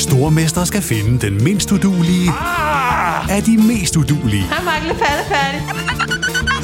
Stormester 0.00 0.64
skal 0.64 0.82
finde 0.82 1.26
den 1.26 1.44
mindst 1.44 1.72
udulige 1.72 2.30
Ah! 2.30 3.36
af 3.36 3.42
de 3.42 3.56
mest 3.56 3.96
udulige. 3.96 4.42
Hej, 4.42 4.64
Mark. 4.64 4.82
Lidt 4.86 4.98
færdig. 4.98 5.62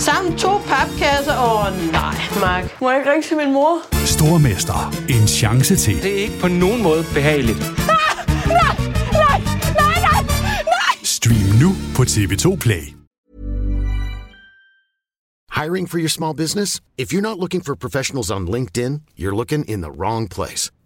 Sammen 0.00 0.38
to 0.38 0.58
papkasser. 0.58 1.38
Åh, 1.38 1.66
oh, 1.66 1.92
nej, 1.92 2.14
Mark. 2.40 2.80
Må 2.80 2.90
jeg 2.90 2.98
ikke 3.00 3.10
ringe 3.12 3.28
til 3.28 3.36
min 3.36 3.52
mor? 3.52 3.78
Stormester. 4.06 4.94
En 5.08 5.28
chance 5.28 5.76
til. 5.76 6.02
Det 6.02 6.12
er 6.12 6.22
ikke 6.22 6.38
på 6.40 6.48
nogen 6.48 6.82
måde 6.82 7.04
behageligt. 7.14 7.58
Stream 11.04 11.60
nu 11.60 11.74
på 11.96 12.02
TV2 12.02 12.56
Play. 12.56 12.82
Hiring 15.62 15.90
for 15.90 15.98
your 15.98 16.08
small 16.08 16.34
business? 16.36 16.80
If 16.98 17.12
you're 17.12 17.20
not 17.20 17.38
looking 17.38 17.64
for 17.64 17.74
professionals 17.74 18.30
on 18.30 18.48
LinkedIn, 18.48 18.92
you're 19.18 19.36
looking 19.36 19.70
in 19.70 19.82
the 19.82 19.90
wrong 19.90 20.28
place. 20.30 20.70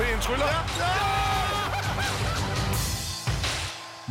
Igen? 0.00 0.16
MVP'en 0.16 0.20
tryller. 0.20 0.46
Ja, 0.46 0.64
ja! 0.78 1.29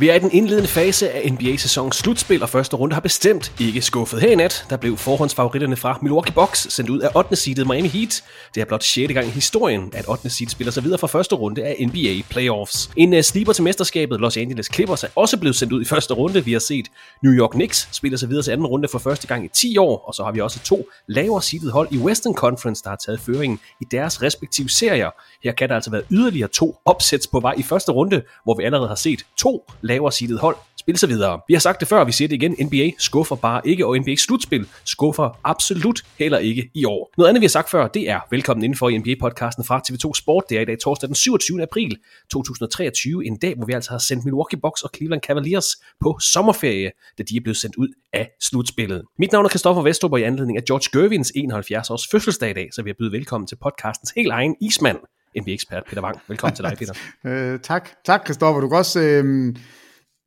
Vi 0.00 0.08
er 0.08 0.14
i 0.14 0.18
den 0.18 0.30
indledende 0.32 0.68
fase 0.68 1.10
af 1.10 1.32
NBA-sæsonens 1.32 1.96
slutspil, 1.96 2.42
og 2.42 2.48
første 2.48 2.76
runde 2.76 2.94
har 2.94 3.00
bestemt 3.00 3.52
ikke 3.60 3.82
skuffet. 3.82 4.20
Her 4.20 4.30
i 4.30 4.34
nat, 4.34 4.66
der 4.70 4.76
blev 4.76 4.96
forhåndsfavoritterne 4.96 5.76
fra 5.76 5.98
Milwaukee 6.02 6.34
Bucks 6.34 6.72
sendt 6.72 6.90
ud 6.90 7.00
af 7.00 7.08
8. 7.16 7.36
seedet 7.36 7.66
Miami 7.66 7.88
Heat. 7.88 8.24
Det 8.54 8.60
er 8.60 8.64
blot 8.64 8.84
6. 8.84 9.12
gang 9.12 9.26
i 9.26 9.30
historien, 9.30 9.90
at 9.94 10.08
8. 10.08 10.30
seed 10.30 10.48
spiller 10.48 10.72
sig 10.72 10.84
videre 10.84 10.98
fra 10.98 11.06
første 11.06 11.34
runde 11.34 11.64
af 11.64 11.86
NBA 11.86 12.22
Playoffs. 12.30 12.90
En 12.96 13.12
øh, 13.12 13.18
uh, 13.18 13.22
sleeper 13.22 13.52
til 13.52 13.64
mesterskabet, 13.64 14.20
Los 14.20 14.36
Angeles 14.36 14.68
Clippers, 14.74 15.04
er 15.04 15.08
også 15.14 15.36
blevet 15.38 15.56
sendt 15.56 15.72
ud 15.72 15.82
i 15.82 15.84
første 15.84 16.14
runde. 16.14 16.44
Vi 16.44 16.52
har 16.52 16.58
set 16.58 16.86
New 17.22 17.32
York 17.32 17.50
Knicks 17.50 17.88
spiller 17.92 18.18
sig 18.18 18.28
videre 18.28 18.42
til 18.42 18.50
anden 18.50 18.66
runde 18.66 18.88
for 18.88 18.98
første 18.98 19.26
gang 19.26 19.44
i 19.44 19.48
10 19.54 19.78
år, 19.78 20.04
og 20.06 20.14
så 20.14 20.24
har 20.24 20.32
vi 20.32 20.40
også 20.40 20.60
to 20.60 20.88
lavere 21.06 21.42
seedet 21.42 21.72
hold 21.72 21.88
i 21.90 21.98
Western 21.98 22.34
Conference, 22.34 22.82
der 22.82 22.90
har 22.90 22.98
taget 23.06 23.20
føringen 23.20 23.60
i 23.80 23.84
deres 23.90 24.22
respektive 24.22 24.68
serier. 24.68 25.10
Her 25.44 25.52
kan 25.52 25.68
der 25.68 25.74
altså 25.74 25.90
være 25.90 26.02
yderligere 26.10 26.48
to 26.48 26.76
opsæts 26.84 27.26
på 27.26 27.40
vej 27.40 27.54
i 27.58 27.62
første 27.62 27.92
runde, 27.92 28.22
hvor 28.44 28.54
vi 28.56 28.64
allerede 28.64 28.88
har 28.88 28.94
set 28.94 29.22
to 29.38 29.66
lavere 29.90 30.12
seedet 30.12 30.40
hold 30.40 30.56
spille 30.80 30.98
sig 30.98 31.08
videre. 31.08 31.40
Vi 31.48 31.54
har 31.54 31.60
sagt 31.60 31.80
det 31.80 31.88
før, 31.88 32.04
vi 32.04 32.12
siger 32.12 32.28
det 32.28 32.36
igen. 32.36 32.56
NBA 32.60 32.90
skuffer 32.98 33.36
bare 33.36 33.60
ikke, 33.64 33.86
og 33.86 33.98
NBA 33.98 34.16
slutspil 34.16 34.66
skuffer 34.84 35.40
absolut 35.44 36.02
heller 36.18 36.38
ikke 36.38 36.70
i 36.74 36.84
år. 36.84 37.12
Noget 37.18 37.28
andet, 37.28 37.40
vi 37.40 37.44
har 37.44 37.48
sagt 37.50 37.70
før, 37.70 37.88
det 37.88 38.10
er 38.10 38.20
velkommen 38.30 38.64
indenfor 38.64 38.88
i 38.88 38.96
NBA-podcasten 38.96 39.64
fra 39.64 39.82
TV2 39.88 40.12
Sport. 40.14 40.44
Det 40.48 40.56
er 40.56 40.62
i 40.62 40.64
dag 40.64 40.78
torsdag 40.78 41.06
den 41.06 41.14
27. 41.14 41.62
april 41.62 41.96
2023, 42.32 43.26
en 43.26 43.36
dag, 43.36 43.54
hvor 43.56 43.66
vi 43.66 43.72
altså 43.72 43.90
har 43.90 43.98
sendt 43.98 44.24
Milwaukee 44.24 44.60
Bucks 44.60 44.82
og 44.82 44.90
Cleveland 44.96 45.22
Cavaliers 45.22 45.66
på 46.00 46.18
sommerferie, 46.20 46.90
da 47.18 47.22
de 47.22 47.36
er 47.36 47.40
blevet 47.40 47.56
sendt 47.56 47.76
ud 47.76 47.88
af 48.12 48.30
slutspillet. 48.40 49.02
Mit 49.18 49.32
navn 49.32 49.44
er 49.44 49.48
Kristoffer 49.48 49.82
Vestrup, 49.82 50.12
og 50.12 50.20
i 50.20 50.22
anledning 50.22 50.58
af 50.58 50.64
George 50.64 51.00
Gervins 51.00 51.32
71 51.34 51.90
års 51.90 52.06
fødselsdag 52.10 52.50
i 52.50 52.54
dag, 52.54 52.68
så 52.72 52.82
vil 52.82 52.90
jeg 52.90 52.96
byde 52.96 53.12
velkommen 53.12 53.46
til 53.46 53.56
podcastens 53.62 54.12
helt 54.16 54.30
egen 54.30 54.56
ismand, 54.60 54.98
NBA-ekspert 55.40 55.82
Peter 55.88 56.02
Wang. 56.02 56.20
Velkommen 56.28 56.56
til 56.56 56.64
dig, 56.64 56.76
Peter. 56.78 56.94
øh, 57.52 57.60
tak, 57.60 57.88
tak 58.04 58.20
Kristoffer. 58.24 58.60
Du 58.60 58.68
kan 58.68 58.78
også... 58.78 59.00
Øh... 59.00 59.54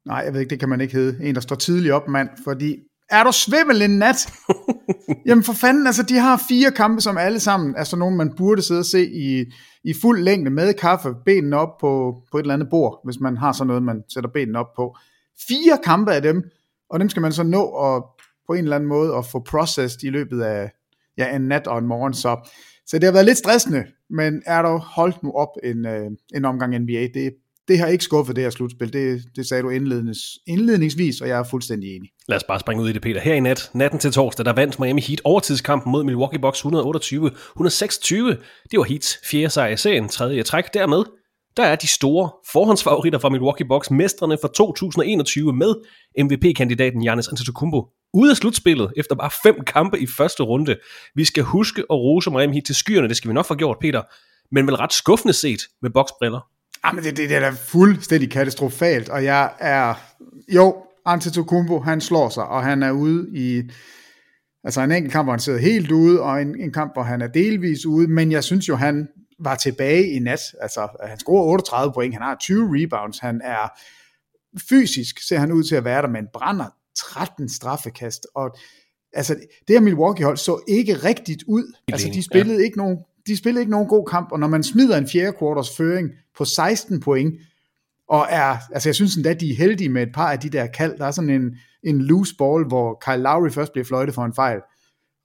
Nej, 0.05 0.17
jeg 0.25 0.33
ved 0.33 0.39
ikke, 0.39 0.49
det 0.49 0.59
kan 0.59 0.69
man 0.69 0.81
ikke 0.81 0.93
hedde. 0.93 1.25
En, 1.25 1.35
der 1.35 1.41
står 1.41 1.55
tidligt 1.55 1.93
op, 1.93 2.07
mand. 2.07 2.29
Fordi, 2.43 2.75
er 3.09 3.23
du 3.23 3.31
svimmel 3.31 3.81
en 3.81 3.99
nat? 3.99 4.33
Jamen 5.27 5.43
for 5.43 5.53
fanden, 5.53 5.87
altså 5.87 6.03
de 6.03 6.17
har 6.17 6.43
fire 6.49 6.71
kampe, 6.71 7.01
som 7.01 7.17
alle 7.17 7.39
sammen 7.39 7.75
er 7.77 7.83
sådan 7.83 7.99
nogle, 7.99 8.17
man 8.17 8.33
burde 8.37 8.61
sidde 8.61 8.79
og 8.79 8.85
se 8.85 9.11
i, 9.13 9.45
i 9.83 9.93
fuld 10.01 10.23
længde 10.23 10.51
med 10.51 10.73
kaffe, 10.73 11.09
benene 11.25 11.57
op 11.57 11.77
på, 11.81 12.21
på 12.31 12.37
et 12.37 12.41
eller 12.41 12.53
andet 12.53 12.69
bord, 12.69 13.01
hvis 13.03 13.19
man 13.19 13.37
har 13.37 13.51
sådan 13.51 13.67
noget, 13.67 13.83
man 13.83 14.03
sætter 14.13 14.29
benene 14.29 14.59
op 14.59 14.73
på. 14.75 14.97
Fire 15.47 15.79
kampe 15.83 16.11
af 16.13 16.21
dem, 16.21 16.43
og 16.89 16.99
dem 16.99 17.09
skal 17.09 17.21
man 17.21 17.31
så 17.31 17.43
nå 17.43 17.67
at, 17.67 18.03
på 18.47 18.53
en 18.53 18.63
eller 18.63 18.75
anden 18.75 18.89
måde 18.89 19.15
at 19.15 19.25
få 19.25 19.39
processed 19.39 20.03
i 20.03 20.09
løbet 20.09 20.41
af 20.41 20.71
ja, 21.17 21.35
en 21.35 21.41
nat 21.41 21.67
og 21.67 21.77
en 21.77 21.87
morgen. 21.87 22.13
Så, 22.13 22.49
så 22.87 22.99
det 22.99 23.03
har 23.03 23.11
været 23.11 23.25
lidt 23.25 23.37
stressende, 23.37 23.85
men 24.09 24.41
er 24.45 24.61
der 24.61 24.77
holdt 24.77 25.23
nu 25.23 25.31
op 25.31 25.49
en, 25.63 25.85
øh, 25.85 26.11
en 26.35 26.45
omgang 26.45 26.79
NBA, 26.79 27.07
det, 27.13 27.33
det 27.67 27.79
har 27.79 27.87
ikke 27.87 28.03
skuffet 28.03 28.35
det 28.35 28.43
her 28.43 28.51
slutspil. 28.51 28.93
Det, 28.93 29.21
det 29.35 29.47
sagde 29.47 29.63
du 29.63 29.69
indlednings, 29.69 30.19
indledningsvis, 30.47 31.21
og 31.21 31.27
jeg 31.27 31.39
er 31.39 31.43
fuldstændig 31.43 31.95
enig. 31.95 32.09
Lad 32.27 32.37
os 32.37 32.43
bare 32.43 32.59
springe 32.59 32.83
ud 32.83 32.89
i 32.89 32.93
det, 32.93 33.01
Peter. 33.01 33.21
Her 33.21 33.33
i 33.33 33.39
nat, 33.39 33.69
natten 33.73 33.99
til 33.99 34.11
torsdag, 34.11 34.45
der 34.45 34.53
vandt 34.53 34.79
Miami 34.79 35.01
Heat 35.01 35.21
overtidskampen 35.23 35.91
mod 35.91 36.03
Milwaukee 36.03 36.39
Bucks 36.39 36.65
128-126. 36.65 36.69
Det 38.71 38.79
var 38.79 38.83
Heats 38.83 39.17
fjerde 39.31 39.49
sejr 39.49 39.73
i 39.73 39.77
serien, 39.77 40.09
tredje 40.09 40.43
træk. 40.43 40.63
Dermed, 40.73 41.03
der 41.57 41.63
er 41.63 41.75
de 41.75 41.87
store 41.87 42.31
forhåndsfavoritter 42.51 43.19
fra 43.19 43.29
Milwaukee 43.29 43.67
Bucks, 43.67 43.91
mestrene 43.91 44.37
fra 44.41 44.47
2021 44.47 45.53
med 45.53 45.73
MVP-kandidaten 46.23 47.01
Giannis 47.01 47.27
Antetokounmpo 47.27 47.87
ude 48.13 48.31
af 48.31 48.37
slutspillet 48.37 48.93
efter 48.97 49.15
bare 49.15 49.31
fem 49.43 49.55
kampe 49.67 49.99
i 49.99 50.07
første 50.07 50.43
runde. 50.43 50.77
Vi 51.15 51.25
skal 51.25 51.43
huske 51.43 51.81
at 51.81 51.95
rose 51.95 52.31
Miami 52.31 52.53
Heat 52.53 52.65
til 52.65 52.75
skyerne, 52.75 53.07
det 53.07 53.17
skal 53.17 53.29
vi 53.29 53.33
nok 53.33 53.45
få 53.45 53.55
gjort, 53.55 53.77
Peter. 53.81 54.01
Men 54.51 54.67
vel 54.67 54.75
ret 54.75 54.93
skuffende 54.93 55.33
set 55.33 55.61
med 55.81 55.89
boksbriller. 55.89 56.39
Jamen, 56.85 57.03
det, 57.03 57.17
det, 57.17 57.29
det 57.29 57.37
er 57.37 57.39
da 57.39 57.49
fuldstændig 57.49 58.31
katastrofalt, 58.31 59.09
og 59.09 59.23
jeg 59.23 59.53
er... 59.59 59.93
Jo, 60.49 60.75
Antetokounmpo, 61.05 61.79
han 61.79 62.01
slår 62.01 62.29
sig, 62.29 62.45
og 62.45 62.63
han 62.63 62.83
er 62.83 62.91
ude 62.91 63.27
i... 63.33 63.61
Altså 64.63 64.81
en 64.81 64.91
enkelt 64.91 65.11
kamp, 65.13 65.25
hvor 65.25 65.33
han 65.33 65.39
sidder 65.39 65.59
helt 65.59 65.91
ude, 65.91 66.21
og 66.21 66.41
en, 66.41 66.61
en 66.61 66.73
kamp, 66.73 66.93
hvor 66.93 67.03
han 67.03 67.21
er 67.21 67.27
delvis 67.27 67.85
ude, 67.85 68.07
men 68.07 68.31
jeg 68.31 68.43
synes 68.43 68.69
jo, 68.69 68.75
han 68.75 69.07
var 69.39 69.55
tilbage 69.55 70.07
i 70.09 70.19
nat. 70.19 70.39
Altså, 70.61 70.87
han 71.03 71.19
scorer 71.19 71.43
38 71.43 71.93
point, 71.93 72.13
han 72.13 72.23
har 72.23 72.37
20 72.39 72.69
rebounds, 72.81 73.19
han 73.19 73.41
er 73.43 73.79
fysisk, 74.69 75.27
ser 75.27 75.37
han 75.37 75.51
ud 75.51 75.63
til 75.63 75.75
at 75.75 75.85
være 75.85 76.01
der, 76.01 76.07
men 76.07 76.27
brænder 76.33 76.65
13 76.97 77.49
straffekast, 77.49 78.27
og 78.35 78.57
altså, 79.13 79.35
det 79.67 79.75
her 79.75 79.79
Milwaukee-hold 79.79 80.37
så 80.37 80.63
ikke 80.67 80.93
rigtigt 80.93 81.43
ud. 81.47 81.73
Altså, 81.91 82.09
de 82.13 82.23
spillede 82.23 82.57
ja. 82.57 82.63
ikke 82.63 82.77
nogen 82.77 82.97
de 83.27 83.37
spillede 83.37 83.61
ikke 83.61 83.71
nogen 83.71 83.87
god 83.87 84.05
kamp, 84.05 84.31
og 84.31 84.39
når 84.39 84.47
man 84.47 84.63
smider 84.63 84.97
en 84.97 85.07
fjerde 85.07 85.37
quarters 85.39 85.77
føring 85.77 86.11
på 86.37 86.45
16 86.45 86.99
point, 86.99 87.33
og 88.09 88.27
er, 88.29 88.57
altså 88.73 88.89
jeg 88.89 88.95
synes 88.95 89.15
endda, 89.15 89.33
de 89.33 89.51
er 89.51 89.55
heldige 89.55 89.89
med 89.89 90.03
et 90.03 90.13
par 90.13 90.31
af 90.31 90.39
de 90.39 90.49
der 90.49 90.67
kald, 90.67 90.97
der 90.97 91.05
er 91.05 91.11
sådan 91.11 91.29
en, 91.29 91.57
en 91.83 92.01
loose 92.01 92.35
ball, 92.37 92.67
hvor 92.67 92.97
Kyle 93.05 93.23
Lowry 93.23 93.49
først 93.49 93.71
bliver 93.71 93.85
fløjtet 93.85 94.15
for 94.15 94.25
en 94.25 94.33
fejl, 94.33 94.59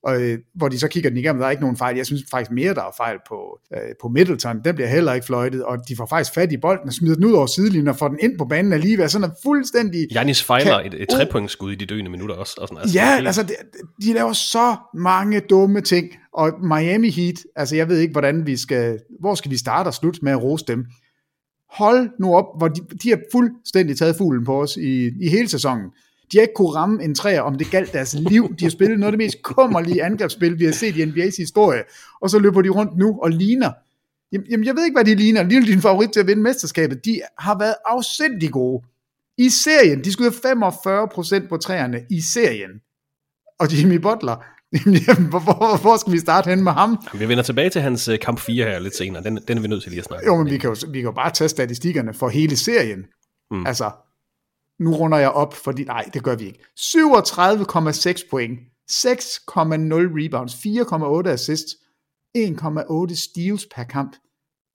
og, 0.03 0.23
øh, 0.23 0.39
hvor 0.55 0.69
de 0.69 0.79
så 0.79 0.89
kigger 0.89 1.11
den 1.11 1.19
igennem, 1.19 1.41
der 1.41 1.47
er 1.47 1.51
ikke 1.51 1.63
nogen 1.63 1.77
fejl. 1.77 1.97
Jeg 1.97 2.07
synes 2.07 2.23
faktisk 2.31 2.51
mere, 2.51 2.75
der 2.75 2.83
er 2.83 2.95
fejl 2.97 3.17
på, 3.29 3.59
øh, 3.75 3.81
på 4.01 4.09
Middleton. 4.09 4.61
Den 4.65 4.75
bliver 4.75 4.89
heller 4.89 5.13
ikke 5.13 5.27
fløjtet, 5.27 5.65
og 5.65 5.79
de 5.89 5.97
får 5.97 6.07
faktisk 6.07 6.35
fat 6.35 6.53
i 6.53 6.57
bolden 6.57 6.89
og 6.89 6.93
smider 6.93 7.15
den 7.15 7.25
ud 7.25 7.33
over 7.33 7.47
sidelinjen 7.47 7.89
og 7.89 7.97
får 7.97 8.09
den 8.09 8.19
ind 8.23 8.39
på 8.39 8.45
banen 8.45 8.73
alligevel. 8.73 9.11
Sådan 9.11 9.31
er 9.31 9.35
fuldstændig... 9.43 10.07
Janis 10.13 10.45
fejler 10.45 10.81
et, 10.81 10.95
et 10.95 11.09
trepointsskud 11.09 11.73
i 11.73 11.75
de 11.75 11.87
døende 11.87 12.11
minutter 12.11 12.35
også. 12.35 12.55
Og 12.61 12.69
sådan, 12.69 12.83
altså, 12.83 12.99
ja, 12.99 13.15
helt... 13.15 13.27
altså 13.27 13.43
de, 13.43 13.55
de 14.03 14.13
laver 14.13 14.33
så 14.33 14.77
mange 14.95 15.41
dumme 15.41 15.81
ting, 15.81 16.09
og 16.35 16.53
Miami 16.63 17.11
Heat, 17.11 17.37
altså 17.57 17.77
jeg 17.77 17.89
ved 17.89 17.99
ikke, 17.99 18.13
hvordan 18.13 18.47
vi 18.47 18.57
skal, 18.57 18.99
hvor 19.21 19.35
skal 19.35 19.51
vi 19.51 19.57
starte 19.57 19.89
og 19.89 19.95
slutte 19.95 20.21
med 20.23 20.33
at 20.33 20.43
rose 20.43 20.65
dem. 20.69 20.85
Hold 21.71 22.11
nu 22.21 22.35
op, 22.35 22.45
hvor 22.59 22.69
de, 22.69 22.81
de 23.03 23.09
har 23.09 23.21
fuldstændig 23.33 23.97
taget 23.97 24.17
fuglen 24.17 24.45
på 24.45 24.63
os 24.63 24.77
i, 24.77 25.11
i 25.21 25.29
hele 25.29 25.49
sæsonen. 25.49 25.85
De 26.33 26.39
har 26.39 26.43
ikke 26.43 26.55
kunne 26.55 26.75
ramme 26.75 27.05
en 27.05 27.15
træer, 27.15 27.41
om 27.41 27.59
det 27.59 27.71
galt 27.71 27.93
deres 27.93 28.15
liv. 28.15 28.55
De 28.59 28.65
har 28.65 28.71
spillet 28.71 28.99
noget 28.99 29.13
af 29.13 29.19
det 29.19 29.27
mest 29.27 29.43
kummerlige 29.43 30.05
angrebsspil, 30.05 30.59
vi 30.59 30.65
har 30.65 30.73
set 30.73 30.97
i 30.97 31.03
NBA's 31.03 31.37
historie. 31.39 31.83
Og 32.21 32.31
så 32.31 32.39
løber 32.39 32.63
de 32.63 32.69
rundt 32.69 32.97
nu 32.97 33.19
og 33.23 33.31
ligner. 33.31 33.73
Jamen, 34.33 34.65
jeg 34.65 34.77
ved 34.77 34.85
ikke, 34.85 34.97
hvad 34.97 35.05
de 35.05 35.15
ligner. 35.15 35.43
Lige 35.43 35.67
din 35.67 35.81
favorit 35.81 36.11
til 36.11 36.21
at 36.21 36.27
vinde 36.27 36.43
mesterskabet. 36.43 37.05
De 37.05 37.21
har 37.39 37.59
været 37.59 37.75
afsindig 37.87 38.51
gode. 38.51 38.85
I 39.39 39.49
serien, 39.49 40.05
de 40.05 40.13
skyder 40.13 40.31
45% 41.45 41.49
på 41.49 41.57
træerne 41.57 42.01
i 42.11 42.21
serien. 42.21 42.71
Og 43.61 43.79
Jimmy 43.79 43.95
Butler, 43.95 44.37
Jamen, 45.09 45.29
hvor, 45.31 45.39
hvor, 45.39 45.81
hvor 45.81 45.97
skal 45.97 46.13
vi 46.13 46.19
starte 46.19 46.51
hen 46.51 46.65
med 46.65 46.73
ham? 46.73 46.99
Vi 47.15 47.29
vender 47.29 47.43
tilbage 47.43 47.71
til 47.71 47.81
hans 47.81 48.09
øh, 48.09 48.19
kamp 48.19 48.41
4 48.41 48.65
her 48.65 48.79
lidt 48.79 48.97
senere. 48.97 49.23
Den, 49.23 49.39
den 49.49 49.59
er 49.59 49.63
vi 49.63 49.69
nødt 49.69 49.83
til 49.83 49.91
lige 49.91 50.01
at 50.01 50.05
snakke 50.05 50.27
Jo, 50.27 50.37
men 50.37 50.51
vi 50.53 50.59
kan 50.59 50.71
jo, 50.71 50.77
vi 50.89 50.99
kan 50.99 51.05
jo 51.05 51.13
bare 51.13 51.31
tage 51.31 51.49
statistikkerne 51.49 52.15
for 52.15 52.29
hele 52.29 52.57
serien. 52.57 53.05
Mm. 53.51 53.67
Altså, 53.67 53.91
nu 54.79 54.95
runder 54.95 55.19
jeg 55.19 55.31
op, 55.31 55.55
fordi 55.55 55.85
nej, 55.85 56.09
det 56.15 56.23
gør 56.23 56.35
vi 56.35 56.47
ikke. 56.47 56.65
37,6 56.81 58.31
point, 58.31 58.59
6,0 58.91 59.05
rebounds, 60.21 60.55
4,8 60.55 61.29
assists, 61.29 61.75
1,8 62.39 63.15
steals 63.15 63.67
per 63.75 63.85
kamp. 63.85 64.17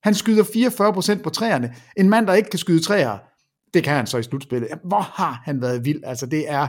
Han 0.04 0.14
skyder 0.14 0.44
44% 1.20 1.22
på 1.22 1.30
træerne. 1.30 1.76
En 1.98 2.10
mand, 2.10 2.28
der 2.28 2.34
ikke 2.34 2.50
kan 2.50 2.60
skyde 2.60 2.84
træer, 2.84 3.18
det 3.74 3.84
kan 3.84 3.94
han 3.94 4.08
så 4.08 4.18
i 4.18 4.24
slutspillet. 4.24 4.70
Hvor 4.84 5.00
har 5.00 5.42
han 5.46 5.62
været 5.62 5.86
vild? 5.86 6.04
Altså, 6.04 6.26
det 6.26 6.50
er, 6.50 6.68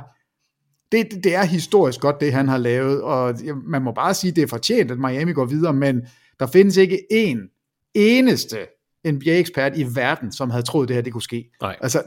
det, 0.93 1.25
det 1.25 1.35
er 1.35 1.45
historisk 1.45 2.01
godt, 2.01 2.21
det 2.21 2.33
han 2.33 2.49
har 2.49 2.59
lavet, 2.59 3.03
og 3.03 3.35
man 3.67 3.83
må 3.83 3.93
bare 3.93 4.15
sige, 4.15 4.33
det 4.33 4.43
er 4.43 4.47
fortjent, 4.47 4.91
at 4.91 4.99
Miami 4.99 5.33
går 5.33 5.45
videre, 5.45 5.73
men 5.73 6.03
der 6.41 6.47
findes 6.47 6.77
ikke 6.77 7.07
en 7.11 7.39
eneste 7.95 8.59
NBA-ekspert 9.07 9.73
i 9.77 9.87
verden, 9.95 10.33
som 10.33 10.51
havde 10.51 10.63
troet, 10.63 10.89
det 10.89 10.97
her 10.97 11.03
det 11.03 11.13
kunne 11.13 11.23
ske. 11.23 11.51
Nej. 11.61 11.77
Altså, 11.81 12.03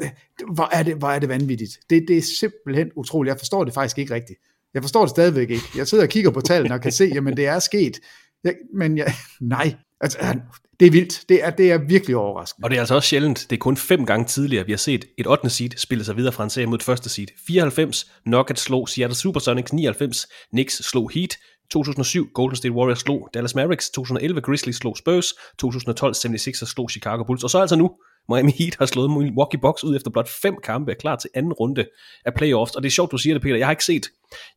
hvor 0.53 0.69
er 0.71 0.83
det, 0.83 0.95
hvor 0.95 1.07
er 1.07 1.19
det 1.19 1.29
vanvittigt. 1.29 1.79
Det, 1.89 2.05
det 2.07 2.17
er 2.17 2.21
simpelthen 2.21 2.91
utroligt. 2.95 3.31
Jeg 3.31 3.39
forstår 3.39 3.63
det 3.63 3.73
faktisk 3.73 3.97
ikke 3.97 4.13
rigtigt. 4.13 4.39
Jeg 4.73 4.83
forstår 4.83 5.01
det 5.01 5.09
stadigvæk 5.09 5.49
ikke. 5.49 5.65
Jeg 5.77 5.87
sidder 5.87 6.03
og 6.03 6.09
kigger 6.09 6.31
på 6.31 6.41
tallene 6.41 6.73
og 6.75 6.81
kan 6.81 6.91
se, 6.91 7.11
jamen 7.13 7.37
det 7.37 7.47
er 7.47 7.59
sket. 7.59 7.99
Jeg, 8.43 8.55
men 8.73 8.97
jeg, 8.97 9.13
nej, 9.41 9.75
altså, 10.01 10.39
det 10.79 10.85
er 10.85 10.91
vildt. 10.91 11.23
Det 11.29 11.43
er, 11.43 11.49
det 11.49 11.71
er 11.71 11.77
virkelig 11.77 12.15
overraskende. 12.15 12.65
Og 12.65 12.69
det 12.69 12.75
er 12.75 12.81
altså 12.81 12.95
også 12.95 13.09
sjældent. 13.09 13.45
Det 13.49 13.55
er 13.55 13.59
kun 13.59 13.77
fem 13.77 14.05
gange 14.05 14.25
tidligere, 14.25 14.65
vi 14.65 14.71
har 14.71 14.77
set 14.77 15.05
et 15.17 15.27
8. 15.27 15.49
seed 15.49 15.69
spille 15.77 16.03
sig 16.03 16.17
videre 16.17 16.33
fra 16.33 16.43
en 16.43 16.49
serie 16.49 16.67
mod 16.67 16.77
et 16.77 16.83
første 16.83 17.09
seed. 17.09 17.27
94, 17.47 18.11
Nuggets 18.25 18.61
slog 18.61 18.89
Seattle 18.89 19.15
Supersonics 19.15 19.73
99, 19.73 20.27
Knicks 20.51 20.73
slog 20.73 21.11
Heat, 21.13 21.37
2007 21.71 22.29
Golden 22.33 22.55
State 22.55 22.73
Warriors 22.73 22.99
slog 22.99 23.29
Dallas 23.33 23.55
Mavericks, 23.55 23.89
2011 23.89 24.41
Grizzlies 24.41 24.75
slog 24.75 24.97
Spurs, 24.97 25.33
2012 25.59 26.13
76ers 26.15 26.65
slog 26.73 26.89
Chicago 26.89 27.23
Bulls, 27.23 27.43
og 27.43 27.49
så 27.49 27.59
altså 27.59 27.75
nu 27.75 27.91
Miami 28.29 28.51
Heat 28.51 28.75
har 28.79 28.85
slået 28.85 29.11
Milwaukee 29.11 29.59
Bucks 29.61 29.83
ud 29.83 29.95
efter 29.95 30.11
blot 30.11 30.29
fem 30.41 30.55
kampe, 30.63 30.91
er 30.91 30.95
klar 30.95 31.15
til 31.15 31.29
anden 31.33 31.53
runde 31.53 31.85
af 32.25 32.33
playoffs, 32.33 32.75
og 32.75 32.83
det 32.83 32.89
er 32.89 32.91
sjovt, 32.91 33.11
du 33.11 33.17
siger 33.17 33.33
det, 33.33 33.41
Peter, 33.41 33.55
jeg 33.55 33.67
har 33.67 33.71
ikke 33.71 33.85
set, 33.85 34.05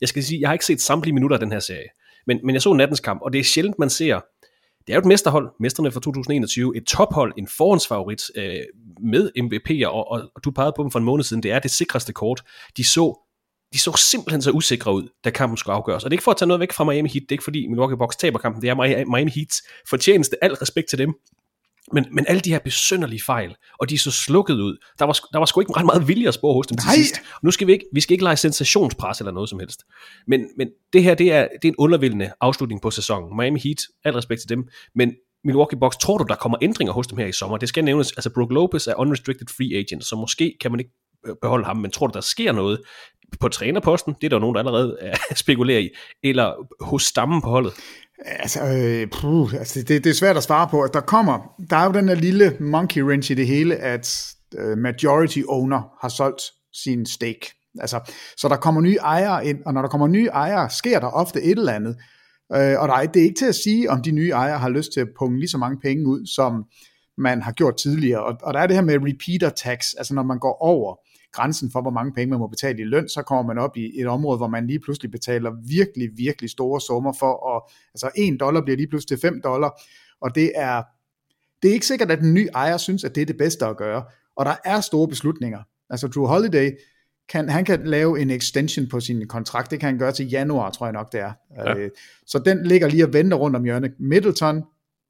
jeg 0.00 0.08
skal 0.08 0.24
sige, 0.24 0.40
jeg 0.40 0.48
har 0.48 0.52
ikke 0.52 0.66
set 0.66 0.80
samtlige 0.80 1.14
minutter 1.14 1.36
af 1.36 1.40
den 1.40 1.52
her 1.52 1.60
serie, 1.60 1.88
men, 2.26 2.40
men 2.44 2.54
jeg 2.54 2.62
så 2.62 2.72
nattens 2.72 3.00
kamp, 3.00 3.22
og 3.22 3.32
det 3.32 3.38
er 3.38 3.44
sjældent, 3.44 3.78
man 3.78 3.90
ser, 3.90 4.20
det 4.86 4.92
er 4.92 4.94
jo 4.94 5.00
et 5.00 5.06
mesterhold, 5.06 5.48
mesterne 5.60 5.90
fra 5.90 6.00
2021, 6.00 6.76
et 6.76 6.86
tophold, 6.86 7.32
en 7.38 7.48
forhåndsfavorit 7.56 8.22
øh, 8.36 8.60
med 9.00 9.30
MVP'er, 9.38 9.86
og, 9.86 10.10
og, 10.10 10.30
og 10.34 10.44
du 10.44 10.50
pegede 10.50 10.72
på 10.76 10.82
dem 10.82 10.90
for 10.90 10.98
en 10.98 11.04
måned 11.04 11.24
siden, 11.24 11.42
det 11.42 11.52
er 11.52 11.58
det 11.58 11.70
sikreste 11.70 12.12
kort. 12.12 12.42
De 12.76 12.84
så 12.84 13.29
de 13.72 13.78
så 13.78 14.04
simpelthen 14.10 14.42
så 14.42 14.50
usikre 14.50 14.94
ud, 14.94 15.08
da 15.24 15.30
kampen 15.30 15.56
skulle 15.56 15.76
afgøres. 15.76 16.04
Og 16.04 16.10
det 16.10 16.14
er 16.14 16.18
ikke 16.18 16.24
for 16.24 16.30
at 16.30 16.36
tage 16.36 16.46
noget 16.46 16.60
væk 16.60 16.72
fra 16.72 16.84
Miami 16.84 17.08
Heat, 17.08 17.22
det 17.22 17.28
er 17.28 17.32
ikke 17.32 17.44
fordi 17.44 17.66
Milwaukee 17.66 17.96
Bucks 17.96 18.16
taber 18.16 18.38
kampen, 18.38 18.62
det 18.62 18.70
er 18.70 19.04
Miami 19.04 19.30
Heats 19.30 19.62
fortjeneste, 19.88 20.44
al 20.44 20.54
respekt 20.54 20.88
til 20.88 20.98
dem. 20.98 21.14
Men, 21.92 22.06
men 22.12 22.24
alle 22.28 22.40
de 22.40 22.50
her 22.50 22.58
besønderlige 22.58 23.22
fejl, 23.22 23.56
og 23.80 23.90
de 23.90 23.94
er 23.94 23.98
så 23.98 24.10
slukket 24.10 24.54
ud. 24.54 24.76
Der 24.98 25.04
var, 25.04 25.18
der 25.32 25.38
var 25.38 25.46
sgu 25.46 25.60
ikke 25.60 25.76
ret 25.76 25.86
meget 25.86 26.08
vilje 26.08 26.28
at 26.28 26.34
spore 26.34 26.54
hos 26.54 26.66
dem 26.66 26.78
til 26.78 26.86
Nej. 26.86 26.94
sidst. 26.94 27.14
Nu 27.42 27.50
skal 27.50 27.66
vi 27.66 27.72
ikke, 27.72 27.84
vi 27.92 28.00
skal 28.00 28.14
ikke 28.14 28.24
lege 28.24 28.36
sensationspres 28.36 29.18
eller 29.18 29.32
noget 29.32 29.48
som 29.48 29.58
helst. 29.58 29.84
Men, 30.26 30.46
men 30.56 30.68
det 30.92 31.02
her, 31.02 31.14
det 31.14 31.32
er, 31.32 31.48
det 31.62 31.68
er 31.68 31.72
en 31.72 31.76
undervældende 31.78 32.32
afslutning 32.40 32.82
på 32.82 32.90
sæsonen. 32.90 33.36
Miami 33.36 33.60
Heat, 33.60 33.78
al 34.04 34.12
respekt 34.12 34.40
til 34.40 34.48
dem, 34.48 34.68
men 34.94 35.14
Milwaukee 35.44 35.78
Bucks, 35.78 35.96
tror 35.96 36.18
du, 36.18 36.24
der 36.28 36.34
kommer 36.34 36.58
ændringer 36.62 36.92
hos 36.92 37.06
dem 37.06 37.18
her 37.18 37.26
i 37.26 37.32
sommer? 37.32 37.56
Det 37.56 37.68
skal 37.68 37.84
nævnes, 37.84 38.12
altså 38.12 38.30
Brook 38.34 38.52
Lopez 38.52 38.86
er 38.86 38.94
unrestricted 38.98 39.46
free 39.56 39.78
agent, 39.78 40.04
så 40.04 40.16
måske 40.16 40.56
kan 40.60 40.70
man 40.70 40.80
ikke 40.80 40.92
beholde 41.42 41.64
ham, 41.64 41.76
men 41.76 41.90
tror 41.90 42.06
du, 42.06 42.12
der 42.14 42.20
sker 42.20 42.52
noget 42.52 42.80
på 43.40 43.48
trænerposten? 43.48 44.14
Det 44.20 44.24
er 44.24 44.28
der 44.28 44.36
jo 44.36 44.40
nogen, 44.40 44.54
der 44.54 44.58
allerede 44.58 44.96
spekulerer 45.34 45.78
i. 45.78 45.90
Eller 46.22 46.52
hos 46.84 47.02
stammen 47.02 47.42
på 47.42 47.48
holdet? 47.48 47.72
Altså, 48.26 48.64
øh, 48.64 49.10
puh, 49.10 49.54
altså 49.54 49.82
det, 49.82 50.04
det 50.04 50.10
er 50.10 50.14
svært 50.14 50.36
at 50.36 50.42
svare 50.42 50.68
på. 50.68 50.82
Altså, 50.82 51.00
der 51.00 51.06
kommer, 51.06 51.54
der 51.70 51.76
er 51.76 51.84
jo 51.84 51.92
den 51.92 52.08
der 52.08 52.14
lille 52.14 52.56
monkey 52.60 53.02
wrench 53.02 53.30
i 53.30 53.34
det 53.34 53.46
hele, 53.46 53.76
at 53.76 54.34
øh, 54.58 54.78
majority 54.78 55.40
owner 55.48 55.82
har 56.00 56.08
solgt 56.08 56.42
sin 56.72 57.06
stake. 57.06 57.52
Altså, 57.80 58.12
så 58.36 58.48
der 58.48 58.56
kommer 58.56 58.80
nye 58.80 58.96
ejere 58.96 59.46
ind, 59.46 59.58
og 59.66 59.74
når 59.74 59.82
der 59.82 59.88
kommer 59.88 60.06
nye 60.06 60.26
ejere, 60.26 60.70
sker 60.70 61.00
der 61.00 61.06
ofte 61.06 61.42
et 61.42 61.58
eller 61.58 61.72
andet. 61.72 61.96
Øh, 62.52 62.80
og 62.80 62.88
der 62.88 62.94
er, 62.94 63.06
det 63.06 63.20
er 63.20 63.24
ikke 63.24 63.38
til 63.38 63.46
at 63.46 63.54
sige, 63.54 63.90
om 63.90 64.02
de 64.02 64.10
nye 64.10 64.30
ejere 64.30 64.58
har 64.58 64.68
lyst 64.68 64.92
til 64.92 65.00
at 65.00 65.08
punge 65.18 65.38
lige 65.38 65.48
så 65.48 65.58
mange 65.58 65.80
penge 65.80 66.06
ud, 66.06 66.26
som 66.26 66.64
man 67.18 67.42
har 67.42 67.52
gjort 67.52 67.76
tidligere. 67.76 68.24
Og, 68.24 68.36
og 68.42 68.54
der 68.54 68.60
er 68.60 68.66
det 68.66 68.76
her 68.76 68.82
med 68.82 68.94
repeater 68.94 69.50
tax, 69.50 69.86
altså 69.98 70.14
når 70.14 70.22
man 70.22 70.38
går 70.38 70.62
over 70.62 70.96
grænsen 71.32 71.70
for, 71.70 71.82
hvor 71.82 71.90
mange 71.90 72.12
penge 72.12 72.30
man 72.30 72.38
må 72.38 72.46
betale 72.46 72.80
i 72.80 72.84
løn, 72.84 73.08
så 73.08 73.22
kommer 73.22 73.54
man 73.54 73.62
op 73.62 73.76
i 73.76 74.00
et 74.00 74.06
område, 74.06 74.36
hvor 74.36 74.48
man 74.48 74.66
lige 74.66 74.80
pludselig 74.80 75.10
betaler 75.10 75.52
virkelig, 75.68 76.10
virkelig 76.16 76.50
store 76.50 76.80
summer 76.80 77.12
for, 77.18 77.56
at, 77.56 77.62
altså 77.94 78.10
1 78.16 78.40
dollar 78.40 78.60
bliver 78.60 78.76
lige 78.76 78.88
pludselig 78.88 79.18
til 79.18 79.28
5 79.28 79.40
dollar, 79.44 79.80
og 80.20 80.34
det 80.34 80.52
er, 80.54 80.82
det 81.62 81.68
er 81.68 81.72
ikke 81.72 81.86
sikkert, 81.86 82.10
at 82.10 82.18
den 82.18 82.34
nye 82.34 82.48
ejer 82.54 82.76
synes, 82.76 83.04
at 83.04 83.14
det 83.14 83.20
er 83.20 83.26
det 83.26 83.36
bedste 83.36 83.66
at 83.66 83.76
gøre, 83.76 84.04
og 84.36 84.44
der 84.44 84.54
er 84.64 84.80
store 84.80 85.08
beslutninger. 85.08 85.62
Altså 85.90 86.08
Drew 86.08 86.26
Holiday, 86.26 86.70
kan, 87.28 87.48
han 87.48 87.64
kan 87.64 87.86
lave 87.86 88.20
en 88.20 88.30
extension 88.30 88.88
på 88.88 89.00
sin 89.00 89.28
kontrakt, 89.28 89.70
det 89.70 89.80
kan 89.80 89.86
han 89.86 89.98
gøre 89.98 90.12
til 90.12 90.28
januar, 90.28 90.70
tror 90.70 90.86
jeg 90.86 90.92
nok 90.92 91.12
det 91.12 91.20
er. 91.20 91.32
Ja. 91.56 91.78
Øh, 91.78 91.90
så 92.26 92.38
den 92.38 92.66
ligger 92.66 92.88
lige 92.88 93.04
og 93.04 93.12
venter 93.12 93.36
rundt 93.36 93.56
om 93.56 93.64
hjørnet. 93.64 93.92
Middleton 93.98 94.62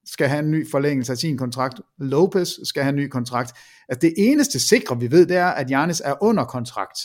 skal 0.04 0.28
have 0.28 0.40
en 0.40 0.50
ny 0.50 0.71
forlængelse 0.71 1.12
af 1.12 1.19
sin 1.19 1.38
kontrakt. 1.38 1.80
Lopez 1.99 2.49
skal 2.64 2.83
have 2.83 2.90
en 2.90 2.97
ny 2.97 3.09
kontrakt. 3.09 3.52
Altså 3.88 4.00
det 4.00 4.14
eneste 4.16 4.61
sikre, 4.61 5.00
vi 5.00 5.11
ved, 5.11 5.26
det 5.26 5.37
er, 5.37 5.47
at 5.47 5.66
Giannis 5.66 6.02
er 6.04 6.14
under 6.23 6.45
kontrakt. 6.45 6.99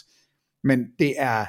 Men 0.64 0.86
det 1.00 1.14
er, 1.18 1.46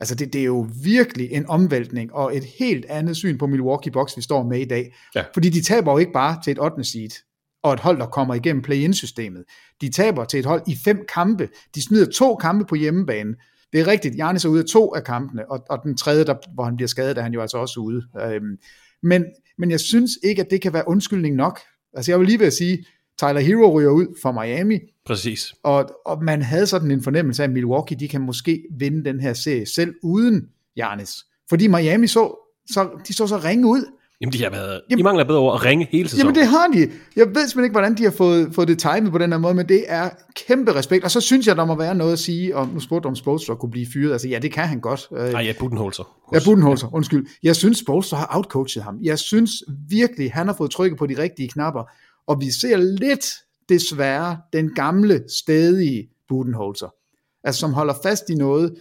altså 0.00 0.14
det, 0.14 0.32
det 0.32 0.40
er 0.40 0.44
jo 0.44 0.68
virkelig 0.84 1.32
en 1.32 1.46
omvæltning 1.46 2.14
og 2.14 2.36
et 2.36 2.44
helt 2.44 2.84
andet 2.84 3.16
syn 3.16 3.38
på 3.38 3.46
Milwaukee 3.46 3.92
Bucks, 3.92 4.16
vi 4.16 4.22
står 4.22 4.42
med 4.42 4.60
i 4.60 4.64
dag. 4.64 4.94
Ja. 5.14 5.24
Fordi 5.34 5.48
de 5.48 5.62
taber 5.62 5.92
jo 5.92 5.98
ikke 5.98 6.12
bare 6.12 6.42
til 6.44 6.50
et 6.50 6.58
8. 6.60 6.84
seed 6.84 7.10
og 7.62 7.72
et 7.72 7.80
hold, 7.80 7.98
der 7.98 8.06
kommer 8.06 8.34
igennem 8.34 8.62
play-in-systemet. 8.62 9.44
De 9.80 9.90
taber 9.90 10.24
til 10.24 10.40
et 10.40 10.46
hold 10.46 10.62
i 10.68 10.76
fem 10.84 11.04
kampe. 11.14 11.48
De 11.74 11.82
smider 11.82 12.10
to 12.10 12.34
kampe 12.34 12.64
på 12.64 12.74
hjemmebane. 12.74 13.34
Det 13.72 13.80
er 13.80 13.86
rigtigt, 13.86 14.14
Giannis 14.14 14.44
er 14.44 14.48
ude 14.48 14.60
af 14.60 14.66
to 14.66 14.94
af 14.94 15.04
kampene, 15.04 15.50
og, 15.50 15.64
og 15.70 15.80
den 15.84 15.96
tredje, 15.96 16.24
der, 16.24 16.34
hvor 16.54 16.64
han 16.64 16.76
bliver 16.76 16.88
skadet, 16.88 17.18
er 17.18 17.22
han 17.22 17.32
jo 17.32 17.40
altså 17.40 17.58
også 17.58 17.80
ude. 17.80 18.02
Øhm, 18.20 18.56
men, 19.02 19.24
men 19.58 19.70
jeg 19.70 19.80
synes 19.80 20.10
ikke, 20.22 20.42
at 20.42 20.50
det 20.50 20.60
kan 20.60 20.72
være 20.72 20.88
undskyldning 20.88 21.36
nok. 21.36 21.60
Altså 21.94 22.12
jeg 22.12 22.18
vil 22.18 22.26
lige 22.26 22.38
ved 22.38 22.46
at 22.46 22.52
sige, 22.52 22.84
Tyler 23.18 23.40
Hero 23.40 23.72
ryger 23.72 23.90
ud 23.90 24.06
fra 24.22 24.32
Miami. 24.32 24.78
Præcis. 25.06 25.54
Og, 25.62 25.90
og 26.06 26.24
man 26.24 26.42
havde 26.42 26.66
sådan 26.66 26.90
en 26.90 27.02
fornemmelse 27.02 27.42
af, 27.42 27.46
at 27.48 27.52
Milwaukee, 27.52 27.98
de 27.98 28.08
kan 28.08 28.20
måske 28.20 28.64
vinde 28.78 29.04
den 29.04 29.20
her 29.20 29.32
serie 29.32 29.66
selv 29.66 29.94
uden 30.02 30.48
Giannis. 30.74 31.24
Fordi 31.48 31.66
Miami 31.66 32.06
så, 32.06 32.34
så, 32.70 32.88
de 33.08 33.14
så 33.14 33.26
så 33.26 33.36
ringe 33.36 33.66
ud. 33.66 33.84
Jamen, 34.20 34.32
de 34.32 34.42
har 34.42 34.50
været, 34.50 34.80
Jamen, 34.90 34.98
de 34.98 35.04
mangler 35.04 35.24
bedre 35.24 35.38
over 35.38 35.54
at 35.54 35.64
ringe 35.64 35.88
hele 35.90 36.08
sæsonen. 36.08 36.34
Jamen, 36.34 36.40
det 36.40 36.46
har 36.46 36.66
de. 36.66 36.78
Jeg 37.16 37.26
ved 37.26 37.34
simpelthen 37.34 37.64
ikke, 37.64 37.72
hvordan 37.72 37.96
de 37.96 38.04
har 38.04 38.10
fået, 38.10 38.54
fået 38.54 38.68
det 38.68 38.78
timet 38.78 39.12
på 39.12 39.18
den 39.18 39.32
her 39.32 39.38
måde, 39.38 39.54
men 39.54 39.68
det 39.68 39.84
er 39.86 40.10
kæmpe 40.46 40.74
respekt. 40.74 41.04
Og 41.04 41.10
så 41.10 41.20
synes 41.20 41.46
jeg, 41.46 41.56
der 41.56 41.64
må 41.64 41.74
være 41.74 41.94
noget 41.94 42.12
at 42.12 42.18
sige, 42.18 42.56
om 42.56 42.68
nu 42.68 42.80
spurgte 42.80 43.06
om 43.06 43.16
Spolstra 43.16 43.54
kunne 43.54 43.70
blive 43.70 43.86
fyret. 43.92 44.12
Altså, 44.12 44.28
ja, 44.28 44.38
det 44.38 44.52
kan 44.52 44.64
han 44.64 44.80
godt. 44.80 45.08
Nej, 45.10 45.42
ja, 45.42 45.52
Budenholzer. 45.58 46.16
Ja, 46.32 46.38
Budenholzer, 46.44 46.94
undskyld. 46.94 47.26
Jeg 47.42 47.56
synes, 47.56 47.78
Spolstra 47.78 48.16
har 48.16 48.28
outcoachet 48.30 48.82
ham. 48.82 48.98
Jeg 49.02 49.18
synes 49.18 49.52
virkelig, 49.88 50.32
han 50.32 50.46
har 50.46 50.54
fået 50.54 50.70
trykket 50.70 50.98
på 50.98 51.06
de 51.06 51.22
rigtige 51.22 51.48
knapper. 51.48 51.90
Og 52.26 52.40
vi 52.40 52.50
ser 52.50 52.76
lidt, 52.76 53.26
desværre, 53.68 54.38
den 54.52 54.74
gamle, 54.74 55.22
stedige 55.28 56.08
Budenholzer. 56.28 56.94
Altså, 57.44 57.60
som 57.60 57.72
holder 57.72 57.94
fast 58.02 58.30
i 58.30 58.34
noget, 58.34 58.74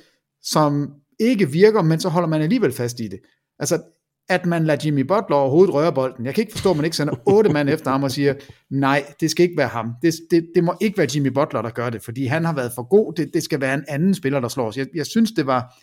som 0.43 0.89
ikke 1.19 1.51
virker, 1.51 1.81
men 1.81 2.00
så 2.00 2.10
holder 2.10 2.29
man 2.29 2.41
alligevel 2.41 2.72
fast 2.72 3.00
i 3.00 3.08
det. 3.08 3.19
Altså, 3.60 3.81
at 4.29 4.45
man 4.45 4.65
lader 4.65 4.79
Jimmy 4.86 5.01
Butler 5.01 5.36
overhovedet 5.36 5.74
røre 5.74 5.93
bolden. 5.93 6.25
Jeg 6.25 6.36
kan 6.36 6.41
ikke 6.41 6.51
forstå, 6.51 6.69
at 6.69 6.75
man 6.75 6.86
ikke 6.86 6.98
sender 6.98 7.13
otte 7.25 7.50
mand 7.50 7.69
efter 7.69 7.91
ham 7.91 8.03
og 8.03 8.12
siger, 8.12 8.33
nej, 8.69 9.05
det 9.19 9.31
skal 9.31 9.43
ikke 9.43 9.57
være 9.57 9.67
ham. 9.67 9.93
Det, 10.01 10.13
det, 10.31 10.50
det 10.55 10.63
må 10.63 10.74
ikke 10.81 10.98
være 10.98 11.07
Jimmy 11.15 11.27
Butler, 11.27 11.62
der 11.62 11.69
gør 11.69 11.89
det, 11.89 12.01
fordi 12.01 12.25
han 12.25 12.45
har 12.45 12.53
været 12.53 12.71
for 12.75 12.83
god. 12.89 13.13
Det, 13.13 13.33
det 13.33 13.43
skal 13.43 13.62
være 13.62 13.74
en 13.74 13.86
anden 13.88 14.15
spiller, 14.15 14.39
der 14.39 14.48
slår 14.48 14.67
os. 14.67 14.77
Jeg, 14.77 14.88
jeg 14.95 15.05
synes, 15.05 15.31
det 15.31 15.45
var, 15.45 15.75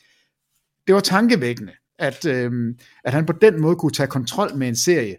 det 0.86 0.94
var 0.94 1.00
tankevækkende, 1.00 1.72
at, 1.98 2.26
øh, 2.26 2.74
at 3.04 3.12
han 3.12 3.26
på 3.26 3.32
den 3.32 3.60
måde 3.60 3.76
kunne 3.76 3.92
tage 3.92 4.06
kontrol 4.06 4.56
med 4.56 4.68
en 4.68 4.76
serie, 4.76 5.16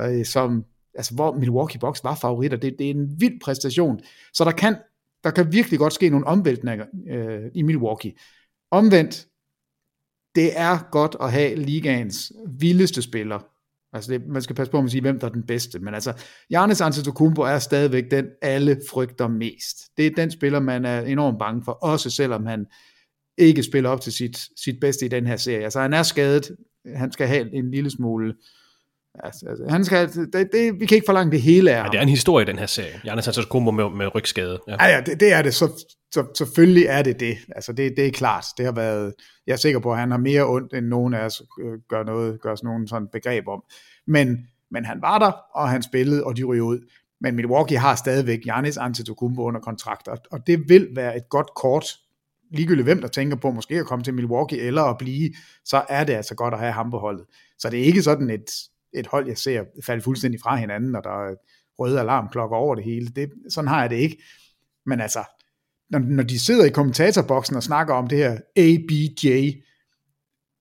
øh, 0.00 0.24
som, 0.24 0.64
altså, 0.94 1.14
hvor 1.14 1.32
Milwaukee 1.34 1.80
Bucks 1.80 2.04
var 2.04 2.14
favoritter. 2.14 2.56
Det, 2.58 2.74
det 2.78 2.86
er 2.86 2.90
en 2.90 3.20
vild 3.20 3.40
præstation. 3.40 4.00
Så 4.32 4.44
der 4.44 4.52
kan, 4.52 4.76
der 5.24 5.30
kan 5.30 5.52
virkelig 5.52 5.78
godt 5.78 5.92
ske 5.92 6.08
nogle 6.08 6.26
omvæltninger 6.26 6.86
øh, 7.10 7.50
i 7.54 7.62
Milwaukee. 7.62 8.12
Omvendt, 8.70 9.26
det 10.34 10.58
er 10.58 10.78
godt 10.90 11.16
at 11.20 11.32
have 11.32 11.54
ligaens 11.54 12.32
vildeste 12.58 13.02
spiller. 13.02 13.38
Altså 13.92 14.12
det, 14.12 14.22
man 14.28 14.42
skal 14.42 14.56
passe 14.56 14.70
på 14.70 14.78
at 14.78 14.90
sige, 14.90 15.00
hvem 15.00 15.18
der 15.18 15.26
er 15.26 15.32
den 15.32 15.46
bedste. 15.46 15.78
Men 15.78 15.94
altså, 15.94 16.12
Giannis 16.48 16.80
Antetokounmpo 16.80 17.42
er 17.42 17.58
stadigvæk 17.58 18.10
den, 18.10 18.26
alle 18.42 18.80
frygter 18.90 19.28
mest. 19.28 19.76
Det 19.96 20.06
er 20.06 20.10
den 20.10 20.30
spiller, 20.30 20.60
man 20.60 20.84
er 20.84 21.00
enormt 21.00 21.38
bange 21.38 21.62
for, 21.64 21.72
også 21.72 22.10
selvom 22.10 22.46
han 22.46 22.66
ikke 23.38 23.62
spiller 23.62 23.90
op 23.90 24.00
til 24.00 24.12
sit, 24.12 24.38
sit 24.64 24.80
bedste 24.80 25.06
i 25.06 25.08
den 25.08 25.26
her 25.26 25.36
serie. 25.36 25.64
Altså 25.64 25.80
han 25.80 25.92
er 25.92 26.02
skadet, 26.02 26.50
han 26.86 27.12
skal 27.12 27.26
have 27.26 27.54
en 27.54 27.70
lille 27.70 27.90
smule 27.90 28.34
Altså, 29.14 29.46
altså, 29.48 29.64
han 29.68 29.84
skal, 29.84 30.08
det, 30.08 30.48
det, 30.52 30.80
vi 30.80 30.86
kan 30.86 30.94
ikke 30.94 31.06
forlange 31.06 31.32
det 31.32 31.42
hele 31.42 31.70
af 31.70 31.84
ja, 31.84 31.88
det 31.88 31.98
er 31.98 32.02
en 32.02 32.08
historie, 32.08 32.46
den 32.46 32.58
her 32.58 32.66
serie. 32.66 33.00
Giannis 33.02 33.28
Antetokounmpo 33.28 33.70
med, 33.70 33.90
med 33.90 34.14
rygskade. 34.14 34.60
Ja, 34.68 34.76
ja, 34.80 34.94
ja 34.94 35.00
det, 35.00 35.20
det 35.20 35.32
er 35.32 35.42
det. 35.42 35.54
Så, 35.54 35.86
så, 36.14 36.26
selvfølgelig 36.38 36.84
er 36.84 37.02
det 37.02 37.20
det. 37.20 37.36
Altså, 37.56 37.72
det, 37.72 37.92
det 37.96 38.06
er 38.06 38.10
klart. 38.10 38.44
Det 38.56 38.64
har 38.64 38.72
været, 38.72 39.14
jeg 39.46 39.52
er 39.52 39.56
sikker 39.56 39.80
på, 39.80 39.92
at 39.92 39.98
han 39.98 40.10
har 40.10 40.18
mere 40.18 40.46
ondt, 40.46 40.74
end 40.74 40.86
nogen 40.86 41.14
af 41.14 41.24
os 41.24 41.42
øh, 41.64 41.78
gør, 41.88 42.02
noget, 42.02 42.40
gør 42.40 42.54
sådan 42.54 42.68
nogen 42.68 42.88
sådan 42.88 43.08
begreb 43.12 43.48
om. 43.48 43.62
Men, 44.06 44.46
men 44.70 44.84
han 44.84 45.02
var 45.02 45.18
der, 45.18 45.32
og 45.54 45.68
han 45.68 45.82
spillede, 45.82 46.24
og 46.24 46.36
de 46.36 46.44
ryger 46.44 46.64
ud. 46.64 46.78
Men 47.20 47.36
Milwaukee 47.36 47.78
har 47.78 47.94
stadigvæk 47.94 48.40
Giannis 48.40 48.76
Antetokounmpo 48.76 49.42
under 49.42 49.60
kontrakt, 49.60 50.08
og, 50.08 50.18
og 50.30 50.46
det 50.46 50.68
vil 50.68 50.88
være 50.94 51.16
et 51.16 51.28
godt 51.30 51.54
kort 51.56 51.84
ligegyldigt 52.52 52.86
hvem 52.86 53.00
der 53.00 53.08
tænker 53.08 53.36
på 53.36 53.50
måske 53.50 53.74
at 53.74 53.86
komme 53.86 54.04
til 54.04 54.14
Milwaukee 54.14 54.58
eller 54.58 54.82
at 54.82 54.98
blive, 54.98 55.30
så 55.64 55.82
er 55.88 56.04
det 56.04 56.12
altså 56.12 56.34
godt 56.34 56.54
at 56.54 56.60
have 56.60 56.72
ham 56.72 56.90
på 56.90 56.98
holdet. 56.98 57.24
Så 57.58 57.70
det 57.70 57.80
er 57.80 57.84
ikke 57.84 58.02
sådan 58.02 58.30
et, 58.30 58.50
et 58.94 59.06
hold, 59.06 59.26
jeg 59.26 59.38
ser 59.38 59.64
falde 59.86 60.02
fuldstændig 60.02 60.40
fra 60.40 60.56
hinanden, 60.56 60.96
og 60.96 61.04
der 61.04 61.10
er 61.10 61.34
røde 61.78 62.00
alarmklokker 62.00 62.56
over 62.56 62.74
det 62.74 62.84
hele. 62.84 63.08
Det, 63.08 63.30
sådan 63.48 63.68
har 63.68 63.80
jeg 63.80 63.90
det 63.90 63.96
ikke. 63.96 64.22
Men 64.86 65.00
altså, 65.00 65.24
når, 65.90 65.98
når 65.98 66.22
de 66.22 66.38
sidder 66.38 66.64
i 66.64 66.70
kommentatorboksen 66.70 67.56
og 67.56 67.62
snakker 67.62 67.94
om 67.94 68.06
det 68.06 68.18
her 68.18 68.38
ABJ, 68.56 69.50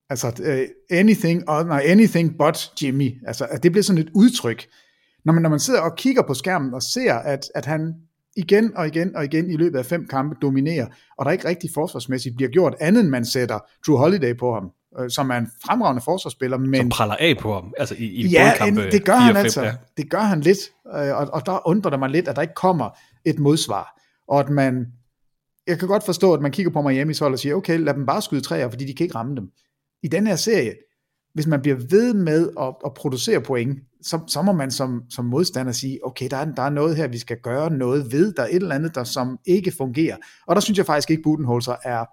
altså 0.09 0.27
uh, 0.27 0.97
anything, 0.97 1.49
uh, 1.49 1.67
nej, 1.67 1.83
anything 1.85 2.37
but 2.37 2.71
Jimmy, 2.81 3.27
altså 3.27 3.45
at 3.45 3.63
det 3.63 3.71
bliver 3.71 3.83
sådan 3.83 4.01
et 4.01 4.11
udtryk. 4.15 4.67
Når 5.25 5.33
man, 5.33 5.41
når 5.41 5.49
man 5.49 5.59
sidder 5.59 5.81
og 5.81 5.95
kigger 5.95 6.21
på 6.27 6.33
skærmen 6.33 6.73
og 6.73 6.81
ser, 6.81 7.13
at, 7.13 7.51
at 7.55 7.65
han 7.65 7.93
igen 8.35 8.77
og 8.77 8.87
igen 8.87 9.15
og 9.15 9.25
igen 9.25 9.49
i 9.49 9.55
løbet 9.55 9.79
af 9.79 9.85
fem 9.85 10.07
kampe 10.07 10.35
dominerer, 10.41 10.87
og 11.17 11.25
der 11.25 11.31
ikke 11.31 11.47
rigtig 11.47 11.69
forsvarsmæssigt 11.73 12.35
bliver 12.35 12.51
gjort 12.51 12.75
andet, 12.79 13.01
end 13.01 13.09
man 13.09 13.25
sætter 13.25 13.59
Drew 13.87 13.97
Holiday 13.97 14.37
på 14.37 14.53
ham, 14.53 14.71
øh, 14.99 15.09
som 15.09 15.29
er 15.29 15.37
en 15.37 15.47
fremragende 15.65 16.01
forsvarsspiller. 16.01 16.57
Men, 16.57 16.81
som 16.81 16.89
praller 16.89 17.15
af 17.19 17.37
på 17.37 17.53
ham, 17.53 17.73
altså 17.77 17.95
i, 17.95 18.05
i 18.05 18.27
ja, 18.27 18.53
kampe 18.57 18.91
det 18.91 19.05
gør 19.05 19.13
4, 19.13 19.21
han 19.21 19.35
5, 19.35 19.43
altså. 19.43 19.63
Ja. 19.63 19.73
Det 19.97 20.09
gør 20.09 20.19
han 20.19 20.41
lidt, 20.41 20.59
øh, 20.95 21.15
og, 21.17 21.27
og 21.33 21.45
der 21.45 21.67
undrer 21.67 21.89
det 21.89 21.99
mig 21.99 22.09
lidt, 22.09 22.27
at 22.27 22.35
der 22.35 22.41
ikke 22.41 22.53
kommer 22.53 22.89
et 23.25 23.39
modsvar, 23.39 23.99
og 24.27 24.39
at 24.39 24.49
man, 24.49 24.87
jeg 25.67 25.79
kan 25.79 25.87
godt 25.87 26.03
forstå, 26.03 26.33
at 26.33 26.41
man 26.41 26.51
kigger 26.51 26.71
på 26.71 26.79
Miami's 26.79 27.19
hold 27.19 27.33
og 27.33 27.39
siger, 27.39 27.55
okay, 27.55 27.79
lad 27.79 27.93
dem 27.93 28.05
bare 28.05 28.21
skyde 28.21 28.41
træer, 28.41 28.69
fordi 28.69 28.85
de 28.85 28.93
kan 28.93 29.03
ikke 29.03 29.15
ramme 29.15 29.35
dem. 29.35 29.49
I 30.03 30.07
den 30.07 30.27
her 30.27 30.35
serie, 30.35 30.73
hvis 31.33 31.47
man 31.47 31.61
bliver 31.61 31.77
ved 31.89 32.13
med 32.13 32.49
at, 32.59 32.75
at 32.85 32.93
producere 32.93 33.41
point, 33.41 33.79
så, 34.01 34.19
så 34.27 34.41
må 34.41 34.51
man 34.51 34.71
som, 34.71 35.03
som 35.09 35.25
modstander 35.25 35.71
sige, 35.71 36.05
okay, 36.05 36.27
der 36.31 36.37
er, 36.37 36.45
der 36.45 36.61
er 36.61 36.69
noget 36.69 36.95
her, 36.95 37.07
vi 37.07 37.17
skal 37.17 37.37
gøre 37.43 37.69
noget 37.69 38.11
ved, 38.11 38.33
der 38.33 38.43
er 38.43 38.47
et 38.47 38.55
eller 38.55 38.75
andet, 38.75 38.95
der 38.95 39.03
som 39.03 39.39
ikke 39.45 39.71
fungerer. 39.77 40.17
Og 40.47 40.55
der 40.55 40.61
synes 40.61 40.77
jeg 40.77 40.85
faktisk 40.85 41.09
ikke, 41.09 41.23
Budenholzer 41.23 41.75
er, 41.83 42.05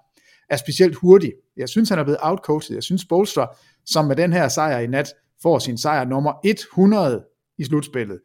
er 0.50 0.56
specielt 0.56 0.96
hurtig. 0.96 1.32
Jeg 1.56 1.68
synes, 1.68 1.88
han 1.88 1.98
er 1.98 2.04
blevet 2.04 2.18
outcoached. 2.22 2.76
Jeg 2.76 2.82
synes, 2.82 3.04
Bolster, 3.04 3.46
som 3.86 4.04
med 4.04 4.16
den 4.16 4.32
her 4.32 4.48
sejr 4.48 4.78
i 4.78 4.86
nat, 4.86 5.08
får 5.42 5.58
sin 5.58 5.78
sejr 5.78 6.04
nummer 6.04 6.32
100 6.44 7.24
i 7.58 7.64
slutspillet. 7.64 8.20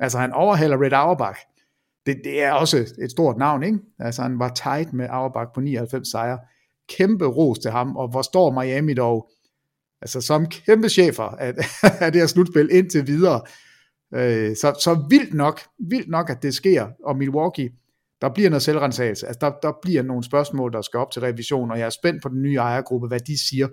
Altså 0.00 0.18
han 0.18 0.32
overhaler 0.32 0.82
Red 0.82 0.92
Auerbach. 0.92 1.40
Det, 2.06 2.20
det 2.24 2.42
er 2.42 2.52
også 2.52 2.94
et 3.02 3.10
stort 3.10 3.36
navn, 3.36 3.62
ikke? 3.62 3.78
Altså 3.98 4.22
han 4.22 4.38
var 4.38 4.48
tight 4.48 4.92
med 4.92 5.06
Auerbach 5.10 5.50
på 5.54 5.60
99 5.60 6.10
sejre. 6.10 6.38
Kæmpe 6.88 7.26
ros 7.26 7.58
til 7.58 7.70
ham, 7.70 7.96
og 7.96 8.08
hvor 8.08 8.22
står 8.22 8.62
Miami 8.62 8.94
dog 8.94 9.30
altså 10.02 10.20
som 10.20 10.46
kæmpe 10.46 10.88
chefer 10.88 11.22
af, 11.22 11.54
af 12.04 12.12
det 12.12 12.20
her 12.20 12.26
slutspil 12.26 12.68
indtil 12.72 13.06
videre. 13.06 13.40
Øh, 14.14 14.56
så, 14.56 14.76
så 14.84 15.06
vildt 15.10 15.34
nok, 15.34 15.60
vildt 15.78 16.08
nok, 16.08 16.30
at 16.30 16.42
det 16.42 16.54
sker, 16.54 16.86
og 17.04 17.16
Milwaukee, 17.16 17.70
der 18.20 18.28
bliver 18.34 18.50
noget 18.50 18.62
selvrensagelse. 18.62 19.26
Altså 19.26 19.38
der, 19.40 19.52
der 19.62 19.72
bliver 19.82 20.02
nogle 20.02 20.24
spørgsmål, 20.24 20.72
der 20.72 20.82
skal 20.82 20.98
op 20.98 21.10
til 21.10 21.22
revision, 21.22 21.70
og 21.70 21.78
jeg 21.78 21.86
er 21.86 21.90
spændt 21.90 22.22
på 22.22 22.28
den 22.28 22.42
nye 22.42 22.56
ejergruppe, 22.56 23.08
hvad 23.08 23.20
de 23.20 23.48
siger, 23.48 23.68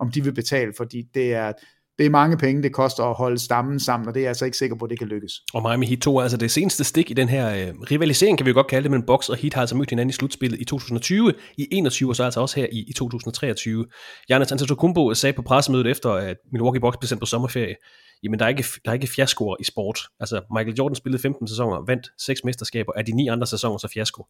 om 0.00 0.10
de 0.10 0.24
vil 0.24 0.34
betale, 0.34 0.72
fordi 0.76 1.02
det 1.14 1.34
er, 1.34 1.52
det 1.98 2.06
er 2.06 2.10
mange 2.10 2.36
penge, 2.36 2.62
det 2.62 2.72
koster 2.72 3.04
at 3.04 3.14
holde 3.14 3.38
stammen 3.38 3.80
sammen, 3.80 4.08
og 4.08 4.14
det 4.14 4.20
er 4.20 4.24
jeg 4.24 4.28
altså 4.28 4.44
ikke 4.44 4.56
sikker 4.56 4.76
på, 4.76 4.84
at 4.84 4.90
det 4.90 4.98
kan 4.98 5.08
lykkes. 5.08 5.32
Og 5.54 5.62
Miami 5.62 5.86
Heat 5.86 6.00
2 6.00 6.16
er 6.16 6.22
altså 6.22 6.36
det 6.36 6.50
seneste 6.50 6.84
stik 6.84 7.10
i 7.10 7.14
den 7.14 7.28
her 7.28 7.68
øh, 7.68 7.74
rivalisering, 7.90 8.38
kan 8.38 8.44
vi 8.44 8.50
jo 8.50 8.54
godt 8.54 8.66
kalde 8.66 8.82
det, 8.82 8.90
men 8.90 9.02
Box 9.02 9.28
og 9.28 9.36
Heat 9.36 9.54
har 9.54 9.60
altså 9.60 9.76
mødt 9.76 9.90
hinanden 9.90 10.10
i 10.10 10.12
slutspillet 10.12 10.60
i 10.60 10.64
2020, 10.64 11.32
i 11.58 11.68
21 11.72 12.10
og 12.10 12.16
så 12.16 12.24
altså 12.24 12.40
også 12.40 12.60
her 12.60 12.66
i, 12.72 12.84
i 12.88 12.92
2023. 12.92 13.86
Giannis 14.26 14.52
Antetokounmpo 14.52 15.14
sagde 15.14 15.32
på 15.32 15.42
pressemødet 15.42 15.86
efter, 15.86 16.10
at 16.10 16.36
Milwaukee 16.52 16.80
Bucks 16.80 16.96
blev 16.96 17.08
sendt 17.08 17.20
på 17.20 17.26
sommerferie, 17.26 17.74
jamen 18.22 18.38
der 18.38 18.44
er 18.44 18.48
ikke, 18.48 18.64
der 18.84 18.90
er 18.90 18.94
ikke 18.94 19.06
fiaskoer 19.06 19.56
i 19.60 19.64
sport. 19.64 20.00
Altså 20.20 20.40
Michael 20.56 20.76
Jordan 20.76 20.94
spillede 20.94 21.22
15 21.22 21.48
sæsoner, 21.48 21.84
vandt 21.86 22.10
6 22.18 22.44
mesterskaber, 22.44 22.92
er 22.96 23.02
de 23.02 23.12
ni 23.12 23.28
andre 23.28 23.46
sæsoner 23.46 23.78
så 23.78 23.88
fiasko 23.88 24.26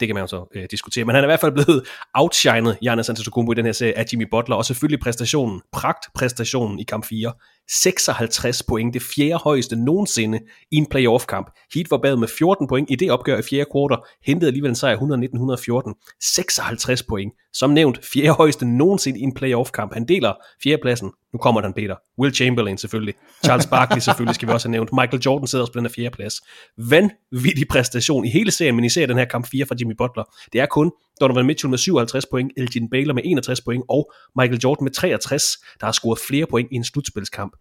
det 0.00 0.08
kan 0.08 0.14
man 0.14 0.22
jo 0.22 0.26
så 0.26 0.48
øh, 0.54 0.66
diskutere. 0.70 1.04
Men 1.04 1.14
han 1.14 1.24
er 1.24 1.26
i 1.26 1.30
hvert 1.30 1.40
fald 1.40 1.52
blevet 1.52 1.86
outshined, 2.14 2.74
Giannis 2.80 3.08
Antetokounmpo, 3.08 3.52
i 3.52 3.54
den 3.54 3.64
her 3.64 3.72
serie 3.72 3.98
af 3.98 4.04
Jimmy 4.12 4.26
Butler, 4.30 4.56
og 4.56 4.64
selvfølgelig 4.64 5.00
præstationen, 5.00 5.60
pragtpræstationen 5.72 6.78
i 6.78 6.82
kamp 6.82 7.04
4. 7.04 7.32
56 7.70 8.62
point, 8.62 8.94
det 8.94 9.02
fjerde 9.02 9.36
højeste 9.36 9.76
nogensinde 9.76 10.38
i 10.70 10.76
en 10.76 10.86
playoff-kamp. 10.86 11.50
Heat 11.74 11.90
var 11.90 11.98
bag 11.98 12.18
med 12.18 12.28
14 12.28 12.68
point 12.68 12.90
i 12.90 12.96
det 12.96 13.10
opgør 13.10 13.38
i 13.38 13.42
fjerde 13.42 13.70
kvartal, 13.72 13.98
hentede 14.26 14.48
alligevel 14.48 14.68
en 14.68 14.74
sejr 14.74 14.96
119-114. 14.96 16.16
56 16.20 17.02
point. 17.02 17.32
Som 17.52 17.70
nævnt, 17.70 18.00
fjerde 18.12 18.30
højeste 18.30 18.66
nogensinde 18.66 19.20
i 19.20 19.22
en 19.22 19.34
playoff-kamp. 19.34 19.94
Han 19.94 20.04
deler 20.04 20.32
fjerdepladsen. 20.62 21.12
Nu 21.32 21.38
kommer 21.38 21.60
den, 21.60 21.72
Peter. 21.72 21.96
Will 22.18 22.34
Chamberlain 22.34 22.78
selvfølgelig. 22.78 23.14
Charles 23.44 23.66
Barkley 23.66 24.00
selvfølgelig 24.00 24.34
skal 24.34 24.48
vi 24.48 24.52
også 24.52 24.68
have 24.68 24.72
nævnt. 24.72 24.90
Michael 24.92 25.22
Jordan 25.22 25.46
sidder 25.46 25.62
også 25.62 25.72
på 25.72 25.78
den 25.78 25.86
her 25.86 25.92
fjerdeplads. 25.92 26.34
Vanvittig 26.76 27.68
præstation 27.68 28.24
i 28.24 28.30
hele 28.30 28.50
serien, 28.50 28.76
men 28.76 28.84
især 28.84 29.06
den 29.06 29.18
her 29.18 29.24
kamp 29.24 29.48
4 29.50 29.66
fra 29.66 29.74
Jimmy 29.80 29.94
Butler. 29.98 30.24
Det 30.52 30.60
er 30.60 30.66
kun 30.66 30.92
Donovan 31.20 31.46
Mitchell 31.46 31.70
med 31.70 31.78
57 31.78 32.26
point, 32.26 32.52
Elgin 32.56 32.90
Baylor 32.90 33.14
med 33.14 33.22
61 33.24 33.60
point 33.60 33.84
og 33.88 34.12
Michael 34.38 34.60
Jordan 34.64 34.84
med 34.84 34.92
63, 34.92 35.44
der 35.80 35.86
har 35.86 35.92
scoret 35.92 36.18
flere 36.28 36.46
point 36.46 36.68
i 36.72 36.74
en 36.74 36.84
slutspilskamp. 36.84 37.52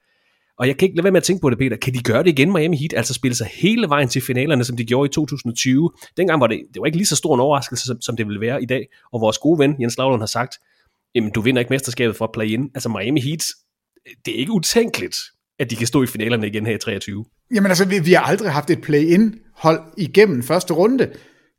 Og 0.60 0.68
jeg 0.68 0.78
kan 0.78 0.86
ikke 0.86 0.98
lade 0.98 1.04
være 1.04 1.12
med 1.12 1.22
at 1.22 1.24
tænke 1.24 1.42
på 1.42 1.50
det, 1.50 1.58
Peter. 1.58 1.78
Kan 1.78 1.94
de 1.94 2.04
gøre 2.04 2.24
det 2.24 2.30
igen, 2.30 2.54
Miami 2.54 2.78
Heat? 2.78 2.94
Altså 2.94 3.14
spille 3.14 3.36
sig 3.36 3.48
hele 3.54 3.90
vejen 3.90 4.10
til 4.10 4.22
finalerne, 4.22 4.64
som 4.64 4.78
de 4.78 4.86
gjorde 4.86 5.10
i 5.10 5.14
2020. 5.14 5.92
Dengang 6.18 6.42
var 6.42 6.48
det, 6.48 6.62
det 6.74 6.80
var 6.80 6.86
ikke 6.86 6.98
lige 6.98 7.08
så 7.08 7.16
stor 7.16 7.34
en 7.36 7.40
overraskelse, 7.40 7.86
som, 7.86 8.02
som 8.02 8.18
det 8.18 8.28
vil 8.28 8.42
være 8.42 8.64
i 8.64 8.66
dag. 8.66 8.88
Og 9.14 9.22
vores 9.22 9.38
gode 9.38 9.60
ven, 9.60 9.82
Jens 9.82 9.98
Lavlund, 9.98 10.22
har 10.22 10.28
sagt, 10.28 10.56
jamen 11.16 11.32
du 11.32 11.42
vinder 11.42 11.60
ikke 11.60 11.74
mesterskabet 11.74 12.16
for 12.16 12.26
at 12.26 12.32
play-in. 12.34 12.70
Altså 12.76 12.90
Miami 12.90 13.22
Heat, 13.22 13.44
det 14.26 14.36
er 14.36 14.40
ikke 14.40 14.52
utænkeligt, 14.52 15.18
at 15.60 15.70
de 15.72 15.76
kan 15.76 15.88
stå 15.88 16.04
i 16.04 16.08
finalerne 16.08 16.48
igen 16.48 16.66
her 16.66 16.76
i 16.76 16.78
23. 16.78 17.26
Jamen 17.56 17.72
altså, 17.72 17.86
vi, 17.86 18.00
vi 18.00 18.14
har 18.14 18.22
aldrig 18.22 18.52
haft 18.52 18.70
et 18.70 18.82
play-in 18.82 19.36
hold 19.56 19.82
igennem 19.98 20.44
første 20.44 20.74
runde. 20.74 21.12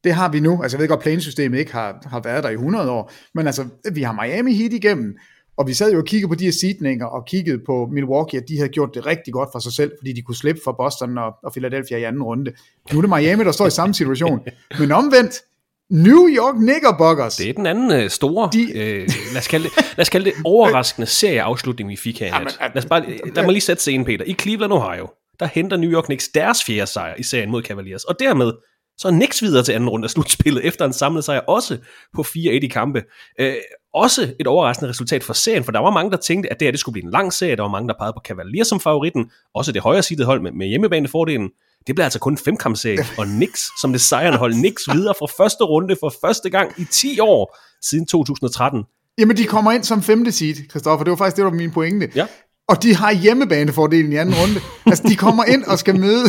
Det 0.05 0.15
har 0.15 0.33
vi 0.33 0.41
nu. 0.41 0.63
Altså 0.63 0.77
jeg 0.77 0.81
ved 0.83 0.89
godt, 0.89 1.01
play-in-systemet 1.01 1.59
ikke 1.59 1.73
har, 1.73 2.03
har 2.07 2.21
været 2.21 2.45
der 2.45 2.51
i 2.51 2.53
100 2.53 2.91
år, 2.91 3.13
men 3.35 3.47
altså, 3.47 3.67
vi 3.93 4.03
har 4.03 4.23
Miami 4.23 4.55
Heat 4.55 4.73
igennem, 4.73 5.17
og 5.57 5.67
vi 5.67 5.75
sad 5.75 5.93
jo 5.93 5.99
og 5.99 6.05
kiggede 6.05 6.29
på 6.29 6.35
de 6.35 6.45
her 6.45 6.53
seedninger, 6.53 7.07
og 7.07 7.27
kiggede 7.27 7.59
på 7.67 7.89
Milwaukee, 7.93 8.41
at 8.41 8.49
de 8.49 8.57
havde 8.57 8.69
gjort 8.69 8.91
det 8.95 9.07
rigtig 9.07 9.33
godt 9.33 9.49
for 9.53 9.59
sig 9.59 9.73
selv, 9.73 9.93
fordi 10.01 10.13
de 10.13 10.23
kunne 10.23 10.37
slippe 10.37 10.61
for 10.65 10.73
Boston 10.73 11.19
og, 11.19 11.33
og 11.43 11.53
Philadelphia 11.53 11.97
i 11.97 12.03
anden 12.03 12.23
runde. 12.23 12.53
Nu 12.93 12.99
er 12.99 13.03
det 13.03 13.11
Miami, 13.11 13.45
der 13.45 13.53
står 13.53 13.67
i 13.67 13.71
samme 13.71 13.95
situation. 13.95 14.41
Men 14.79 14.93
omvendt, 14.93 15.43
New 15.91 16.29
York 16.29 16.55
Knickerbockers. 16.55 17.37
Det 17.37 17.49
er 17.49 17.53
den 17.53 17.67
anden 17.67 18.05
uh, 18.05 18.09
store, 18.09 18.51
de... 18.53 18.79
øh, 18.79 19.09
lad, 19.33 19.39
os 19.39 19.49
kalde 19.49 19.65
det, 19.65 19.73
lad 19.97 20.03
os 20.03 20.09
kalde 20.09 20.25
det 20.25 20.35
overraskende 20.45 21.07
serieafslutning, 21.07 21.91
vi 21.91 21.97
fik 21.97 22.21
her 22.21 22.27
i 22.27 22.45
nat. 22.45 22.59
Lad 22.61 22.77
os 22.77 22.87
bare, 22.87 23.05
lad 23.35 23.43
mig 23.43 23.53
lige 23.53 23.61
sætte 23.61 23.81
scenen, 23.81 24.05
Peter. 24.05 24.25
I 24.25 24.35
Cleveland, 24.35 24.73
Ohio, 24.73 25.09
der 25.41 25.47
henter 25.47 25.77
New 25.77 25.91
York 25.91 26.05
Knicks 26.05 26.29
deres 26.29 26.65
fjerde 26.65 26.87
sejr 26.87 27.15
i 27.19 27.23
serien 27.23 27.51
mod 27.51 27.63
Cavaliers, 27.63 28.05
og 28.05 28.21
dermed 28.21 28.53
så 28.99 29.09
er 29.09 29.13
Knicks 29.13 29.43
videre 29.43 29.63
til 29.63 29.73
anden 29.73 29.89
runde 29.89 30.05
af 30.05 30.11
slutspillet, 30.11 30.65
efter 30.65 30.85
en 30.85 30.93
samlet 30.93 31.25
sejr 31.25 31.41
også 31.41 31.79
på 32.15 32.23
4-1 32.23 32.37
i 32.37 32.69
kampe. 32.69 33.03
Øh, 33.41 33.55
også 33.95 34.35
et 34.41 34.47
overraskende 34.47 34.91
resultat 34.91 35.25
for 35.25 35.33
serien, 35.33 35.65
for 35.65 35.73
der 35.73 35.79
var 35.79 35.91
mange, 35.91 36.11
der 36.11 36.17
tænkte, 36.17 36.53
at 36.53 36.61
det 36.61 36.67
her 36.67 36.71
det 36.71 36.81
skulle 36.81 36.93
blive 36.93 37.05
en 37.05 37.11
lang 37.11 37.33
serie. 37.33 37.57
Der 37.57 37.63
var 37.63 37.69
mange, 37.69 37.89
der 37.89 37.95
pegede 37.99 38.13
på 38.13 38.21
Cavaliers 38.25 38.67
som 38.67 38.81
favoritten. 38.81 39.31
Også 39.55 39.73
det 39.73 39.83
højre 39.83 40.03
sidede 40.03 40.27
hold 40.27 40.41
med, 40.41 40.53
med 40.53 40.67
hjemmebanefordelen. 40.67 41.51
Det 41.87 41.95
blev 41.95 42.05
altså 42.05 42.19
kun 42.19 42.33
en 42.33 42.39
femkampserie, 42.39 43.07
og 43.19 43.27
Knicks 43.27 43.71
som 43.81 43.93
det 43.93 44.01
sejrende 44.01 44.39
hold. 44.39 44.53
Knicks 44.53 44.83
videre 44.93 45.15
fra 45.19 45.45
første 45.45 45.65
runde 45.65 45.97
for 46.01 46.15
første 46.21 46.51
gang 46.51 46.73
i 46.79 46.85
10 46.85 47.21
år 47.21 47.59
siden 47.83 48.07
2013. 48.07 48.85
Jamen, 49.19 49.37
de 49.37 49.45
kommer 49.45 49.73
ind 49.73 49.85
som 49.85 50.03
femte 50.03 50.33
seed, 50.33 50.55
Christoffer. 50.71 51.05
Det 51.05 51.11
var 51.11 51.17
faktisk 51.17 51.37
det, 51.37 51.43
der 51.43 51.51
var 51.51 51.57
min 51.57 51.71
pointe. 51.71 52.11
Ja. 52.15 52.27
Og 52.69 52.83
de 52.83 52.95
har 52.95 53.13
hjemmebanefordelen 53.13 54.13
i 54.13 54.17
anden 54.17 54.35
runde. 54.35 54.61
altså, 54.87 55.05
de 55.09 55.17
kommer 55.17 55.45
ind 55.45 55.65
og 55.65 55.79
skal 55.79 56.01
møde 56.01 56.25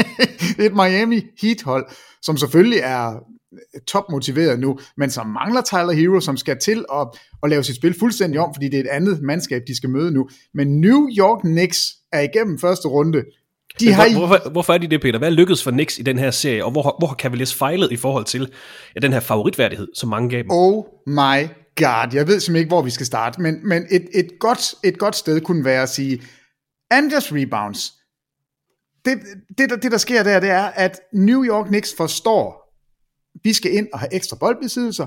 et 0.66 0.74
Miami 0.74 1.22
Heat-hold, 1.42 1.86
som 2.22 2.36
selvfølgelig 2.36 2.78
er 2.78 3.14
top 3.86 4.04
motiveret 4.10 4.60
nu, 4.60 4.78
men 4.96 5.10
som 5.10 5.26
mangler 5.26 5.62
Tyler 5.62 5.92
Hero, 5.92 6.20
som 6.20 6.36
skal 6.36 6.58
til 6.58 6.84
at, 6.94 7.08
at 7.42 7.50
lave 7.50 7.64
sit 7.64 7.76
spil 7.76 7.94
fuldstændig 7.98 8.40
om, 8.40 8.54
fordi 8.54 8.68
det 8.68 8.76
er 8.76 8.80
et 8.80 8.88
andet 8.88 9.22
mandskab, 9.22 9.62
de 9.66 9.76
skal 9.76 9.90
møde 9.90 10.10
nu. 10.10 10.28
Men 10.54 10.80
New 10.80 11.08
York 11.18 11.40
Knicks 11.40 11.92
er 12.12 12.20
igennem 12.20 12.58
første 12.58 12.88
runde. 12.88 13.24
De 13.80 13.84
Men 13.84 13.94
har 13.94 14.18
hvorfor, 14.18 14.50
hvorfor 14.50 14.72
er 14.72 14.78
de 14.78 14.86
det, 14.86 15.00
Peter? 15.00 15.18
Hvad 15.18 15.28
er 15.28 15.32
lykkedes 15.32 15.62
for 15.62 15.70
Knicks 15.70 15.98
i 15.98 16.02
den 16.02 16.18
her 16.18 16.30
serie, 16.30 16.64
og 16.64 16.70
hvor, 16.70 16.96
hvor 16.98 17.06
har 17.06 17.14
Cavaliers 17.14 17.54
fejlet 17.54 17.92
i 17.92 17.96
forhold 17.96 18.24
til 18.24 18.52
ja, 18.94 19.00
den 19.00 19.12
her 19.12 19.20
favoritværdighed, 19.20 19.88
som 19.94 20.08
mange 20.08 20.30
gav 20.30 20.38
dem? 20.38 20.50
Oh 20.50 20.84
my 21.06 21.48
god, 21.76 22.14
jeg 22.14 22.26
ved 22.26 22.40
simpelthen 22.40 22.56
ikke, 22.56 22.68
hvor 22.68 22.82
vi 22.82 22.90
skal 22.90 23.06
starte, 23.06 23.40
men, 23.40 23.68
men 23.68 23.86
et, 23.90 24.08
et, 24.14 24.28
godt, 24.40 24.74
et 24.84 24.98
godt 24.98 25.16
sted 25.16 25.40
kunne 25.40 25.64
være 25.64 25.82
at 25.82 25.88
sige, 25.88 26.22
Anders 26.90 27.32
rebounds, 27.32 27.92
det, 29.04 29.18
det, 29.58 29.70
der, 29.70 29.76
det, 29.76 29.92
der 29.92 29.98
sker 29.98 30.22
der, 30.22 30.40
det 30.40 30.50
er, 30.50 30.64
at 30.64 31.00
New 31.12 31.44
York 31.44 31.66
Knicks 31.66 31.94
forstår, 31.96 32.62
vi 33.44 33.52
skal 33.52 33.74
ind 33.74 33.88
og 33.92 33.98
have 33.98 34.14
ekstra 34.14 34.36
boldbesiddelser. 34.40 35.06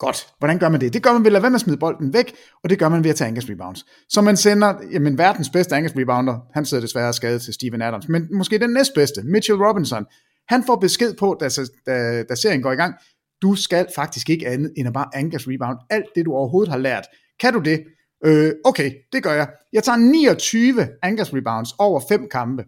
Godt. 0.00 0.26
Hvordan 0.38 0.58
gør 0.58 0.68
man 0.68 0.80
det? 0.80 0.92
Det 0.92 1.02
gør 1.02 1.12
man 1.12 1.20
ved 1.20 1.26
at 1.26 1.32
lade 1.32 1.42
være 1.42 1.50
med 1.50 1.56
at 1.56 1.60
smide 1.60 1.78
bolden 1.78 2.12
væk, 2.12 2.34
og 2.64 2.70
det 2.70 2.78
gør 2.78 2.88
man 2.88 3.04
ved 3.04 3.10
at 3.10 3.16
tage 3.16 3.28
angles 3.28 3.50
rebounds. 3.50 3.86
Så 4.08 4.20
man 4.20 4.36
sender, 4.36 4.74
jamen 4.92 5.18
verdens 5.18 5.50
bedste 5.50 5.74
angles 5.76 5.96
rebounder, 5.96 6.38
han 6.54 6.64
sidder 6.64 6.80
desværre 6.80 7.12
skadet 7.12 7.42
til 7.42 7.54
Steven 7.54 7.82
Adams, 7.82 8.08
men 8.08 8.28
måske 8.32 8.58
den 8.58 8.70
næstbedste, 8.70 9.22
Mitchell 9.22 9.58
Robinson, 9.62 10.04
han 10.48 10.64
får 10.66 10.76
besked 10.76 11.14
på, 11.14 11.36
da, 11.40 11.48
da, 11.86 12.22
da 12.22 12.34
serien 12.34 12.62
går 12.62 12.72
i 12.72 12.76
gang, 12.76 12.94
du 13.42 13.54
skal 13.54 13.86
faktisk 13.94 14.30
ikke 14.30 14.46
andet 14.48 14.72
end 14.76 14.88
at 14.88 14.94
bare 14.94 15.06
angles 15.14 15.48
rebound. 15.48 15.78
Alt 15.90 16.06
det, 16.14 16.24
du 16.24 16.32
overhovedet 16.32 16.72
har 16.72 16.78
lært. 16.78 17.06
Kan 17.40 17.52
du 17.52 17.60
det? 17.60 17.84
Øh, 18.24 18.52
okay, 18.64 18.92
det 19.12 19.22
gør 19.22 19.32
jeg. 19.32 19.48
Jeg 19.72 19.84
tager 19.84 19.96
29 19.96 20.88
angles 21.02 21.34
rebounds 21.34 21.74
over 21.78 22.00
fem 22.08 22.28
kampe. 22.32 22.64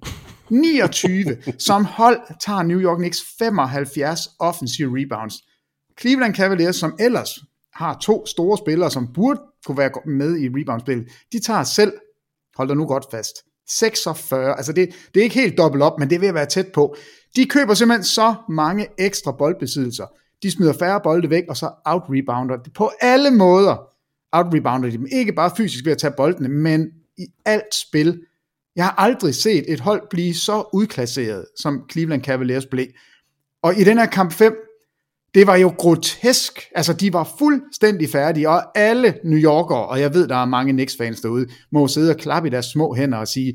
29. 0.50 1.36
Som 1.58 1.84
hold 1.84 2.20
tager 2.40 2.62
New 2.62 2.80
York 2.80 2.98
Knicks 2.98 3.22
75 3.38 4.28
offensive 4.40 4.90
rebounds. 5.00 5.34
Cleveland 6.02 6.34
Cavaliers, 6.34 6.76
som 6.76 6.96
ellers 7.00 7.38
har 7.74 7.98
to 8.02 8.26
store 8.26 8.58
spillere, 8.58 8.90
som 8.90 9.12
burde 9.12 9.40
kunne 9.66 9.78
være 9.78 9.90
med 10.06 10.38
i 10.38 10.48
reboundspillet, 10.48 11.08
de 11.32 11.40
tager 11.40 11.62
selv, 11.62 11.92
hold 12.56 12.68
dig 12.68 12.76
nu 12.76 12.86
godt 12.86 13.04
fast, 13.10 13.36
46. 13.68 14.56
Altså 14.56 14.72
det, 14.72 14.88
det 15.14 15.20
er 15.20 15.24
ikke 15.24 15.40
helt 15.40 15.58
dobbelt 15.58 15.82
op, 15.82 15.98
men 15.98 16.10
det 16.10 16.20
vil 16.20 16.26
at 16.26 16.34
være 16.34 16.46
tæt 16.46 16.66
på. 16.74 16.96
De 17.36 17.44
køber 17.44 17.74
simpelthen 17.74 18.04
så 18.04 18.34
mange 18.48 18.86
ekstra 18.98 19.32
boldbesiddelser. 19.32 20.06
De 20.42 20.50
smider 20.50 20.72
færre 20.72 21.00
bolde 21.00 21.30
væk, 21.30 21.44
og 21.48 21.56
så 21.56 21.66
out-rebounder 21.84 22.70
på 22.74 22.90
alle 23.00 23.30
måder. 23.30 23.76
Out-rebounder 24.36 24.90
de 24.90 24.96
dem. 24.96 25.06
Ikke 25.12 25.32
bare 25.32 25.50
fysisk 25.56 25.84
ved 25.84 25.92
at 25.92 25.98
tage 25.98 26.14
boldene, 26.16 26.48
men 26.48 26.90
i 27.18 27.26
alt 27.44 27.74
spil 27.74 28.20
jeg 28.76 28.84
har 28.84 28.94
aldrig 28.98 29.34
set 29.34 29.64
et 29.72 29.80
hold 29.80 30.02
blive 30.10 30.34
så 30.34 30.64
udklasseret, 30.72 31.46
som 31.58 31.84
Cleveland 31.92 32.22
Cavaliers 32.22 32.66
blev. 32.66 32.86
Og 33.62 33.78
i 33.78 33.84
den 33.84 33.98
her 33.98 34.06
kamp 34.06 34.32
5, 34.32 34.56
det 35.34 35.46
var 35.46 35.56
jo 35.56 35.74
grotesk. 35.78 36.60
Altså, 36.74 36.92
de 36.92 37.12
var 37.12 37.28
fuldstændig 37.38 38.08
færdige, 38.10 38.48
og 38.48 38.78
alle 38.78 39.14
New 39.24 39.38
Yorkere, 39.38 39.86
og 39.86 40.00
jeg 40.00 40.14
ved, 40.14 40.28
der 40.28 40.36
er 40.36 40.44
mange 40.44 40.72
Knicks-fans 40.72 41.20
derude, 41.20 41.46
må 41.72 41.88
sidde 41.88 42.10
og 42.10 42.16
klappe 42.16 42.48
i 42.48 42.50
deres 42.50 42.66
små 42.66 42.94
hænder 42.94 43.18
og 43.18 43.28
sige, 43.28 43.54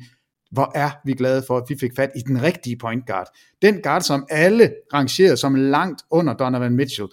hvor 0.51 0.71
er 0.75 0.89
vi 1.05 1.13
glade 1.13 1.43
for, 1.47 1.57
at 1.57 1.63
vi 1.69 1.75
fik 1.79 1.91
fat 1.95 2.09
i 2.15 2.19
den 2.19 2.43
rigtige 2.43 2.77
point 2.77 3.07
guard. 3.07 3.27
Den 3.61 3.81
guard, 3.81 4.01
som 4.01 4.25
alle 4.29 4.71
rangerede 4.93 5.37
som 5.37 5.55
langt 5.55 6.01
under 6.11 6.33
Donovan 6.33 6.75
Mitchell. 6.75 7.07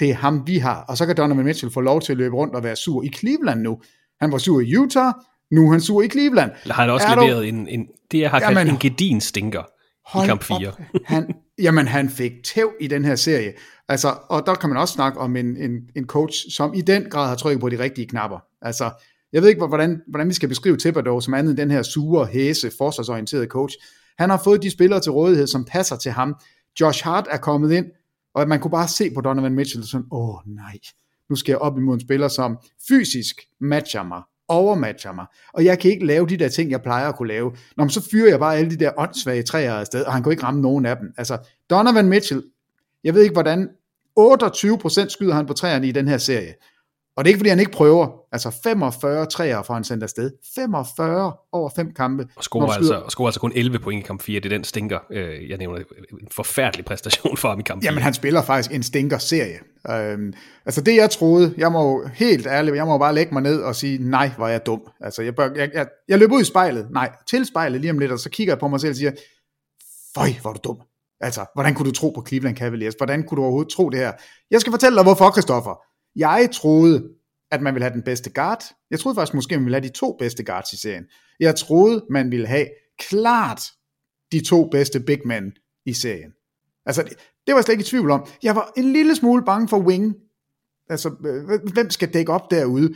Det 0.00 0.10
er 0.10 0.14
ham, 0.14 0.42
vi 0.46 0.58
har. 0.58 0.84
Og 0.88 0.96
så 0.96 1.06
kan 1.06 1.16
Donovan 1.16 1.44
Mitchell 1.44 1.72
få 1.72 1.80
lov 1.80 2.00
til 2.00 2.12
at 2.12 2.18
løbe 2.18 2.36
rundt 2.36 2.54
og 2.54 2.64
være 2.64 2.76
sur 2.76 3.02
i 3.02 3.08
Cleveland 3.08 3.60
nu. 3.60 3.80
Han 4.20 4.32
var 4.32 4.38
sur 4.38 4.60
i 4.60 4.76
Utah, 4.76 5.12
nu 5.50 5.66
er 5.66 5.70
han 5.70 5.80
sur 5.80 6.02
i 6.02 6.08
Cleveland. 6.08 6.50
Eller 6.62 6.74
har 6.74 6.82
han 6.82 6.92
også 6.92 7.06
er 7.06 7.14
leveret 7.14 7.36
du... 7.36 7.42
en, 7.42 7.68
en, 7.68 7.86
det, 8.10 8.18
jeg 8.18 8.30
har 8.30 8.40
kaldt 8.40 8.58
jamen, 8.58 8.72
en 8.72 8.78
gedin 8.78 9.20
stinker 9.20 9.62
i 10.24 10.26
kamp 10.26 10.42
4. 10.42 10.72
han, 11.04 11.34
jamen, 11.62 11.88
han 11.88 12.10
fik 12.10 12.32
tæv 12.44 12.72
i 12.80 12.86
den 12.86 13.04
her 13.04 13.14
serie. 13.14 13.52
Altså, 13.88 14.16
og 14.28 14.46
der 14.46 14.54
kan 14.54 14.68
man 14.68 14.78
også 14.78 14.94
snakke 14.94 15.18
om 15.20 15.36
en, 15.36 15.56
en, 15.56 15.72
en 15.96 16.06
coach, 16.06 16.50
som 16.50 16.74
i 16.74 16.80
den 16.80 17.04
grad 17.10 17.28
har 17.28 17.36
trykket 17.36 17.60
på 17.60 17.68
de 17.68 17.78
rigtige 17.78 18.06
knapper. 18.06 18.38
Altså, 18.62 18.90
jeg 19.32 19.42
ved 19.42 19.48
ikke, 19.48 19.66
hvordan, 19.66 20.02
hvordan 20.08 20.28
vi 20.28 20.34
skal 20.34 20.48
beskrive 20.48 20.76
Thibodeau 20.76 21.20
som 21.20 21.34
andet 21.34 21.50
end 21.50 21.58
den 21.58 21.70
her 21.70 21.82
sure, 21.82 22.26
hæse, 22.26 22.70
forsvarsorienterede 22.78 23.46
coach. 23.46 23.76
Han 24.18 24.30
har 24.30 24.40
fået 24.44 24.62
de 24.62 24.70
spillere 24.70 25.00
til 25.00 25.12
rådighed, 25.12 25.46
som 25.46 25.64
passer 25.64 25.96
til 25.96 26.12
ham. 26.12 26.36
Josh 26.80 27.04
Hart 27.04 27.26
er 27.30 27.36
kommet 27.36 27.72
ind, 27.72 27.86
og 28.34 28.48
man 28.48 28.60
kunne 28.60 28.70
bare 28.70 28.88
se 28.88 29.10
på 29.14 29.20
Donovan 29.20 29.54
Mitchell 29.54 29.84
sådan, 29.86 30.06
åh 30.10 30.34
nej, 30.46 30.78
nu 31.30 31.36
skal 31.36 31.52
jeg 31.52 31.58
op 31.58 31.78
imod 31.78 31.94
en 31.94 32.00
spiller, 32.00 32.28
som 32.28 32.58
fysisk 32.88 33.40
matcher 33.60 34.02
mig, 34.02 34.22
overmatcher 34.50 35.12
mig, 35.12 35.26
og 35.52 35.64
jeg 35.64 35.78
kan 35.78 35.90
ikke 35.90 36.06
lave 36.06 36.26
de 36.26 36.36
der 36.36 36.48
ting, 36.48 36.70
jeg 36.70 36.82
plejer 36.82 37.08
at 37.08 37.16
kunne 37.16 37.28
lave. 37.28 37.52
Nå, 37.76 37.84
men 37.84 37.90
så 37.90 38.08
fyrer 38.10 38.28
jeg 38.28 38.38
bare 38.38 38.56
alle 38.56 38.70
de 38.70 38.76
der 38.76 38.92
åndssvage 38.98 39.42
træer 39.42 39.74
afsted, 39.74 40.04
og 40.04 40.12
han 40.12 40.22
kunne 40.22 40.32
ikke 40.32 40.44
ramme 40.44 40.60
nogen 40.60 40.86
af 40.86 40.96
dem. 40.96 41.12
Altså, 41.18 41.38
Donovan 41.70 42.08
Mitchell, 42.08 42.42
jeg 43.04 43.14
ved 43.14 43.22
ikke 43.22 43.32
hvordan, 43.32 43.68
28% 44.18 45.08
skyder 45.08 45.34
han 45.34 45.46
på 45.46 45.52
træerne 45.52 45.88
i 45.88 45.92
den 45.92 46.08
her 46.08 46.18
serie. 46.18 46.54
Og 47.20 47.24
det 47.24 47.30
er 47.30 47.32
ikke, 47.32 47.38
fordi 47.38 47.50
han 47.50 47.60
ikke 47.60 47.72
prøver. 47.72 48.08
Altså 48.32 48.50
45 48.62 49.26
træer 49.26 49.62
får 49.62 49.74
han 49.74 49.84
sendt 49.84 50.02
afsted. 50.02 50.30
45 50.54 51.32
over 51.52 51.70
fem 51.76 51.92
kampe. 51.94 52.26
Og 52.36 52.44
scorer, 52.44 52.66
altså, 52.66 52.94
og 52.94 53.10
scorer 53.10 53.28
altså 53.28 53.40
kun 53.40 53.52
11 53.54 53.78
point 53.78 54.04
i 54.04 54.06
kamp 54.06 54.22
4. 54.22 54.40
Det 54.40 54.52
er 54.52 54.56
den 54.56 54.64
stinker, 54.64 54.98
øh, 55.12 55.50
jeg 55.50 55.58
nævner. 55.58 55.78
En 55.78 56.28
forfærdelig 56.30 56.84
præstation 56.84 57.36
for 57.36 57.48
ham 57.48 57.60
i 57.60 57.62
kamp 57.62 57.82
4. 57.82 57.90
Jamen 57.90 58.02
han 58.02 58.14
spiller 58.14 58.42
faktisk 58.42 58.74
en 58.74 58.82
stinker-serie. 58.82 59.58
Øhm, 59.90 60.32
altså 60.66 60.80
det 60.80 60.96
jeg 60.96 61.10
troede, 61.10 61.54
jeg 61.56 61.72
må 61.72 62.06
helt 62.14 62.46
ærligt, 62.46 62.76
jeg 62.76 62.86
må 62.86 62.98
bare 62.98 63.14
lægge 63.14 63.32
mig 63.32 63.42
ned 63.42 63.60
og 63.62 63.76
sige, 63.76 63.98
nej, 64.10 64.30
hvor 64.36 64.46
er 64.46 64.50
jeg 64.50 64.66
dum. 64.66 64.80
Altså 65.00 65.22
jeg, 65.22 65.34
bør, 65.34 65.48
jeg, 65.56 65.70
jeg, 65.74 65.86
jeg 66.08 66.18
løber 66.18 66.36
ud 66.36 66.40
i 66.40 66.44
spejlet. 66.44 66.86
Nej, 66.90 67.12
til 67.30 67.46
spejlet 67.46 67.80
lige 67.80 67.90
om 67.90 67.98
lidt, 67.98 68.12
og 68.12 68.18
så 68.18 68.30
kigger 68.30 68.52
jeg 68.52 68.58
på 68.58 68.68
mig 68.68 68.80
selv 68.80 68.90
og 68.90 68.96
siger, 68.96 69.12
føj, 70.14 70.28
hvor 70.42 70.50
er 70.50 70.54
du 70.54 70.60
dum. 70.64 70.76
Altså, 71.20 71.44
hvordan 71.54 71.74
kunne 71.74 71.88
du 71.88 71.94
tro 71.94 72.10
på 72.10 72.24
Cleveland 72.28 72.56
Cavaliers? 72.56 72.94
Hvordan 72.94 73.22
kunne 73.22 73.36
du 73.36 73.42
overhovedet 73.42 73.72
tro 73.72 73.90
det 73.90 73.98
her? 73.98 74.12
Jeg 74.50 74.60
skal 74.60 74.70
fortælle 74.72 74.96
dig, 74.96 75.02
hvorfor, 75.02 75.30
Christoffer. 75.32 75.89
Jeg 76.16 76.48
troede, 76.52 77.08
at 77.50 77.62
man 77.62 77.74
ville 77.74 77.84
have 77.84 77.94
den 77.94 78.02
bedste 78.02 78.30
guard. 78.30 78.62
Jeg 78.90 79.00
troede 79.00 79.14
faktisk 79.14 79.34
måske, 79.34 79.56
man 79.56 79.64
ville 79.64 79.76
have 79.76 79.88
de 79.88 79.92
to 79.92 80.16
bedste 80.18 80.44
guards 80.44 80.72
i 80.72 80.76
serien. 80.76 81.04
Jeg 81.40 81.56
troede, 81.56 82.04
man 82.10 82.30
ville 82.30 82.46
have 82.46 82.66
klart 82.98 83.62
de 84.32 84.44
to 84.44 84.68
bedste 84.68 85.00
big 85.00 85.20
men 85.24 85.52
i 85.86 85.92
serien. 85.92 86.32
Altså, 86.86 87.02
det, 87.02 87.12
det 87.46 87.54
var 87.54 87.58
jeg 87.58 87.64
slet 87.64 87.72
ikke 87.72 87.82
i 87.82 87.84
tvivl 87.84 88.10
om. 88.10 88.26
Jeg 88.42 88.56
var 88.56 88.72
en 88.76 88.92
lille 88.92 89.16
smule 89.16 89.44
bange 89.44 89.68
for 89.68 89.78
wing. 89.78 90.14
Altså, 90.90 91.08
hvem 91.72 91.90
skal 91.90 92.14
dække 92.14 92.32
op 92.32 92.50
derude? 92.50 92.94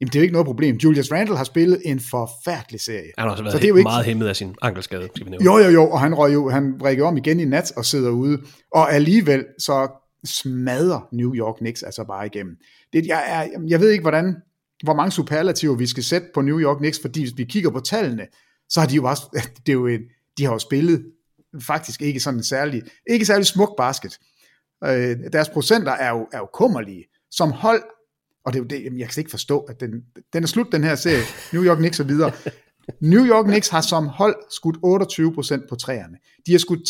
Jamen, 0.00 0.08
det 0.12 0.14
er 0.14 0.20
jo 0.20 0.22
ikke 0.22 0.32
noget 0.32 0.46
problem. 0.46 0.76
Julius 0.76 1.12
Randle 1.12 1.36
har 1.36 1.44
spillet 1.44 1.82
en 1.84 2.00
forfærdelig 2.00 2.80
serie. 2.80 3.12
Han 3.18 3.24
har 3.24 3.30
også 3.30 3.42
været 3.42 3.52
så 3.52 3.58
det 3.58 3.64
er 3.64 3.68
jo 3.68 3.76
ikke... 3.76 3.88
meget 3.88 4.04
hæmmet 4.04 4.26
af 4.26 4.36
sin 4.36 4.54
ankelskade. 4.62 5.08
Jo, 5.44 5.58
jo, 5.58 5.68
jo, 5.68 5.90
og 5.90 6.00
han 6.00 6.14
røg 6.14 6.32
jo, 6.32 6.48
han 6.48 6.78
brækker 6.78 7.06
om 7.06 7.16
igen 7.16 7.40
i 7.40 7.44
nat 7.44 7.72
og 7.76 7.84
sidder 7.84 8.10
ude. 8.10 8.42
Og 8.72 8.92
alligevel, 8.92 9.44
så 9.58 9.88
smadrer 10.24 11.08
New 11.12 11.34
York 11.34 11.56
Knicks 11.56 11.82
altså 11.82 12.04
bare 12.04 12.26
igennem. 12.26 12.56
Det, 12.92 13.06
jeg, 13.06 13.24
er, 13.26 13.60
jeg 13.68 13.80
ved 13.80 13.90
ikke, 13.90 14.02
hvordan, 14.02 14.36
hvor 14.84 14.94
mange 14.94 15.12
superlativer 15.12 15.76
vi 15.76 15.86
skal 15.86 16.04
sætte 16.04 16.26
på 16.34 16.40
New 16.40 16.60
York 16.60 16.76
Knicks, 16.78 17.00
fordi 17.00 17.20
hvis 17.20 17.36
vi 17.36 17.44
kigger 17.44 17.70
på 17.70 17.80
tallene, 17.80 18.26
så 18.68 18.80
har 18.80 18.86
de 18.86 18.94
jo 18.94 19.04
også, 19.04 19.22
det 19.66 19.68
er 19.68 19.76
jo 19.76 19.86
en, 19.86 20.00
de 20.38 20.44
har 20.44 20.52
jo 20.52 20.58
spillet 20.58 21.06
faktisk 21.60 22.02
ikke 22.02 22.20
sådan 22.20 22.40
en 22.40 22.44
særlig, 22.44 22.82
ikke 23.10 23.26
særlig 23.26 23.46
smuk 23.46 23.76
basket. 23.76 24.18
Øh, 24.84 25.16
deres 25.32 25.48
procenter 25.48 25.92
er 25.92 26.10
jo, 26.10 26.28
er 26.32 26.38
jo 26.38 26.48
kummerlige. 26.52 27.04
Som 27.30 27.52
hold, 27.52 27.82
og 28.44 28.52
det 28.52 28.58
er 28.58 28.62
jo 28.62 28.66
det, 28.68 28.98
jeg 28.98 29.08
kan 29.08 29.20
ikke 29.20 29.30
forstå, 29.30 29.58
at 29.58 29.80
den, 29.80 29.90
den 30.32 30.42
er 30.42 30.46
slut, 30.46 30.72
den 30.72 30.84
her 30.84 30.94
serie, 30.94 31.22
New 31.52 31.64
York 31.64 31.78
Knicks 31.78 32.00
og 32.00 32.08
videre. 32.08 32.32
New 33.00 33.26
York 33.26 33.44
Knicks 33.44 33.68
har 33.68 33.80
som 33.80 34.06
hold 34.06 34.36
skudt 34.50 34.76
28% 34.76 35.68
på 35.68 35.76
træerne. 35.76 36.18
De 36.46 36.52
har 36.52 36.58
skudt 36.58 36.88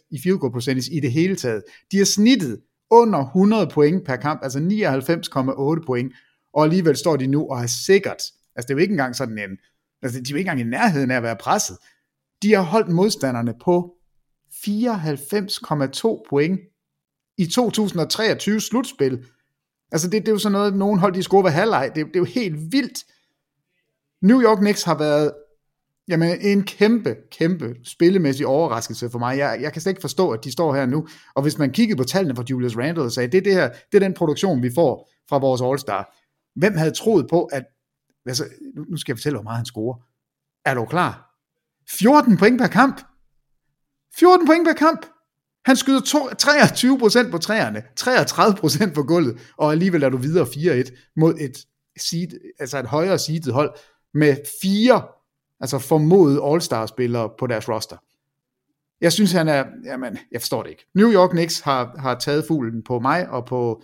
43% 0.00 0.08
i 0.10 0.20
field 0.22 0.38
goal 0.38 0.52
percentage 0.52 0.92
i 0.92 1.00
det 1.00 1.12
hele 1.12 1.36
taget. 1.36 1.62
De 1.92 1.98
har 1.98 2.04
snittet 2.04 2.60
under 2.90 3.18
100 3.18 3.66
point 3.66 4.04
per 4.04 4.16
kamp, 4.16 4.40
altså 4.42 4.58
99,8 4.58 5.86
point, 5.86 6.12
og 6.54 6.64
alligevel 6.64 6.96
står 6.96 7.16
de 7.16 7.26
nu 7.26 7.50
og 7.50 7.58
har 7.58 7.66
sikkert, 7.66 8.22
altså 8.56 8.66
det 8.68 8.70
er 8.70 8.74
jo 8.74 8.78
ikke 8.78 8.92
engang 8.92 9.16
sådan 9.16 9.38
en, 9.38 9.58
altså 10.02 10.20
de 10.20 10.28
er 10.28 10.30
jo 10.30 10.36
ikke 10.36 10.50
engang 10.50 10.60
i 10.60 10.70
nærheden 10.70 11.10
af 11.10 11.16
at 11.16 11.22
være 11.22 11.36
presset. 11.36 11.76
De 12.42 12.52
har 12.52 12.62
holdt 12.62 12.88
modstanderne 12.88 13.54
på 13.64 13.94
94,2 14.52 16.22
point 16.30 16.60
i 17.38 17.46
2023 17.46 18.60
slutspil. 18.60 19.24
Altså 19.92 20.08
det, 20.10 20.22
det 20.22 20.28
er 20.28 20.32
jo 20.32 20.38
sådan 20.38 20.52
noget, 20.52 20.76
nogen 20.76 20.98
hold 20.98 21.14
de 21.14 21.22
scorer 21.22 21.42
ved 21.42 21.50
halvleg, 21.50 21.90
det, 21.94 22.06
det 22.06 22.16
er 22.16 22.20
jo 22.20 22.24
helt 22.24 22.72
vildt. 22.72 23.04
New 24.22 24.42
York 24.42 24.58
Knicks 24.58 24.82
har 24.82 24.98
været 24.98 25.32
jamen, 26.08 26.40
en 26.40 26.62
kæmpe, 26.62 27.16
kæmpe 27.30 27.74
spillemæssig 27.84 28.46
overraskelse 28.46 29.10
for 29.10 29.18
mig. 29.18 29.38
Jeg, 29.38 29.58
jeg 29.60 29.72
kan 29.72 29.82
slet 29.82 29.90
ikke 29.90 30.00
forstå, 30.00 30.30
at 30.30 30.44
de 30.44 30.52
står 30.52 30.74
her 30.74 30.86
nu. 30.86 31.06
Og 31.34 31.42
hvis 31.42 31.58
man 31.58 31.72
kiggede 31.72 31.96
på 31.96 32.04
tallene 32.04 32.36
fra 32.36 32.44
Julius 32.50 32.76
Randle 32.76 33.02
og 33.02 33.12
sagde, 33.12 33.32
det 33.32 33.38
er, 33.38 33.42
det 33.42 33.52
her, 33.52 33.68
det 33.68 33.94
er 33.94 34.08
den 34.08 34.14
produktion, 34.14 34.62
vi 34.62 34.70
får 34.74 35.10
fra 35.28 35.38
vores 35.38 35.60
All-Star. 35.60 36.22
Hvem 36.56 36.76
havde 36.76 36.90
troet 36.90 37.26
på, 37.30 37.44
at... 37.44 37.64
Altså, 38.26 38.44
nu 38.88 38.96
skal 38.96 39.12
jeg 39.12 39.18
fortælle, 39.18 39.36
hvor 39.36 39.42
meget 39.42 39.56
han 39.56 39.66
scorer. 39.66 39.98
Er 40.64 40.74
du 40.74 40.84
klar? 40.84 41.28
14 41.90 42.36
point 42.36 42.60
per 42.60 42.66
kamp. 42.66 43.00
14 44.18 44.46
point 44.46 44.66
per 44.66 44.72
kamp. 44.72 45.06
Han 45.64 45.76
skyder 45.76 46.00
to, 46.00 46.18
23% 46.18 47.30
på 47.30 47.38
træerne, 47.38 47.82
33% 48.00 48.94
på 48.94 49.02
gulvet, 49.02 49.52
og 49.58 49.72
alligevel 49.72 50.02
er 50.02 50.08
du 50.08 50.16
videre 50.16 50.46
4-1 50.46 51.12
mod 51.16 51.34
et, 51.40 51.56
seed, 52.00 52.28
altså 52.58 52.78
et 52.78 52.86
højere 52.86 53.18
seedet 53.18 53.52
hold, 53.52 53.74
med 54.14 54.36
fire, 54.62 55.02
altså 55.60 55.78
formodet 55.78 56.40
All-Star-spillere 56.44 57.30
på 57.38 57.46
deres 57.46 57.68
roster. 57.68 57.96
Jeg 59.00 59.12
synes, 59.12 59.32
han 59.32 59.48
er, 59.48 59.64
jamen, 59.84 60.18
jeg 60.32 60.40
forstår 60.40 60.62
det 60.62 60.70
ikke. 60.70 60.86
New 60.94 61.12
York 61.12 61.30
Knicks 61.30 61.60
har, 61.60 61.94
har 61.98 62.18
taget 62.18 62.44
fuglen 62.48 62.82
på 62.82 62.98
mig 62.98 63.28
og 63.28 63.46
på 63.46 63.82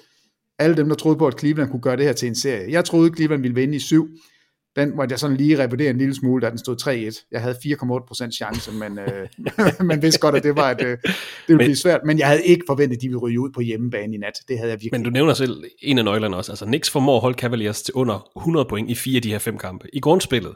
alle 0.59 0.77
dem, 0.77 0.89
der 0.89 0.97
troede 0.97 1.19
på, 1.19 1.27
at 1.27 1.39
Cleveland 1.41 1.71
kunne 1.71 1.83
gøre 1.83 1.97
det 1.97 2.05
her 2.05 2.13
til 2.13 2.29
en 2.29 2.35
serie. 2.35 2.73
Jeg 2.73 2.85
troede, 2.85 3.15
Cleveland 3.17 3.43
ville 3.43 3.55
vinde 3.55 3.77
i 3.77 3.79
syv. 3.79 4.09
Den 4.79 4.97
måtte 4.97 5.13
jeg 5.13 5.19
sådan 5.19 5.37
lige 5.37 5.59
revurdere 5.59 5.91
en 5.91 5.99
lille 5.99 6.15
smule, 6.15 6.43
da 6.43 6.51
den 6.51 6.59
stod 6.59 6.77
3-1. 7.17 7.29
Jeg 7.33 7.41
havde 7.41 7.55
4,8% 7.55 8.31
chance, 8.31 8.73
men 8.73 8.99
øh, 8.99 9.29
man 9.91 10.03
vidste 10.03 10.21
godt, 10.21 10.35
at 10.35 10.43
det 10.43 10.57
var 10.57 10.71
et, 10.71 10.83
øh, 10.83 10.99
det 11.03 11.15
ville 11.49 11.59
blive 11.59 11.77
svært. 11.77 12.01
Men 12.05 12.19
jeg 12.19 12.27
havde 12.27 12.45
ikke 12.45 12.65
forventet, 12.67 12.97
at 12.97 13.03
de 13.03 13.09
ville 13.09 13.19
ryge 13.19 13.41
ud 13.41 13.51
på 13.51 13.61
hjemmebane 13.61 14.15
i 14.15 14.19
nat. 14.19 14.33
Det 14.49 14.59
havde 14.59 14.71
jeg 14.71 14.77
virkelig. 14.77 14.93
Men 14.93 15.03
du 15.03 15.11
nævner 15.11 15.35
selv 15.35 15.65
en 15.83 15.99
af 15.99 16.05
nøglerne 16.05 16.37
også. 16.37 16.53
Altså, 16.53 16.65
Knicks 16.65 16.91
formår 16.91 17.15
at 17.17 17.21
holde 17.21 17.39
Cavaliers 17.39 17.83
til 17.83 17.95
under 17.95 18.31
100 18.37 18.67
point 18.69 18.91
i 18.91 18.95
fire 18.95 19.17
af 19.17 19.23
de 19.23 19.31
her 19.31 19.39
fem 19.39 19.59
kampe. 19.59 19.87
I 19.93 20.01
grundspillet, 20.01 20.55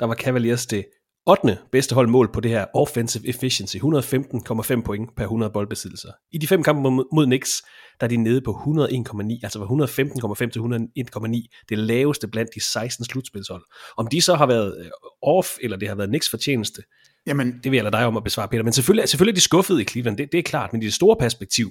der 0.00 0.06
var 0.06 0.14
Cavaliers 0.14 0.66
det 0.66 0.84
8. 1.26 1.58
bedste 1.72 1.94
hold 1.94 2.08
mål 2.08 2.32
på 2.32 2.40
det 2.40 2.50
her 2.50 2.66
offensive 2.74 3.28
efficiency, 3.28 3.76
115,5 3.76 4.82
point 4.82 5.10
per 5.16 5.24
100 5.24 5.52
boldbesiddelser. 5.52 6.08
I 6.32 6.38
de 6.38 6.46
fem 6.46 6.62
kampe 6.62 6.90
mod, 6.90 7.26
Knicks, 7.26 7.62
der 8.00 8.06
er 8.06 8.08
de 8.08 8.16
nede 8.16 8.40
på 8.40 8.50
101,9, 8.50 9.40
altså 9.42 9.58
var 9.58 9.66
115,5 9.66 10.50
til 10.50 10.60
101,9, 10.60 11.64
det 11.68 11.78
laveste 11.78 12.28
blandt 12.28 12.50
de 12.54 12.64
16 12.64 13.04
slutspilshold. 13.04 13.62
Om 13.96 14.06
de 14.06 14.20
så 14.20 14.34
har 14.34 14.46
været 14.46 14.76
øh, 14.80 14.90
off, 15.22 15.48
eller 15.62 15.76
det 15.76 15.88
har 15.88 15.94
været 15.94 16.08
Knicks 16.08 16.30
fortjeneste, 16.30 16.82
Jamen, 17.26 17.60
det 17.64 17.72
vil 17.72 17.76
jeg 17.76 17.84
lade 17.84 17.96
dig 17.96 18.06
om 18.06 18.16
at 18.16 18.24
besvare, 18.24 18.48
Peter. 18.48 18.62
Men 18.62 18.72
selvfølgelig, 18.72 19.08
selvfølgelig 19.08 19.32
er 19.32 19.34
de 19.34 19.40
skuffet 19.40 19.80
i 19.80 19.84
Cleveland, 19.84 20.16
det, 20.16 20.32
det 20.32 20.38
er 20.38 20.42
klart, 20.42 20.72
men 20.72 20.82
i 20.82 20.84
det 20.84 20.94
store 20.94 21.16
perspektiv, 21.16 21.70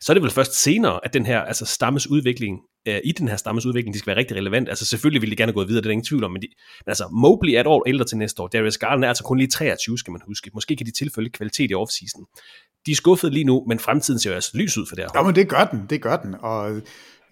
så 0.00 0.12
er 0.12 0.14
det 0.14 0.22
vel 0.22 0.30
først 0.30 0.62
senere, 0.62 1.00
at 1.04 1.14
den 1.14 1.26
her 1.26 1.40
altså 1.40 1.64
stammes 1.64 2.10
udvikling, 2.10 2.58
øh, 2.88 3.00
i 3.04 3.12
den 3.12 3.28
her 3.28 3.36
stammes 3.36 3.66
udvikling, 3.66 3.94
de 3.94 3.98
skal 3.98 4.10
være 4.10 4.16
rigtig 4.16 4.36
relevant. 4.36 4.68
Altså 4.68 4.86
selvfølgelig 4.86 5.22
ville 5.22 5.30
de 5.30 5.36
gerne 5.36 5.52
gå 5.52 5.64
videre, 5.64 5.80
det 5.80 5.86
er 5.86 5.88
der 5.88 5.92
ingen 5.92 6.06
tvivl 6.06 6.24
om, 6.24 6.30
men, 6.30 6.42
de, 6.42 6.48
men 6.86 6.90
altså 6.90 7.08
Mobley 7.12 7.52
er 7.52 7.60
et 7.60 7.66
år 7.66 7.88
ældre 7.88 8.04
til 8.04 8.18
næste 8.18 8.42
år. 8.42 8.48
Darius 8.48 8.78
Garland 8.78 9.04
er 9.04 9.08
altså 9.08 9.24
kun 9.24 9.38
lige 9.38 9.48
23, 9.48 9.98
skal 9.98 10.12
man 10.12 10.20
huske. 10.26 10.50
Måske 10.54 10.76
kan 10.76 10.86
de 10.86 10.92
tilfælde 10.92 11.30
kvalitet 11.30 11.70
i 11.70 11.74
offseason. 11.74 12.24
De 12.86 12.92
er 12.92 12.96
skuffet 12.96 13.32
lige 13.32 13.44
nu, 13.44 13.64
men 13.68 13.78
fremtiden 13.78 14.20
ser 14.20 14.30
jo 14.30 14.34
altså 14.34 14.50
lys 14.54 14.78
ud 14.78 14.86
for 14.88 14.96
det 14.96 15.04
her. 15.04 15.10
Ja, 15.14 15.22
men 15.22 15.34
det 15.34 15.48
gør 15.48 15.64
den, 15.64 15.86
det 15.90 16.02
gør 16.02 16.16
den. 16.16 16.34
Og 16.40 16.80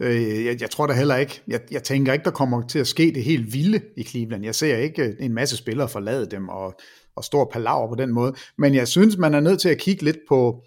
øh, 0.00 0.44
jeg, 0.44 0.60
jeg 0.60 0.70
tror 0.70 0.86
da 0.86 0.92
heller 0.92 1.16
ikke, 1.16 1.42
jeg, 1.48 1.60
jeg 1.70 1.82
tænker 1.82 2.12
ikke, 2.12 2.24
der 2.24 2.30
kommer 2.30 2.66
til 2.66 2.78
at 2.78 2.86
ske 2.86 3.12
det 3.14 3.24
helt 3.24 3.52
vilde 3.52 3.80
i 3.96 4.02
Cleveland. 4.04 4.44
Jeg 4.44 4.54
ser 4.54 4.76
ikke 4.76 5.02
øh, 5.02 5.14
en 5.20 5.34
masse 5.34 5.56
spillere 5.56 5.88
forlade 5.88 6.26
dem 6.26 6.48
og, 6.48 6.74
og 7.16 7.24
stor 7.24 7.50
palaver 7.52 7.88
på 7.88 7.94
den 7.94 8.12
måde. 8.12 8.34
Men 8.58 8.74
jeg 8.74 8.88
synes, 8.88 9.16
man 9.16 9.34
er 9.34 9.40
nødt 9.40 9.60
til 9.60 9.68
at 9.68 9.78
kigge 9.78 10.04
lidt 10.04 10.18
på, 10.28 10.64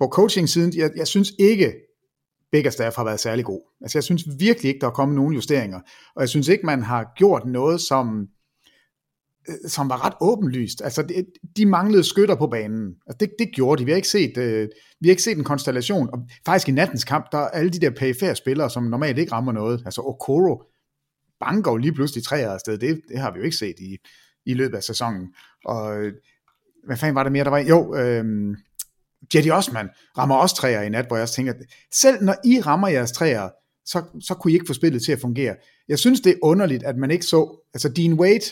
på 0.00 0.06
coaching-siden. 0.06 0.72
Jeg, 0.76 0.90
jeg 0.96 1.06
synes 1.06 1.32
ikke, 1.38 1.74
Bickerstaff 2.52 2.96
har 2.96 3.04
været 3.04 3.20
særlig 3.20 3.44
god. 3.44 3.60
Altså 3.80 3.98
jeg 3.98 4.04
synes 4.04 4.24
virkelig 4.38 4.68
ikke, 4.68 4.80
der 4.80 4.86
er 4.86 4.90
kommet 4.90 5.16
nogen 5.16 5.34
justeringer. 5.34 5.80
Og 6.16 6.20
jeg 6.20 6.28
synes 6.28 6.48
ikke, 6.48 6.66
man 6.66 6.82
har 6.82 7.12
gjort 7.16 7.46
noget, 7.46 7.80
som, 7.80 8.28
øh, 9.48 9.54
som 9.68 9.88
var 9.88 10.06
ret 10.06 10.14
åbenlyst. 10.20 10.82
Altså 10.84 11.02
det, 11.02 11.26
de 11.56 11.66
manglede 11.66 12.04
skytter 12.04 12.34
på 12.34 12.46
banen. 12.46 12.94
Altså 13.06 13.16
det, 13.20 13.30
det 13.38 13.54
gjorde 13.54 13.80
de. 13.80 13.84
Vi 13.84 13.90
har 13.90 13.96
ikke 13.96 14.08
set, 14.08 14.36
øh, 14.36 14.68
vi 15.00 15.08
har 15.08 15.10
ikke 15.10 15.22
set 15.22 15.38
en 15.38 15.44
konstellation. 15.44 16.10
Og 16.12 16.18
faktisk 16.46 16.68
i 16.68 16.72
nattens 16.72 17.04
kamp, 17.04 17.26
der 17.32 17.38
er 17.38 17.48
alle 17.48 17.70
de 17.70 17.80
der 17.80 17.90
perifære 17.90 18.36
spillere, 18.36 18.70
som 18.70 18.82
normalt 18.82 19.18
ikke 19.18 19.32
rammer 19.32 19.52
noget. 19.52 19.82
Altså 19.84 20.00
Okoro 20.00 20.62
banker 21.40 21.70
jo 21.70 21.76
lige 21.76 21.94
pludselig 21.94 22.24
træer 22.24 22.50
afsted. 22.50 22.78
Det, 22.78 23.00
det 23.08 23.18
har 23.18 23.32
vi 23.32 23.38
jo 23.38 23.44
ikke 23.44 23.56
set 23.56 23.74
i, 23.80 23.96
i 24.46 24.54
løbet 24.54 24.76
af 24.76 24.82
sæsonen. 24.82 25.34
Og 25.64 25.98
øh, 25.98 26.12
hvad 26.86 26.96
fanden 26.96 27.14
var 27.14 27.22
det 27.22 27.32
mere, 27.32 27.44
der 27.44 27.50
var? 27.50 27.58
Jo, 27.58 27.94
øh, 27.94 28.56
Jetty 29.34 29.48
Osman 29.50 29.88
rammer 30.18 30.34
også 30.34 30.56
træer 30.56 30.82
i 30.82 30.88
nat, 30.88 31.06
hvor 31.06 31.16
jeg 31.16 31.22
også 31.22 31.34
tænker, 31.34 31.52
selv 31.94 32.22
når 32.22 32.34
I 32.44 32.60
rammer 32.60 32.88
jeres 32.88 33.12
træer, 33.12 33.48
så, 33.86 34.02
så 34.20 34.34
kunne 34.34 34.50
I 34.50 34.54
ikke 34.54 34.66
få 34.66 34.72
spillet 34.72 35.02
til 35.02 35.12
at 35.12 35.20
fungere. 35.20 35.54
Jeg 35.88 35.98
synes, 35.98 36.20
det 36.20 36.30
er 36.30 36.36
underligt, 36.42 36.82
at 36.82 36.96
man 36.96 37.10
ikke 37.10 37.24
så, 37.24 37.66
altså 37.74 37.88
Dean 37.88 38.14
Wade 38.14 38.44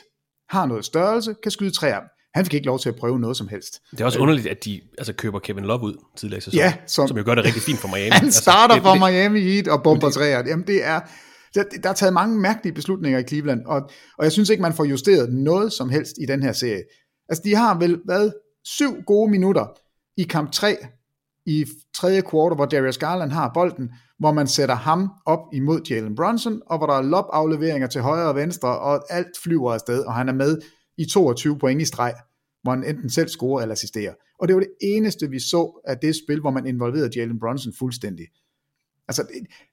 har 0.48 0.66
noget 0.66 0.84
størrelse, 0.84 1.34
kan 1.42 1.50
skyde 1.50 1.70
træer. 1.70 2.00
Han 2.34 2.44
fik 2.44 2.54
ikke 2.54 2.66
lov 2.66 2.78
til 2.78 2.88
at 2.88 2.96
prøve 2.96 3.20
noget 3.20 3.36
som 3.36 3.48
helst. 3.48 3.80
Det 3.90 4.00
er 4.00 4.04
også 4.04 4.18
underligt, 4.18 4.46
at 4.46 4.64
de 4.64 4.80
altså, 4.98 5.12
køber 5.12 5.38
Kevin 5.38 5.64
Love 5.64 5.82
ud 5.82 5.94
tidligere 6.16 6.38
i 6.38 6.40
sæsonen, 6.40 6.64
ja, 6.64 6.74
som, 6.86 7.08
som 7.08 7.16
jo 7.16 7.22
gør 7.26 7.34
det 7.34 7.44
rigtig 7.44 7.62
fint 7.62 7.78
for 7.78 7.88
Miami. 7.88 8.10
Han 8.20 8.24
altså, 8.24 8.40
starter 8.40 8.74
det, 8.74 8.82
for 8.82 9.06
Miami 9.06 9.40
Heat 9.40 9.68
og 9.68 9.82
bomber 9.82 10.06
det, 10.06 10.14
træer. 10.14 10.42
Jamen 10.46 10.66
det 10.66 10.84
er, 10.84 11.00
der, 11.54 11.64
der 11.82 11.88
er 11.88 11.94
taget 11.94 12.12
mange 12.12 12.40
mærkelige 12.40 12.74
beslutninger 12.74 13.18
i 13.18 13.22
Cleveland, 13.22 13.60
og, 13.66 13.90
og 14.18 14.24
jeg 14.24 14.32
synes 14.32 14.50
ikke, 14.50 14.62
man 14.62 14.74
får 14.74 14.84
justeret 14.84 15.32
noget 15.32 15.72
som 15.72 15.90
helst 15.90 16.12
i 16.20 16.26
den 16.26 16.42
her 16.42 16.52
serie. 16.52 16.82
Altså 17.28 17.42
de 17.44 17.54
har 17.54 17.78
vel 17.78 18.00
været 18.06 18.34
syv 18.64 19.02
gode 19.06 19.30
minutter 19.30 19.66
i 20.16 20.22
kamp 20.22 20.52
3 20.52 20.76
i 21.46 21.66
tredje 21.94 22.20
kvartal, 22.20 22.54
hvor 22.54 22.66
Darius 22.66 22.98
Garland 22.98 23.30
har 23.30 23.50
bolden, 23.54 23.90
hvor 24.18 24.32
man 24.32 24.46
sætter 24.46 24.74
ham 24.74 25.10
op 25.26 25.38
imod 25.52 25.80
Jalen 25.90 26.14
Brunson, 26.14 26.62
og 26.66 26.78
hvor 26.78 26.86
der 26.86 26.94
er 26.94 27.02
lopafleveringer 27.02 27.88
til 27.88 28.00
højre 28.00 28.28
og 28.28 28.34
venstre, 28.34 28.78
og 28.78 29.12
alt 29.12 29.38
flyver 29.42 29.72
afsted, 29.72 30.04
og 30.04 30.14
han 30.14 30.28
er 30.28 30.32
med 30.32 30.58
i 30.98 31.04
22 31.04 31.58
point 31.58 31.82
i 31.82 31.84
streg, 31.84 32.14
hvor 32.62 32.72
han 32.72 32.84
enten 32.84 33.10
selv 33.10 33.28
scorer 33.28 33.62
eller 33.62 33.72
assisterer. 33.72 34.14
Og 34.38 34.48
det 34.48 34.54
var 34.56 34.60
det 34.60 34.70
eneste, 34.82 35.30
vi 35.30 35.40
så 35.40 35.80
af 35.84 35.98
det 35.98 36.16
spil, 36.16 36.40
hvor 36.40 36.50
man 36.50 36.66
involverede 36.66 37.10
Jalen 37.16 37.38
Brunson 37.38 37.72
fuldstændig. 37.78 38.26
Altså, 39.08 39.26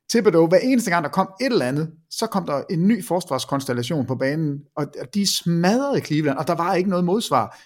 Thibodeau, 0.09 0.47
hver 0.47 0.57
eneste 0.57 0.91
gang 0.91 1.03
der 1.03 1.09
kom 1.09 1.29
et 1.41 1.45
eller 1.45 1.65
andet, 1.65 1.91
så 2.09 2.27
kom 2.27 2.45
der 2.45 2.63
en 2.69 2.87
ny 2.87 3.03
forsvarskonstellation 3.03 4.05
på 4.05 4.15
banen, 4.15 4.59
og 4.75 4.85
de 5.13 5.37
smadrede 5.37 6.01
Cleveland, 6.01 6.37
og 6.37 6.47
der 6.47 6.55
var 6.55 6.75
ikke 6.75 6.89
noget 6.89 7.05
modsvar. 7.05 7.59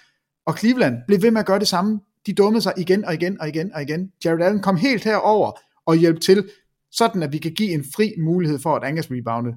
Og 0.45 0.57
Cleveland 0.57 0.95
blev 1.07 1.21
ved 1.21 1.31
med 1.31 1.39
at 1.39 1.45
gøre 1.45 1.59
det 1.59 1.67
samme 1.67 1.99
de 2.25 2.33
dummede 2.33 2.61
sig 2.61 2.73
igen 2.77 3.05
og 3.05 3.13
igen 3.13 3.41
og 3.41 3.47
igen 3.47 3.73
og 3.73 3.81
igen. 3.81 4.11
Jared 4.25 4.45
Allen 4.45 4.61
kom 4.61 4.77
helt 4.77 5.03
herover 5.03 5.51
og 5.85 5.95
hjælp 5.95 6.21
til, 6.21 6.49
sådan 6.91 7.23
at 7.23 7.31
vi 7.31 7.37
kan 7.37 7.53
give 7.53 7.71
en 7.73 7.85
fri 7.95 8.13
mulighed 8.19 8.59
for 8.59 8.75
at 8.75 8.83
angrebsrebounde 8.83 9.53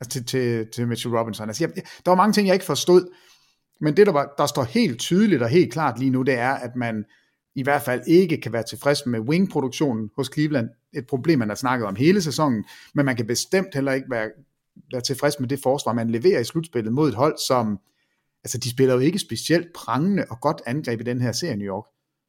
altså 0.00 0.10
til, 0.10 0.24
til, 0.24 0.66
til 0.74 0.88
Mitchell 0.88 1.16
Robinson. 1.16 1.48
Altså, 1.48 1.64
jeg, 1.64 1.82
der 2.04 2.10
var 2.10 2.16
mange 2.16 2.32
ting, 2.32 2.46
jeg 2.46 2.54
ikke 2.54 2.66
forstod, 2.66 3.14
men 3.80 3.96
det, 3.96 4.06
der, 4.06 4.12
var, 4.12 4.34
der 4.38 4.46
står 4.46 4.64
helt 4.64 4.98
tydeligt 4.98 5.42
og 5.42 5.48
helt 5.48 5.72
klart 5.72 5.98
lige 5.98 6.10
nu, 6.10 6.22
det 6.22 6.34
er, 6.34 6.50
at 6.50 6.76
man 6.76 7.04
i 7.54 7.62
hvert 7.62 7.82
fald 7.82 8.02
ikke 8.06 8.40
kan 8.40 8.52
være 8.52 8.62
tilfreds 8.62 9.06
med 9.06 9.20
wing-produktionen 9.20 10.10
hos 10.16 10.30
Cleveland. 10.34 10.68
Et 10.94 11.06
problem, 11.06 11.38
man 11.38 11.48
har 11.48 11.56
snakket 11.56 11.86
om 11.86 11.96
hele 11.96 12.22
sæsonen, 12.22 12.64
men 12.94 13.06
man 13.06 13.16
kan 13.16 13.26
bestemt 13.26 13.74
heller 13.74 13.92
ikke 13.92 14.10
være, 14.10 14.30
være 14.92 15.00
tilfreds 15.00 15.40
med 15.40 15.48
det 15.48 15.60
forsvar, 15.62 15.92
man 15.92 16.10
leverer 16.10 16.40
i 16.40 16.44
slutspillet 16.44 16.92
mod 16.92 17.08
et 17.08 17.14
hold, 17.14 17.38
som 17.46 17.78
altså 18.44 18.58
de 18.58 18.70
spiller 18.70 18.94
jo 18.94 19.00
ikke 19.00 19.18
specielt 19.18 19.66
prangende 19.74 20.24
og 20.30 20.40
godt 20.40 20.62
angreb 20.66 21.00
i 21.00 21.04
den 21.04 21.20
her 21.20 21.32
serie 21.32 21.56
New 21.56 21.68
York. 21.68 21.84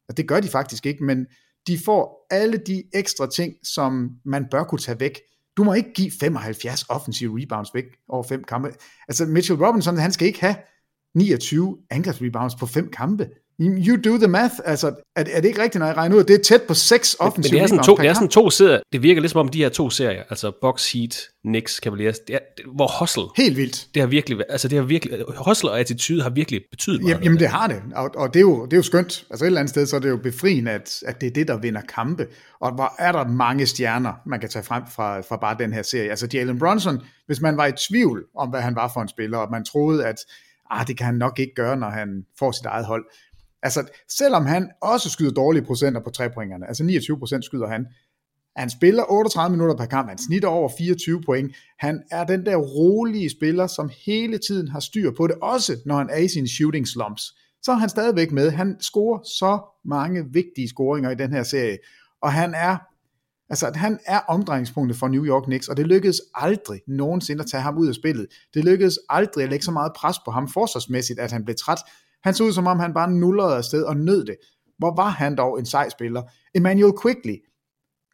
Og 0.08 0.16
det 0.16 0.28
gør 0.28 0.40
de 0.40 0.48
faktisk 0.48 0.86
ikke, 0.86 1.04
men 1.04 1.26
de 1.66 1.78
får 1.78 2.26
alle 2.30 2.56
de 2.56 2.82
ekstra 2.94 3.30
ting, 3.30 3.54
som 3.62 4.10
man 4.24 4.46
bør 4.50 4.64
kunne 4.64 4.78
tage 4.78 5.00
væk. 5.00 5.20
Du 5.56 5.64
må 5.64 5.74
ikke 5.74 5.92
give 5.92 6.10
75 6.20 6.84
offensive 6.88 7.40
rebounds 7.42 7.74
væk 7.74 7.84
over 8.08 8.22
fem 8.22 8.44
kampe. 8.44 8.72
Altså 9.08 9.26
Mitchell 9.26 9.64
Robinson, 9.64 9.96
han 9.96 10.12
skal 10.12 10.26
ikke 10.26 10.40
have 10.40 10.56
29 11.14 11.78
angrebsrebounds 11.90 12.54
på 12.54 12.66
fem 12.66 12.90
kampe. 12.90 13.28
You 13.60 13.96
do 13.96 14.18
the 14.18 14.28
math. 14.28 14.54
Altså, 14.64 14.86
er, 15.16 15.24
er 15.32 15.40
det 15.40 15.48
ikke 15.48 15.62
rigtigt, 15.62 15.80
når 15.80 15.86
jeg 15.86 15.96
regner 15.96 16.16
ud, 16.16 16.24
det 16.24 16.34
er 16.34 16.42
tæt 16.42 16.62
på 16.62 16.74
seks 16.74 17.16
offensive 17.20 17.52
men 17.52 17.58
det 17.58 17.64
er 17.64 17.66
sådan 17.66 17.84
to, 17.84 17.96
det 17.96 18.06
er 18.06 18.14
sådan 18.14 18.28
to 18.28 18.50
serier. 18.50 18.80
Det 18.92 19.02
virker 19.02 19.20
lidt 19.20 19.32
som 19.32 19.38
om 19.38 19.48
de 19.48 19.58
her 19.58 19.68
to 19.68 19.90
serier, 19.90 20.22
altså 20.30 20.52
Box 20.60 20.92
Heat, 20.92 21.28
Knicks, 21.44 21.76
Cavaliers, 21.76 22.18
det 22.18 22.34
er, 22.34 22.38
det, 22.56 22.64
hvor 22.74 22.98
hustle. 23.00 23.22
Helt 23.36 23.56
vildt. 23.56 23.86
Det 23.94 24.02
har 24.02 24.06
virkelig, 24.06 24.38
altså 24.48 24.68
det 24.68 24.78
har 24.78 24.84
virkelig, 24.84 25.18
hustle 25.46 25.70
og 25.70 25.80
attitude 25.80 26.22
har 26.22 26.30
virkelig 26.30 26.60
betydet 26.70 27.02
meget. 27.02 27.24
Jamen, 27.24 27.38
det 27.38 27.48
har 27.48 27.66
det, 27.66 27.82
og, 27.94 28.10
og 28.16 28.34
det, 28.34 28.40
er 28.40 28.44
jo, 28.44 28.64
det 28.64 28.72
er 28.72 28.76
jo 28.76 28.82
skønt. 28.82 29.24
Altså 29.30 29.44
et 29.44 29.46
eller 29.46 29.60
andet 29.60 29.70
sted, 29.70 29.86
så 29.86 29.96
er 29.96 30.00
det 30.00 30.08
jo 30.08 30.16
befriende, 30.16 30.70
at, 30.70 31.02
at 31.06 31.20
det 31.20 31.26
er 31.26 31.30
det, 31.30 31.48
der 31.48 31.58
vinder 31.58 31.80
kampe. 31.80 32.26
Og 32.60 32.74
hvor 32.74 32.94
er 32.98 33.12
der 33.12 33.28
mange 33.28 33.66
stjerner, 33.66 34.12
man 34.26 34.40
kan 34.40 34.48
tage 34.48 34.62
frem 34.62 34.82
fra, 34.94 35.20
fra 35.20 35.36
bare 35.36 35.56
den 35.58 35.72
her 35.72 35.82
serie. 35.82 36.10
Altså 36.10 36.28
Jalen 36.34 36.58
Brunson, 36.58 37.00
hvis 37.26 37.40
man 37.40 37.56
var 37.56 37.66
i 37.66 37.72
tvivl 37.88 38.24
om, 38.36 38.48
hvad 38.48 38.60
han 38.60 38.76
var 38.76 38.90
for 38.94 39.00
en 39.00 39.08
spiller, 39.08 39.38
og 39.38 39.50
man 39.50 39.64
troede, 39.64 40.06
at 40.06 40.16
ah, 40.70 40.86
det 40.86 40.96
kan 40.96 41.06
han 41.06 41.14
nok 41.14 41.38
ikke 41.38 41.54
gøre, 41.54 41.76
når 41.76 41.90
han 41.90 42.24
får 42.38 42.52
sit 42.52 42.66
eget 42.66 42.86
hold, 42.86 43.04
Altså, 43.62 43.90
selvom 44.08 44.46
han 44.46 44.70
også 44.82 45.10
skyder 45.10 45.30
dårlige 45.30 45.64
procenter 45.64 46.00
på 46.00 46.10
trepointerne, 46.10 46.66
altså 46.68 46.84
29% 46.84 47.40
skyder 47.42 47.66
han, 47.66 47.86
han 48.56 48.70
spiller 48.70 49.12
38 49.12 49.50
minutter 49.50 49.76
per 49.76 49.86
kamp, 49.86 50.08
han 50.08 50.18
snitter 50.18 50.48
over 50.48 50.70
24 50.78 51.22
point, 51.22 51.56
han 51.78 52.02
er 52.10 52.24
den 52.24 52.46
der 52.46 52.56
rolige 52.56 53.30
spiller, 53.30 53.66
som 53.66 53.90
hele 54.06 54.38
tiden 54.38 54.68
har 54.68 54.80
styr 54.80 55.10
på 55.16 55.26
det, 55.26 55.36
også 55.42 55.76
når 55.86 55.96
han 55.96 56.10
er 56.10 56.18
i 56.18 56.28
sine 56.28 56.48
shooting 56.48 56.88
slumps. 56.88 57.22
Så 57.62 57.72
er 57.72 57.76
han 57.76 57.88
stadigvæk 57.88 58.32
med, 58.32 58.50
han 58.50 58.76
scorer 58.80 59.22
så 59.22 59.60
mange 59.84 60.24
vigtige 60.32 60.68
scoringer 60.68 61.10
i 61.10 61.14
den 61.14 61.32
her 61.32 61.42
serie, 61.42 61.78
og 62.22 62.32
han 62.32 62.54
er 62.54 62.76
Altså, 63.50 63.72
han 63.74 63.98
er 64.06 64.18
omdrejningspunktet 64.18 64.98
for 64.98 65.08
New 65.08 65.24
York 65.24 65.42
Knicks, 65.42 65.68
og 65.68 65.76
det 65.76 65.86
lykkedes 65.86 66.20
aldrig 66.34 66.80
nogensinde 66.86 67.42
at 67.42 67.50
tage 67.50 67.60
ham 67.60 67.78
ud 67.78 67.88
af 67.88 67.94
spillet. 67.94 68.26
Det 68.54 68.64
lykkedes 68.64 68.98
aldrig 69.08 69.44
at 69.44 69.50
lægge 69.50 69.64
så 69.64 69.70
meget 69.70 69.92
pres 69.96 70.16
på 70.24 70.30
ham 70.30 70.48
forsvarsmæssigt, 70.48 71.18
at 71.18 71.32
han 71.32 71.44
blev 71.44 71.56
træt. 71.56 71.78
Han 72.24 72.34
så 72.34 72.44
ud 72.44 72.52
som 72.52 72.66
om, 72.66 72.78
han 72.78 72.94
bare 72.94 73.10
nullerede 73.10 73.56
afsted 73.56 73.82
og 73.82 73.96
nød 73.96 74.24
det. 74.24 74.36
Hvor 74.78 74.94
var 74.96 75.08
han 75.08 75.36
dog 75.36 75.58
en 75.58 75.66
sej 75.66 75.88
spiller? 75.88 76.22
Emmanuel 76.54 76.94
Quickly. 77.02 77.36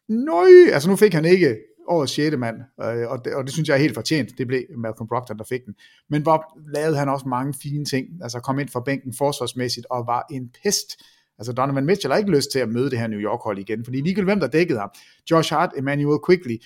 Nøj, 0.09 0.49
altså 0.73 0.89
nu 0.89 0.95
fik 0.95 1.13
han 1.13 1.25
ikke 1.25 1.57
årets 1.87 2.13
6. 2.13 2.37
mand, 2.37 2.55
øh, 2.83 3.09
og, 3.11 3.25
det, 3.25 3.35
og 3.35 3.43
det 3.43 3.53
synes 3.53 3.69
jeg 3.69 3.75
er 3.75 3.79
helt 3.79 3.93
fortjent. 3.93 4.37
Det 4.37 4.47
blev 4.47 4.61
Malcolm 4.77 5.07
Brogdon, 5.07 5.37
der 5.37 5.43
fik 5.43 5.65
den. 5.65 5.75
Men 6.09 6.21
hvor 6.21 6.59
lavede 6.73 6.97
han 6.97 7.09
også 7.09 7.27
mange 7.27 7.53
fine 7.61 7.85
ting. 7.85 8.07
Altså 8.21 8.39
kom 8.39 8.59
ind 8.59 8.69
fra 8.69 8.79
bænken 8.85 9.13
forsvarsmæssigt 9.13 9.85
og 9.89 10.07
var 10.07 10.25
en 10.31 10.49
pest. 10.63 11.03
Altså 11.39 11.53
Donovan 11.53 11.85
Mitchell 11.85 12.11
har 12.11 12.17
ikke 12.17 12.31
lyst 12.31 12.51
til 12.51 12.59
at 12.59 12.69
møde 12.69 12.89
det 12.89 12.99
her 12.99 13.07
New 13.07 13.19
York-hold 13.19 13.59
igen, 13.59 13.85
fordi 13.85 13.97
ligegyldigt 13.97 14.27
hvem 14.27 14.39
der 14.39 14.47
dækkede 14.47 14.79
ham. 14.79 14.89
Josh 15.31 15.53
Hart, 15.53 15.71
Emmanuel 15.77 16.19
Quickly, 16.27 16.57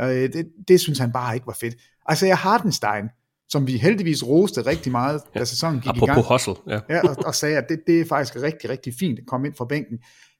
øh, 0.00 0.32
det, 0.32 0.46
det 0.68 0.80
synes 0.80 0.98
han 0.98 1.12
bare 1.12 1.34
ikke 1.34 1.46
var 1.46 1.56
fedt. 1.60 1.74
Altså 2.06 2.26
jeg 2.26 2.36
Hardenstein, 2.36 3.08
som 3.50 3.66
vi 3.66 3.76
heldigvis 3.76 4.26
roste 4.26 4.66
rigtig 4.66 4.92
meget, 4.92 5.22
da 5.34 5.44
sæsonen 5.44 5.80
gik 5.80 5.88
Apropos 5.88 6.08
i 6.08 6.12
gang. 6.12 6.26
hustle, 6.26 6.54
ja. 6.66 6.80
ja 6.90 7.08
og, 7.08 7.16
og 7.26 7.34
sagde, 7.34 7.56
at 7.56 7.64
det, 7.68 7.80
det 7.86 8.00
er 8.00 8.04
faktisk 8.04 8.36
rigtig, 8.36 8.70
rigtig 8.70 8.94
fint 8.98 9.18
at 9.18 9.26
komme 9.26 9.46
ind 9.46 9.54
fra 9.54 9.64
bænken. 9.64 9.98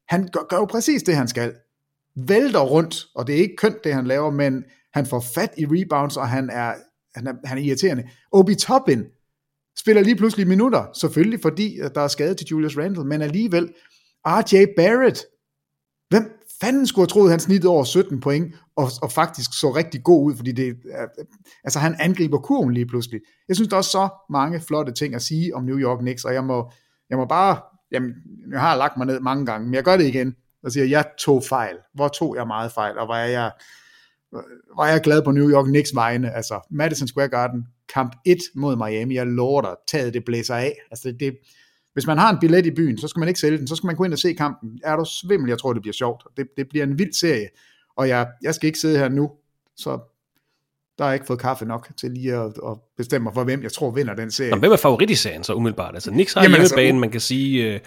Han 0.09 0.29
gør, 0.33 0.41
gør 0.49 0.57
jo 0.57 0.65
præcis 0.65 1.03
det, 1.03 1.17
han 1.17 1.29
skal. 1.29 1.55
Vælter 2.17 2.61
rundt, 2.61 3.07
og 3.15 3.27
det 3.27 3.35
er 3.35 3.39
ikke 3.39 3.57
kønt, 3.57 3.85
det 3.85 3.95
han 3.95 4.07
laver, 4.07 4.31
men 4.31 4.65
han 4.95 5.07
får 5.07 5.25
fat 5.35 5.51
i 5.59 5.67
rebounds, 5.67 6.17
og 6.17 6.29
han 6.29 6.51
er, 6.51 6.75
han 7.15 7.27
er, 7.27 7.33
han 7.45 7.59
er 7.59 7.63
irriterende. 7.63 8.09
Obi 8.33 8.55
Toppin 8.55 9.05
spiller 9.79 10.03
lige 10.03 10.17
pludselig 10.17 10.47
minutter, 10.47 10.85
selvfølgelig 10.95 11.41
fordi 11.43 11.79
at 11.79 11.95
der 11.95 12.01
er 12.01 12.09
skade 12.09 12.35
til 12.35 12.47
Julius 12.47 12.77
Randle, 12.77 13.05
men 13.05 13.23
alligevel 13.23 13.73
RJ 14.27 14.67
Barrett, 14.77 15.25
hvem 16.09 16.40
fanden 16.61 16.87
skulle 16.87 17.03
have 17.03 17.07
troet, 17.07 17.31
han 17.31 17.41
snittede 17.41 17.73
over 17.73 17.85
17 17.85 18.21
point, 18.21 18.55
og, 18.77 18.89
og 19.03 19.13
faktisk 19.13 19.61
så 19.61 19.71
rigtig 19.71 20.03
god 20.03 20.27
ud, 20.27 20.37
fordi 20.37 20.53
det, 20.53 20.77
altså 21.65 21.79
han 21.79 21.97
angriber 21.99 22.39
kurven 22.39 22.75
lige 22.75 22.87
pludselig. 22.87 23.21
Jeg 23.49 23.57
synes, 23.57 23.69
der 23.69 23.77
er 23.77 23.83
så 23.83 24.09
mange 24.31 24.61
flotte 24.61 24.93
ting 24.93 25.15
at 25.15 25.23
sige 25.23 25.55
om 25.55 25.65
New 25.65 25.79
York 25.79 25.99
Knicks, 25.99 26.25
og 26.25 26.35
jeg 26.35 26.45
må, 26.45 26.71
jeg 27.11 27.19
må 27.19 27.25
bare, 27.25 27.61
jamen, 27.93 28.11
jeg 28.53 28.61
har 28.61 28.77
lagt 28.77 28.97
mig 28.97 29.07
ned 29.07 29.21
mange 29.21 29.47
gange, 29.47 29.67
men 29.67 29.75
jeg 29.75 29.85
gør 29.85 29.97
det 29.97 30.07
igen, 30.07 30.35
og 30.63 30.73
siger, 30.73 30.87
jeg 30.87 31.05
tog 31.19 31.45
fejl. 31.45 31.77
Hvor 31.95 32.09
tog 32.09 32.37
jeg 32.37 32.47
meget 32.47 32.73
fejl, 32.73 32.99
og 32.99 33.07
hvor 33.07 33.15
er 33.15 33.27
jeg, 33.27 33.53
hvor 34.75 34.85
er 34.85 34.91
jeg 34.91 35.01
glad 35.01 35.23
på 35.23 35.31
New 35.31 35.51
York 35.51 35.65
Knicks 35.65 35.95
vegne, 35.95 36.33
altså 36.37 36.67
Madison 36.71 37.09
Square 37.09 37.29
Garden, 37.29 37.67
kamp 37.95 38.17
1 38.27 38.39
mod 38.55 38.77
Miami, 38.77 39.15
jeg 39.15 39.27
lover 39.27 39.63
dig, 39.63 39.75
taget 39.89 40.15
det 40.15 40.25
blæser 40.25 40.55
af, 40.55 40.77
altså 40.91 41.09
det, 41.09 41.21
det 41.21 41.37
hvis 42.01 42.07
man 42.07 42.19
har 42.19 42.31
en 42.31 42.39
billet 42.41 42.67
i 42.67 42.71
byen, 42.71 42.99
så 42.99 43.09
skal 43.09 43.21
man 43.21 43.29
ikke 43.29 43.41
sælge 43.41 43.59
den, 43.59 43.67
så 43.67 43.77
skal 43.77 43.87
man 43.87 43.97
gå 43.97 44.05
ind 44.05 44.13
og 44.13 44.19
se 44.19 44.33
kampen. 44.33 44.79
Er 44.85 44.97
du 44.97 45.05
svimmel, 45.05 45.49
jeg 45.49 45.59
tror, 45.59 45.73
det 45.73 45.83
bliver 45.83 45.95
sjovt. 45.95 46.25
Det, 46.37 46.47
det 46.57 46.69
bliver 46.69 46.85
en 46.85 46.99
vild 46.99 47.13
serie, 47.13 47.49
og 47.97 48.09
jeg, 48.09 48.27
jeg 48.43 48.55
skal 48.55 48.67
ikke 48.67 48.79
sidde 48.79 48.99
her 48.99 49.09
nu, 49.09 49.31
så 49.77 49.99
der 50.99 51.05
har 51.05 51.11
jeg 51.11 51.15
ikke 51.15 51.27
fået 51.27 51.39
kaffe 51.39 51.65
nok 51.65 51.89
til 51.97 52.11
lige 52.11 52.35
at, 52.35 52.47
at 52.47 52.77
bestemme 52.97 53.23
mig 53.25 53.35
for, 53.35 53.45
hvem 53.45 53.63
jeg 53.63 53.73
tror 53.73 53.91
vinder 53.91 54.15
den 54.15 54.31
serie. 54.31 54.49
Jamen, 54.49 54.61
hvem 54.61 54.73
er 54.73 54.77
favorit 54.77 55.11
i 55.11 55.15
serien 55.15 55.45
så 55.45 55.55
umiddelbart? 55.55 55.95
Altså, 55.95 56.11
Knicks 56.11 56.35
har 56.35 56.41
hjemmebane, 56.41 56.83
altså, 56.83 56.95
man 56.95 57.11
kan 57.11 57.21
sige, 57.21 57.75
uh, 57.75 57.81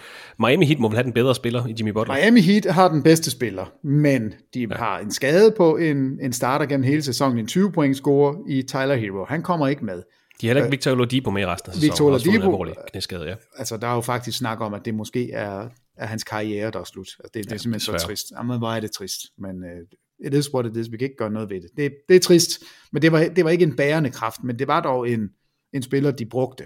Miami 0.46 0.66
Heat 0.66 0.78
må 0.78 0.88
vel 0.88 0.96
have 0.96 1.04
den 1.04 1.12
bedre 1.12 1.34
spiller 1.34 1.66
i 1.66 1.74
Jimmy 1.78 1.90
Butler. 1.90 2.14
Miami 2.14 2.40
Heat 2.40 2.64
har 2.64 2.88
den 2.88 3.02
bedste 3.02 3.30
spiller, 3.30 3.72
men 3.82 4.34
de 4.54 4.60
ja. 4.60 4.76
har 4.76 4.98
en 4.98 5.10
skade 5.10 5.54
på 5.56 5.76
en, 5.76 6.18
en 6.22 6.32
starter 6.32 6.66
gennem 6.66 6.84
hele 6.84 7.02
sæsonen, 7.02 7.38
en 7.38 7.46
20 7.46 7.72
point 7.72 7.96
score 7.96 8.36
i 8.48 8.62
Tyler 8.62 8.94
Hero. 8.94 9.24
Han 9.24 9.42
kommer 9.42 9.68
ikke 9.68 9.84
med. 9.84 10.02
De 10.44 10.48
har 10.48 10.54
heller 10.54 10.64
ikke 10.64 10.70
Victor 10.70 10.90
Oladipo 10.90 11.30
med 11.30 11.42
i 11.42 11.46
resten 11.46 11.70
af 11.70 11.74
sæsonen. 11.74 12.14
Victor 12.14 12.58
Oladipo, 12.58 12.82
knæskade, 12.90 13.24
ja. 13.24 13.34
altså 13.56 13.76
der 13.76 13.86
er 13.86 13.94
jo 13.94 14.00
faktisk 14.00 14.38
snak 14.38 14.60
om, 14.60 14.74
at 14.74 14.84
det 14.84 14.94
måske 14.94 15.32
er, 15.32 15.68
er 15.96 16.06
hans 16.06 16.24
karriere, 16.24 16.70
der 16.70 16.80
er 16.80 16.84
slut. 16.84 17.06
Altså, 17.06 17.30
det, 17.34 17.34
det 17.34 17.46
er 17.46 17.54
ja, 17.54 17.58
simpelthen 17.58 17.98
så 17.98 18.06
trist. 18.06 18.26
Jamen, 18.36 18.58
hvor 18.58 18.68
er 18.68 18.80
det 18.80 18.90
trist. 18.90 19.20
Men 19.38 19.56
uh, 19.64 20.26
it 20.26 20.34
is 20.34 20.54
what 20.54 20.66
it 20.66 20.76
is. 20.76 20.92
Vi 20.92 20.96
kan 20.96 21.04
ikke 21.04 21.16
gøre 21.16 21.30
noget 21.30 21.50
ved 21.50 21.60
det. 21.60 21.70
Det, 21.76 21.92
det 22.08 22.16
er 22.16 22.20
trist, 22.20 22.50
men 22.92 23.02
det 23.02 23.12
var, 23.12 23.24
det 23.36 23.44
var 23.44 23.50
ikke 23.50 23.64
en 23.64 23.76
bærende 23.76 24.10
kraft, 24.10 24.44
men 24.44 24.58
det 24.58 24.68
var 24.68 24.80
dog 24.80 25.08
en, 25.08 25.28
en 25.72 25.82
spiller, 25.82 26.10
de 26.10 26.26
brugte. 26.26 26.64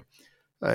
Uh, 0.67 0.71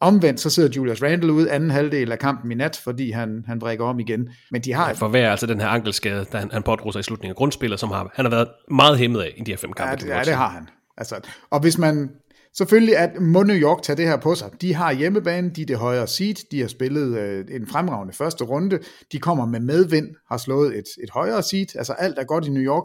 omvendt, 0.00 0.40
så 0.40 0.50
sidder 0.50 0.68
Julius 0.76 1.02
Randle 1.02 1.32
ud 1.32 1.46
anden 1.46 1.70
halvdel 1.70 2.12
af 2.12 2.18
kampen 2.18 2.52
i 2.52 2.54
nat, 2.54 2.80
fordi 2.84 3.10
han, 3.10 3.44
han 3.46 3.58
brækker 3.58 3.84
om 3.84 4.00
igen. 4.00 4.28
Men 4.50 4.62
de 4.62 4.72
har... 4.72 4.88
Ja, 4.88 4.92
for 4.92 5.08
hver 5.08 5.30
altså 5.30 5.46
den 5.46 5.60
her 5.60 5.68
ankelskade, 5.68 6.24
da 6.32 6.38
han, 6.38 6.50
han 6.50 6.62
pådrog 6.62 6.92
sig 6.92 7.00
i 7.00 7.02
slutningen 7.02 7.32
af 7.32 7.36
grundspillet, 7.36 7.80
som 7.80 7.90
har, 7.90 8.10
han 8.14 8.24
har 8.24 8.30
været 8.30 8.48
meget 8.70 8.98
hæmmet 8.98 9.20
af 9.20 9.34
i 9.36 9.42
de 9.42 9.50
her 9.50 9.56
fem 9.56 9.72
kampe. 9.72 9.90
Ja, 9.90 9.96
det, 9.96 10.08
ja, 10.08 10.24
det 10.24 10.34
har 10.34 10.48
han. 10.48 10.68
Altså, 10.98 11.20
og 11.50 11.60
hvis 11.60 11.78
man, 11.78 12.10
selvfølgelig 12.56 12.96
at 12.96 13.20
må 13.20 13.42
New 13.42 13.56
York 13.56 13.82
tage 13.82 13.96
det 13.96 14.04
her 14.04 14.16
på 14.16 14.34
sig. 14.34 14.50
De 14.60 14.74
har 14.74 14.92
hjemmebane, 14.92 15.50
de 15.50 15.62
er 15.62 15.66
det 15.66 15.76
højere 15.76 16.06
seed, 16.06 16.34
de 16.50 16.60
har 16.60 16.68
spillet 16.68 17.18
øh, 17.18 17.44
en 17.50 17.66
fremragende 17.66 18.14
første 18.14 18.44
runde, 18.44 18.78
de 19.12 19.18
kommer 19.18 19.46
med 19.46 19.60
medvind, 19.60 20.08
har 20.28 20.36
slået 20.36 20.78
et, 20.78 20.84
et 21.02 21.10
højere 21.10 21.42
seed, 21.42 21.76
altså 21.76 21.92
alt 21.92 22.18
er 22.18 22.24
godt 22.24 22.46
i 22.46 22.50
New 22.50 22.62
York. 22.62 22.84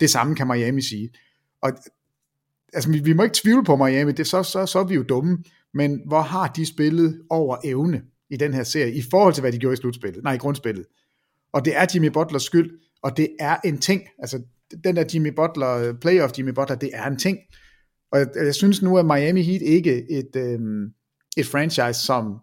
Det 0.00 0.10
samme 0.10 0.34
kan 0.34 0.46
Miami 0.46 0.82
sige. 0.82 1.10
Og 1.62 1.72
altså, 2.72 2.90
vi, 2.90 2.98
vi 2.98 3.12
må 3.12 3.22
ikke 3.22 3.36
tvivle 3.42 3.64
på 3.64 3.76
Miami, 3.76 4.12
det, 4.12 4.26
så, 4.26 4.42
så, 4.42 4.66
så 4.66 4.78
er 4.78 4.84
vi 4.84 4.94
jo 4.94 5.02
dumme, 5.02 5.38
men 5.74 6.00
hvor 6.06 6.20
har 6.20 6.48
de 6.48 6.66
spillet 6.66 7.22
over 7.30 7.56
evne 7.64 8.02
i 8.30 8.36
den 8.36 8.54
her 8.54 8.62
serie, 8.62 8.94
i 8.94 9.02
forhold 9.10 9.34
til 9.34 9.40
hvad 9.40 9.52
de 9.52 9.58
gjorde 9.58 9.74
i 9.74 9.76
slutspillet, 9.76 10.24
nej 10.24 10.32
i 10.32 10.38
grundspillet. 10.38 10.86
Og 11.52 11.64
det 11.64 11.76
er 11.76 11.86
Jimmy 11.94 12.08
Butlers 12.08 12.42
skyld, 12.42 12.70
og 13.02 13.16
det 13.16 13.28
er 13.40 13.56
en 13.64 13.78
ting, 13.78 14.02
altså 14.18 14.42
den 14.84 14.96
der 14.96 15.04
Jimmy 15.14 15.28
Butler, 15.28 15.70
øh, 15.70 15.94
playoff 15.94 16.38
Jimmy 16.38 16.50
Butler, 16.50 16.76
det 16.76 16.90
er 16.92 17.06
en 17.06 17.18
ting. 17.18 17.38
Og 18.12 18.18
jeg, 18.18 18.28
jeg 18.36 18.54
synes 18.54 18.82
nu, 18.82 18.98
at 18.98 19.06
Miami 19.06 19.42
Heat 19.42 19.62
ikke 19.62 20.10
et, 20.10 20.36
øh, 20.36 20.60
et 21.36 21.46
franchise, 21.46 22.06
som... 22.06 22.38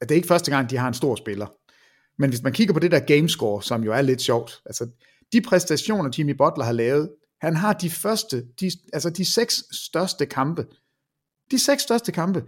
At 0.00 0.08
det 0.08 0.14
er 0.14 0.16
ikke 0.16 0.28
første 0.28 0.50
gang, 0.50 0.70
de 0.70 0.76
har 0.76 0.88
en 0.88 0.94
stor 0.94 1.14
spiller. 1.14 1.46
Men 2.18 2.30
hvis 2.30 2.42
man 2.42 2.52
kigger 2.52 2.74
på 2.74 2.80
det 2.80 2.90
der 2.90 3.00
gamescore, 3.00 3.62
som 3.62 3.84
jo 3.84 3.92
er 3.92 4.02
lidt 4.02 4.20
sjovt, 4.20 4.62
altså 4.66 4.88
de 5.32 5.40
præstationer, 5.40 6.10
Jimmy 6.18 6.32
Butler 6.32 6.64
har 6.64 6.72
lavet, 6.72 7.10
han 7.40 7.56
har 7.56 7.72
de 7.72 7.90
første, 7.90 8.46
de, 8.60 8.70
altså 8.92 9.10
de 9.10 9.32
seks 9.32 9.64
største 9.72 10.26
kampe. 10.26 10.66
De 11.50 11.58
seks 11.58 11.82
største 11.82 12.12
kampe. 12.12 12.44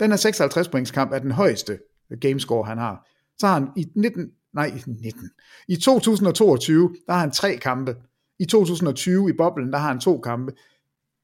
Den 0.00 0.10
her 0.10 0.16
56 0.16 0.68
points 0.68 0.90
kamp 0.90 1.12
er 1.12 1.18
den 1.18 1.30
højeste 1.30 1.78
øh, 2.10 2.18
gamescore, 2.18 2.66
han 2.66 2.78
har. 2.78 3.08
Så 3.38 3.46
har 3.46 3.54
han 3.54 3.68
i 3.76 3.86
19, 3.96 4.30
nej, 4.54 4.72
19. 4.86 5.30
I 5.68 5.76
2022, 5.76 6.96
der 7.06 7.12
har 7.12 7.20
han 7.20 7.30
tre 7.30 7.56
kampe. 7.56 7.96
I 8.38 8.44
2020 8.44 9.30
i 9.30 9.32
boblen, 9.38 9.72
der 9.72 9.78
har 9.78 9.88
han 9.88 10.00
to 10.00 10.18
kampe. 10.18 10.52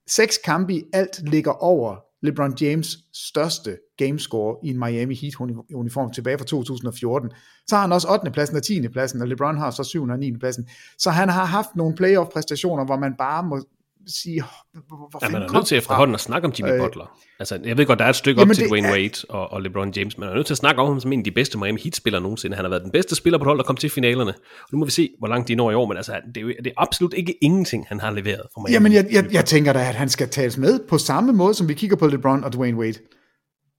Seks 0.07 0.39
kampe 0.45 0.75
i 0.75 0.83
alt 0.93 1.29
ligger 1.29 1.53
over 1.53 1.97
LeBron 2.23 2.57
James 2.61 2.99
største 3.13 3.79
gamescore 3.97 4.57
i 4.65 4.69
en 4.69 4.79
Miami 4.79 5.15
Heat 5.15 5.35
uniform 5.75 6.13
tilbage 6.13 6.39
fra 6.39 6.45
2014. 6.45 7.31
Så 7.67 7.77
har 7.77 7.83
han 7.83 7.93
også 7.93 8.09
8. 8.13 8.31
pladsen 8.31 8.57
og 8.57 8.63
10. 8.63 8.89
pladsen, 8.89 9.23
og 9.23 9.29
LeBron 9.29 9.59
har 9.59 9.71
så 9.71 9.85
7. 9.85 10.03
og 10.03 10.19
9. 10.19 10.37
pladsen. 10.37 10.69
Så 10.99 11.11
han 11.11 11.29
har 11.29 11.45
haft 11.45 11.77
nogle 11.77 11.95
playoff 11.95 12.31
præstationer, 12.31 12.85
hvor 12.85 12.97
man 12.97 13.15
bare 13.19 13.43
må 13.43 13.65
sige, 14.07 14.43
hvor 14.89 15.19
ja, 15.23 15.29
man 15.29 15.43
er 15.43 15.53
nødt 15.53 15.67
til 15.67 15.79
efterhånden 15.79 16.15
at 16.15 16.21
snakke 16.21 16.49
om 16.49 16.55
Jimmy 16.59 16.73
øh, 16.73 16.81
Butler. 16.81 17.19
Altså, 17.39 17.61
jeg 17.65 17.77
ved 17.77 17.87
godt, 17.87 17.99
der 17.99 18.05
er 18.05 18.09
et 18.09 18.17
stykke 18.17 18.43
op 18.43 18.49
til 18.55 18.69
Dwayne 18.69 18.89
er... 18.89 18.93
Wade 18.93 19.27
og, 19.29 19.53
og 19.53 19.63
LeBron 19.63 19.93
James, 19.97 20.19
men 20.19 20.21
man 20.21 20.29
er 20.33 20.35
nødt 20.35 20.47
til 20.47 20.55
at 20.55 20.59
snakke 20.59 20.83
om 20.83 20.89
ham 20.89 21.01
som 21.01 21.13
en 21.13 21.21
af 21.21 21.25
de 21.25 21.31
bedste 21.31 21.59
Miami 21.59 21.81
Heat-spillere 21.81 22.23
nogensinde. 22.23 22.57
Han 22.57 22.65
har 22.65 22.71
været 22.71 22.83
den 22.83 22.91
bedste 22.91 23.15
spiller 23.15 23.39
på 23.39 23.43
et 23.43 23.47
hold, 23.47 23.59
der 23.59 23.65
kom 23.65 23.77
til 23.77 23.91
finalerne. 23.91 24.31
Og 24.33 24.69
nu 24.73 24.79
må 24.79 24.85
vi 24.85 24.91
se, 24.91 25.11
hvor 25.19 25.29
langt 25.29 25.49
de 25.49 25.55
når 25.55 25.71
i 25.71 25.75
år, 25.75 25.87
men 25.87 25.97
altså, 25.97 26.21
det 26.27 26.37
er, 26.37 26.41
jo, 26.41 26.49
det 26.49 26.67
er 26.67 26.73
absolut 26.77 27.15
ikke 27.15 27.35
ingenting, 27.43 27.87
han 27.89 28.01
har 28.01 28.11
leveret 28.11 28.43
for 28.55 28.61
Miami. 28.61 28.73
Jamen, 28.73 28.93
jeg, 28.93 29.07
jeg, 29.13 29.33
jeg 29.33 29.45
tænker 29.45 29.73
da, 29.73 29.79
at 29.79 29.95
han 29.95 30.09
skal 30.09 30.29
tages 30.29 30.59
med 30.59 30.81
på 30.89 30.99
samme 30.99 31.33
måde, 31.33 31.55
som 31.55 31.69
vi 31.69 31.75
kigger 31.75 31.97
på 31.97 32.07
LeBron 32.07 32.45
og 32.45 32.53
Dwayne 32.53 32.79
Wade. 32.79 32.99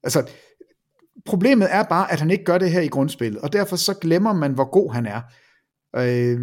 Altså, 0.02 0.30
problemet 1.26 1.68
er 1.70 1.82
bare, 1.82 2.12
at 2.12 2.20
han 2.20 2.30
ikke 2.30 2.44
gør 2.44 2.58
det 2.58 2.70
her 2.70 2.80
i 2.80 2.88
grundspillet, 2.88 3.40
og 3.40 3.52
derfor 3.52 3.76
så 3.76 3.94
glemmer 3.94 4.32
man, 4.32 4.52
hvor 4.52 4.70
god 4.70 4.92
han 4.92 5.06
er. 5.06 5.20
Øh, 5.96 6.40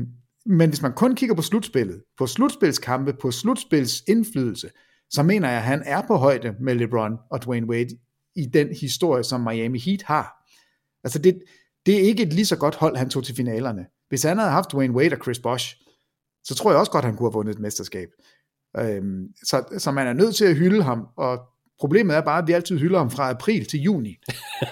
men 0.49 0.69
hvis 0.69 0.81
man 0.81 0.93
kun 0.93 1.15
kigger 1.15 1.35
på 1.35 1.41
slutspillet, 1.41 2.03
på 2.17 2.27
slutspilskampe, 2.27 3.13
på 3.13 3.31
slutspils 3.31 4.03
indflydelse, 4.07 4.69
så 5.09 5.23
mener 5.23 5.49
jeg, 5.49 5.57
at 5.57 5.63
han 5.63 5.83
er 5.85 6.01
på 6.07 6.15
højde 6.15 6.55
med 6.59 6.75
LeBron 6.75 7.17
og 7.31 7.45
Dwayne 7.45 7.67
Wade 7.67 7.97
i 8.35 8.45
den 8.45 8.75
historie, 8.81 9.23
som 9.23 9.41
Miami 9.41 9.79
Heat 9.79 10.01
har. 10.01 10.45
Altså 11.03 11.19
det, 11.19 11.41
det 11.85 11.95
er 11.95 11.99
ikke 11.99 12.23
et 12.23 12.33
lige 12.33 12.45
så 12.45 12.57
godt 12.57 12.75
hold, 12.75 12.97
han 12.97 13.09
tog 13.09 13.23
til 13.23 13.35
finalerne. 13.35 13.85
Hvis 14.09 14.23
han 14.23 14.37
havde 14.37 14.51
haft 14.51 14.71
Dwayne 14.71 14.93
Wade 14.93 15.15
og 15.15 15.23
Chris 15.23 15.39
Bosh, 15.39 15.75
så 16.43 16.55
tror 16.55 16.71
jeg 16.71 16.79
også 16.79 16.91
godt, 16.91 17.05
han 17.05 17.15
kunne 17.15 17.27
have 17.29 17.33
vundet 17.33 17.53
et 17.53 17.59
mesterskab. 17.59 18.09
Øhm, 18.77 19.27
så, 19.43 19.63
så 19.77 19.91
man 19.91 20.07
er 20.07 20.13
nødt 20.13 20.35
til 20.35 20.45
at 20.45 20.55
hylde 20.55 20.83
ham, 20.83 21.07
og 21.17 21.39
problemet 21.79 22.15
er 22.15 22.21
bare, 22.21 22.41
at 22.41 22.47
vi 22.47 22.53
altid 22.53 22.77
hylder 22.77 22.97
ham 22.97 23.11
fra 23.11 23.29
april 23.29 23.65
til 23.65 23.79
juni, 23.79 24.17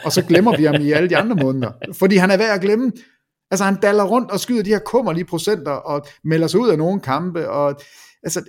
og 0.06 0.12
så 0.12 0.26
glemmer 0.28 0.58
vi 0.58 0.64
ham 0.64 0.82
i 0.82 0.92
alle 0.92 1.10
de 1.10 1.18
andre 1.18 1.36
måneder, 1.36 1.72
fordi 1.94 2.16
han 2.16 2.32
er 2.32 2.38
værd 2.38 2.56
at 2.56 2.62
glemme. 2.62 2.92
Altså 3.52 3.66
han 3.66 3.76
daller 3.76 4.04
rundt 4.04 4.32
og 4.32 4.40
skyder 4.40 4.64
de 4.64 4.70
her 4.70 4.80
kummerlige 4.80 5.26
procenter, 5.26 5.72
og 5.72 6.06
melder 6.24 6.48
sig 6.48 6.60
ud 6.60 6.70
af 6.70 6.78
nogle 6.78 7.02
kampe, 7.02 7.50
og 7.50 7.80
altså, 8.24 8.44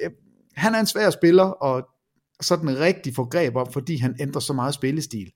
han 0.56 0.74
er 0.74 0.80
en 0.80 0.86
svær 0.86 1.10
spiller, 1.10 1.44
og 1.44 1.88
sådan 2.40 2.78
rigtig 2.78 3.14
få 3.14 3.24
greb 3.24 3.56
om, 3.56 3.72
fordi 3.72 3.96
han 3.96 4.16
ændrer 4.20 4.40
så 4.40 4.52
meget 4.52 4.74
spillestil. 4.74 5.32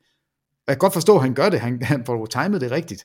Jeg 0.66 0.74
kan 0.74 0.78
godt 0.78 0.92
forstå, 0.92 1.14
at 1.16 1.22
han 1.22 1.34
gør 1.34 1.48
det, 1.48 1.60
han, 1.60 1.82
han 1.82 2.04
får 2.06 2.26
timet 2.26 2.60
det 2.60 2.70
rigtigt. 2.70 3.04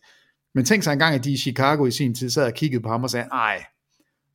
Men 0.55 0.65
tænk 0.65 0.83
sig 0.83 0.93
engang, 0.93 1.15
at 1.15 1.23
de 1.23 1.31
i 1.31 1.37
Chicago 1.37 1.85
i 1.85 1.91
sin 1.91 2.15
tid 2.15 2.29
sad 2.29 2.45
og 2.45 2.53
kiggede 2.53 2.83
på 2.83 2.89
ham 2.89 3.03
og 3.03 3.09
sagde, 3.09 3.27
nej, 3.27 3.63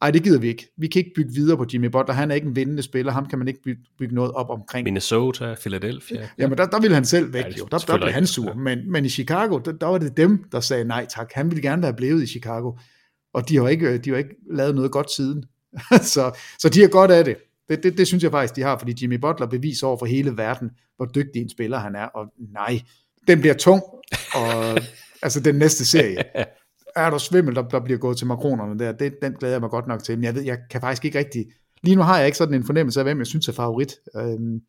ej, 0.03 0.11
det 0.11 0.23
gider 0.23 0.39
vi 0.39 0.49
ikke. 0.49 0.73
Vi 0.77 0.87
kan 0.87 0.99
ikke 0.99 1.13
bygge 1.17 1.33
videre 1.35 1.57
på 1.57 1.67
Jimmy 1.73 1.87
Butler. 1.87 2.15
Han 2.15 2.31
er 2.31 2.35
ikke 2.35 2.47
en 2.47 2.57
vindende 2.57 2.83
spiller. 2.83 3.13
Ham 3.13 3.27
kan 3.27 3.39
man 3.39 3.49
ikke 3.49 3.63
bygge, 3.63 3.83
bygge 3.99 4.15
noget 4.15 4.33
op 4.33 4.51
omkring. 4.51 4.85
Minnesota, 4.85 5.55
Philadelphia. 5.61 6.21
Ja. 6.21 6.29
Jamen, 6.39 6.59
der, 6.59 6.67
der 6.67 6.81
ville 6.81 6.95
han 6.95 7.05
selv 7.05 7.33
væk. 7.33 7.45
Ja, 7.45 7.51
jo. 7.59 7.69
Der, 7.71 7.79
der 7.79 7.97
blev 7.97 8.11
han 8.11 8.27
sur. 8.27 8.55
Men, 8.55 8.93
men 8.93 9.05
i 9.05 9.09
Chicago, 9.09 9.59
der, 9.59 9.73
der, 9.73 9.87
var 9.87 9.99
det 9.99 10.17
dem, 10.17 10.45
der 10.53 10.61
sagde 10.61 10.85
nej 10.85 11.07
tak. 11.07 11.33
Han 11.35 11.51
ville 11.51 11.63
gerne 11.63 11.83
være 11.83 11.95
blevet 11.95 12.23
i 12.23 12.27
Chicago. 12.27 12.73
Og 13.35 13.49
de 13.49 13.57
har 13.57 13.69
ikke, 13.69 13.99
de 13.99 14.11
har 14.11 14.17
ikke 14.17 14.35
lavet 14.51 14.75
noget 14.75 14.91
godt 14.91 15.11
siden. 15.11 15.45
så, 16.15 16.39
så 16.59 16.69
de 16.69 16.81
har 16.81 16.89
godt 16.89 17.11
af 17.11 17.25
det. 17.25 17.37
Det, 17.69 17.83
det. 17.83 17.99
det 17.99 18.07
synes 18.07 18.23
jeg 18.23 18.31
faktisk, 18.31 18.57
de 18.57 18.63
har, 18.63 18.79
fordi 18.79 19.03
Jimmy 19.03 19.15
Butler 19.15 19.47
beviser 19.47 19.87
over 19.87 19.99
for 19.99 20.07
hele 20.07 20.37
verden, 20.37 20.71
hvor 20.97 21.07
dygtig 21.07 21.43
en 21.43 21.49
spiller 21.49 21.79
han 21.79 21.95
er. 21.95 22.05
Og 22.05 22.27
nej, 22.53 22.81
den 23.29 23.41
bliver 23.41 23.55
tung. 23.55 23.83
Og, 24.35 24.79
altså 25.23 25.41
den 25.41 25.55
næste 25.55 25.85
serie. 25.85 26.25
er 26.97 27.11
der 27.11 27.19
svimmel, 27.19 27.55
der, 27.55 27.63
der 27.63 27.81
bliver 27.81 27.99
gået 27.99 28.17
til 28.17 28.27
makronerne 28.27 28.79
der, 28.79 28.93
det, 28.93 29.15
den 29.23 29.33
glæder 29.33 29.55
jeg 29.55 29.61
mig 29.61 29.71
godt 29.71 29.87
nok 29.87 30.03
til, 30.03 30.17
men 30.19 30.25
jeg 30.25 30.35
ved, 30.35 30.43
jeg 30.43 30.59
kan 30.71 30.81
faktisk 30.81 31.05
ikke 31.05 31.19
rigtig, 31.19 31.47
lige 31.83 31.97
nu 31.97 32.03
har 32.03 32.17
jeg 32.19 32.27
ikke 32.27 32.39
sådan 32.39 32.55
en 32.55 32.65
fornemmelse 32.65 33.01
af, 33.01 33.07
hvem 33.07 33.19
jeg 33.19 33.27
synes 33.27 33.49
er 33.49 33.53
favorit. 33.53 33.95
Øhm, 34.17 34.61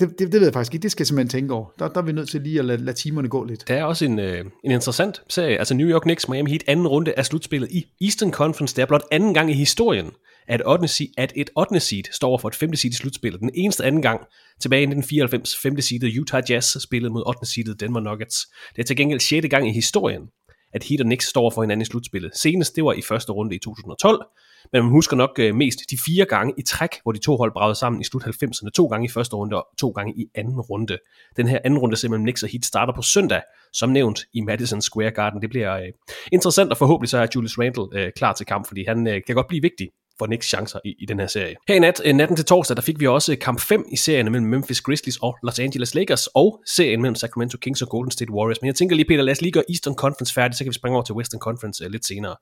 Det, 0.00 0.08
det, 0.18 0.18
det 0.18 0.32
ved 0.32 0.42
jeg 0.42 0.52
faktisk 0.52 0.74
ikke. 0.74 0.82
Det 0.82 0.90
skal 0.90 1.02
jeg 1.02 1.06
simpelthen 1.06 1.40
tænke 1.40 1.54
over. 1.54 1.66
Der, 1.78 1.88
der 1.88 2.00
er 2.00 2.04
vi 2.04 2.12
nødt 2.12 2.28
til 2.30 2.40
lige 2.40 2.58
at 2.58 2.64
lade, 2.64 2.84
lade 2.84 2.96
timerne 2.96 3.28
gå 3.28 3.44
lidt. 3.44 3.68
Der 3.68 3.74
er 3.74 3.84
også 3.84 4.04
en, 4.04 4.18
øh, 4.18 4.44
en 4.64 4.70
interessant 4.70 5.22
serie, 5.28 5.58
altså 5.58 5.74
New 5.74 5.88
York 5.88 6.02
Knicks 6.02 6.28
Miami 6.28 6.50
Heat 6.50 6.64
anden 6.66 6.86
runde 6.86 7.12
af 7.18 7.26
slutspillet 7.26 7.70
i 7.70 7.84
Eastern 8.00 8.32
Conference. 8.32 8.76
Det 8.76 8.82
er 8.82 8.86
blot 8.86 9.02
anden 9.10 9.34
gang 9.34 9.50
i 9.50 9.54
historien, 9.54 10.10
at, 10.48 10.62
8. 10.66 10.88
seed, 10.88 11.08
at 11.18 11.32
et 11.36 11.50
8. 11.56 11.80
seed 11.80 12.02
står 12.12 12.38
for 12.38 12.48
et 12.48 12.54
5. 12.54 12.74
seed 12.74 12.92
i 12.92 12.94
slutspillet. 12.94 13.40
Den 13.40 13.50
eneste 13.54 13.84
anden 13.84 14.02
gang 14.02 14.20
tilbage 14.60 14.80
i 14.80 14.88
1994, 14.90 15.56
5. 15.56 15.80
seedet 15.80 16.18
Utah 16.18 16.42
Jazz 16.50 16.76
spillede 16.82 17.12
mod 17.12 17.22
8. 17.26 17.46
seedet 17.46 17.80
Denver 17.80 18.00
Nuggets. 18.00 18.36
Det 18.76 18.82
er 18.82 18.86
til 18.86 18.96
gengæld 18.96 19.20
6. 19.20 19.46
gang 19.50 19.68
i 19.68 19.72
historien, 19.72 20.22
at 20.72 20.84
Heat 20.84 21.00
og 21.00 21.04
Knicks 21.04 21.26
står 21.26 21.50
for 21.50 21.62
hinanden 21.62 21.82
i 21.82 21.84
slutspillet. 21.84 22.36
Senest 22.36 22.76
det 22.76 22.84
var 22.84 22.92
i 22.92 23.02
første 23.02 23.32
runde 23.32 23.54
i 23.54 23.58
2012, 23.58 24.26
men 24.72 24.82
man 24.82 24.90
husker 24.90 25.16
nok 25.16 25.30
øh, 25.38 25.54
mest 25.54 25.78
de 25.90 25.98
fire 26.06 26.24
gange 26.24 26.54
i 26.58 26.62
træk, 26.62 26.90
hvor 27.02 27.12
de 27.12 27.18
to 27.18 27.36
hold 27.36 27.52
bragede 27.52 27.74
sammen 27.74 28.00
i 28.00 28.04
slut 28.04 28.22
90'erne. 28.22 28.70
To 28.74 28.86
gange 28.86 29.04
i 29.04 29.08
første 29.08 29.36
runde 29.36 29.56
og 29.56 29.66
to 29.78 29.90
gange 29.90 30.12
i 30.16 30.26
anden 30.34 30.60
runde. 30.60 30.98
Den 31.36 31.48
her 31.48 31.58
anden 31.64 31.78
runde 31.78 32.08
mellem 32.08 32.24
Knicks 32.24 32.42
og 32.42 32.48
Heat 32.48 32.64
starter 32.64 32.92
på 32.92 33.02
søndag, 33.02 33.42
som 33.72 33.90
nævnt 33.90 34.20
i 34.32 34.40
Madison 34.40 34.82
Square 34.82 35.10
Garden. 35.10 35.42
Det 35.42 35.50
bliver 35.50 35.76
øh, 35.76 35.88
interessant, 36.32 36.70
og 36.70 36.76
forhåbentlig 36.76 37.08
så 37.08 37.18
er 37.18 37.26
Julius 37.34 37.58
Randle 37.58 38.00
øh, 38.00 38.12
klar 38.16 38.32
til 38.32 38.46
kamp, 38.46 38.66
fordi 38.66 38.84
han 38.88 39.06
øh, 39.06 39.20
kan 39.26 39.34
godt 39.34 39.48
blive 39.48 39.62
vigtig 39.62 39.88
for 40.18 40.26
Knicks 40.26 40.46
chancer 40.46 40.78
i, 40.84 40.94
i 40.98 41.06
den 41.06 41.20
her 41.20 41.26
serie. 41.26 41.54
Her 41.68 41.74
i 41.74 41.78
nat, 41.78 42.00
øh, 42.04 42.14
natten 42.14 42.36
til 42.36 42.44
torsdag, 42.44 42.76
der 42.76 42.82
fik 42.82 43.00
vi 43.00 43.06
også 43.06 43.36
kamp 43.36 43.60
5 43.60 43.84
i 43.92 43.96
serien 43.96 44.32
mellem 44.32 44.48
Memphis 44.48 44.80
Grizzlies 44.80 45.16
og 45.16 45.38
Los 45.42 45.58
Angeles 45.58 45.94
Lakers, 45.94 46.26
og 46.26 46.62
serien 46.66 47.02
mellem 47.02 47.14
Sacramento 47.14 47.58
Kings 47.58 47.82
og 47.82 47.88
Golden 47.88 48.10
State 48.10 48.32
Warriors. 48.32 48.62
Men 48.62 48.66
jeg 48.66 48.74
tænker 48.74 48.96
lige, 48.96 49.06
Peter, 49.08 49.22
lad 49.22 49.32
os 49.32 49.40
lige 49.40 49.52
gøre 49.52 49.64
Eastern 49.68 49.94
Conference 49.94 50.34
færdig, 50.34 50.56
så 50.56 50.64
kan 50.64 50.70
vi 50.70 50.74
springe 50.74 50.96
over 50.96 51.04
til 51.04 51.14
Western 51.14 51.40
Conference 51.40 51.84
uh, 51.84 51.90
lidt 51.90 52.06
senere. 52.06 52.36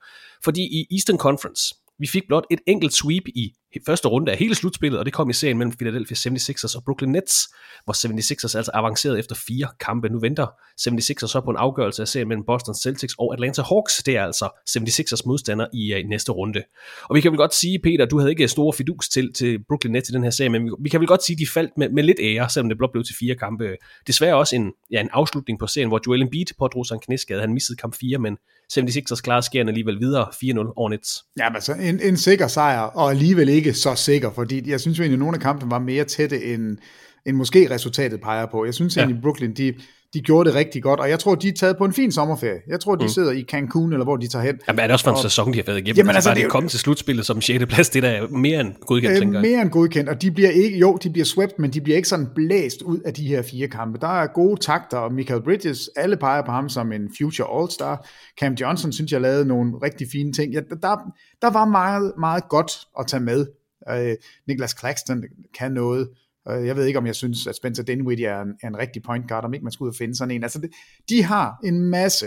Fordi 0.45 0.63
i 0.63 0.95
Eastern 0.95 1.19
Conference, 1.19 1.75
vi 1.99 2.07
fik 2.07 2.23
blot 2.29 2.45
et 2.51 2.61
enkelt 2.67 2.93
sweep 2.93 3.25
i 3.29 3.53
første 3.87 4.09
runde 4.09 4.33
af 4.33 4.39
hele 4.39 4.55
slutspillet, 4.55 4.99
og 4.99 5.05
det 5.05 5.13
kom 5.13 5.31
i 5.31 5.33
serien 5.33 5.59
mellem 5.59 5.73
Philadelphia 5.73 6.15
76ers 6.15 6.77
og 6.77 6.85
Brooklyn 6.85 7.09
Nets, 7.09 7.49
hvor 7.85 7.95
76ers 7.95 8.57
altså 8.57 8.71
avancerede 8.75 9.19
efter 9.19 9.35
fire 9.35 9.69
kampe. 9.81 10.09
Nu 10.09 10.21
venter 10.21 10.47
76ers 10.81 11.27
så 11.27 11.41
på 11.45 11.51
en 11.51 11.57
afgørelse 11.57 12.03
af 12.03 12.09
serien 12.09 12.29
mellem 12.29 12.45
Boston 12.47 12.75
Celtics 12.75 13.15
og 13.19 13.33
Atlanta 13.33 13.63
Hawks. 13.63 14.03
Det 14.03 14.17
er 14.17 14.25
altså 14.25 14.49
76ers 14.71 15.23
modstander 15.27 15.67
i, 15.73 15.95
uh, 15.95 16.01
i 16.01 16.03
næste 16.03 16.33
runde. 16.33 16.63
Og 17.03 17.17
vi 17.17 17.21
kan 17.21 17.31
vel 17.31 17.39
godt 17.39 17.55
sige, 17.55 17.79
Peter, 17.79 18.07
du 18.07 18.19
havde 18.19 18.31
ikke 18.31 18.49
store 18.49 18.73
fidus 18.73 19.09
til, 19.09 19.33
til 19.33 19.65
Brooklyn 19.69 19.93
Nets 19.93 20.11
i 20.11 20.13
den 20.13 20.23
her 20.23 20.31
serie, 20.31 20.49
men 20.51 20.65
vi, 20.65 20.71
vi 20.81 20.89
kan 20.89 21.01
vel 21.01 21.09
godt 21.09 21.25
sige, 21.25 21.35
at 21.35 21.39
de 21.39 21.47
faldt 21.47 21.71
med, 21.77 21.89
med 21.89 22.03
lidt 22.03 22.19
ære, 22.21 22.51
selvom 22.51 22.69
det 22.69 22.79
blot 22.79 22.93
blev 22.93 23.05
til 23.05 23.17
fire 23.21 23.35
kampe. 23.35 23.77
Desværre 24.07 24.37
også 24.37 24.57
en, 24.57 24.73
ja, 24.91 25.01
en 25.01 25.09
afslutning 25.13 25.59
på 25.59 25.67
serien, 25.67 25.89
hvor 25.89 26.01
Joel 26.07 26.23
Embiid 26.23 26.47
pådrog 26.59 26.87
sig 26.87 26.95
en 26.95 27.01
knæskade. 27.01 27.41
Han 27.41 27.53
missede 27.53 27.77
kamp 27.77 27.95
4, 27.95 28.19
men 28.19 28.37
76ers 28.73 29.21
klarede 29.21 29.47
skærende 29.47 29.71
alligevel 29.71 30.01
videre 30.01 30.27
4-0 30.27 30.73
over 30.77 30.89
Nets. 30.89 31.25
Ja, 31.39 31.51
men 31.51 31.61
så 31.61 31.73
en, 31.73 32.01
en 32.01 32.17
sikker 32.17 32.47
sejr, 32.47 32.81
og 32.81 33.11
alligevel 33.11 33.49
ikke 33.49 33.64
så 33.73 33.95
sikker, 33.95 34.31
fordi 34.31 34.71
jeg 34.71 34.81
synes 34.81 34.99
jo 34.99 35.03
egentlig, 35.03 35.17
at 35.17 35.19
nogle 35.19 35.37
af 35.37 35.41
kampene 35.41 35.71
var 35.71 35.79
mere 35.79 36.05
tætte, 36.05 36.45
end, 36.45 36.79
end 37.27 37.37
måske 37.37 37.71
resultatet 37.71 38.21
peger 38.21 38.47
på. 38.47 38.65
Jeg 38.65 38.75
synes 38.75 38.97
egentlig, 38.97 39.17
ja. 39.17 39.21
Brooklyn, 39.21 39.55
de, 39.55 39.75
de 40.15 40.21
gjorde 40.21 40.49
det 40.49 40.57
rigtig 40.59 40.83
godt, 40.83 41.01
og 41.01 41.11
jeg 41.11 41.19
tror, 41.19 41.35
de 41.35 41.49
er 41.49 41.53
taget 41.53 41.77
på 41.77 41.85
en 41.85 41.93
fin 41.93 42.13
sommerferie. 42.13 42.61
Jeg 42.69 42.81
tror, 42.81 42.95
de 42.95 43.05
mm. 43.05 43.09
sidder 43.09 43.33
i 43.33 43.45
Cancun, 43.49 43.93
eller 43.93 44.05
hvor 44.05 44.17
de 44.17 44.29
tager 44.29 44.45
hen. 44.45 44.59
Jamen 44.69 44.81
er 44.81 44.87
det 44.87 44.93
også 44.93 45.05
for 45.05 45.11
en 45.11 45.17
og, 45.17 45.23
sæson, 45.23 45.53
de 45.53 45.59
har 45.59 45.65
været 45.67 45.79
igennem? 45.79 45.97
Jamen 45.97 46.15
altså, 46.15 46.31
altså 46.31 46.41
det 46.41 46.47
er 46.47 46.51
kommet 46.51 46.71
til 46.71 46.81
slutspillet 46.81 47.27
som 47.27 47.41
6. 47.41 47.67
plads, 47.67 47.91
det 47.91 48.03
der 48.03 48.09
er 48.09 48.29
mere 48.29 48.61
end 48.61 48.73
godkendt, 48.87 49.15
øh, 49.15 49.19
tænker 49.19 49.41
jeg. 49.41 49.51
Mere 49.51 49.63
end 49.63 49.71
godkendt, 49.71 50.09
og 50.09 50.23
de 50.23 50.31
bliver 50.31 50.51
ikke, 50.51 50.79
jo, 50.79 50.99
de 51.03 51.11
bliver 51.11 51.25
swept, 51.25 51.59
men 51.59 51.71
de 51.71 51.81
bliver 51.81 51.97
ikke 51.97 52.09
sådan 52.09 52.29
blæst 52.35 52.83
ud 52.83 52.99
af 52.99 53.15
de 53.15 53.27
her 53.27 53.43
fire 53.43 53.69
kampe. 53.69 53.99
Der 54.01 54.21
er 54.23 54.27
gode 54.27 54.61
takter, 54.61 54.99
og 54.99 55.13
Michael 55.13 55.43
Bridges, 55.43 55.91
alle 55.97 56.17
peger 56.17 56.43
på 56.43 56.53
ham 56.53 56.69
som 56.69 56.93
en 56.93 57.11
future 57.19 57.61
all-star. 57.61 58.09
Cam 58.41 58.55
Johnson, 58.55 58.93
synes 58.93 59.13
jeg, 59.13 59.21
lavede 59.21 59.45
nogle 59.45 59.73
rigtig 59.83 60.07
fine 60.13 60.33
ting. 60.33 60.53
Ja, 60.53 60.61
der, 60.61 60.97
der 61.43 61.51
var 61.51 61.65
meget, 61.65 62.13
meget 62.19 62.49
godt 62.49 62.73
at 63.01 63.07
tage 63.07 63.23
med. 63.23 63.47
Uh, 63.93 64.15
Niklas 64.49 64.75
Claxton 64.81 65.25
kan 65.59 65.73
noget. 65.73 66.09
Øh, 66.49 66.67
jeg 66.67 66.77
ved 66.77 66.87
ikke, 66.87 66.99
om 66.99 67.07
jeg 67.07 67.15
synes, 67.15 67.47
at 67.47 67.57
Spencer 67.57 67.83
Dinwiddie 67.83 68.27
er 68.27 68.43
en, 68.43 68.55
er 68.63 68.69
en 68.69 68.79
rigtig 68.79 69.03
point 69.03 69.29
guard, 69.29 69.45
om 69.45 69.55
ikke 69.55 69.65
man 69.65 69.73
skulle 69.73 69.87
ud 69.87 69.93
og 69.93 69.97
finde 69.97 70.15
sådan 70.15 70.35
en. 70.35 70.43
Altså, 70.43 70.59
det, 70.59 70.71
de 71.09 71.23
har 71.23 71.59
en 71.65 71.81
masse, 71.81 72.27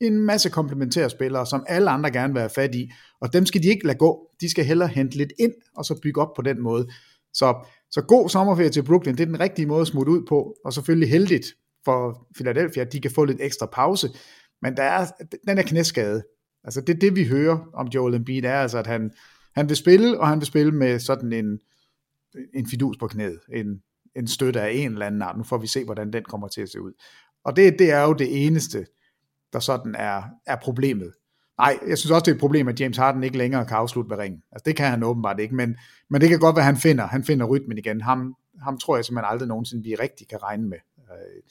en 0.00 0.18
masse 0.18 0.50
komplementære 0.50 1.10
spillere, 1.10 1.46
som 1.46 1.64
alle 1.68 1.90
andre 1.90 2.10
gerne 2.10 2.32
vil 2.32 2.40
have 2.40 2.50
fat 2.50 2.74
i, 2.74 2.90
og 3.20 3.32
dem 3.32 3.46
skal 3.46 3.62
de 3.62 3.68
ikke 3.68 3.86
lade 3.86 3.98
gå. 3.98 4.30
De 4.40 4.50
skal 4.50 4.64
hellere 4.64 4.88
hente 4.88 5.16
lidt 5.16 5.32
ind, 5.38 5.52
og 5.76 5.84
så 5.84 6.00
bygge 6.02 6.20
op 6.20 6.34
på 6.36 6.42
den 6.42 6.62
måde. 6.62 6.88
Så, 7.34 7.68
så 7.90 8.02
god 8.02 8.28
sommerferie 8.28 8.70
til 8.70 8.82
Brooklyn, 8.82 9.12
det 9.12 9.20
er 9.20 9.26
den 9.26 9.40
rigtige 9.40 9.66
måde 9.66 9.80
at 9.80 9.86
smutte 9.86 10.12
ud 10.12 10.26
på, 10.28 10.54
og 10.64 10.72
selvfølgelig 10.72 11.10
heldigt 11.10 11.46
for 11.84 12.26
Philadelphia, 12.34 12.82
at 12.82 12.92
de 12.92 13.00
kan 13.00 13.10
få 13.10 13.24
lidt 13.24 13.40
ekstra 13.40 13.66
pause. 13.66 14.08
Men 14.62 14.76
der 14.76 14.82
er, 14.82 15.06
den 15.48 15.58
er 15.58 15.62
knæskade. 15.62 16.22
Altså 16.64 16.80
det, 16.80 17.00
det 17.00 17.16
vi 17.16 17.24
hører 17.24 17.58
om 17.74 17.86
Joel 17.86 18.14
Embiid, 18.14 18.44
er 18.44 18.54
altså, 18.54 18.78
at 18.78 18.86
han, 18.86 19.10
han 19.54 19.68
vil 19.68 19.76
spille, 19.76 20.20
og 20.20 20.28
han 20.28 20.38
vil 20.38 20.46
spille 20.46 20.72
med 20.72 20.98
sådan 20.98 21.32
en, 21.32 21.58
en 22.54 22.66
fidus 22.66 22.96
på 22.96 23.06
knæet, 23.06 23.40
en, 23.54 23.82
en 24.16 24.26
støtte 24.26 24.60
af 24.60 24.70
en 24.72 24.92
eller 24.92 25.06
anden 25.06 25.22
art. 25.22 25.36
Nu 25.36 25.44
får 25.44 25.58
vi 25.58 25.66
se, 25.66 25.84
hvordan 25.84 26.12
den 26.12 26.24
kommer 26.24 26.48
til 26.48 26.60
at 26.60 26.68
se 26.68 26.80
ud. 26.80 26.92
Og 27.44 27.56
det, 27.56 27.78
det 27.78 27.90
er 27.90 28.02
jo 28.02 28.12
det 28.12 28.46
eneste, 28.46 28.86
der 29.52 29.60
sådan 29.60 29.94
er, 29.94 30.22
er 30.46 30.56
problemet. 30.62 31.12
Nej, 31.58 31.78
jeg 31.88 31.98
synes 31.98 32.10
også, 32.10 32.24
det 32.24 32.30
er 32.30 32.34
et 32.34 32.40
problem, 32.40 32.68
at 32.68 32.80
James 32.80 32.96
Harden 32.96 33.22
ikke 33.22 33.38
længere 33.38 33.66
kan 33.66 33.76
afslutte 33.76 34.10
ved 34.10 34.18
ringen. 34.18 34.42
Altså, 34.52 34.62
det 34.66 34.76
kan 34.76 34.90
han 34.90 35.02
åbenbart 35.02 35.40
ikke, 35.40 35.54
men, 35.54 35.76
men 36.10 36.20
det 36.20 36.28
kan 36.28 36.38
godt 36.38 36.56
være, 36.56 36.64
han 36.64 36.76
finder, 36.76 37.06
han 37.06 37.24
finder 37.24 37.46
rytmen 37.46 37.78
igen. 37.78 38.00
Ham, 38.00 38.34
ham 38.62 38.78
tror 38.78 38.96
jeg 38.96 39.04
simpelthen 39.04 39.32
aldrig 39.32 39.48
nogensinde, 39.48 39.84
vi 39.84 39.94
rigtig 39.94 40.28
kan 40.28 40.42
regne 40.42 40.68
med. 40.68 40.78
Øh, 40.98 41.42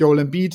Joel 0.00 0.18
Embiid 0.18 0.50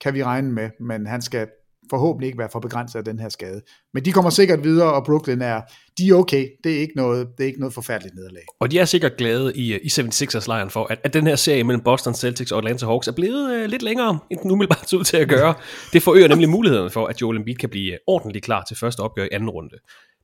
kan 0.00 0.14
vi 0.14 0.24
regne 0.24 0.52
med, 0.52 0.70
men 0.80 1.06
han 1.06 1.22
skal 1.22 1.48
forhåbentlig 1.90 2.26
ikke 2.26 2.38
være 2.38 2.48
for 2.52 2.60
begrænset 2.60 2.98
af 2.98 3.04
den 3.04 3.18
her 3.18 3.28
skade. 3.28 3.60
Men 3.94 4.04
de 4.04 4.12
kommer 4.12 4.30
sikkert 4.30 4.64
videre, 4.64 4.92
og 4.92 5.04
Brooklyn 5.04 5.40
er, 5.40 5.60
de 5.98 6.08
er 6.08 6.14
okay. 6.14 6.48
Det 6.64 6.76
er 6.76 6.80
ikke 6.80 6.92
noget, 6.96 7.28
det 7.38 7.44
er 7.44 7.46
ikke 7.46 7.60
noget 7.60 7.74
forfærdeligt 7.74 8.14
nederlag. 8.14 8.42
Og 8.60 8.70
de 8.70 8.78
er 8.78 8.84
sikkert 8.84 9.16
glade 9.16 9.56
i, 9.56 9.78
i 9.78 9.86
76ers-lejren 9.86 10.70
for, 10.70 10.86
at, 10.90 10.98
at 11.04 11.14
den 11.14 11.26
her 11.26 11.36
serie 11.36 11.64
mellem 11.64 11.82
Boston 11.84 12.14
Celtics 12.14 12.52
og 12.52 12.58
Atlanta 12.58 12.86
Hawks 12.86 13.08
er 13.08 13.12
blevet 13.12 13.62
uh, 13.62 13.64
lidt 13.64 13.82
længere, 13.82 14.18
end 14.30 14.40
den 14.42 14.50
umiddelbart 14.50 14.92
ud 14.92 15.04
til 15.04 15.16
at 15.16 15.28
gøre. 15.28 15.54
Det 15.92 16.02
forøger 16.02 16.28
nemlig 16.28 16.48
muligheden 16.48 16.90
for, 16.90 17.06
at 17.06 17.20
Joel 17.20 17.36
Embiid 17.36 17.56
kan 17.56 17.68
blive 17.68 17.92
uh, 17.92 18.14
ordentligt 18.14 18.44
klar 18.44 18.64
til 18.68 18.76
første 18.76 19.00
opgør 19.00 19.24
i 19.24 19.28
anden 19.32 19.50
runde. 19.50 19.76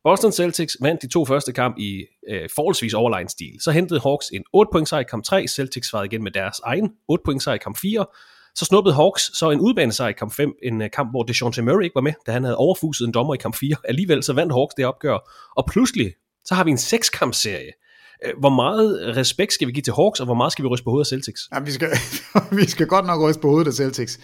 Boston 0.04 0.32
Celtics 0.32 0.76
vandt 0.80 1.02
de 1.02 1.08
to 1.08 1.24
første 1.24 1.52
kamp 1.52 1.78
i 1.78 2.04
uh, 2.30 2.36
forholdsvis 2.54 2.94
overlegen 2.94 3.28
stil. 3.28 3.52
Så 3.60 3.70
hentede 3.70 4.00
Hawks 4.00 4.26
en 4.32 4.44
8 4.52 4.68
point 4.72 4.88
sejr 4.88 5.00
i 5.00 5.04
kamp 5.10 5.24
3. 5.24 5.48
Celtics 5.48 5.88
svarede 5.88 6.06
igen 6.06 6.22
med 6.22 6.30
deres 6.30 6.60
egen 6.64 6.90
8 7.08 7.22
point 7.24 7.42
sejr 7.42 7.54
i 7.54 7.58
kamp 7.58 7.78
4. 7.78 8.06
Så 8.54 8.64
snuppede 8.64 8.94
Hawks 8.94 9.38
så 9.38 9.50
en 9.50 9.60
udbanesejr 9.60 10.08
i 10.08 10.12
kamp 10.12 10.32
5, 10.32 10.52
en 10.62 10.82
øh, 10.82 10.90
kamp, 10.90 11.10
hvor 11.10 11.22
DeJounte 11.22 11.62
Murray 11.62 11.84
ikke 11.84 11.94
var 11.94 12.00
med, 12.00 12.12
da 12.26 12.32
han 12.32 12.44
havde 12.44 12.56
overfuset 12.56 13.06
en 13.06 13.12
dommer 13.12 13.34
i 13.34 13.36
kamp 13.36 13.56
4. 13.56 13.76
Alligevel 13.84 14.22
så 14.22 14.32
vandt 14.32 14.52
Hawks 14.52 14.74
det 14.74 14.86
opgør, 14.86 15.18
og 15.56 15.66
pludselig 15.66 16.14
så 16.44 16.54
har 16.54 16.64
vi 16.64 16.70
en 16.70 16.78
sekskampserie. 16.78 17.72
Øh, 18.24 18.32
hvor 18.38 18.50
meget 18.50 19.16
respekt 19.16 19.52
skal 19.52 19.68
vi 19.68 19.72
give 19.72 19.82
til 19.82 19.92
Hawks, 19.92 20.20
og 20.20 20.26
hvor 20.26 20.34
meget 20.34 20.52
skal 20.52 20.62
vi 20.62 20.68
ryste 20.68 20.84
på 20.84 20.90
hovedet 20.90 21.04
af 21.04 21.08
Celtics? 21.08 21.48
Ja, 21.54 21.60
vi, 21.60 21.70
skal, 21.70 21.88
vi 22.58 22.66
skal 22.66 22.86
godt 22.86 23.06
nok 23.06 23.28
ryste 23.28 23.40
på 23.40 23.48
hovedet 23.48 23.66
af 23.66 23.74
Celtics, 23.74 24.20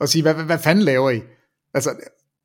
og 0.00 0.08
sige, 0.08 0.22
hvad, 0.22 0.34
hvad, 0.34 0.44
hvad 0.44 0.58
fanden 0.58 0.84
laver 0.84 1.10
I? 1.10 1.20
Altså, 1.74 1.90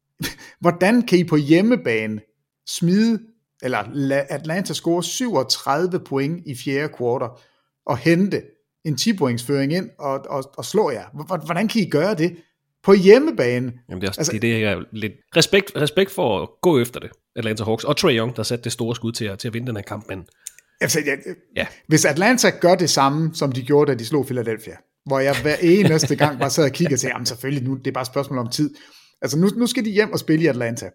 hvordan 0.62 1.02
kan 1.02 1.20
I 1.20 1.24
på 1.24 1.36
hjemmebane 1.36 2.22
smide, 2.68 3.20
eller 3.64 3.84
Atlanta 4.30 4.74
score 4.74 5.04
37 5.04 6.00
point 6.00 6.44
i 6.48 6.56
fjerde 6.56 6.94
kvartal, 6.98 7.30
og 7.86 7.98
hente 7.98 8.42
en 8.86 8.98
10 8.98 9.18
føring 9.18 9.74
ind 9.74 9.90
og, 10.00 10.26
og, 10.30 10.52
og 10.58 10.66
slå 10.66 10.92
jer. 10.92 11.38
Hvordan 11.46 11.68
kan 11.68 11.82
I 11.82 11.90
gøre 11.90 12.16
det? 12.16 12.36
På 12.84 12.94
hjemmebane. 12.94 13.74
Jamen 13.90 14.02
det 14.02 14.08
er, 14.08 14.12
også, 14.12 14.20
altså, 14.20 14.32
det, 14.32 14.42
det 14.42 14.64
er 14.64 14.84
lidt 14.92 15.14
respekt, 15.36 15.72
respekt 15.76 16.12
for 16.12 16.42
at 16.42 16.50
gå 16.62 16.80
efter 16.80 17.00
det, 17.00 17.10
Atlanta 17.36 17.64
Hawks. 17.64 17.84
Og 17.84 17.98
Trae 17.98 18.18
Young, 18.18 18.36
der 18.36 18.44
satte 18.44 18.64
det 18.64 18.72
store 18.72 18.96
skud 18.96 19.12
til 19.12 19.26
at, 19.26 19.40
til 19.40 19.48
at 19.48 19.54
vinde 19.54 19.68
den 19.68 19.76
her 19.76 19.84
kamp. 19.84 20.06
Men... 20.10 20.26
Altså, 20.82 21.00
ja, 21.06 21.16
ja. 21.56 21.68
Hvis 21.88 22.06
Atlanta 22.06 22.50
gør 22.50 22.76
det 22.76 22.90
samme, 22.90 23.36
som 23.36 23.52
de 23.52 23.62
gjorde, 23.62 23.92
da 23.92 23.98
de 23.98 24.06
slog 24.06 24.26
Philadelphia, 24.26 24.76
hvor 25.06 25.20
jeg 25.20 25.36
hver 25.42 25.56
eneste 25.62 26.16
gang 26.26 26.40
bare 26.40 26.50
sad 26.50 26.64
og 26.64 26.72
kiggede 26.72 26.98
sagde, 26.98 27.14
jamen 27.14 27.26
selvfølgelig, 27.26 27.64
nu, 27.64 27.76
det 27.76 27.88
er 27.88 27.92
bare 27.92 28.02
et 28.02 28.08
spørgsmål 28.08 28.40
om 28.40 28.50
tid. 28.50 28.74
Altså 29.22 29.40
nu, 29.40 29.48
nu 29.48 29.68
skal 29.68 29.86
de 29.86 29.90
hjem 29.90 30.14
og 30.14 30.20
spille 30.20 30.44
i 30.46 30.48
Atlanta. 30.48 30.90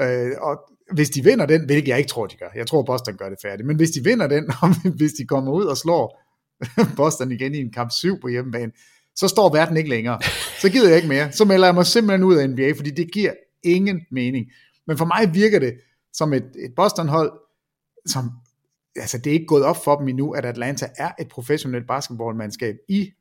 Øh, 0.00 0.30
og 0.40 0.58
hvis 0.94 1.10
de 1.10 1.24
vinder 1.24 1.46
den, 1.46 1.64
hvilket 1.64 1.88
jeg 1.88 1.98
ikke 1.98 2.08
tror, 2.08 2.26
de 2.26 2.36
gør. 2.36 2.48
Jeg 2.54 2.66
tror, 2.66 2.82
Boston 2.82 3.16
gør 3.16 3.28
det 3.28 3.38
færdigt. 3.42 3.66
Men 3.66 3.76
hvis 3.76 3.90
de 3.90 4.04
vinder 4.04 4.26
den, 4.26 4.50
og 4.62 4.68
hvis 4.96 5.12
de 5.12 5.26
kommer 5.26 5.52
ud 5.52 5.64
og 5.64 5.76
slår 5.76 6.27
Boston 6.96 7.32
igen 7.32 7.54
i 7.54 7.58
en 7.58 7.72
kamp 7.72 7.90
7 7.92 8.20
på 8.20 8.28
hjemmebane, 8.28 8.72
så 9.16 9.28
står 9.28 9.52
verden 9.52 9.76
ikke 9.76 9.90
længere. 9.90 10.20
Så 10.60 10.70
gider 10.70 10.88
jeg 10.88 10.96
ikke 10.96 11.08
mere. 11.08 11.32
Så 11.32 11.44
melder 11.44 11.66
jeg 11.66 11.74
mig 11.74 11.86
simpelthen 11.86 12.24
ud 12.24 12.36
af 12.36 12.50
NBA, 12.50 12.72
fordi 12.76 12.90
det 12.90 13.12
giver 13.12 13.32
ingen 13.62 14.00
mening. 14.10 14.46
Men 14.86 14.98
for 14.98 15.04
mig 15.04 15.34
virker 15.34 15.58
det 15.58 15.74
som 16.12 16.32
et, 16.32 16.44
et 16.58 16.74
Boston-hold, 16.76 17.32
som, 18.06 18.30
altså 18.96 19.18
det 19.18 19.26
er 19.26 19.34
ikke 19.34 19.46
gået 19.46 19.64
op 19.64 19.84
for 19.84 19.96
dem 19.98 20.08
endnu, 20.08 20.30
at 20.30 20.44
Atlanta 20.44 20.88
er 20.96 21.12
et 21.20 21.28
professionelt 21.28 21.86
basketballmandskab 21.86 22.76
i 22.88 23.12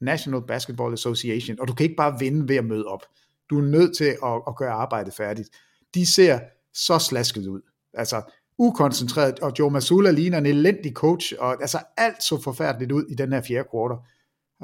National 0.00 0.42
Basketball 0.46 0.92
Association, 0.92 1.60
og 1.60 1.68
du 1.68 1.74
kan 1.74 1.84
ikke 1.84 1.96
bare 1.96 2.18
vinde 2.18 2.48
ved 2.48 2.56
at 2.56 2.64
møde 2.64 2.84
op. 2.84 3.02
Du 3.50 3.58
er 3.58 3.62
nødt 3.62 3.96
til 3.96 4.04
at, 4.04 4.42
at 4.48 4.56
gøre 4.56 4.72
arbejdet 4.72 5.14
færdigt. 5.14 5.48
De 5.94 6.14
ser 6.14 6.40
så 6.74 6.98
slasket 6.98 7.46
ud. 7.46 7.60
Altså, 7.94 8.22
ukoncentreret, 8.58 9.40
og 9.40 9.52
Joe 9.58 9.70
Masula 9.70 10.10
ligner 10.10 10.38
en 10.38 10.46
elendig 10.46 10.92
coach, 10.92 11.32
og 11.38 11.62
altså 11.62 11.78
alt 11.96 12.22
så 12.22 12.42
forfærdeligt 12.42 12.92
ud 12.92 13.04
i 13.08 13.14
den 13.14 13.32
her 13.32 13.42
fjerde 13.42 13.68
kvartal. 13.70 13.98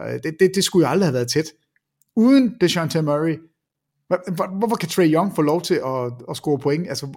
Øh, 0.00 0.22
det, 0.22 0.36
det, 0.40 0.50
det 0.54 0.64
skulle 0.64 0.86
jo 0.86 0.90
aldrig 0.90 1.06
have 1.06 1.14
været 1.14 1.28
tæt. 1.28 1.46
Uden 2.16 2.56
DeJounte 2.60 3.02
Murray, 3.02 3.38
hvorfor 4.58 4.76
kan 4.76 4.88
Trey 4.88 5.14
Young 5.14 5.36
få 5.36 5.42
lov 5.42 5.62
til 5.62 5.74
at, 5.74 6.12
at 6.30 6.36
score 6.36 6.58
point? 6.58 6.88
Altså, 6.88 7.08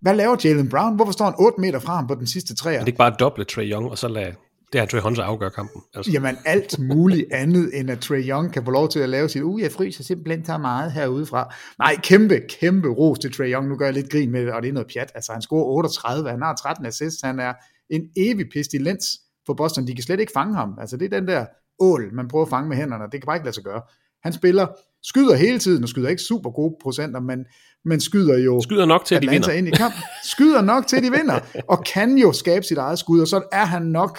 hvad 0.00 0.14
laver 0.14 0.36
Jalen 0.44 0.68
Brown? 0.68 0.96
Hvorfor 0.96 1.12
står 1.12 1.24
han 1.24 1.34
8 1.38 1.60
meter 1.60 1.78
fra 1.78 1.94
ham 1.94 2.06
på 2.06 2.14
den 2.14 2.26
sidste 2.26 2.54
træer? 2.54 2.78
Det 2.78 2.82
er 2.82 2.86
ikke 2.86 2.98
bare 2.98 3.16
doble 3.18 3.44
Trey 3.44 3.72
Young, 3.72 3.90
og 3.90 3.98
så 3.98 4.08
lade 4.08 4.34
det 4.72 4.80
er 4.80 4.86
Trey 4.86 5.00
Hunter 5.00 5.22
afgør 5.22 5.48
kampen. 5.48 5.82
Altså. 5.94 6.12
Jamen 6.12 6.36
alt 6.44 6.78
muligt 6.78 7.32
andet, 7.32 7.70
end 7.78 7.90
at 7.90 7.98
Trey 7.98 8.28
Young 8.28 8.52
kan 8.52 8.64
få 8.64 8.70
lov 8.70 8.88
til 8.88 9.00
at 9.00 9.08
lave 9.08 9.28
sit, 9.28 9.42
uh, 9.42 9.60
jeg 9.60 9.72
fryser 9.72 10.04
simpelthen 10.04 10.44
tager 10.44 10.58
meget 10.58 10.92
herude 10.92 11.26
fra. 11.26 11.54
Nej, 11.78 11.96
kæmpe, 12.02 12.40
kæmpe 12.48 12.88
ros 12.88 13.18
til 13.18 13.32
Trey 13.32 13.52
Young. 13.52 13.68
Nu 13.68 13.76
gør 13.76 13.84
jeg 13.84 13.94
lidt 13.94 14.10
grin 14.10 14.30
med 14.30 14.46
det, 14.46 14.52
og 14.52 14.62
det 14.62 14.68
er 14.68 14.72
noget 14.72 14.88
pjat. 14.92 15.12
Altså, 15.14 15.32
han 15.32 15.42
scorer 15.42 15.64
38, 15.64 16.30
han 16.30 16.42
har 16.42 16.54
13 16.54 16.86
assists, 16.86 17.22
han 17.22 17.40
er 17.40 17.52
en 17.90 18.02
evig 18.16 18.46
pestilens 18.52 19.06
for 19.46 19.54
Boston. 19.54 19.86
De 19.86 19.94
kan 19.94 20.02
slet 20.02 20.20
ikke 20.20 20.32
fange 20.32 20.54
ham. 20.54 20.78
Altså, 20.80 20.96
det 20.96 21.12
er 21.12 21.18
den 21.20 21.28
der 21.28 21.46
ål, 21.80 22.14
man 22.14 22.28
prøver 22.28 22.44
at 22.44 22.50
fange 22.50 22.68
med 22.68 22.76
hænderne. 22.76 23.04
Det 23.04 23.12
kan 23.12 23.26
bare 23.26 23.36
ikke 23.36 23.46
lade 23.46 23.54
sig 23.54 23.64
gøre. 23.64 23.82
Han 24.22 24.32
spiller, 24.32 24.66
skyder 25.02 25.36
hele 25.36 25.58
tiden, 25.58 25.82
og 25.82 25.88
skyder 25.88 26.08
ikke 26.08 26.22
super 26.22 26.50
gode 26.50 26.76
procenter, 26.82 27.20
men, 27.20 27.44
men 27.84 28.00
skyder 28.00 28.38
jo 28.38 28.60
skyder 28.60 28.86
nok 28.86 29.04
til, 29.04 29.14
at 29.14 29.22
de 29.22 29.28
vinder. 29.30 29.52
ind 29.52 29.68
i 29.68 29.70
kamp. 29.70 29.94
Skyder 30.24 30.62
nok 30.62 30.86
til, 30.86 30.96
at 30.96 31.02
de 31.02 31.10
vinder, 31.10 31.40
og 31.68 31.84
kan 31.84 32.18
jo 32.18 32.32
skabe 32.32 32.64
sit 32.64 32.78
eget 32.78 32.98
skud, 32.98 33.20
og 33.20 33.28
så 33.28 33.42
er 33.52 33.64
han 33.64 33.82
nok, 33.82 34.18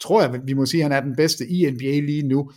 tror 0.00 0.22
jeg, 0.22 0.40
vi 0.44 0.52
må 0.52 0.66
sige, 0.66 0.84
at 0.84 0.90
han 0.90 0.92
er 0.92 1.06
den 1.06 1.16
bedste 1.16 1.46
i 1.46 1.70
NBA 1.70 2.00
lige 2.00 2.28
nu, 2.28 2.50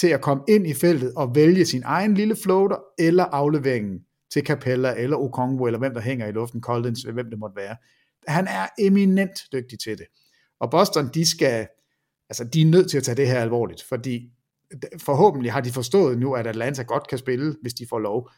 til 0.00 0.08
at 0.08 0.20
komme 0.20 0.42
ind 0.48 0.66
i 0.66 0.74
feltet 0.74 1.12
og 1.16 1.34
vælge 1.34 1.64
sin 1.64 1.82
egen 1.84 2.14
lille 2.14 2.36
floater, 2.36 2.76
eller 2.98 3.24
afleveringen 3.24 4.00
til 4.32 4.46
Capella, 4.46 4.94
eller 4.96 5.16
Okongwu, 5.16 5.66
eller 5.66 5.78
hvem 5.78 5.94
der 5.94 6.00
hænger 6.00 6.26
i 6.26 6.32
luften, 6.32 6.60
Collins, 6.60 7.02
hvem 7.02 7.30
det 7.30 7.38
måtte 7.38 7.56
være. 7.56 7.76
Han 8.26 8.46
er 8.46 8.66
eminent 8.78 9.38
dygtig 9.52 9.78
til 9.80 9.98
det. 9.98 10.06
Og 10.60 10.70
Boston, 10.70 11.10
de 11.14 11.30
skal, 11.30 11.68
altså 12.30 12.44
de 12.44 12.62
er 12.62 12.66
nødt 12.66 12.90
til 12.90 12.96
at 12.96 13.02
tage 13.02 13.16
det 13.16 13.26
her 13.26 13.40
alvorligt, 13.40 13.82
fordi 13.82 14.30
forhåbentlig 14.98 15.52
har 15.52 15.60
de 15.60 15.72
forstået 15.72 16.18
nu, 16.18 16.34
at 16.34 16.46
Atlanta 16.46 16.82
godt 16.82 17.08
kan 17.08 17.18
spille, 17.18 17.56
hvis 17.62 17.74
de 17.74 17.86
får 17.90 17.98
lov. 17.98 18.30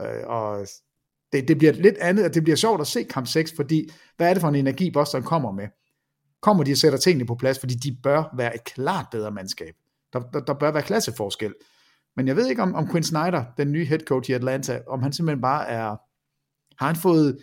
Øh, 0.00 0.26
og 0.26 0.66
det, 1.32 1.48
det 1.48 1.58
bliver 1.58 1.72
lidt 1.72 1.98
andet, 1.98 2.22
at 2.24 2.34
det 2.34 2.42
bliver 2.42 2.56
sjovt 2.56 2.80
at 2.80 2.86
se 2.86 3.02
kamp 3.02 3.26
6, 3.26 3.52
fordi 3.56 3.90
hvad 4.16 4.28
er 4.28 4.34
det 4.34 4.40
for 4.40 4.48
en 4.48 4.54
energi, 4.54 4.90
Boston 4.90 5.22
kommer 5.22 5.52
med? 5.52 5.68
Kommer 6.42 6.64
de 6.64 6.72
og 6.72 6.76
sætter 6.76 6.98
tingene 6.98 7.26
på 7.26 7.34
plads, 7.34 7.58
fordi 7.58 7.74
de 7.74 7.96
bør 8.02 8.34
være 8.36 8.54
et 8.54 8.64
klart 8.64 9.06
bedre 9.10 9.30
mandskab. 9.30 9.74
Der, 10.12 10.20
der, 10.20 10.40
der 10.40 10.54
bør 10.54 10.72
være 10.72 10.82
klasseforskel. 10.82 11.54
Men 12.16 12.28
jeg 12.28 12.36
ved 12.36 12.46
ikke, 12.46 12.62
om, 12.62 12.74
om 12.74 12.90
Quinn 12.90 13.04
Snyder, 13.04 13.44
den 13.56 13.72
nye 13.72 13.84
head 13.84 14.00
coach 14.00 14.30
i 14.30 14.32
Atlanta, 14.32 14.80
om 14.88 15.02
han 15.02 15.12
simpelthen 15.12 15.42
bare 15.42 15.68
er, 15.68 15.96
har 16.78 16.86
han 16.86 16.96
fået 16.96 17.38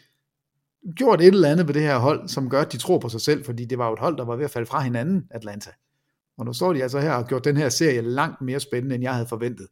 gjort 0.96 1.22
et 1.22 1.28
eller 1.28 1.50
andet 1.50 1.68
ved 1.68 1.74
det 1.74 1.82
her 1.82 1.98
hold, 1.98 2.28
som 2.28 2.50
gør, 2.50 2.62
at 2.62 2.72
de 2.72 2.78
tror 2.78 3.00
på 3.00 3.10
sig 3.10 3.22
selv, 3.22 3.46
fordi 3.46 3.66
det 3.66 3.78
var 3.78 3.88
jo 3.88 3.94
et 3.94 4.00
hold, 4.00 4.18
der 4.18 4.26
var 4.26 4.36
ved 4.36 4.46
at 4.46 4.52
falde 4.52 4.66
fra 4.66 4.82
hinanden, 4.82 5.28
Atlanta. 5.32 5.72
Og 6.38 6.46
nu 6.46 6.54
står 6.54 6.74
de 6.74 6.84
altså 6.84 7.00
her 7.00 7.14
og 7.14 7.28
gjort 7.28 7.46
den 7.46 7.58
her 7.58 7.70
serie 7.70 8.02
langt 8.02 8.42
mere 8.42 8.60
spændende, 8.60 8.96
end 8.96 9.04
jeg 9.04 9.14
havde 9.14 9.28
forventet. 9.28 9.68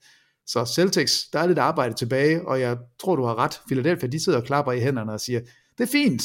Så 0.45 0.65
Celtics, 0.65 1.29
der 1.33 1.39
er 1.39 1.47
lidt 1.47 1.59
arbejde 1.59 1.93
tilbage, 1.93 2.47
og 2.47 2.59
jeg 2.61 2.77
tror, 2.99 3.15
du 3.15 3.23
har 3.23 3.35
ret. 3.35 3.61
Philadelphia, 3.67 4.09
de 4.09 4.23
sidder 4.23 4.39
og 4.39 4.45
klapper 4.45 4.71
i 4.71 4.79
hænderne 4.79 5.13
og 5.13 5.19
siger, 5.19 5.39
det 5.77 5.83
er 5.83 5.91
fint. 5.91 6.23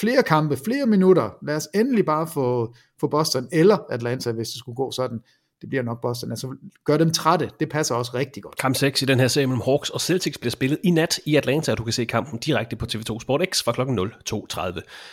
Flere 0.00 0.22
kampe, 0.22 0.56
flere 0.56 0.86
minutter. 0.86 1.30
Lad 1.42 1.56
os 1.56 1.68
endelig 1.74 2.04
bare 2.04 2.26
få, 2.26 2.74
få 3.00 3.06
Boston 3.06 3.48
eller 3.52 3.78
Atlanta, 3.90 4.32
hvis 4.32 4.48
det 4.48 4.58
skulle 4.58 4.76
gå 4.76 4.90
sådan 4.90 5.20
det 5.64 5.70
bliver 5.70 5.82
nok 5.82 6.00
Boston. 6.02 6.30
Altså, 6.30 6.56
gør 6.84 6.96
dem 6.96 7.10
trætte, 7.10 7.50
det 7.60 7.68
passer 7.68 7.94
også 7.94 8.10
rigtig 8.14 8.42
godt. 8.42 8.56
Kamp 8.56 8.76
6 8.76 9.02
i 9.02 9.04
den 9.04 9.20
her 9.20 9.28
serie 9.28 9.46
mellem 9.46 9.62
Hawks 9.64 9.90
og 9.90 10.00
Celtics 10.00 10.38
bliver 10.38 10.50
spillet 10.50 10.78
i 10.84 10.90
nat 10.90 11.20
i 11.24 11.36
Atlanta, 11.36 11.72
og 11.72 11.78
du 11.78 11.84
kan 11.84 11.92
se 11.92 12.04
kampen 12.04 12.38
direkte 12.38 12.76
på 12.76 12.86
TV2 12.92 13.20
Sport 13.20 13.42
X 13.52 13.62
fra 13.64 13.72
kl. 13.72 13.80
02.30. 13.80 14.60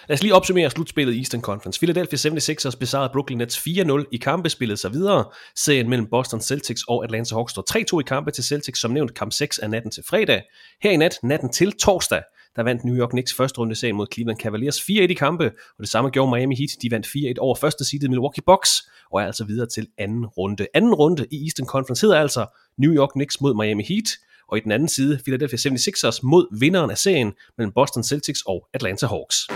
Lad 0.07 0.13
os 0.13 0.21
lige 0.21 0.35
opsummere 0.35 0.69
slutspillet 0.69 1.13
i 1.13 1.17
Eastern 1.17 1.41
Conference. 1.41 1.79
Philadelphia 1.79 2.17
76ers 2.29 2.77
besejrede 2.77 3.09
Brooklyn 3.13 3.37
Nets 3.37 3.57
4-0 3.57 4.03
i 4.11 4.17
kampe, 4.17 4.49
spillede 4.49 4.77
sig 4.77 4.93
videre. 4.93 5.25
Serien 5.55 5.89
mellem 5.89 6.07
Boston 6.11 6.41
Celtics 6.41 6.83
og 6.87 7.03
Atlanta 7.03 7.35
Hawks 7.35 7.51
står 7.51 7.97
3-2 7.97 7.99
i 7.99 8.03
kampe 8.03 8.31
til 8.31 8.43
Celtics, 8.43 8.79
som 8.81 8.91
nævnt 8.91 9.13
kamp 9.13 9.31
6 9.31 9.59
af 9.59 9.69
natten 9.69 9.91
til 9.91 10.03
fredag. 10.09 10.41
Her 10.83 10.91
i 10.91 10.97
nat, 10.97 11.19
natten 11.23 11.49
til 11.49 11.71
torsdag, 11.71 12.21
der 12.55 12.63
vandt 12.63 12.85
New 12.85 12.95
York 12.95 13.09
Knicks 13.09 13.33
første 13.33 13.59
runde 13.59 13.75
serien 13.75 13.95
mod 13.95 14.07
Cleveland 14.13 14.39
Cavaliers 14.39 14.79
4-1 14.79 14.91
i 14.91 15.13
kampe, 15.13 15.45
og 15.45 15.79
det 15.79 15.89
samme 15.89 16.09
gjorde 16.09 16.31
Miami 16.31 16.55
Heat. 16.55 16.69
De 16.81 16.91
vandt 16.91 17.07
4-1 17.07 17.39
over 17.39 17.55
første 17.55 17.85
seedet 17.85 18.09
Milwaukee 18.09 18.43
Bucks, 18.45 18.89
og 19.11 19.21
er 19.21 19.25
altså 19.25 19.45
videre 19.45 19.67
til 19.67 19.87
anden 19.97 20.25
runde. 20.25 20.67
Anden 20.73 20.93
runde 20.93 21.25
i 21.31 21.43
Eastern 21.43 21.67
Conference 21.67 22.05
hedder 22.05 22.19
altså 22.19 22.45
New 22.77 22.93
York 22.93 23.09
Knicks 23.09 23.41
mod 23.41 23.53
Miami 23.53 23.83
Heat, 23.83 24.09
og 24.47 24.57
i 24.57 24.61
den 24.61 24.71
anden 24.71 24.89
side 24.89 25.19
Philadelphia 25.23 25.57
76ers 25.57 26.19
mod 26.23 26.59
vinderen 26.59 26.91
af 26.91 26.97
serien 26.97 27.33
mellem 27.57 27.71
Boston 27.73 28.03
Celtics 28.03 28.41
og 28.41 28.67
Atlanta 28.73 29.07
Hawks. 29.07 29.47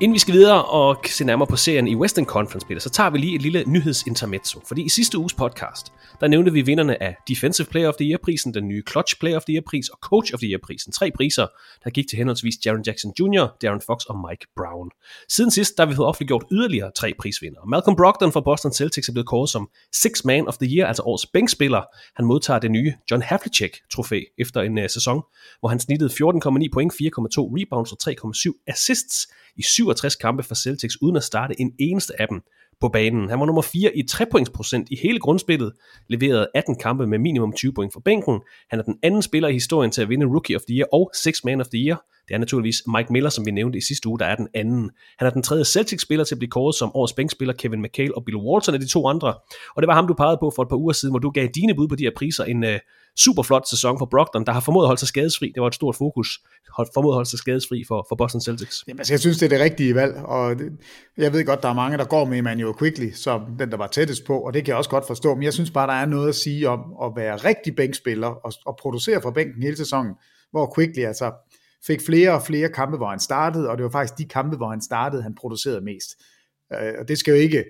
Inden 0.00 0.14
vi 0.14 0.18
skal 0.18 0.34
videre 0.34 0.64
og 0.64 0.96
se 1.06 1.24
nærmere 1.24 1.46
på 1.46 1.56
serien 1.56 1.88
i 1.88 1.94
Western 1.94 2.24
Conference, 2.24 2.66
Peter, 2.66 2.80
så 2.80 2.90
tager 2.90 3.10
vi 3.10 3.18
lige 3.18 3.34
et 3.34 3.42
lille 3.42 3.64
nyhedsintermezzo. 3.66 4.60
Fordi 4.68 4.82
i 4.82 4.88
sidste 4.88 5.18
uges 5.18 5.34
podcast, 5.34 5.92
der 6.20 6.28
nævnte 6.28 6.52
vi 6.52 6.62
vinderne 6.62 7.02
af 7.02 7.16
Defensive 7.28 7.66
Player 7.66 7.88
of 7.88 7.94
the 7.94 8.06
Year-prisen, 8.10 8.54
den 8.54 8.68
nye 8.68 8.82
Clutch 8.90 9.18
Player 9.20 9.36
of 9.36 9.42
the 9.44 9.54
Year-pris 9.54 9.88
og 9.92 9.98
Coach 10.02 10.34
of 10.34 10.40
the 10.40 10.48
Year-prisen. 10.48 10.92
Tre 10.92 11.10
priser, 11.16 11.46
der 11.84 11.90
gik 11.90 12.08
til 12.08 12.16
henholdsvis 12.16 12.54
Jaron 12.66 12.82
Jackson 12.86 13.12
Jr., 13.20 13.56
Darren 13.62 13.80
Fox 13.86 14.04
og 14.04 14.16
Mike 14.28 14.46
Brown. 14.56 14.90
Siden 15.28 15.50
sidst, 15.50 15.76
der 15.76 15.82
har 15.84 15.90
vi 15.90 15.96
fået 15.96 16.08
offentliggjort 16.08 16.44
yderligere 16.52 16.90
tre 16.96 17.14
prisvindere. 17.20 17.62
Malcolm 17.68 17.96
Brogdon 17.96 18.32
fra 18.32 18.40
Boston 18.40 18.72
Celtics 18.72 19.08
er 19.08 19.12
blevet 19.12 19.26
kåret 19.28 19.50
som 19.50 19.68
Six 19.92 20.24
Man 20.24 20.48
of 20.48 20.56
the 20.58 20.68
Year, 20.76 20.86
altså 20.86 21.02
årets 21.02 21.26
bænkspiller. 21.26 21.82
Han 22.16 22.26
modtager 22.26 22.60
det 22.60 22.70
nye 22.70 22.92
John 23.10 23.22
Havlicek-trofæ 23.22 24.20
efter 24.38 24.60
en 24.60 24.78
uh, 24.78 24.84
sæson, 24.88 25.22
hvor 25.60 25.68
han 25.68 25.80
snittede 25.80 26.10
14,9 26.10 26.68
point, 26.72 26.92
4,2 26.92 26.98
rebounds 27.58 27.92
og 27.92 27.98
3,7 28.04 28.64
assists 28.66 29.28
i 29.58 29.62
67 29.62 30.16
kampe 30.16 30.42
for 30.42 30.54
Celtics, 30.54 31.02
uden 31.02 31.16
at 31.16 31.24
starte 31.24 31.60
en 31.60 31.72
eneste 31.78 32.20
af 32.20 32.28
dem 32.28 32.40
på 32.80 32.88
banen. 32.88 33.28
Han 33.28 33.40
var 33.40 33.46
nummer 33.46 33.62
4 33.62 33.96
i 33.96 34.02
3 34.02 34.26
i 34.90 34.96
hele 35.02 35.18
grundspillet, 35.18 35.72
leverede 36.08 36.48
18 36.54 36.76
kampe 36.76 37.06
med 37.06 37.18
minimum 37.18 37.52
20 37.52 37.72
point 37.72 37.92
for 37.92 38.00
bænken. 38.00 38.40
Han 38.70 38.78
er 38.78 38.82
den 38.82 38.98
anden 39.02 39.22
spiller 39.22 39.48
i 39.48 39.52
historien 39.52 39.90
til 39.90 40.02
at 40.02 40.08
vinde 40.08 40.26
Rookie 40.26 40.56
of 40.56 40.62
the 40.68 40.76
Year 40.76 40.88
og 40.92 41.10
Six 41.14 41.44
Man 41.44 41.60
of 41.60 41.66
the 41.66 41.86
Year. 41.86 42.04
Det 42.28 42.34
er 42.34 42.38
naturligvis 42.38 42.82
Mike 42.96 43.12
Miller, 43.12 43.30
som 43.30 43.46
vi 43.46 43.50
nævnte 43.50 43.78
i 43.78 43.80
sidste 43.80 44.08
uge, 44.08 44.18
der 44.18 44.26
er 44.26 44.36
den 44.36 44.48
anden. 44.54 44.90
Han 45.18 45.26
er 45.26 45.30
den 45.30 45.42
tredje 45.42 45.64
Celtics-spiller 45.64 46.24
til 46.24 46.34
at 46.34 46.38
blive 46.38 46.50
kåret 46.50 46.74
som 46.74 46.90
årets 46.94 47.12
bænkspiller. 47.12 47.54
Kevin 47.54 47.82
McHale 47.82 48.16
og 48.16 48.24
Bill 48.24 48.36
Walton 48.36 48.74
er 48.74 48.78
de 48.78 48.86
to 48.86 49.08
andre. 49.08 49.34
Og 49.76 49.82
det 49.82 49.86
var 49.86 49.94
ham, 49.94 50.06
du 50.06 50.14
pegede 50.14 50.38
på 50.40 50.52
for 50.56 50.62
et 50.62 50.68
par 50.68 50.76
uger 50.76 50.92
siden, 50.92 51.12
hvor 51.12 51.18
du 51.18 51.30
gav 51.30 51.48
dine 51.54 51.74
bud 51.74 51.88
på 51.88 51.96
de 51.96 52.02
her 52.02 52.10
priser. 52.16 52.44
En 52.44 52.64
øh, 52.64 52.74
uh, 52.74 52.78
super 53.18 53.42
flot 53.42 53.68
sæson 53.68 53.98
for 53.98 54.06
Brogdon, 54.06 54.46
der 54.46 54.52
har 54.52 54.60
formået 54.60 54.84
at 54.84 54.88
holde 54.88 55.00
sig 55.00 55.08
skadesfri. 55.08 55.52
Det 55.54 55.60
var 55.60 55.66
et 55.66 55.74
stort 55.74 55.96
fokus. 55.96 56.40
Hold, 56.76 56.88
formået 56.94 57.12
at 57.12 57.14
holde 57.14 57.30
sig 57.30 57.38
skadesfri 57.38 57.84
for, 57.88 58.06
for 58.08 58.16
Boston 58.16 58.40
Celtics. 58.40 58.84
Jamen, 58.88 59.00
altså, 59.00 59.12
jeg 59.12 59.20
synes, 59.20 59.38
det 59.38 59.46
er 59.46 59.50
det 59.56 59.60
rigtige 59.60 59.94
valg. 59.94 60.14
Og 60.16 60.58
det, 60.58 60.72
jeg 61.16 61.32
ved 61.32 61.44
godt, 61.44 61.62
der 61.62 61.68
er 61.68 61.74
mange, 61.74 61.98
der 61.98 62.04
går 62.04 62.24
med 62.24 62.38
Emmanuel 62.38 62.74
Quickly, 62.78 63.10
som 63.12 63.40
den, 63.58 63.70
der 63.70 63.76
var 63.76 63.86
tættest 63.86 64.24
på. 64.24 64.40
Og 64.40 64.54
det 64.54 64.64
kan 64.64 64.68
jeg 64.68 64.76
også 64.76 64.90
godt 64.90 65.06
forstå. 65.06 65.34
Men 65.34 65.42
jeg 65.42 65.52
synes 65.52 65.70
bare, 65.70 65.86
der 65.86 65.92
er 65.92 66.06
noget 66.06 66.28
at 66.28 66.34
sige 66.34 66.68
om 66.68 66.80
at 67.04 67.12
være 67.16 67.36
rigtig 67.36 67.76
bænkspiller 67.76 68.28
og, 68.28 68.52
og 68.66 68.76
producere 68.80 69.22
fra 69.22 69.30
bænken 69.30 69.62
hele 69.62 69.76
sæsonen. 69.76 70.12
Hvor 70.50 70.72
Quickly 70.76 71.00
altså 71.00 71.32
fik 71.86 72.00
flere 72.06 72.34
og 72.34 72.42
flere 72.42 72.68
kampe, 72.68 72.96
hvor 72.96 73.10
han 73.10 73.20
startede, 73.20 73.70
og 73.70 73.78
det 73.78 73.84
var 73.84 73.90
faktisk 73.90 74.18
de 74.18 74.24
kampe, 74.24 74.56
hvor 74.56 74.70
han 74.70 74.80
startede, 74.80 75.22
han 75.22 75.34
producerede 75.34 75.80
mest. 75.80 76.10
Øh, 76.72 76.94
og 76.98 77.08
det 77.08 77.18
skal 77.18 77.32
jo 77.32 77.38
ikke, 77.38 77.64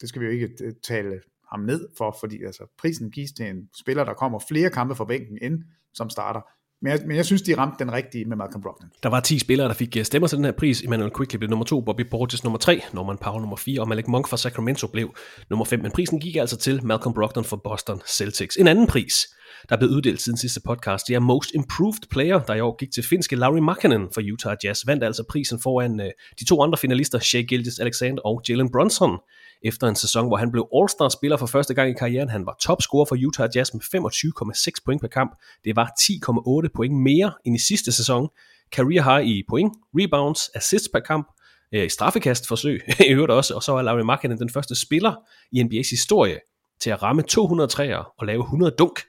det 0.00 0.08
skal 0.08 0.20
vi 0.20 0.26
jo 0.26 0.32
ikke 0.32 0.50
øh, 0.60 0.72
tale 0.82 1.20
ham 1.50 1.60
ned 1.60 1.88
for, 1.98 2.16
fordi 2.20 2.44
altså, 2.44 2.66
prisen 2.78 3.10
gives 3.10 3.32
til 3.32 3.46
en 3.46 3.68
spiller, 3.80 4.04
der 4.04 4.14
kommer 4.14 4.38
flere 4.48 4.70
kampe 4.70 4.94
fra 4.94 5.04
bænken 5.04 5.38
ind, 5.42 5.64
som 5.94 6.10
starter. 6.10 6.40
Men 6.82 6.92
jeg, 6.92 7.00
men 7.06 7.16
jeg 7.16 7.26
synes, 7.26 7.42
de 7.42 7.56
ramte 7.56 7.84
den 7.84 7.92
rigtige 7.92 8.24
med 8.24 8.36
Malcolm 8.36 8.62
Brogdon. 8.62 8.90
Der 9.02 9.08
var 9.08 9.20
10 9.20 9.38
spillere, 9.38 9.68
der 9.68 9.74
fik 9.74 9.96
øh, 9.96 10.04
stemmer 10.04 10.28
til 10.28 10.36
den 10.36 10.44
her 10.44 10.52
pris. 10.52 10.82
Emmanuel 10.82 11.10
Quickly 11.16 11.36
blev 11.36 11.50
nummer 11.50 11.64
2, 11.64 11.80
Bobby 11.80 12.06
Portis 12.10 12.44
nummer 12.44 12.58
3, 12.58 12.80
Norman 12.92 13.18
Powell 13.18 13.40
nummer 13.40 13.56
4, 13.56 13.80
og 13.80 13.88
Malik 13.88 14.08
Monk 14.08 14.28
fra 14.28 14.36
Sacramento 14.36 14.86
blev 14.86 15.14
nummer 15.50 15.64
5. 15.64 15.82
Men 15.82 15.90
prisen 15.92 16.20
gik 16.20 16.36
altså 16.36 16.56
til 16.56 16.86
Malcolm 16.86 17.14
Brogdon 17.14 17.44
for 17.44 17.56
Boston 17.56 18.00
Celtics. 18.06 18.56
En 18.56 18.68
anden 18.68 18.86
pris, 18.86 19.26
der 19.68 19.74
er 19.74 19.78
blevet 19.78 19.92
uddelt 19.92 20.22
siden 20.22 20.38
sidste 20.38 20.60
podcast, 20.60 21.06
det 21.08 21.14
er 21.14 21.18
Most 21.18 21.50
Improved 21.54 22.08
Player, 22.10 22.38
der 22.38 22.54
i 22.54 22.60
år 22.60 22.76
gik 22.76 22.90
til 22.92 23.02
finske 23.02 23.36
Larry 23.36 23.58
Markkanen 23.58 24.08
for 24.14 24.32
Utah 24.32 24.56
Jazz, 24.64 24.86
vandt 24.86 25.04
altså 25.04 25.24
prisen 25.28 25.60
foran 25.60 26.00
uh, 26.00 26.06
de 26.40 26.44
to 26.44 26.62
andre 26.62 26.78
finalister, 26.78 27.18
Shea 27.18 27.40
Gildes 27.40 27.78
Alexander 27.78 28.22
og 28.22 28.42
Jalen 28.48 28.70
Brunson, 28.72 29.18
efter 29.62 29.86
en 29.86 29.96
sæson, 29.96 30.26
hvor 30.26 30.36
han 30.36 30.50
blev 30.50 30.68
All-Star-spiller 30.76 31.36
for 31.36 31.46
første 31.46 31.74
gang 31.74 31.90
i 31.90 31.94
karrieren. 31.98 32.28
Han 32.28 32.46
var 32.46 32.56
topscorer 32.60 33.04
for 33.04 33.16
Utah 33.26 33.48
Jazz 33.54 33.74
med 33.74 33.80
25,6 33.82 34.70
point 34.84 35.00
per 35.00 35.08
kamp. 35.08 35.38
Det 35.64 35.76
var 35.76 35.92
10,8 36.00 36.68
point 36.74 36.94
mere 36.94 37.32
end 37.44 37.56
i 37.56 37.58
sidste 37.58 37.92
sæson. 37.92 38.28
Career 38.72 39.02
high 39.02 39.28
i 39.28 39.42
point, 39.48 39.72
rebounds, 39.94 40.50
assists 40.54 40.88
per 40.92 41.00
kamp, 41.00 41.28
øh, 41.74 41.84
i 41.86 41.88
straffekastforsøg 41.88 42.82
i 43.08 43.12
øvrigt 43.12 43.32
også, 43.32 43.54
og 43.54 43.62
så 43.62 43.76
er 43.76 43.82
Larry 43.82 44.00
Markkanen 44.00 44.38
den 44.38 44.50
første 44.50 44.80
spiller 44.80 45.14
i 45.52 45.62
NBA's 45.62 45.90
historie 45.90 46.38
til 46.80 46.90
at 46.90 47.02
ramme 47.02 47.22
200 47.22 47.68
træer 47.68 48.12
og 48.18 48.26
lave 48.26 48.42
100 48.42 48.74
dunk 48.78 49.00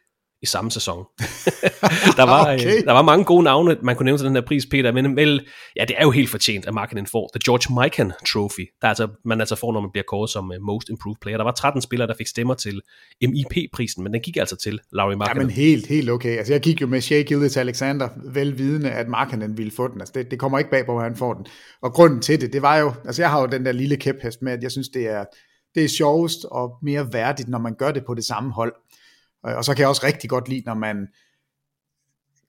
i 0.41 0.45
samme 0.45 0.71
sæson. 0.71 0.97
der, 2.19 2.23
var, 2.23 2.47
øh, 2.47 2.53
okay. 2.53 2.83
der 2.85 2.91
var 2.91 3.01
mange 3.01 3.25
gode 3.25 3.43
navne, 3.43 3.77
man 3.81 3.95
kunne 3.95 4.05
nævne 4.05 4.17
til 4.17 4.27
den 4.27 4.35
her 4.35 4.41
pris, 4.41 4.65
Peter, 4.65 4.91
men 4.91 5.15
vel, 5.15 5.45
ja, 5.75 5.85
det 5.85 5.95
er 5.97 6.03
jo 6.03 6.11
helt 6.11 6.29
fortjent, 6.29 6.65
at 6.65 6.73
Markkanen 6.73 7.07
får 7.07 7.29
The 7.33 7.51
George 7.51 7.83
Mikan 7.83 8.11
Trophy, 8.27 8.67
der 8.81 8.87
altså, 8.87 9.07
man 9.25 9.39
altså 9.39 9.55
får, 9.55 9.73
når 9.73 9.81
man 9.81 9.89
bliver 9.93 10.03
kåret 10.07 10.29
som 10.29 10.51
uh, 10.51 10.65
Most 10.65 10.89
Improved 10.89 11.17
Player. 11.21 11.37
Der 11.37 11.43
var 11.43 11.51
13 11.51 11.81
spillere, 11.81 12.07
der 12.07 12.13
fik 12.17 12.27
stemmer 12.27 12.53
til 12.53 12.81
MIP-prisen, 13.21 14.03
men 14.03 14.13
den 14.13 14.21
gik 14.21 14.37
altså 14.37 14.55
til 14.55 14.79
Larry 14.93 15.13
Markkanen. 15.13 15.41
Ja, 15.41 15.45
men 15.45 15.55
helt, 15.55 15.87
helt 15.87 16.09
okay. 16.09 16.37
Altså, 16.37 16.53
jeg 16.53 16.61
gik 16.61 16.81
jo 16.81 16.87
med 16.87 17.01
Shea 17.01 17.21
Gildes 17.21 17.57
Alexander, 17.57 18.09
velvidende, 18.33 18.91
at 18.91 19.07
Markkanen 19.07 19.57
ville 19.57 19.71
få 19.71 19.87
den. 19.87 20.01
Altså, 20.01 20.11
det, 20.15 20.31
det 20.31 20.39
kommer 20.39 20.57
ikke 20.57 20.71
bag 20.71 20.85
på, 20.85 20.91
hvor 20.91 21.01
han 21.01 21.15
får 21.15 21.33
den. 21.33 21.45
Og 21.81 21.93
grunden 21.93 22.21
til 22.21 22.41
det, 22.41 22.53
det 22.53 22.61
var 22.61 22.77
jo, 22.77 22.93
altså 23.05 23.21
jeg 23.21 23.29
har 23.29 23.41
jo 23.41 23.47
den 23.47 23.65
der 23.65 23.71
lille 23.71 23.97
kæphest 23.97 24.41
med, 24.41 24.51
at 24.51 24.63
jeg 24.63 24.71
synes, 24.71 24.89
det 24.89 25.07
er, 25.07 25.25
det 25.75 25.83
er 25.83 25.87
sjovest 25.87 26.45
og 26.51 26.71
mere 26.83 27.13
værdigt, 27.13 27.49
når 27.49 27.59
man 27.59 27.75
gør 27.75 27.91
det 27.91 28.03
på 28.05 28.13
det 28.13 28.25
samme 28.25 28.51
hold. 28.51 28.73
Og 29.43 29.65
så 29.65 29.73
kan 29.73 29.81
jeg 29.81 29.89
også 29.89 30.05
rigtig 30.05 30.29
godt 30.29 30.49
lide, 30.49 30.63
når 30.65 30.73
man 30.73 31.07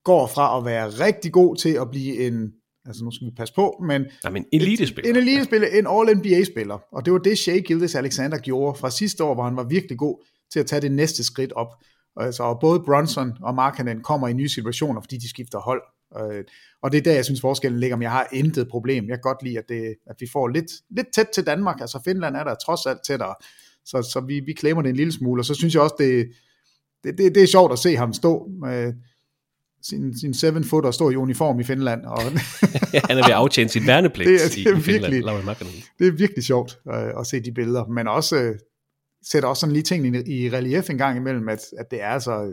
går 0.05 0.27
fra 0.27 0.59
at 0.59 0.65
være 0.65 0.89
rigtig 0.89 1.33
god 1.33 1.57
til 1.57 1.71
at 1.71 1.91
blive 1.91 2.27
en 2.27 2.53
altså 2.87 3.05
nu 3.05 3.11
skal 3.11 3.27
vi 3.27 3.33
passe 3.37 3.55
på, 3.55 3.83
men... 3.87 4.07
Nej, 4.23 4.33
men 4.33 4.45
elitespiller. 4.53 5.11
En 5.11 5.17
elitespiller, 5.17 5.69
en 5.69 5.87
All-NBA-spiller, 5.87 6.79
og 6.93 7.05
det 7.05 7.13
var 7.13 7.19
det 7.19 7.39
Shea 7.39 7.59
Gildes 7.59 7.95
Alexander 7.95 8.39
gjorde 8.39 8.79
fra 8.79 8.91
sidste 8.91 9.25
år, 9.25 9.35
hvor 9.35 9.45
han 9.45 9.57
var 9.57 9.65
virkelig 9.65 9.99
god 9.99 10.25
til 10.53 10.61
at 10.61 10.67
tage 10.67 10.83
det 10.83 10.93
næste 10.93 11.25
skridt 11.25 11.53
op. 11.53 11.69
Altså, 12.17 12.43
og 12.43 12.61
både 12.61 12.81
Bronson 12.81 13.33
og 13.43 13.55
Markkanen 13.55 14.03
kommer 14.03 14.29
i 14.29 14.33
nye 14.33 14.49
situationer, 14.49 15.01
fordi 15.01 15.17
de 15.17 15.29
skifter 15.29 15.59
hold. 15.59 15.83
Øh, 16.21 16.45
og 16.83 16.93
det 16.93 16.99
er 16.99 17.03
der, 17.03 17.13
jeg 17.13 17.25
synes, 17.25 17.41
forskellen 17.41 17.81
ligger, 17.81 17.97
men 17.97 18.03
jeg 18.03 18.11
har 18.11 18.29
intet 18.33 18.69
problem. 18.69 19.09
Jeg 19.09 19.17
kan 19.17 19.23
godt 19.23 19.43
lide, 19.43 19.59
at, 19.59 19.69
det, 19.69 19.95
at 20.07 20.17
vi 20.21 20.27
får 20.33 20.49
lidt, 20.49 20.73
lidt 20.91 21.07
tæt 21.15 21.29
til 21.35 21.47
Danmark. 21.47 21.81
Altså 21.81 22.01
Finland 22.05 22.37
er 22.37 22.45
der 22.45 22.55
trods 22.55 22.87
alt 22.87 22.99
tættere, 23.07 23.35
så, 23.85 24.03
så 24.03 24.21
vi, 24.21 24.41
vi 24.41 24.53
klemmer 24.53 24.83
det 24.83 24.91
en 24.91 24.97
lille 24.97 25.13
smule, 25.13 25.41
og 25.41 25.45
så 25.45 25.55
synes 25.55 25.75
jeg 25.75 25.83
også, 25.83 25.95
det, 25.99 26.33
det, 27.05 27.19
det, 27.19 27.35
det 27.35 27.43
er 27.43 27.47
sjovt 27.47 27.73
at 27.73 27.79
se 27.79 27.97
ham 27.97 28.13
stå 28.13 28.49
med 28.61 28.93
sin, 29.83 30.19
sin 30.19 30.35
seven 30.35 30.65
foot 30.65 30.85
og 30.85 30.95
stå 30.95 31.11
i 31.11 31.17
uniform 31.17 31.61
i 31.61 31.65
Finland. 31.65 32.05
Og 32.05 32.23
han 33.09 33.11
er 33.11 33.15
ved 33.15 33.25
at 33.25 33.31
aftjene 33.31 33.69
sin 33.69 33.87
værnepligt 33.87 34.29
det 34.29 34.35
er, 34.35 34.49
det 34.49 34.67
er 34.67 34.75
i, 34.75 34.79
i 34.79 34.83
Finland. 34.83 35.13
Virkelig, 35.13 35.85
det 35.99 36.07
er 36.07 36.13
virkelig 36.13 36.45
sjovt 36.45 36.79
øh, 36.89 37.21
at 37.21 37.27
se 37.27 37.41
de 37.41 37.53
billeder, 37.53 37.87
men 37.87 38.09
også 38.09 38.37
øh, 38.37 38.55
sætter 39.23 39.49
også 39.49 39.61
sådan 39.61 39.73
lige 39.73 39.83
tingene 39.83 40.23
i, 40.27 40.45
i 40.45 40.51
relief 40.51 40.91
en 40.91 40.99
gang 40.99 41.17
imellem, 41.17 41.49
at, 41.49 41.61
at 41.79 41.91
det 41.91 42.03
er 42.03 42.09
altså 42.09 42.53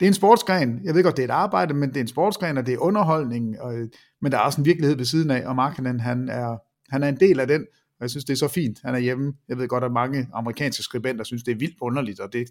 det 0.00 0.06
er 0.06 0.10
en 0.10 0.14
sportsgren. 0.14 0.80
Jeg 0.84 0.94
ved 0.94 1.02
godt, 1.02 1.16
det 1.16 1.22
er 1.22 1.28
et 1.28 1.32
arbejde, 1.32 1.74
men 1.74 1.88
det 1.88 1.96
er 1.96 2.00
en 2.00 2.08
sportsgren, 2.08 2.58
og 2.58 2.66
det 2.66 2.74
er 2.74 2.78
underholdning, 2.78 3.60
og, 3.60 3.74
men 4.22 4.32
der 4.32 4.38
er 4.38 4.42
også 4.42 4.60
en 4.60 4.64
virkelighed 4.64 4.96
ved 4.96 5.04
siden 5.04 5.30
af, 5.30 5.46
og 5.46 5.56
Markkanen, 5.56 6.00
han 6.00 6.28
er, 6.28 6.56
han 6.88 7.02
er 7.02 7.08
en 7.08 7.20
del 7.20 7.40
af 7.40 7.46
den, 7.46 7.66
jeg 8.04 8.10
synes, 8.10 8.24
det 8.24 8.32
er 8.32 8.36
så 8.36 8.48
fint, 8.48 8.78
han 8.84 8.94
er 8.94 8.98
hjemme. 8.98 9.32
Jeg 9.48 9.58
ved 9.58 9.68
godt, 9.68 9.84
at 9.84 9.92
mange 9.92 10.28
amerikanske 10.34 10.82
skribenter 10.82 11.24
synes, 11.24 11.42
det 11.42 11.52
er 11.52 11.56
vildt 11.56 11.76
underligt, 11.80 12.20
og 12.20 12.32
det, 12.32 12.46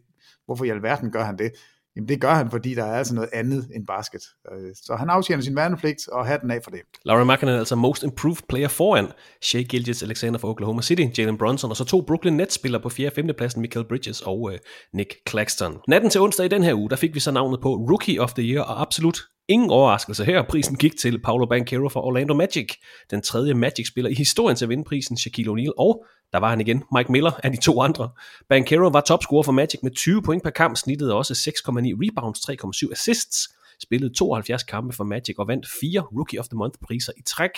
hvorfor 0.45 0.65
i 0.65 0.69
alverden 0.69 1.11
gør 1.11 1.23
han 1.23 1.37
det? 1.37 1.51
Jamen 1.95 2.07
det 2.07 2.21
gør 2.21 2.33
han, 2.33 2.51
fordi 2.51 2.75
der 2.75 2.83
er 2.83 2.93
altså 2.93 3.15
noget 3.15 3.29
andet 3.33 3.69
end 3.75 3.87
basket. 3.87 4.21
Øh, 4.51 4.75
så 4.75 4.95
han 4.95 5.09
aftjener 5.09 5.43
sin 5.43 5.55
værnepligt, 5.55 6.07
og 6.07 6.27
den 6.41 6.51
af 6.51 6.63
for 6.63 6.71
det. 6.71 6.79
Laurie 7.05 7.25
Markkinen 7.25 7.55
er 7.55 7.59
altså 7.59 7.75
most 7.75 8.03
improved 8.03 8.47
player 8.49 8.67
foran 8.67 9.07
Shea 9.41 9.61
Gilgis 9.61 10.03
Alexander 10.03 10.39
fra 10.39 10.47
Oklahoma 10.49 10.81
City, 10.81 11.19
Jalen 11.19 11.37
Bronson, 11.37 11.69
og 11.69 11.77
så 11.77 11.85
to 11.85 12.01
Brooklyn 12.01 12.33
Nets-spillere 12.33 12.81
på 12.81 12.89
4. 12.89 13.09
og 13.09 13.13
5. 13.13 13.29
pladsen, 13.37 13.61
Michael 13.61 13.85
Bridges 13.85 14.21
og 14.21 14.53
øh, 14.53 14.59
Nick 14.93 15.15
Claxton. 15.29 15.77
Natten 15.87 16.09
til 16.09 16.21
onsdag 16.21 16.45
i 16.45 16.49
den 16.49 16.63
her 16.63 16.73
uge, 16.73 16.89
der 16.89 16.95
fik 16.95 17.15
vi 17.15 17.19
så 17.19 17.31
navnet 17.31 17.61
på 17.61 17.75
Rookie 17.75 18.21
of 18.21 18.33
the 18.33 18.43
Year, 18.43 18.63
og 18.63 18.81
absolut 18.81 19.19
Ingen 19.47 19.69
overraskelse 19.69 20.25
her. 20.25 20.41
Prisen 20.41 20.75
gik 20.75 20.97
til 20.97 21.21
Paolo 21.21 21.45
Banchero 21.45 21.89
fra 21.89 22.05
Orlando 22.05 22.33
Magic. 22.33 22.67
Den 23.11 23.21
tredje 23.21 23.53
Magic-spiller 23.53 24.11
i 24.11 24.13
historien 24.13 24.57
til 24.57 24.65
at 24.65 24.69
vinde 24.69 24.83
prisen, 24.83 25.17
Shaquille 25.17 25.51
O'Neal, 25.51 25.73
og 25.77 26.05
der 26.31 26.39
var 26.39 26.49
han 26.49 26.61
igen, 26.61 26.83
Mike 26.95 27.11
Miller 27.11 27.31
af 27.43 27.51
de 27.51 27.57
to 27.57 27.81
andre. 27.81 28.09
Banchero 28.49 28.87
var 28.87 29.01
topscorer 29.01 29.43
for 29.43 29.51
Magic 29.51 29.79
med 29.83 29.91
20 29.91 30.21
point 30.21 30.43
per 30.43 30.49
kamp, 30.49 30.77
snittede 30.77 31.13
også 31.13 31.33
6,9 31.33 31.71
rebounds, 31.73 32.39
3,7 32.85 32.91
assists, 32.91 33.49
spillede 33.81 34.13
72 34.13 34.63
kampe 34.63 34.95
for 34.95 35.03
Magic 35.03 35.35
og 35.37 35.47
vandt 35.47 35.67
fire 35.81 36.01
Rookie 36.01 36.39
of 36.39 36.45
the 36.47 36.57
Month 36.57 36.79
priser 36.87 37.13
i 37.17 37.21
træk, 37.25 37.51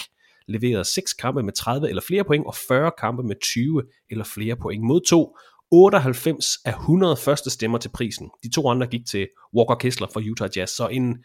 leverede 0.47 0.85
6 0.85 1.13
kampe 1.13 1.43
med 1.43 1.53
30 1.53 1.89
eller 1.89 2.01
flere 2.01 2.23
point 2.23 2.45
og 2.45 2.55
40 2.67 2.91
kampe 2.99 3.23
med 3.23 3.35
20 3.41 3.83
eller 4.09 4.25
flere 4.25 4.55
point 4.55 4.83
mod 4.83 5.01
to 5.09 5.37
98 5.71 6.57
af 6.65 6.71
100 6.71 7.17
første 7.17 7.49
stemmer 7.49 7.77
til 7.77 7.89
prisen. 7.89 8.29
De 8.43 8.51
to 8.51 8.69
andre 8.69 8.87
gik 8.87 9.05
til 9.07 9.27
Walker 9.57 9.75
Kessler 9.75 10.07
for 10.13 10.21
Utah 10.31 10.49
Jazz, 10.55 10.71
så 10.71 10.87
en 10.87 11.17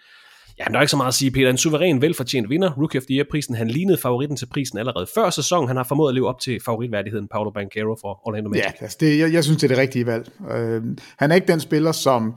Ja, 0.60 0.64
der 0.64 0.76
er 0.76 0.80
ikke 0.80 0.90
så 0.90 0.96
meget 0.96 1.08
at 1.08 1.14
sige, 1.14 1.30
Peter. 1.30 1.50
En 1.50 1.56
suveræn, 1.56 2.02
velfortjent 2.02 2.50
vinder. 2.50 2.70
Rookie 2.78 3.00
of 3.00 3.04
the 3.04 3.14
Year-prisen. 3.16 3.54
Han 3.54 3.68
lignede 3.68 3.98
favoritten 3.98 4.36
til 4.36 4.46
prisen 4.46 4.78
allerede 4.78 5.06
før 5.14 5.30
sæsonen. 5.30 5.68
Han 5.68 5.76
har 5.76 5.84
formået 5.84 6.10
at 6.10 6.14
leve 6.14 6.28
op 6.28 6.40
til 6.40 6.60
favoritværdigheden 6.64 7.28
Paolo 7.28 7.50
Banquero 7.50 7.96
for 8.00 8.20
Orlando 8.28 8.50
Magic. 8.50 8.64
Ja, 8.64 8.84
altså 8.84 8.96
det, 9.00 9.18
jeg, 9.18 9.32
jeg 9.32 9.44
synes, 9.44 9.60
det 9.60 9.64
er 9.64 9.68
det 9.68 9.78
rigtige 9.78 10.06
valg. 10.06 10.30
Øh, 10.50 10.82
han 11.18 11.30
er 11.30 11.34
ikke 11.34 11.46
den 11.46 11.60
spiller, 11.60 11.92
som 11.92 12.34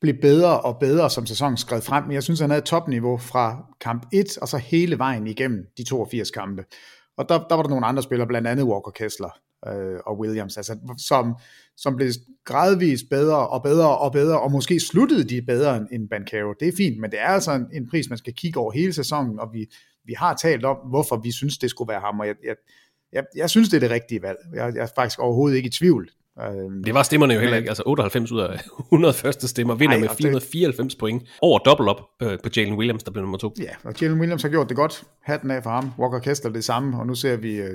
blev 0.00 0.14
bedre 0.22 0.60
og 0.60 0.76
bedre, 0.80 1.10
som 1.10 1.26
sæsonen 1.26 1.56
skred 1.56 1.80
frem, 1.80 2.04
men 2.04 2.12
jeg 2.12 2.22
synes, 2.22 2.40
han 2.40 2.50
havde 2.50 2.64
topniveau 2.64 3.18
fra 3.18 3.64
kamp 3.80 4.06
1 4.12 4.38
og 4.38 4.48
så 4.48 4.58
hele 4.58 4.98
vejen 4.98 5.26
igennem 5.26 5.66
de 5.78 5.84
82 5.84 6.30
kampe. 6.30 6.64
Og 7.18 7.28
der, 7.28 7.38
der 7.48 7.54
var 7.54 7.62
der 7.62 7.70
nogle 7.70 7.86
andre 7.86 8.02
spillere, 8.02 8.28
blandt 8.28 8.48
andet 8.48 8.64
Walker 8.64 8.90
Kessler, 8.90 9.38
øh, 9.68 9.98
og 10.06 10.18
Williams, 10.18 10.56
altså, 10.56 10.76
som, 10.98 11.34
som 11.76 11.96
blev 11.96 12.08
gradvist 12.44 13.04
bedre 13.10 13.48
og 13.48 13.62
bedre 13.62 13.98
og 13.98 14.12
bedre, 14.12 14.40
og 14.40 14.50
måske 14.50 14.80
sluttede 14.80 15.24
de 15.24 15.42
bedre 15.42 15.86
end 15.92 16.08
Bancaro. 16.08 16.52
Det 16.60 16.68
er 16.68 16.72
fint, 16.76 17.00
men 17.00 17.10
det 17.10 17.20
er 17.20 17.28
altså 17.28 17.52
en, 17.52 17.66
en 17.72 17.88
pris, 17.88 18.08
man 18.08 18.18
skal 18.18 18.34
kigge 18.34 18.60
over 18.60 18.72
hele 18.72 18.92
sæsonen, 18.92 19.38
og 19.38 19.48
vi, 19.52 19.66
vi 20.04 20.14
har 20.18 20.34
talt 20.34 20.64
om, 20.64 20.76
hvorfor 20.76 21.16
vi 21.16 21.32
synes, 21.32 21.58
det 21.58 21.70
skulle 21.70 21.88
være 21.88 22.00
ham, 22.00 22.20
og 22.20 22.26
jeg, 22.26 22.34
jeg, 22.44 22.56
jeg, 23.12 23.24
jeg 23.36 23.50
synes, 23.50 23.68
det 23.68 23.76
er 23.76 23.80
det 23.80 23.90
rigtige 23.90 24.22
valg. 24.22 24.38
Jeg, 24.54 24.74
jeg 24.74 24.82
er 24.82 24.88
faktisk 24.96 25.18
overhovedet 25.18 25.56
ikke 25.56 25.66
i 25.66 25.70
tvivl. 25.70 26.10
Øhm, 26.40 26.84
det 26.84 26.94
var 26.94 27.02
stemmerne 27.02 27.34
jo 27.34 27.40
heller 27.40 27.56
ikke. 27.56 27.68
Altså 27.68 27.82
98 27.86 28.32
ud 28.32 28.40
af 28.40 28.60
100 28.92 29.14
første 29.14 29.48
stemmer 29.48 29.74
vinder 29.74 29.94
Ej, 29.94 30.00
med 30.00 30.08
494 30.08 30.92
det... 30.94 31.00
point 31.00 31.22
over 31.40 31.58
dobbelt 31.58 31.88
op 31.88 32.00
øh, 32.22 32.38
på 32.42 32.48
Jalen 32.56 32.74
Williams, 32.74 33.02
der 33.02 33.10
blev 33.10 33.22
nummer 33.22 33.38
to. 33.38 33.54
Ja, 33.58 33.70
og 33.84 33.94
Jalen 34.00 34.18
Williams 34.20 34.42
har 34.42 34.48
gjort 34.48 34.68
det 34.68 34.76
godt. 34.76 35.04
Hatten 35.22 35.50
af 35.50 35.62
for 35.62 35.70
ham. 35.70 35.90
Walker 35.98 36.18
Kessler 36.18 36.52
det 36.52 36.64
samme, 36.64 36.98
og 36.98 37.06
nu 37.06 37.14
ser 37.14 37.36
vi 37.36 37.62
uh, 37.62 37.68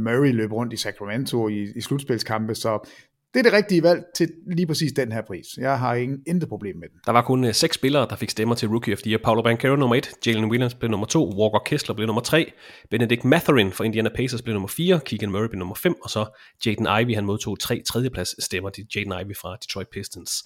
Murray 0.00 0.32
løb 0.32 0.52
rundt 0.52 0.72
i 0.72 0.76
Sacramento 0.76 1.48
i, 1.48 1.72
i 1.76 1.80
slutspilskampe, 1.80 2.54
så 2.54 2.88
det 3.34 3.38
er 3.38 3.42
det 3.42 3.52
rigtige 3.52 3.82
valg 3.82 4.04
til 4.16 4.32
lige 4.46 4.66
præcis 4.66 4.92
den 4.92 5.12
her 5.12 5.22
pris. 5.22 5.46
Jeg 5.56 5.78
har 5.78 5.94
ingen, 5.94 6.22
intet 6.26 6.48
problem 6.48 6.76
med 6.76 6.88
den. 6.88 6.98
Der 7.06 7.12
var 7.12 7.22
kun 7.22 7.44
uh, 7.44 7.52
seks 7.52 7.74
spillere, 7.74 8.06
der 8.10 8.16
fik 8.16 8.30
stemmer 8.30 8.54
til 8.54 8.68
Rookie 8.68 8.94
of 8.94 8.98
the 8.98 9.10
Year. 9.10 9.20
Paolo 9.24 9.42
Bancaro 9.42 9.76
nummer 9.76 9.96
1, 9.96 10.10
Jalen 10.26 10.44
Williams 10.44 10.74
blev 10.74 10.90
nummer 10.90 11.06
2, 11.06 11.32
Walker 11.38 11.58
Kessler 11.66 11.94
blev 11.94 12.06
nummer 12.06 12.22
3, 12.22 12.52
Benedict 12.90 13.24
Matherin 13.24 13.72
fra 13.72 13.84
Indiana 13.84 14.08
Pacers 14.16 14.42
blev 14.42 14.52
nummer 14.52 14.68
4, 14.68 15.00
Keegan 15.00 15.30
Murray 15.30 15.48
blev 15.48 15.58
nummer 15.58 15.74
5, 15.74 15.94
og 16.02 16.10
så 16.10 16.38
Jaden 16.66 16.86
Ivey, 17.00 17.14
han 17.14 17.24
modtog 17.24 17.58
tre 17.60 17.82
tredjeplads 17.86 18.44
stemmer 18.44 18.70
til 18.70 18.86
Jaden 18.96 19.12
Ivey 19.24 19.36
fra 19.36 19.56
Detroit 19.56 19.88
Pistons. 19.88 20.44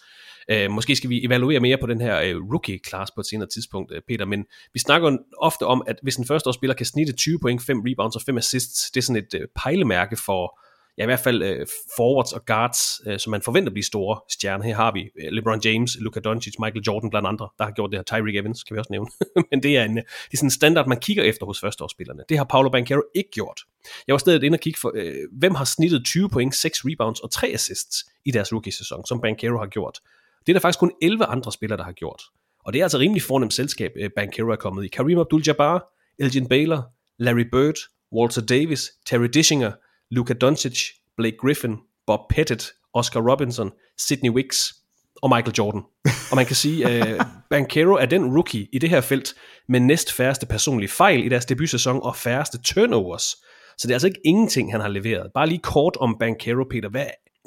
Uh, 0.53 0.73
måske 0.73 0.97
skal 0.97 1.11
vi 1.11 1.25
evaluere 1.25 1.61
mere 1.61 1.79
på 1.81 1.87
den 1.87 2.01
her 2.01 2.23
øh, 2.23 2.37
uh, 2.37 2.43
rookie-class 2.55 3.15
på 3.15 3.21
et 3.21 3.27
senere 3.27 3.49
tidspunkt, 3.49 3.93
uh, 3.93 3.99
Peter, 4.09 4.25
men 4.25 4.45
vi 4.73 4.79
snakker 4.79 5.17
ofte 5.39 5.67
om, 5.67 5.83
at 5.87 5.97
hvis 6.03 6.17
en 6.17 6.27
førsteårsspiller 6.27 6.75
kan 6.75 6.87
snitte 6.87 7.13
20 7.13 7.39
point, 7.39 7.63
5 7.63 7.81
rebounds 7.81 8.17
og 8.17 8.23
5 8.23 8.39
assists, 8.39 8.91
det 8.91 9.01
er 9.01 9.05
sådan 9.05 9.23
et 9.23 9.35
uh, 9.35 9.41
pejlemærke 9.63 10.17
for 10.17 10.61
ja, 10.99 11.03
i 11.03 11.07
hvert 11.07 11.21
fald 11.21 11.43
øh, 11.43 11.67
forwards 11.97 12.33
og 12.33 12.47
guards, 12.47 13.01
øh, 13.07 13.19
som 13.19 13.31
man 13.31 13.43
forventer 13.43 13.73
bliver 13.73 13.85
store 13.85 14.21
stjerner. 14.31 14.65
Her 14.65 14.75
har 14.75 14.93
vi 14.93 15.01
øh, 15.01 15.33
LeBron 15.33 15.61
James, 15.65 15.97
Luka 16.01 16.21
Doncic, 16.21 16.55
Michael 16.59 16.83
Jordan 16.87 17.11
blandt 17.11 17.29
andre, 17.29 17.49
der 17.59 17.65
har 17.65 17.71
gjort 17.71 17.91
det 17.91 17.99
her. 17.99 18.05
Tyreek 18.05 18.37
Evans, 18.37 18.65
kan 18.65 18.75
vi 18.75 18.79
også 18.79 18.93
nævne. 18.93 19.11
Men 19.51 19.63
det 19.63 19.77
er, 19.77 19.85
en, 19.85 19.99
øh, 19.99 20.05
det 20.05 20.33
er 20.33 20.37
sådan 20.37 20.47
en 20.47 20.51
standard, 20.51 20.87
man 20.87 21.01
kigger 21.01 21.23
efter 21.23 21.47
hos 21.47 21.61
førsteårsspillerne. 21.61 22.23
Det 22.29 22.39
har 22.39 22.45
Paolo 22.45 22.71
Banchero 22.71 23.03
ikke 23.15 23.31
gjort. 23.31 23.61
Jeg 24.07 24.13
var 24.13 24.19
stadig 24.19 24.43
inde 24.43 24.57
og 24.57 24.61
kigge 24.61 24.79
for, 24.81 24.93
øh, 24.95 25.15
hvem 25.33 25.55
har 25.55 25.65
snittet 25.65 26.05
20 26.05 26.29
point, 26.29 26.55
6 26.55 26.81
rebounds 26.85 27.21
og 27.21 27.31
3 27.31 27.47
assists 27.55 28.05
i 28.25 28.31
deres 28.31 28.53
rookie-sæson, 28.53 29.07
som 29.07 29.21
Banchero 29.21 29.59
har 29.59 29.67
gjort. 29.67 29.99
Det 30.47 30.53
er 30.53 30.55
der 30.55 30.61
faktisk 30.61 30.79
kun 30.79 30.93
11 31.03 31.25
andre 31.25 31.53
spillere, 31.53 31.77
der 31.79 31.85
har 31.85 31.93
gjort. 31.93 32.23
Og 32.65 32.73
det 32.73 32.79
er 32.79 32.85
altså 32.85 32.99
rimelig 32.99 33.23
fornemt 33.23 33.55
selskab, 33.55 33.93
øh, 33.97 34.11
Banchero 34.17 34.49
er 34.49 34.57
kommet 34.57 34.85
i. 34.85 34.89
Kareem 34.89 35.19
Abdul-Jabbar, 35.19 35.97
Elgin 36.19 36.49
Baylor, 36.49 36.83
Larry 37.19 37.47
Bird, 37.53 37.77
Walter 38.13 38.43
Davis, 38.43 38.93
Terry 39.07 39.27
Dishinger, 39.27 39.73
Luka 40.11 40.33
Doncic, 40.33 40.91
Blake 41.17 41.37
Griffin, 41.37 41.77
Bob 42.07 42.21
Pettit, 42.31 42.73
Oscar 42.95 43.31
Robinson, 43.31 43.71
Sidney 43.99 44.31
Wicks 44.31 44.75
og 45.23 45.31
Michael 45.31 45.55
Jordan. 45.59 45.83
Og 46.31 46.37
man 46.37 46.47
kan 46.47 46.57
sige, 46.57 46.87
at 46.87 47.21
uh, 47.21 47.27
Banchero 47.51 47.93
er 47.93 48.07
den 48.07 48.25
rookie 48.25 48.69
i 48.73 48.79
det 48.79 48.91
her 48.91 49.01
felt 49.01 49.35
med 49.69 49.81
næst 49.81 50.13
færreste 50.13 50.47
personlige 50.47 50.89
fejl 50.89 51.25
i 51.25 51.29
deres 51.29 51.47
debutsæson 51.47 52.01
og 52.03 52.17
færreste 52.17 52.59
turnovers. 52.59 53.37
Så 53.79 53.89
det 53.89 53.91
er 53.91 53.95
altså 53.95 54.07
ikke 54.07 54.21
ingenting, 54.25 54.73
han 54.73 54.81
har 54.81 54.89
leveret. 54.89 55.31
Bare 55.35 55.47
lige 55.47 55.59
kort 55.59 55.97
om 56.01 56.17
Banchero, 56.21 56.65
Peter. 56.71 56.89
Hvad, 56.89 57.07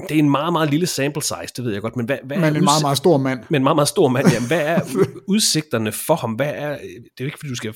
det 0.09 0.15
er 0.15 0.19
en 0.19 0.29
meget, 0.29 0.53
meget 0.53 0.69
lille 0.69 0.87
sample 0.87 1.23
size, 1.23 1.53
det 1.55 1.65
ved 1.65 1.73
jeg 1.73 1.81
godt, 1.81 1.95
men 1.95 2.05
hvad, 2.05 2.17
hvad 2.23 2.37
men 2.37 2.43
er 2.43 2.57
en 2.57 2.63
meget, 2.63 2.81
meget 2.81 2.97
stor 2.97 3.17
mand. 3.17 3.39
Men 3.49 3.55
en 3.55 3.63
meget, 3.63 3.75
meget 3.75 3.87
stor 3.87 4.07
mand, 4.07 4.27
jamen, 4.33 4.47
hvad 4.47 4.61
er 4.61 4.81
udsigterne 5.33 5.91
for 5.91 6.15
ham? 6.15 6.31
Hvad 6.31 6.53
er, 6.55 6.69
det 6.77 6.85
er 6.85 7.21
jo 7.21 7.25
ikke, 7.25 7.37
fordi 7.37 7.49
du 7.49 7.55
skal 7.55 7.75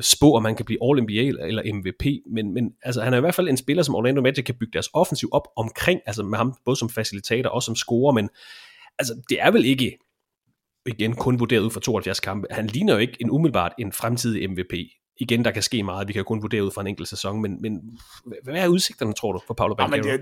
spå, 0.00 0.36
om 0.36 0.44
han 0.44 0.56
kan 0.56 0.66
blive 0.66 0.78
All-NBA 0.82 1.46
eller 1.46 1.62
MVP, 1.74 2.04
men, 2.32 2.54
men 2.54 2.72
altså, 2.82 3.02
han 3.02 3.12
er 3.12 3.16
i 3.16 3.20
hvert 3.20 3.34
fald 3.34 3.48
en 3.48 3.56
spiller, 3.56 3.82
som 3.82 3.94
Orlando 3.94 4.22
Magic 4.22 4.44
kan 4.44 4.54
bygge 4.60 4.72
deres 4.72 4.88
offensiv 4.94 5.28
op 5.32 5.48
omkring, 5.56 6.00
altså 6.06 6.22
med 6.22 6.38
ham 6.38 6.54
både 6.64 6.76
som 6.76 6.90
facilitator 6.90 7.50
og 7.50 7.62
som 7.62 7.76
scorer, 7.76 8.12
men 8.12 8.28
altså, 8.98 9.22
det 9.28 9.38
er 9.40 9.50
vel 9.50 9.64
ikke 9.64 9.98
igen 10.86 11.14
kun 11.14 11.40
vurderet 11.40 11.62
ud 11.62 11.70
fra 11.70 11.80
72 11.80 12.20
kampe. 12.20 12.46
Han 12.50 12.66
ligner 12.66 12.92
jo 12.92 12.98
ikke 12.98 13.16
en 13.20 13.30
umiddelbart 13.30 13.72
en 13.78 13.92
fremtidig 13.92 14.50
MVP. 14.50 14.72
Igen, 15.20 15.44
der 15.44 15.50
kan 15.50 15.62
ske 15.62 15.82
meget. 15.82 16.08
Vi 16.08 16.12
kan 16.12 16.24
kun 16.24 16.42
vurdere 16.42 16.64
ud 16.64 16.70
fra 16.70 16.80
en 16.80 16.86
enkelt 16.86 17.08
sæson, 17.08 17.42
men, 17.42 17.62
men 17.62 17.80
hvad 18.42 18.54
er 18.54 18.68
udsigterne, 18.68 19.12
tror 19.12 19.32
du, 19.32 19.40
for 19.46 19.54
Paolo 19.54 19.74
Banchero? 19.74 20.06
Ja, 20.06 20.16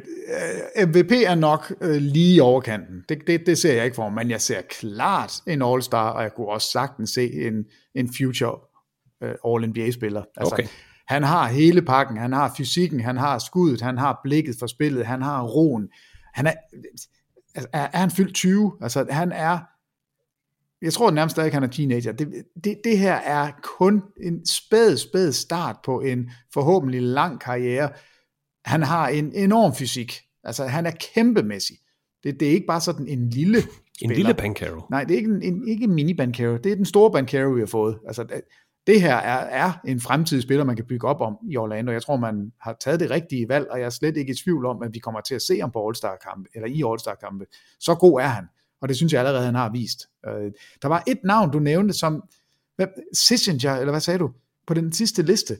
det, 0.85 0.89
MVP 0.89 1.13
er 1.27 1.35
nok 1.35 1.73
øh, 1.81 1.97
lige 1.97 2.43
overkanten. 2.43 3.05
Det, 3.09 3.19
det, 3.27 3.47
det 3.47 3.59
ser 3.59 3.75
jeg 3.75 3.85
ikke 3.85 3.95
for 3.95 4.09
men 4.09 4.31
jeg 4.31 4.41
ser 4.41 4.61
klart 4.63 5.33
en 5.47 5.63
All-Star, 5.63 6.11
og 6.11 6.23
jeg 6.23 6.35
kunne 6.35 6.49
også 6.49 6.71
sagtens 6.71 7.11
se 7.11 7.33
en, 7.33 7.65
en 7.95 8.15
future 8.17 8.59
øh, 9.23 9.35
All-NBA-spiller. 9.45 10.23
Altså, 10.37 10.55
okay. 10.55 10.67
Han 11.07 11.23
har 11.23 11.49
hele 11.49 11.83
pakken, 11.83 12.17
han 12.17 12.33
har 12.33 12.55
fysikken, 12.57 13.01
han 13.01 13.17
har 13.17 13.39
skuddet, 13.39 13.81
han 13.81 13.99
har 13.99 14.21
blikket 14.23 14.57
for 14.59 14.67
spillet, 14.67 15.07
han 15.07 15.23
har 15.23 15.43
roen. 15.43 15.89
Han 16.35 16.47
er, 16.47 16.53
altså, 17.55 17.69
er, 17.73 17.89
er 17.93 17.99
han 17.99 18.11
fyldt 18.11 18.35
20? 18.35 18.73
Altså, 18.81 19.07
han 19.11 19.33
er, 19.33 19.59
jeg 20.83 20.93
tror 20.93 21.11
nærmest 21.11 21.35
stadig, 21.35 21.53
han 21.53 21.63
er 21.63 21.67
teenager. 21.67 22.13
Det, 22.13 22.45
det, 22.65 22.81
det 22.85 22.99
her 22.99 23.15
er 23.15 23.51
kun 23.63 24.03
en 24.23 24.47
spæd, 24.47 24.97
spæd 24.97 25.33
start 25.33 25.77
på 25.85 26.01
en 26.01 26.31
forhåbentlig 26.53 27.03
lang 27.03 27.41
karriere. 27.41 27.91
Han 28.65 28.83
har 28.83 29.09
en 29.09 29.33
enorm 29.33 29.75
fysik. 29.75 30.21
Altså, 30.45 30.65
han 30.65 30.87
er 30.87 30.93
kæmpemæssig. 31.15 31.77
Det, 32.25 32.41
det 32.41 32.49
er 32.49 32.53
ikke 32.53 32.67
bare 32.67 32.81
sådan 32.81 33.09
en 33.09 33.31
lille 33.31 33.59
En 34.03 34.11
lille 34.11 34.35
Bancaro. 34.35 34.81
Nej, 34.91 35.05
det 35.05 35.15
er 35.15 35.19
ikke 35.19 35.31
en, 35.31 35.43
en 35.43 35.69
ikke 35.69 35.87
mini 35.87 36.15
Bancaro. 36.15 36.57
Det 36.57 36.73
er 36.73 36.77
den 36.77 36.85
store 36.85 37.13
Bancaro, 37.13 37.51
vi 37.51 37.61
har 37.61 37.67
fået. 37.67 37.99
Altså, 38.07 38.27
det 38.87 39.03
her 39.03 39.17
er, 39.17 39.67
er 39.67 39.73
en 39.85 40.01
fremtidig 40.01 40.43
spiller, 40.43 40.65
man 40.65 40.77
kan 40.77 40.85
bygge 40.85 41.09
op 41.09 41.21
om 41.21 41.37
i 41.51 41.57
Orlando. 41.57 41.93
Jeg 41.93 42.03
tror, 42.03 42.17
man 42.17 42.53
har 42.61 42.77
taget 42.81 43.01
det 43.01 43.11
rigtige 43.11 43.49
valg, 43.49 43.71
og 43.71 43.79
jeg 43.79 43.87
er 43.87 43.91
slet 43.91 44.17
ikke 44.17 44.33
i 44.33 44.35
tvivl 44.35 44.67
om, 44.67 44.83
at 44.83 44.95
vi 44.95 44.99
kommer 44.99 45.21
til 45.21 45.35
at 45.35 45.43
se 45.43 45.61
ham 45.61 45.71
på 45.71 45.89
All-Star-kampe, 45.89 46.51
eller 46.55 46.69
i 46.69 46.83
All-Star-kampe. 46.87 47.47
Så 47.81 47.95
god 47.95 48.21
er 48.21 48.27
han, 48.27 48.45
og 48.81 48.89
det 48.89 48.97
synes 48.97 49.13
jeg 49.13 49.21
allerede, 49.21 49.45
han 49.45 49.55
har 49.55 49.71
vist. 49.71 50.09
Øh, 50.27 50.53
der 50.83 50.89
var 50.89 51.03
et 51.07 51.19
navn, 51.25 51.51
du 51.51 51.59
nævnte, 51.59 51.95
som 51.95 52.23
Sissinger, 53.13 53.77
eller 53.77 53.93
hvad 53.93 54.01
sagde 54.01 54.19
du, 54.19 54.31
på 54.67 54.75
den 54.75 54.93
sidste 54.93 55.23
liste. 55.23 55.57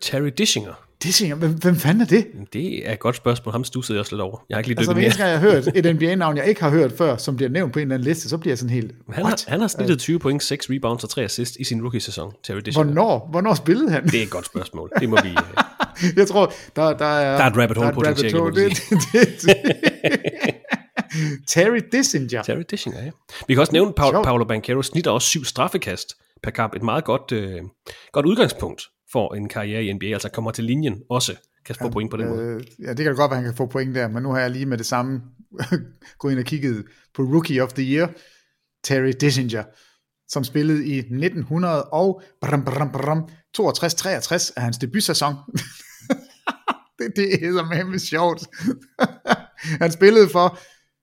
Terry 0.00 0.30
Dishinger. 0.38 0.87
Dishinger? 1.02 1.36
Hvem, 1.36 1.52
hvem 1.52 1.76
fanden 1.76 2.00
er 2.00 2.06
det? 2.06 2.26
Det 2.52 2.88
er 2.88 2.92
et 2.92 2.98
godt 2.98 3.16
spørgsmål. 3.16 3.52
Ham 3.52 3.64
stussede 3.64 3.96
jeg 3.96 4.00
også 4.00 4.14
lidt 4.14 4.22
over. 4.22 4.44
Jeg 4.48 4.56
har 4.56 4.60
ikke 4.60 4.68
lige 4.68 4.78
altså, 4.78 4.92
dykket 4.92 5.00
mere. 5.00 5.06
Altså, 5.06 5.24
jeg 5.24 5.40
har 5.40 5.50
hørt 5.50 5.68
et 5.86 5.96
NBA-navn, 5.96 6.36
jeg 6.36 6.46
ikke 6.46 6.60
har 6.60 6.70
hørt 6.70 6.92
før, 6.92 7.16
som 7.16 7.36
bliver 7.36 7.48
nævnt 7.48 7.72
på 7.72 7.78
en 7.78 7.82
eller 7.82 7.94
anden 7.94 8.08
liste, 8.08 8.28
så 8.28 8.38
bliver 8.38 8.50
jeg 8.50 8.58
sådan 8.58 8.74
helt, 8.74 8.92
han 9.12 9.24
har, 9.24 9.40
han 9.48 9.60
har 9.60 9.68
snittet 9.68 9.98
20 9.98 10.18
point, 10.18 10.42
6 10.42 10.70
rebounds 10.70 11.04
og 11.04 11.10
3 11.10 11.22
assists 11.22 11.56
i 11.56 11.64
sin 11.64 11.82
rookie-sæson, 11.82 12.32
Terry 12.44 12.58
Dishinger. 12.58 12.84
Hvornår? 12.84 13.28
Hvornår 13.30 13.54
spillede 13.54 13.90
han? 13.90 14.04
Det 14.04 14.14
er 14.14 14.22
et 14.22 14.30
godt 14.30 14.46
spørgsmål. 14.46 14.90
Det 15.00 15.08
må 15.08 15.18
vi... 15.22 15.36
jeg 16.20 16.28
tror, 16.28 16.52
der, 16.76 16.96
der 16.96 17.04
er... 17.04 17.36
Der 17.36 17.44
er 17.44 17.50
et 17.50 17.56
rabbit 17.56 17.76
hole 17.76 17.92
potentiale, 17.92 18.54
det, 18.54 18.82
det, 19.12 19.42
det, 19.42 19.56
Terry 21.48 21.80
Dissinger. 21.92 22.42
Terry 22.42 22.62
Dissinger, 22.70 23.04
ja. 23.04 23.10
Vi 23.48 23.54
kan 23.54 23.60
også 23.60 23.72
nævne, 23.72 23.92
Paolo, 23.92 24.22
Paolo 24.22 24.44
Banquero 24.44 24.82
snitter 24.82 25.10
også 25.10 25.28
syv 25.28 25.44
straffekast 25.44 26.14
per 26.42 26.50
kamp. 26.50 26.74
Et 26.74 26.82
meget 26.82 27.04
godt, 27.04 27.32
øh, 27.32 27.60
godt 28.12 28.26
udgangspunkt 28.26 28.82
for 29.12 29.34
en 29.34 29.48
karriere 29.48 29.84
i 29.84 29.92
NBA, 29.92 30.06
altså 30.06 30.28
kommer 30.28 30.50
til 30.50 30.64
linjen 30.64 31.02
også 31.10 31.36
kan 31.68 31.74
få 31.74 31.84
ja, 31.84 31.90
point 31.90 32.10
på 32.10 32.16
den 32.16 32.24
øh, 32.24 32.30
måde. 32.30 32.64
Ja, 32.82 32.88
det 32.88 33.04
kan 33.04 33.14
godt 33.14 33.30
være, 33.30 33.40
han 33.40 33.44
kan 33.44 33.56
få 33.56 33.66
point 33.66 33.94
der, 33.94 34.08
men 34.08 34.22
nu 34.22 34.32
har 34.32 34.40
jeg 34.40 34.50
lige 34.50 34.66
med 34.66 34.78
det 34.78 34.86
samme 34.86 35.20
gået 36.18 36.32
ind 36.32 36.40
og 36.40 36.46
kigget 36.46 36.84
på 37.14 37.22
Rookie 37.22 37.62
of 37.62 37.72
the 37.72 37.94
Year, 37.94 38.10
Terry 38.84 39.12
Dissinger, 39.20 39.64
som 40.28 40.44
spillede 40.44 40.86
i 40.86 40.98
1900 40.98 41.84
og 41.84 42.22
62-63 42.22 42.26
er 44.56 44.60
hans 44.60 44.78
debutsæson. 44.78 45.34
det, 46.98 47.12
det 47.16 47.34
er 47.34 47.84
med 47.84 47.98
sjovt. 47.98 48.46
han 49.82 49.92
spillede 49.92 50.28
for 50.28 50.58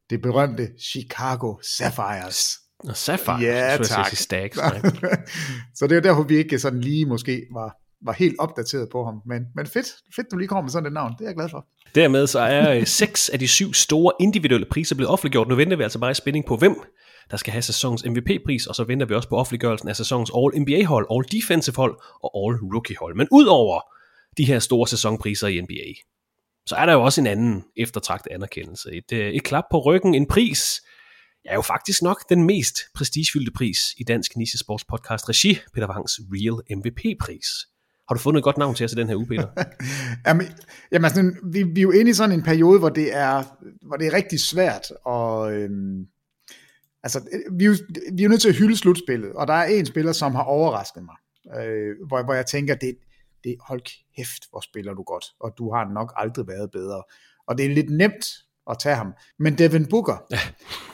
det 0.10 0.22
berømte 0.22 0.70
Chicago 0.92 1.56
Sapphires. 1.62 2.46
Og 2.80 2.98
Sapphire, 2.98 3.40
ja, 3.40 3.84
så 3.84 3.90
tak. 3.90 4.16
Stags, 4.16 4.58
så 5.76 5.88
det 5.88 5.98
er 5.98 6.02
derfor, 6.02 6.24
vi 6.24 6.38
ikke 6.38 6.60
sådan 6.60 6.82
lige 6.82 7.06
måske 7.06 7.46
var, 7.54 7.76
var 8.06 8.14
helt 8.14 8.36
opdateret 8.40 8.90
på 8.92 9.06
ham. 9.06 9.22
Men, 9.26 9.42
men 9.56 9.68
fedt, 9.68 9.88
fedt, 10.16 10.28
du 10.32 10.38
lige 10.38 10.48
kommer 10.48 10.62
med 10.62 10.70
sådan 10.70 10.88
et 10.88 10.94
navn. 10.94 11.12
Det 11.12 11.22
er 11.22 11.26
jeg 11.26 11.36
glad 11.36 11.50
for. 11.50 11.66
Dermed 11.96 12.28
så 12.28 12.40
er 12.40 12.74
øh, 12.74 12.86
seks 12.86 13.30
af 13.30 13.40
de 13.40 13.48
syv 13.48 13.74
store 13.74 14.12
individuelle 14.20 14.68
priser 14.72 14.96
blevet 14.96 15.12
offentliggjort. 15.12 15.48
Nu 15.48 15.56
venter 15.56 15.78
vi 15.78 15.84
altså 15.84 16.00
bare 16.00 16.12
i 16.12 16.14
spænding 16.14 16.46
på, 16.46 16.58
hvem 16.58 16.76
der 17.32 17.38
skal 17.38 17.52
have 17.52 17.62
sæsonens 17.62 18.06
MVP-pris, 18.06 18.68
og 18.68 18.76
så 18.76 18.84
venter 18.84 19.06
vi 19.06 19.14
også 19.14 19.30
på 19.30 19.38
offentliggørelsen 19.38 19.90
af 19.90 19.96
sæsonens 19.96 20.32
All-NBA-hold, 20.38 21.08
All-Defensive-hold 21.12 21.98
og 22.24 22.32
All-Rookie-hold. 22.36 23.16
Men 23.16 23.28
udover 23.32 23.82
de 24.38 24.46
her 24.46 24.60
store 24.60 24.88
sæsonpriser 24.88 25.48
i 25.48 25.62
NBA, 25.62 25.94
så 26.66 26.76
er 26.76 26.86
der 26.86 26.94
jo 26.94 27.04
også 27.04 27.22
en 27.22 27.28
anden 27.28 27.64
eftertragtet 27.78 28.32
anerkendelse. 28.32 28.90
Et, 28.92 29.12
øh, 29.14 29.34
et 29.34 29.44
klap 29.44 29.64
på 29.72 29.80
ryggen, 29.80 30.16
en 30.16 30.28
pris, 30.28 30.82
er 31.46 31.56
jo 31.56 31.62
faktisk 31.62 32.02
nok 32.02 32.30
den 32.30 32.44
mest 32.44 32.80
prestigefyldte 32.96 33.52
pris 33.52 33.80
i 33.98 34.04
dansk 34.04 34.38
niche 34.38 34.60
sports 34.60 34.86
podcast 34.86 35.30
regi, 35.30 35.58
Peter 35.74 35.90
Wangs 35.90 36.20
Real 36.32 36.78
MVP-pris. 36.78 37.48
Har 38.08 38.16
du 38.16 38.20
fundet 38.20 38.40
et 38.40 38.44
godt 38.44 38.58
navn 38.58 38.76
til 38.76 38.84
os 38.84 38.92
i 38.92 38.96
den 38.96 39.08
her 39.08 39.16
uge, 39.16 39.28
Peter? 39.28 39.48
jamen, 40.28 40.48
jamen 40.92 41.06
altså, 41.06 41.32
vi, 41.44 41.64
vi 41.64 41.80
er 41.80 41.84
jo 41.84 41.92
inde 41.92 42.12
i 42.12 42.14
sådan 42.14 42.36
en 42.36 42.44
periode, 42.44 42.80
hvor 42.80 42.90
det 42.90 43.16
er, 43.16 43.44
hvor 43.88 43.98
det 43.98 44.08
er 44.08 44.14
rigtig 44.14 44.40
svært, 44.40 44.92
og 45.06 45.54
øhm, 45.54 46.06
altså, 47.04 47.22
vi 47.52 47.66
er, 47.66 47.68
jo, 47.68 47.76
vi 48.14 48.22
er 48.22 48.24
jo 48.24 48.30
nødt 48.30 48.42
til 48.42 48.50
at 48.50 48.56
hylde 48.56 48.78
slutspillet, 48.78 49.34
og 49.34 49.48
der 49.48 49.54
er 49.54 49.66
en 49.66 49.86
spiller, 49.86 50.12
som 50.12 50.36
har 50.36 50.44
overrasket 50.44 51.04
mig, 51.04 51.16
øh, 51.62 51.96
hvor, 52.08 52.24
hvor 52.24 52.34
jeg 52.34 52.46
tænker, 52.46 52.76
det, 52.76 52.98
det 53.44 53.56
hold 53.68 53.82
kæft, 54.18 54.50
hvor 54.50 54.60
spiller 54.60 54.94
du 54.94 55.04
godt, 55.04 55.26
og 55.40 55.54
du 55.58 55.74
har 55.74 55.94
nok 55.94 56.14
aldrig 56.16 56.48
været 56.48 56.72
bedre. 56.72 57.04
Og 57.48 57.58
det 57.58 57.66
er 57.66 57.70
lidt 57.70 57.90
nemt 57.90 58.26
at 58.70 58.78
tage 58.80 58.96
ham. 58.96 59.14
Men 59.40 59.58
Devin 59.58 59.86
Booker, 59.86 60.18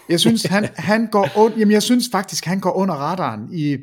jeg 0.10 0.20
synes, 0.20 0.44
han, 0.44 0.70
han 0.76 1.08
går 1.12 1.30
und, 1.44 1.54
jamen 1.54 1.72
jeg 1.72 1.84
synes 1.84 2.06
faktisk, 2.12 2.46
han 2.46 2.60
går 2.60 2.74
under 2.74 2.96
radaren 2.96 3.50
i, 3.54 3.78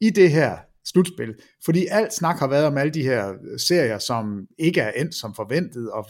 i 0.00 0.10
det 0.10 0.30
her 0.30 0.56
slutspil. 0.84 1.34
Fordi 1.64 1.86
alt 1.90 2.12
snak 2.12 2.38
har 2.38 2.46
været 2.46 2.66
om 2.66 2.78
alle 2.78 2.92
de 2.92 3.02
her 3.02 3.28
øh, 3.28 3.58
serier, 3.58 3.98
som 3.98 4.46
ikke 4.58 4.80
er 4.80 4.90
endt 4.90 5.14
som 5.14 5.34
forventet, 5.34 5.90
og 5.90 6.06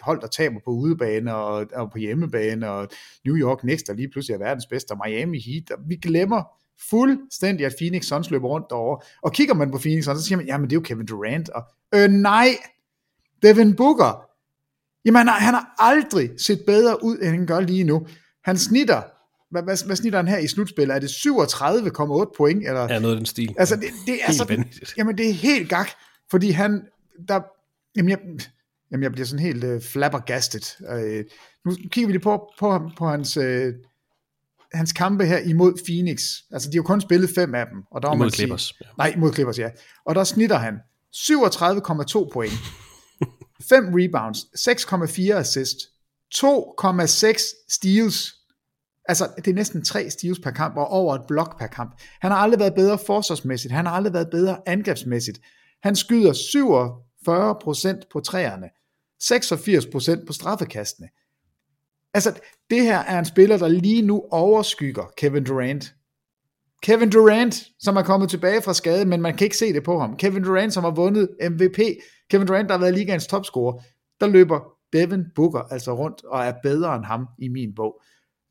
hold, 0.00 0.20
der 0.20 0.26
taber 0.26 0.60
på 0.64 0.70
udebane 0.70 1.34
og, 1.34 1.66
og 1.74 1.90
på 1.90 1.98
hjemmebane, 1.98 2.70
og 2.70 2.88
New 3.24 3.36
York 3.36 3.58
Knicks, 3.58 3.82
der 3.82 3.94
lige 3.94 4.08
pludselig 4.08 4.34
er 4.34 4.38
verdens 4.38 4.66
bedste, 4.66 4.92
og 4.92 4.98
Miami 5.06 5.40
Heat. 5.40 5.70
Og 5.70 5.78
vi 5.88 5.96
glemmer 5.96 6.42
fuldstændig, 6.90 7.66
at 7.66 7.74
Phoenix 7.78 8.04
Suns 8.04 8.30
løber 8.30 8.48
rundt 8.48 8.66
derovre. 8.70 9.00
Og 9.22 9.32
kigger 9.32 9.54
man 9.54 9.70
på 9.70 9.78
Phoenix 9.78 10.04
Suns, 10.04 10.18
så 10.20 10.26
siger 10.26 10.36
man, 10.36 10.46
jamen 10.46 10.70
det 10.70 10.72
er 10.72 10.80
jo 10.80 10.84
Kevin 10.84 11.06
Durant. 11.06 11.48
Og, 11.48 11.62
øh, 11.94 12.08
nej, 12.08 12.48
Devin 13.42 13.76
Booker, 13.76 14.26
jamen 15.04 15.16
han 15.16 15.28
har, 15.28 15.38
han 15.38 15.54
har 15.54 15.74
aldrig 15.78 16.30
set 16.38 16.62
bedre 16.66 17.04
ud, 17.04 17.16
end 17.16 17.30
han 17.30 17.46
gør 17.46 17.60
lige 17.60 17.84
nu. 17.84 18.06
Han 18.44 18.58
snitter, 18.58 19.02
hvad, 19.54 19.62
hvad, 19.62 19.86
hvad 19.86 19.96
snitter 19.96 20.18
han 20.18 20.28
her 20.28 20.38
i 20.38 20.46
slutspillet? 20.46 20.94
Er 20.94 20.98
det 20.98 21.08
37,8 21.08 22.32
point? 22.36 22.68
Eller? 22.68 22.92
Ja, 22.92 22.98
noget 22.98 23.14
af 23.14 23.18
den 23.18 23.26
stil. 23.26 23.54
Altså, 23.58 23.76
det, 23.76 23.88
det 24.06 24.18
er 24.26 24.32
sådan, 24.32 24.64
jamen 24.98 25.18
det 25.18 25.28
er 25.28 25.32
helt 25.32 25.68
gak, 25.68 25.90
fordi 26.30 26.50
han, 26.50 26.82
der, 27.28 27.40
jamen 27.96 28.10
jeg, 28.10 28.18
jamen 28.90 29.02
jeg 29.02 29.12
bliver 29.12 29.26
sådan 29.26 29.44
helt 29.44 29.64
uh, 29.64 29.82
flabbergastet. 29.82 30.76
Uh, 30.80 31.24
nu 31.64 31.76
kigger 31.90 32.06
vi 32.06 32.12
lige 32.12 32.22
på, 32.22 32.52
på, 32.58 32.90
på 32.98 33.08
hans, 33.08 33.36
uh, 33.36 33.44
hans 34.72 34.92
kampe 34.92 35.24
her 35.24 35.38
imod 35.38 35.72
Phoenix. 35.86 36.22
Altså, 36.52 36.70
de 36.70 36.76
har 36.76 36.78
jo 36.78 36.82
kun 36.82 37.00
spillet 37.00 37.30
fem 37.34 37.54
af 37.54 37.66
dem. 37.66 37.82
Og 37.90 38.02
der 38.02 38.12
imod 38.12 38.30
Clippers. 38.30 38.74
Ja. 38.80 38.86
Nej, 38.98 39.12
imod 39.16 39.32
Clippers, 39.32 39.58
ja. 39.58 39.68
Og 40.06 40.14
der 40.14 40.24
snitter 40.24 40.56
han 40.56 40.74
37,2 41.16 42.32
point. 42.32 42.52
5 43.68 43.84
rebounds, 43.94 44.38
6,4 44.38 45.32
assist, 45.32 45.76
2,6 46.34 47.66
steals. 47.68 48.34
Altså, 49.08 49.28
det 49.36 49.48
er 49.48 49.54
næsten 49.54 49.84
3 49.84 50.10
steals 50.10 50.38
per 50.38 50.50
kamp, 50.50 50.76
og 50.76 50.88
over 50.88 51.14
et 51.14 51.22
blok 51.28 51.58
per 51.58 51.66
kamp. 51.66 52.00
Han 52.20 52.30
har 52.30 52.38
aldrig 52.38 52.60
været 52.60 52.74
bedre 52.74 52.98
forsvarsmæssigt, 53.06 53.72
han 53.72 53.86
har 53.86 53.92
aldrig 53.92 54.12
været 54.12 54.30
bedre 54.30 54.58
angrebsmæssigt. 54.66 55.40
Han 55.82 55.96
skyder 55.96 56.32
47% 56.32 58.08
på 58.12 58.20
træerne, 58.20 58.68
86% 60.20 60.26
på 60.26 60.32
straffekastene. 60.32 61.08
Altså, 62.14 62.40
det 62.70 62.82
her 62.82 62.98
er 62.98 63.18
en 63.18 63.24
spiller, 63.24 63.56
der 63.56 63.68
lige 63.68 64.02
nu 64.02 64.24
overskygger 64.30 65.04
Kevin 65.16 65.44
Durant. 65.44 65.94
Kevin 66.82 67.10
Durant, 67.10 67.62
som 67.80 67.96
er 67.96 68.02
kommet 68.02 68.30
tilbage 68.30 68.62
fra 68.62 68.74
skade, 68.74 69.04
men 69.04 69.20
man 69.20 69.36
kan 69.36 69.44
ikke 69.44 69.56
se 69.56 69.72
det 69.72 69.82
på 69.84 70.00
ham. 70.00 70.16
Kevin 70.16 70.44
Durant, 70.44 70.72
som 70.72 70.84
har 70.84 70.90
vundet 70.90 71.28
MVP. 71.50 71.78
Kevin 72.30 72.46
Durant, 72.46 72.68
der 72.68 72.74
har 72.74 72.80
været 72.80 72.94
ligaens 72.94 73.26
topscorer. 73.26 73.82
Der 74.20 74.26
løber 74.26 74.60
Devin 74.92 75.24
Booker 75.34 75.60
altså 75.60 75.92
rundt 75.92 76.24
og 76.24 76.44
er 76.44 76.52
bedre 76.62 76.96
end 76.96 77.04
ham 77.04 77.26
i 77.38 77.48
min 77.48 77.74
bog. 77.74 78.02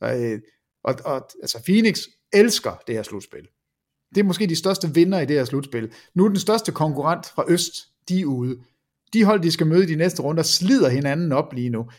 Øh, 0.04 0.40
og, 0.84 0.96
og 1.06 1.30
altså 1.42 1.64
Phoenix 1.64 2.00
elsker 2.34 2.82
det 2.88 2.96
her 2.96 3.04
slutspil. 3.04 3.48
Det 4.16 4.22
er 4.22 4.24
måske 4.24 4.48
de 4.48 4.56
største 4.56 4.94
vinder 4.94 5.20
i 5.20 5.26
det 5.26 5.36
her 5.36 5.46
slutspil. 5.46 5.92
Nu 6.14 6.26
er 6.26 6.28
den 6.28 6.40
største 6.40 6.72
konkurrent 6.72 7.26
fra 7.26 7.46
Øst, 7.48 7.74
de 8.10 8.22
er 8.22 8.26
ude. 8.26 8.58
De 9.14 9.24
hold, 9.24 9.42
de 9.42 9.52
skal 9.52 9.68
møde 9.68 9.84
i 9.84 9.88
de 9.88 9.96
næste 9.96 10.22
runder, 10.22 10.44
slider 10.44 10.90
hinanden 10.90 11.32
op 11.32 11.54
lige 11.54 11.70
nu. 11.70 11.90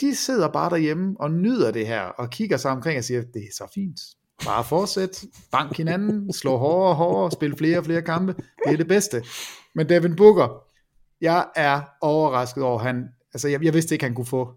De 0.00 0.14
sidder 0.14 0.48
bare 0.48 0.70
derhjemme 0.70 1.16
og 1.20 1.30
nyder 1.30 1.70
det 1.70 1.86
her, 1.86 2.00
og 2.00 2.30
kigger 2.30 2.56
sig 2.56 2.70
omkring 2.70 2.98
og 2.98 3.04
siger, 3.04 3.22
det 3.22 3.42
er 3.42 3.52
så 3.52 3.70
fint. 3.74 4.00
Bare 4.44 4.64
fortsæt, 4.64 5.24
bank 5.52 5.76
hinanden, 5.76 6.32
slå 6.32 6.56
hårdere 6.56 6.88
og 6.88 6.96
hårdere, 6.96 7.30
spil 7.30 7.56
flere 7.56 7.78
og 7.78 7.84
flere 7.84 8.02
kampe. 8.02 8.34
Det 8.64 8.72
er 8.72 8.76
det 8.76 8.88
bedste. 8.88 9.24
Men 9.74 9.88
Devin 9.88 10.16
Booker, 10.16 10.64
jeg 11.20 11.46
er 11.56 11.80
overrasket 12.00 12.62
over, 12.62 12.78
han, 12.78 13.08
altså 13.34 13.48
jeg, 13.48 13.64
jeg 13.64 13.74
vidste 13.74 13.94
ikke, 13.94 14.04
han 14.04 14.14
kunne 14.14 14.26
få 14.26 14.54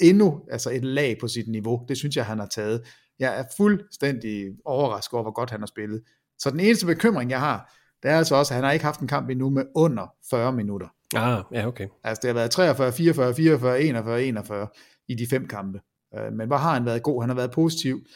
endnu 0.00 0.40
altså 0.50 0.70
et 0.70 0.84
lag 0.84 1.16
på 1.20 1.28
sit 1.28 1.48
niveau. 1.48 1.84
Det 1.88 1.96
synes 1.96 2.16
jeg, 2.16 2.26
han 2.26 2.38
har 2.38 2.46
taget. 2.46 2.82
Jeg 3.18 3.38
er 3.38 3.44
fuldstændig 3.56 4.44
overrasket 4.64 5.12
over, 5.12 5.22
hvor 5.22 5.32
godt 5.32 5.50
han 5.50 5.60
har 5.60 5.66
spillet. 5.66 6.02
Så 6.38 6.50
den 6.50 6.60
eneste 6.60 6.86
bekymring, 6.86 7.30
jeg 7.30 7.40
har, 7.40 7.74
det 8.02 8.10
er 8.10 8.18
altså 8.18 8.34
også, 8.34 8.54
at 8.54 8.56
han 8.56 8.64
har 8.64 8.72
ikke 8.72 8.84
haft 8.84 9.00
en 9.00 9.08
kamp 9.08 9.30
endnu 9.30 9.50
med 9.50 9.64
under 9.74 10.14
40 10.30 10.52
minutter. 10.52 10.88
Ah, 11.14 11.42
ja, 11.52 11.66
okay. 11.66 11.88
Altså 12.04 12.20
det 12.20 12.28
har 12.28 12.34
været 12.34 12.50
43, 12.50 12.92
44, 12.92 13.34
44, 13.34 13.82
41, 13.82 14.24
41 14.24 14.68
i 15.08 15.14
de 15.14 15.26
fem 15.26 15.48
kampe. 15.48 15.80
Øh, 16.18 16.32
men 16.32 16.46
hvor 16.46 16.56
har 16.56 16.74
han 16.74 16.84
været 16.84 17.02
god? 17.02 17.22
Han 17.22 17.28
har 17.30 17.36
været 17.36 17.50
positiv 17.50 18.06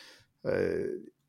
øh, 0.47 0.85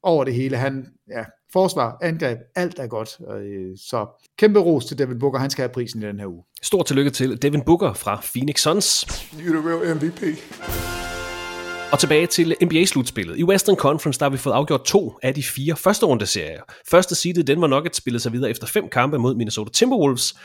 over 0.07 0.23
det 0.23 0.33
hele. 0.33 0.57
Han, 0.57 0.85
ja, 1.09 1.23
forsvar, 1.53 1.97
angreb, 2.01 2.37
alt 2.55 2.79
er 2.79 2.87
godt. 2.87 3.17
Øh, 3.31 3.77
så 3.77 4.05
kæmpe 4.37 4.59
ros 4.59 4.85
til 4.85 4.97
Devin 4.97 5.19
Booker, 5.19 5.39
han 5.39 5.49
skal 5.49 5.61
have 5.61 5.73
prisen 5.73 6.03
i 6.03 6.05
den 6.05 6.19
her 6.19 6.27
uge. 6.27 6.43
Stort 6.61 6.85
tillykke 6.85 7.11
til 7.11 7.41
Devin 7.41 7.61
Booker 7.61 7.93
fra 7.93 8.21
Phoenix 8.33 8.59
Suns. 8.61 9.03
You're 9.03 9.61
the 9.61 9.69
real 9.69 9.95
MVP. 9.95 10.23
Og 11.91 11.99
tilbage 11.99 12.27
til 12.27 12.55
NBA-slutspillet. 12.63 13.37
I 13.37 13.43
Western 13.43 13.75
Conference 13.75 14.19
der 14.19 14.25
har 14.25 14.29
vi 14.29 14.37
fået 14.37 14.53
afgjort 14.53 14.85
to 14.85 15.13
af 15.23 15.33
de 15.33 15.43
fire 15.43 15.75
første 15.75 16.05
runde 16.05 16.25
serier. 16.25 16.61
Første 16.89 17.15
seedet 17.15 17.47
Denver 17.47 17.67
Nuggets 17.67 17.97
spillede 17.97 18.23
sig 18.23 18.31
videre 18.31 18.49
efter 18.49 18.67
fem 18.67 18.89
kampe 18.89 19.17
mod 19.17 19.35
Minnesota 19.35 19.71
Timberwolves, 19.71 20.35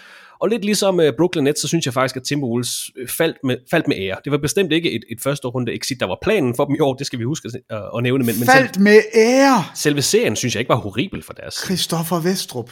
og 0.43 0.49
lidt 0.49 0.65
ligesom 0.65 0.99
uh, 0.99 1.05
Brooklyn 1.17 1.45
Nets, 1.45 1.61
så 1.61 1.69
synes 1.69 1.87
jeg 1.87 1.95
faktisk, 1.95 2.17
at 2.17 2.23
Timberwolves 2.23 2.91
øh, 2.97 3.09
faldt 3.09 3.37
med, 3.45 3.57
faldt 3.71 3.89
med 3.89 3.97
ære. 3.97 4.17
Det 4.25 4.33
var 4.33 4.39
bestemt 4.39 4.73
ikke 4.73 4.93
et, 4.93 5.05
et 5.11 5.21
første 5.21 5.49
runde 5.49 5.75
exit, 5.75 6.01
der 6.01 6.07
var 6.07 6.19
planen 6.23 6.57
for 6.57 6.65
dem 6.65 6.75
i 6.75 6.81
år, 6.81 6.95
det 6.95 7.07
skal 7.07 7.19
vi 7.19 7.25
huske 7.25 7.51
at, 7.71 7.83
at 7.97 8.03
nævne. 8.03 8.25
Men, 8.25 8.39
men 8.39 8.49
faldt 8.49 8.75
selv, 8.75 8.83
med 8.83 9.01
ære! 9.15 9.65
Selve 9.75 10.03
serien 10.03 10.37
synes 10.37 10.55
jeg 10.55 10.61
ikke 10.61 10.69
var 10.69 10.77
horribel 10.77 11.23
for 11.23 11.33
deres. 11.33 11.55
Christoffer 11.55 12.21
Vestrup. 12.21 12.71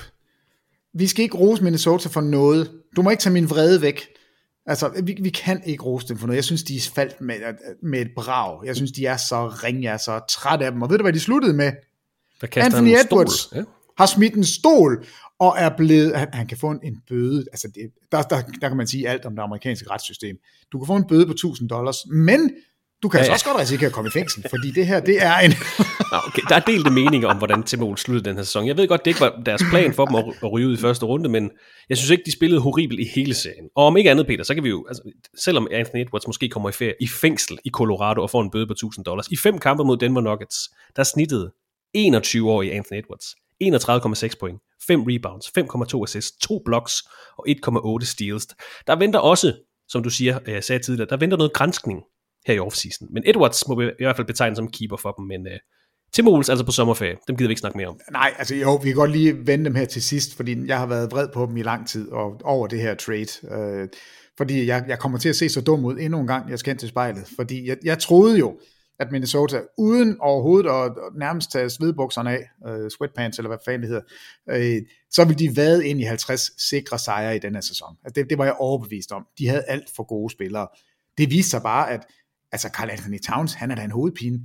vi 0.95 1.07
skal 1.07 1.23
ikke 1.23 1.37
rose 1.37 1.65
Minnesota 1.65 2.09
for 2.09 2.21
noget. 2.21 2.71
Du 2.97 3.03
må 3.03 3.11
ikke 3.11 3.21
tage 3.21 3.33
min 3.33 3.51
vrede 3.51 3.83
væk. 3.83 4.07
Altså, 4.67 5.03
vi, 5.05 5.17
vi 5.23 5.31
kan 5.31 5.63
ikke 5.67 5.85
rose 5.85 6.09
dem 6.09 6.19
for 6.19 6.27
noget. 6.27 6.37
Jeg 6.37 6.45
synes, 6.45 6.63
de 6.63 6.77
er 6.77 6.91
faldt 6.95 7.21
med, 7.21 7.37
med 7.83 8.01
et 8.01 8.11
brag. 8.17 8.65
Jeg 8.65 8.77
synes, 8.77 8.93
de 8.93 9.07
er 9.07 9.17
så 9.17 9.49
ringe, 9.49 9.83
jeg 9.83 9.93
er 9.93 9.97
så 9.97 10.21
træt 10.31 10.63
af 10.63 10.73
dem. 10.73 10.83
Og 10.83 10.91
ved 10.91 10.99
du, 10.99 11.05
hvad 11.05 11.13
de 11.13 11.21
sluttede 11.21 11.53
med? 11.55 11.73
Anthony 12.57 12.89
Edwards 12.89 13.53
ja. 13.55 13.63
har 13.99 14.07
smidt 14.07 14.35
en 14.35 14.45
stol, 14.45 15.07
og 15.41 15.55
er 15.59 15.71
blevet, 15.77 16.17
han, 16.17 16.29
han 16.33 16.47
kan 16.47 16.59
få 16.59 16.71
en, 16.71 16.81
en 16.83 16.97
bøde, 17.09 17.45
altså 17.53 17.69
det, 17.75 17.91
der, 18.13 18.23
der, 18.23 18.43
der 18.61 18.69
kan 18.69 18.77
man 18.77 18.87
sige 18.87 19.09
alt 19.09 19.25
om 19.25 19.37
det 19.37 19.43
amerikanske 19.43 19.91
retssystem. 19.91 20.37
Du 20.73 20.79
kan 20.79 20.87
få 20.87 20.97
en 20.97 21.05
bøde 21.09 21.27
på 21.27 21.33
1000 21.33 21.69
dollars, 21.69 21.97
men 22.07 22.51
du 23.03 23.09
kan 23.09 23.19
ja, 23.19 23.21
altså 23.21 23.33
også 23.33 23.47
godt 23.47 23.59
risikere 23.61 23.87
at 23.87 23.93
komme 23.93 24.09
i 24.09 24.11
fængsel, 24.11 24.45
fordi 24.51 24.71
det 24.71 24.87
her, 24.87 25.01
det 25.01 25.23
er 25.23 25.39
en... 25.39 25.51
Nå, 26.13 26.19
okay. 26.27 26.43
Der 26.49 26.55
er 26.55 26.61
delte 26.61 26.91
meninger 26.91 27.29
om, 27.29 27.37
hvordan 27.37 27.63
Timberwolves 27.63 28.01
sluttede 28.01 28.29
den 28.29 28.37
her 28.37 28.43
sæson. 28.43 28.67
Jeg 28.67 28.77
ved 28.77 28.89
godt, 28.89 29.05
det 29.05 29.11
ikke 29.11 29.21
var 29.21 29.43
deres 29.47 29.63
plan 29.71 29.95
for 29.95 30.07
dem 30.07 30.15
at, 30.15 30.25
at 30.43 30.53
ryge 30.53 30.69
ud 30.69 30.75
i 30.75 30.81
første 30.81 31.07
runde, 31.07 31.29
men 31.29 31.51
jeg 31.89 31.97
synes 31.97 32.11
ikke, 32.11 32.23
de 32.27 32.33
spillede 32.33 32.61
horribelt 32.61 33.01
i 33.01 33.09
hele 33.15 33.35
serien. 33.35 33.69
Og 33.77 33.87
om 33.87 33.97
ikke 33.97 34.11
andet, 34.11 34.27
Peter, 34.27 34.45
så 34.45 34.55
kan 34.55 34.65
vi 34.65 34.69
jo, 34.69 34.85
altså, 34.89 35.03
selvom 35.39 35.69
Anthony 35.73 36.01
Edwards 36.01 36.27
måske 36.27 36.49
kommer 36.49 36.69
i 36.69 36.73
ferie 36.73 36.95
i 37.01 37.09
fængsel 37.09 37.59
i 37.65 37.71
Colorado 37.71 38.23
og 38.23 38.31
får 38.31 38.43
en 38.43 38.51
bøde 38.51 38.67
på 38.67 38.73
1000 38.73 39.05
dollars, 39.05 39.29
i 39.29 39.37
fem 39.37 39.59
kampe 39.59 39.85
mod 39.85 39.97
Denver 39.97 40.21
Nuggets, 40.21 40.57
der 40.97 41.03
snittede 41.03 41.53
21 41.95 42.51
år 42.51 42.63
i 42.63 42.71
Anthony 42.71 42.99
Edwards 42.99 43.35
31,6 43.65 44.39
point, 44.41 44.61
5 44.87 45.03
rebounds, 45.03 45.47
5,2 45.59 46.03
assists, 46.03 46.39
2 46.39 46.63
blocks 46.65 46.95
og 47.39 47.49
1,8 47.49 48.05
steals. 48.05 48.47
Der 48.87 48.97
venter 48.97 49.19
også, 49.19 49.55
som 49.89 50.03
du 50.03 50.11
siger, 50.11 50.39
jeg 50.47 50.65
sagde 50.65 50.83
tidligere, 50.83 51.09
der 51.11 51.17
venter 51.17 51.37
noget 51.37 51.53
grænskning 51.53 52.03
her 52.47 52.55
i 52.55 52.59
offseason. 52.59 53.09
Men 53.13 53.23
Edwards 53.27 53.69
må 53.69 53.75
vi 53.81 53.85
i 53.85 54.05
hvert 54.05 54.17
fald 54.17 54.27
betegne 54.27 54.57
som 54.57 54.71
keeper 54.71 54.97
for 54.97 55.13
dem, 55.13 55.27
men 55.27 55.47
øh, 55.47 55.53
uh, 55.53 55.59
Timberwolves 56.13 56.49
altså 56.49 56.65
på 56.65 56.73
sommerferie, 56.73 57.17
dem 57.29 57.37
gider 57.37 57.49
vi 57.49 57.53
ikke 57.53 57.61
snakke 57.61 57.79
mere 57.79 57.89
om. 57.89 58.01
Nej, 58.13 58.35
altså 58.39 58.55
jo, 58.55 58.75
vi 58.75 58.89
kan 58.89 58.97
godt 58.97 59.11
lige 59.11 59.47
vende 59.47 59.65
dem 59.65 59.75
her 59.75 59.85
til 59.85 60.03
sidst, 60.03 60.37
fordi 60.37 60.67
jeg 60.67 60.79
har 60.79 60.87
været 60.87 61.13
vred 61.13 61.29
på 61.35 61.47
dem 61.47 61.57
i 61.57 61.63
lang 61.63 61.89
tid 61.89 62.09
og 62.13 62.41
over 62.45 62.67
det 62.67 62.81
her 62.81 62.95
trade. 62.95 63.29
Øh, 63.51 63.89
fordi 64.37 64.67
jeg, 64.67 64.85
jeg 64.89 64.99
kommer 64.99 65.19
til 65.19 65.29
at 65.29 65.37
se 65.37 65.49
så 65.49 65.61
dum 65.61 65.85
ud 65.85 65.99
endnu 65.99 66.21
en 66.21 66.27
gang, 66.27 66.51
jeg 66.51 66.59
skal 66.59 66.71
ind 66.71 66.79
til 66.79 66.89
spejlet. 66.89 67.29
Fordi 67.37 67.69
jeg, 67.69 67.77
jeg 67.85 67.99
troede 67.99 68.39
jo, 68.39 68.61
at 69.01 69.13
Minnesota, 69.13 69.61
uden 69.79 70.17
overhovedet 70.21 70.71
at 70.71 70.93
nærmest 71.19 71.53
tage 71.53 71.71
svedbukserne 71.71 72.31
af, 72.31 72.51
øh, 72.69 72.91
sweatpants 72.91 73.39
eller 73.39 73.49
hvad 73.49 73.59
fanden 73.65 73.81
det 73.81 73.89
hedder, 73.89 74.03
øh, 74.51 74.83
så 75.11 75.25
ville 75.25 75.39
de 75.39 75.57
vade 75.57 75.89
ind 75.89 76.01
i 76.01 76.05
50 76.05 76.69
sikre 76.71 76.99
sejre 76.99 77.37
i 77.37 77.39
den 77.39 77.55
her 77.55 77.61
sæson. 77.61 77.97
Altså 78.05 78.21
det, 78.21 78.31
det 78.31 78.39
var 78.39 78.45
jeg 78.45 78.55
overbevist 78.59 79.13
om. 79.13 79.27
De 79.39 79.49
havde 79.49 79.63
alt 79.63 79.91
for 79.97 80.03
gode 80.03 80.33
spillere. 80.33 80.69
Det 81.19 81.31
viste 81.31 81.51
sig 81.51 81.63
bare, 81.63 81.91
at 81.91 82.07
altså 82.53 82.69
Carl 82.69 82.91
Anthony 82.91 83.21
Towns, 83.21 83.55
han 83.55 83.71
er 83.71 83.75
da 83.75 83.83
en 83.83 83.91
hovedpine. 83.91 84.41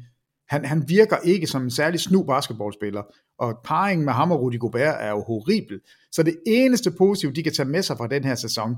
Han, 0.49 0.65
han 0.65 0.89
virker 0.89 1.17
ikke 1.17 1.47
som 1.47 1.63
en 1.63 1.71
særlig 1.71 1.99
snu 1.99 2.23
basketballspiller, 2.23 3.03
og 3.39 3.57
parringen 3.63 4.05
med 4.05 4.13
ham 4.13 4.31
og 4.31 4.41
Rudy 4.41 4.59
Gobert 4.59 4.95
er 4.99 5.09
jo 5.09 5.23
horribel. 5.23 5.81
Så 6.11 6.23
det 6.23 6.37
eneste 6.47 6.91
positive, 6.91 7.31
de 7.31 7.43
kan 7.43 7.53
tage 7.53 7.69
med 7.69 7.81
sig 7.81 7.97
fra 7.97 8.07
den 8.07 8.23
her 8.23 8.35
sæson, 8.35 8.75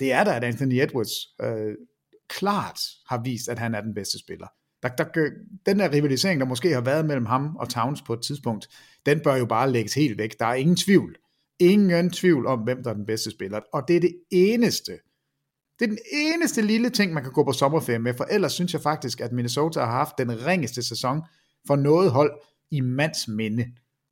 det 0.00 0.12
er 0.12 0.24
da, 0.24 0.36
at 0.36 0.44
Anthony 0.44 0.80
Edwards 0.82 1.40
øh, 1.42 1.74
klart 2.28 2.80
har 3.06 3.22
vist, 3.24 3.48
at 3.48 3.58
han 3.58 3.74
er 3.74 3.80
den 3.80 3.94
bedste 3.94 4.18
spiller. 4.18 4.46
Der, 4.82 4.88
der, 4.88 5.30
den 5.66 5.78
der 5.78 5.92
rivalisering, 5.92 6.40
der 6.40 6.46
måske 6.46 6.74
har 6.74 6.80
været 6.80 7.04
mellem 7.04 7.26
ham 7.26 7.56
og 7.56 7.68
Towns 7.68 8.02
på 8.02 8.12
et 8.12 8.22
tidspunkt, 8.22 8.68
den 9.06 9.20
bør 9.20 9.36
jo 9.36 9.46
bare 9.46 9.70
lægges 9.70 9.94
helt 9.94 10.18
væk. 10.18 10.38
Der 10.38 10.46
er 10.46 10.54
ingen 10.54 10.76
tvivl. 10.76 11.16
Ingen 11.60 12.10
tvivl 12.10 12.46
om, 12.46 12.58
hvem 12.58 12.82
der 12.82 12.90
er 12.90 12.94
den 12.94 13.06
bedste 13.06 13.30
spiller. 13.30 13.60
Og 13.72 13.88
det 13.88 13.96
er 13.96 14.00
det 14.00 14.14
eneste, 14.30 14.92
det 15.78 15.84
er 15.84 15.86
den 15.86 15.98
eneste 16.12 16.62
lille 16.62 16.90
ting, 16.90 17.12
man 17.12 17.22
kan 17.22 17.32
gå 17.32 17.44
på 17.44 17.52
sommerferie 17.52 17.98
med, 17.98 18.14
for 18.14 18.24
ellers 18.24 18.52
synes 18.52 18.72
jeg 18.72 18.80
faktisk, 18.80 19.20
at 19.20 19.32
Minnesota 19.32 19.80
har 19.80 19.90
haft 19.90 20.18
den 20.18 20.46
ringeste 20.46 20.82
sæson 20.82 21.22
for 21.66 21.76
noget 21.76 22.10
hold 22.10 22.32
i 22.70 22.80
mands 22.80 23.28
minde. 23.28 23.66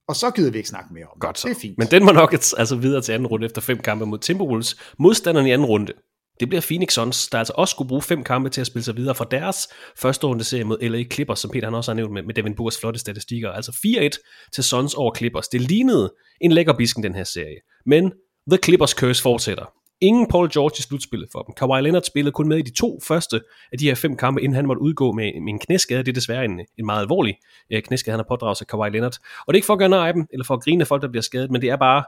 Og 0.08 0.16
så 0.16 0.30
gider 0.30 0.50
vi 0.50 0.58
ikke 0.58 0.68
snakke 0.68 0.94
mere 0.94 1.06
om 1.06 1.18
Godt 1.20 1.38
så. 1.38 1.48
Det 1.48 1.56
er 1.56 1.60
fint. 1.60 1.78
Men 1.78 1.88
den 1.90 2.04
må 2.04 2.12
nok 2.12 2.32
altså 2.32 2.76
videre 2.76 3.02
til 3.02 3.12
anden 3.12 3.26
runde 3.26 3.46
efter 3.46 3.60
fem 3.60 3.78
kampe 3.78 4.06
mod 4.06 4.18
Timberwolves. 4.18 4.76
Modstanderen 4.98 5.46
i 5.46 5.50
anden 5.50 5.66
runde, 5.66 5.92
det 6.40 6.48
bliver 6.48 6.62
Phoenix 6.62 6.92
Suns, 6.92 7.28
der 7.28 7.38
altså 7.38 7.52
også 7.56 7.72
skulle 7.72 7.88
bruge 7.88 8.02
fem 8.02 8.24
kampe 8.24 8.48
til 8.48 8.60
at 8.60 8.66
spille 8.66 8.84
sig 8.84 8.96
videre 8.96 9.14
fra 9.14 9.26
deres 9.30 9.68
første 9.96 10.26
runde 10.26 10.44
serie 10.44 10.64
mod 10.64 10.78
LA 10.80 11.04
Clippers, 11.12 11.38
som 11.38 11.50
Peter 11.50 11.66
han 11.66 11.74
også 11.74 11.90
har 11.90 11.96
nævnt 11.96 12.12
med, 12.12 12.22
med 12.22 12.34
Devin 12.34 12.54
Bookers 12.54 12.80
flotte 12.80 13.00
statistikker. 13.00 13.50
Altså 13.50 13.72
4-1 13.86 14.50
til 14.52 14.64
Suns 14.64 14.94
over 14.94 15.14
Clippers. 15.14 15.48
Det 15.48 15.60
lignede 15.60 16.12
en 16.40 16.52
lækker 16.52 16.72
bisken 16.72 17.02
den 17.02 17.14
her 17.14 17.24
serie. 17.24 17.56
Men 17.86 18.12
The 18.50 18.58
Clippers 18.64 18.90
curse 18.90 19.22
fortsætter. 19.22 19.64
Ingen 20.02 20.26
Paul 20.26 20.50
George 20.52 20.74
i 20.78 20.82
slutspillet 20.82 21.28
for 21.32 21.42
dem. 21.42 21.54
Kawhi 21.54 21.82
Leonard 21.82 22.02
spillede 22.02 22.32
kun 22.32 22.48
med 22.48 22.58
i 22.58 22.62
de 22.62 22.74
to 22.74 23.00
første 23.08 23.40
af 23.72 23.78
de 23.78 23.84
her 23.84 23.94
fem 23.94 24.16
kampe, 24.16 24.42
inden 24.42 24.56
han 24.56 24.66
måtte 24.66 24.82
udgå 24.82 25.12
med, 25.12 25.24
med 25.40 25.52
en 25.52 25.58
knæskade. 25.58 25.98
Det 25.98 26.08
er 26.08 26.12
desværre 26.12 26.44
en, 26.44 26.60
en 26.78 26.86
meget 26.86 27.00
alvorlig 27.00 27.36
øh, 27.72 27.82
knæskade, 27.82 28.12
han 28.12 28.18
har 28.18 28.36
pådraget 28.36 28.58
sig 28.58 28.66
Kawhi 28.66 28.90
Leonard. 28.90 29.14
Og 29.46 29.54
det 29.54 29.56
er 29.56 29.58
ikke 29.58 29.66
for 29.66 29.72
at 29.72 29.78
gøre 29.78 29.88
nej 29.88 30.08
af 30.08 30.14
dem, 30.14 30.26
eller 30.32 30.44
for 30.44 30.54
at 30.54 30.62
grine 30.62 30.80
af 30.80 30.86
folk, 30.86 31.02
der 31.02 31.08
bliver 31.08 31.22
skadet, 31.22 31.50
men 31.50 31.60
det 31.60 31.70
er 31.70 31.76
bare, 31.76 32.04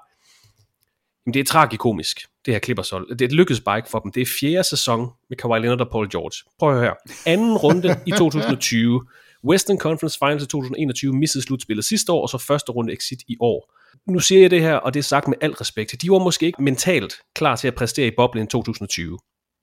jamen 1.26 1.34
det 1.34 1.40
er 1.40 1.44
tragikomisk, 1.44 2.26
det 2.46 2.54
her 2.54 2.60
Clippers 2.60 2.90
hold. 2.90 3.16
Det 3.16 3.32
lykkedes 3.32 3.60
bare 3.60 3.78
ikke 3.78 3.90
for 3.90 3.98
dem. 3.98 4.12
Det 4.12 4.20
er 4.20 4.26
fjerde 4.40 4.64
sæson 4.64 5.10
med 5.28 5.36
Kawhi 5.36 5.60
Leonard 5.60 5.80
og 5.80 5.90
Paul 5.90 6.10
George. 6.10 6.50
Prøv 6.58 6.72
at 6.74 6.80
høre. 6.80 6.94
Anden 7.26 7.56
runde 7.56 7.96
i 8.06 8.10
2020. 8.18 9.06
Western 9.44 9.78
Conference 9.78 10.18
Finals 10.18 10.42
i 10.42 10.46
2021 10.46 11.12
missede 11.12 11.44
slutspillet 11.44 11.84
sidste 11.84 12.12
år, 12.12 12.22
og 12.22 12.28
så 12.28 12.38
første 12.38 12.72
runde 12.72 12.92
exit 12.92 13.22
i 13.28 13.36
år 13.40 13.72
nu 14.06 14.18
siger 14.20 14.40
jeg 14.40 14.50
det 14.50 14.60
her, 14.60 14.74
og 14.74 14.94
det 14.94 15.00
er 15.00 15.04
sagt 15.04 15.28
med 15.28 15.36
al 15.40 15.52
respekt. 15.52 16.02
De 16.02 16.10
var 16.10 16.18
måske 16.18 16.46
ikke 16.46 16.62
mentalt 16.62 17.14
klar 17.34 17.56
til 17.56 17.68
at 17.68 17.74
præstere 17.74 18.06
i 18.06 18.10
boblen 18.16 18.44
i 18.44 18.48
2020. 18.48 19.18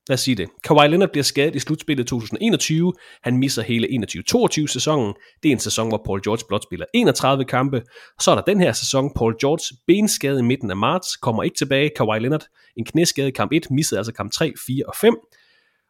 Lad 0.10 0.14
os 0.14 0.22
sige 0.22 0.36
det. 0.36 0.49
Kawhi 0.64 0.88
Leonard 0.88 1.10
bliver 1.12 1.24
skadet 1.24 1.55
i 1.55 1.60
slutspillet 1.60 2.07
2021. 2.07 2.93
Han 3.24 3.38
misser 3.38 3.62
hele 3.62 3.88
21-22 4.64 4.68
sæsonen. 4.68 5.14
Det 5.43 5.49
er 5.49 5.53
en 5.53 5.60
sæson, 5.60 5.88
hvor 5.88 6.01
Paul 6.05 6.22
George 6.24 6.43
blot 6.47 6.64
spiller 6.64 6.86
31 6.93 7.45
kampe. 7.45 7.82
Så 8.20 8.32
er 8.32 8.36
der 8.36 8.41
den 8.41 8.62
her 8.62 8.72
sæson. 8.72 9.12
Paul 9.16 9.36
George 9.41 9.78
benskade 9.88 10.39
i 10.39 10.41
midten 10.41 10.72
af 10.72 10.78
marts, 10.78 11.16
kommer 11.16 11.43
ikke 11.43 11.57
tilbage. 11.57 11.91
Kawhi 11.97 12.20
Leonard 12.20 12.45
en 12.78 12.86
knæskade 12.86 13.28
i 13.28 13.32
kamp 13.32 13.51
1, 13.51 13.72
missede 13.72 13.99
altså 13.99 14.14
kamp 14.14 14.32
3, 14.32 14.53
4 14.68 14.84
og 14.88 14.93
5. 15.01 15.18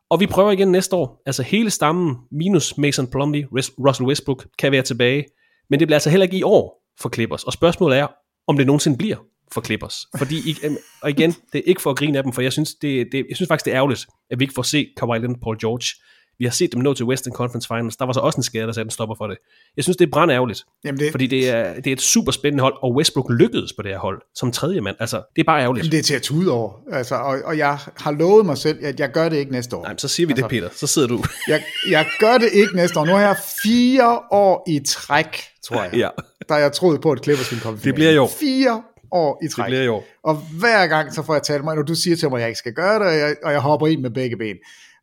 Og 0.10 0.20
vi 0.20 0.28
prøver 0.28 0.52
igen 0.52 0.72
næste 0.72 0.96
år. 0.96 1.22
Altså 1.26 1.44
hele 1.44 1.70
stammen 1.70 2.16
minus 2.32 2.78
Mason 2.78 3.08
Plumlee, 3.08 3.46
Russell 3.88 4.08
Westbrook 4.08 4.48
kan 4.60 4.72
være 4.72 4.82
tilbage. 4.82 5.26
Men 5.70 5.80
det 5.80 5.88
bliver 5.88 5.96
altså 5.96 6.10
heller 6.10 6.24
ikke 6.26 6.38
i 6.38 6.44
år 6.44 6.84
for 7.00 7.10
Clippers. 7.10 7.44
Og 7.44 7.54
spørgsmålet 7.54 7.98
er, 7.98 8.08
om 8.48 8.58
det 8.58 8.66
nogensinde 8.66 8.98
bliver 8.98 9.18
for 9.54 9.62
Clippers. 9.62 10.08
Fordi, 10.18 10.58
og 11.02 11.10
igen, 11.10 11.36
det 11.54 11.60
er 11.60 11.64
ikke 11.66 11.82
for 11.82 11.90
at 11.90 11.98
grine 11.98 12.18
af 12.18 12.24
dem, 12.24 12.34
for 12.34 12.42
jeg 12.42 12.52
synes, 12.52 12.76
det, 12.76 13.08
det, 13.12 13.26
jeg 13.30 13.36
synes 13.36 13.48
faktisk, 13.48 13.66
det 13.66 13.72
er 13.72 13.78
ærgerligt, 13.78 14.08
at 14.32 14.40
vi 14.40 14.44
ikke 14.44 14.54
får 14.54 14.62
set 14.62 14.88
Kawhi 14.98 15.20
Leonard 15.20 15.40
Paul 15.42 15.60
George. 15.60 15.86
Vi 16.40 16.46
har 16.46 16.52
set 16.52 16.74
dem 16.74 16.82
nå 16.82 16.94
til 16.94 17.06
Western 17.06 17.34
Conference 17.34 17.68
Finals. 17.68 17.96
Der 17.98 18.06
var 18.06 18.14
så 18.14 18.20
også 18.20 18.38
en 18.38 18.44
skade, 18.44 18.68
der 18.68 18.72
satte 18.72 18.88
en 18.88 18.92
stopper 18.92 19.16
for 19.16 19.28
det. 19.28 19.38
Jeg 19.78 19.84
synes, 19.84 19.98
det 19.98 20.06
er 20.06 20.12
brand 20.12 20.32
ærgerligt. 20.32 20.64
Jamen 20.86 21.00
det... 21.00 21.12
Fordi 21.12 21.28
det 21.28 21.50
er, 21.50 21.74
det 21.74 21.88
er 21.88 21.92
et 21.92 22.02
super 22.02 22.32
spændende 22.32 22.62
hold, 22.62 22.74
og 22.82 22.96
Westbrook 22.96 23.32
lykkedes 23.32 23.74
på 23.74 23.82
det 23.82 23.92
her 23.92 24.00
hold 24.00 24.22
som 24.36 24.52
tredje 24.52 24.82
mand. 24.82 24.96
Altså, 25.00 25.22
det 25.36 25.42
er 25.42 25.44
bare 25.44 25.62
ærgerligt. 25.62 25.84
Jamen 25.84 25.92
det 25.92 26.00
er 26.00 26.04
til 26.04 26.16
at 26.16 26.22
tude 26.22 26.52
over. 26.52 26.72
Altså, 26.92 27.16
og, 27.16 27.38
og 27.46 27.58
jeg 27.58 27.78
har 27.98 28.12
lovet 28.12 28.46
mig 28.46 28.58
selv, 28.58 28.86
at 28.86 29.00
jeg 29.00 29.12
gør 29.12 29.30
det 29.30 29.38
ikke 29.38 29.52
næste 29.52 29.76
år. 29.76 29.84
Nej, 29.84 29.98
så 29.98 30.08
siger 30.08 30.28
vi 30.28 30.34
altså, 30.34 30.48
det, 30.48 30.50
Peter. 30.50 30.70
Så 30.76 30.88
sidder 30.88 31.08
du. 31.08 31.24
jeg, 31.48 31.64
jeg 31.90 32.06
gør 32.20 32.38
det 32.38 32.50
ikke 32.54 32.76
næste 32.76 33.00
år. 33.00 33.06
Nu 33.06 33.12
har 33.12 33.22
jeg 33.22 33.36
fire 33.64 34.20
år 34.32 34.64
i 34.68 34.80
træk, 34.80 35.44
tror 35.64 35.84
jeg. 35.84 35.94
ja. 35.94 36.10
Der 36.50 36.58
jeg 36.58 36.72
troet 36.72 37.02
på, 37.02 37.12
at 37.12 37.24
Clippers 37.24 37.52
ville 37.52 37.62
komme 37.62 37.80
Det 37.84 37.96
bliver 37.96 38.12
jo. 38.12 38.30
Fire 38.40 38.82
år 39.12 39.40
i 39.44 39.48
træk. 39.48 39.72
Det 39.72 39.86
jo. 39.86 40.04
Og 40.24 40.36
hver 40.36 40.88
gang, 40.88 41.14
så 41.14 41.24
får 41.24 41.34
jeg 41.34 41.44
talt 41.44 41.64
mig, 41.64 41.76
når 41.76 41.84
du 41.84 41.96
siger 41.96 42.16
til 42.16 42.30
mig, 42.30 42.38
at 42.38 42.42
jeg 42.42 42.50
ikke 42.50 42.60
skal 42.60 42.74
gøre 42.74 43.00
det, 43.00 43.08
og 43.08 43.18
jeg, 43.18 43.36
og 43.44 43.52
jeg 43.52 43.60
hopper 43.60 43.88
ind 43.88 44.02
med 44.02 44.10
begge 44.10 44.38
ben. 44.38 44.56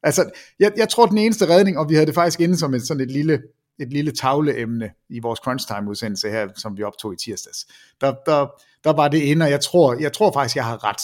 Altså, 0.02 0.30
jeg, 0.60 0.72
jeg 0.76 0.88
tror, 0.88 1.06
den 1.06 1.18
eneste 1.18 1.48
redning, 1.48 1.78
og 1.78 1.88
vi 1.88 1.94
havde 1.94 2.06
det 2.06 2.14
faktisk 2.14 2.40
inde 2.40 2.56
som 2.56 2.74
et, 2.74 2.86
sådan 2.86 3.00
et 3.00 3.10
lille, 3.10 3.42
et 3.78 3.92
lille 3.92 4.12
tavleemne 4.12 4.90
i 5.08 5.20
vores 5.20 5.38
Crunch 5.38 5.66
Time 5.66 5.90
udsendelse 5.90 6.30
her, 6.30 6.48
som 6.56 6.76
vi 6.76 6.82
optog 6.82 7.12
i 7.12 7.16
tirsdags. 7.16 7.66
Der, 8.00 8.14
der, 8.26 8.46
der 8.84 8.92
var 8.92 9.08
det 9.08 9.18
inde, 9.18 9.44
og 9.44 9.50
jeg 9.50 9.60
tror, 9.60 9.94
jeg 10.00 10.12
tror 10.12 10.32
faktisk, 10.32 10.56
jeg 10.56 10.64
har 10.64 10.84
ret. 10.84 11.02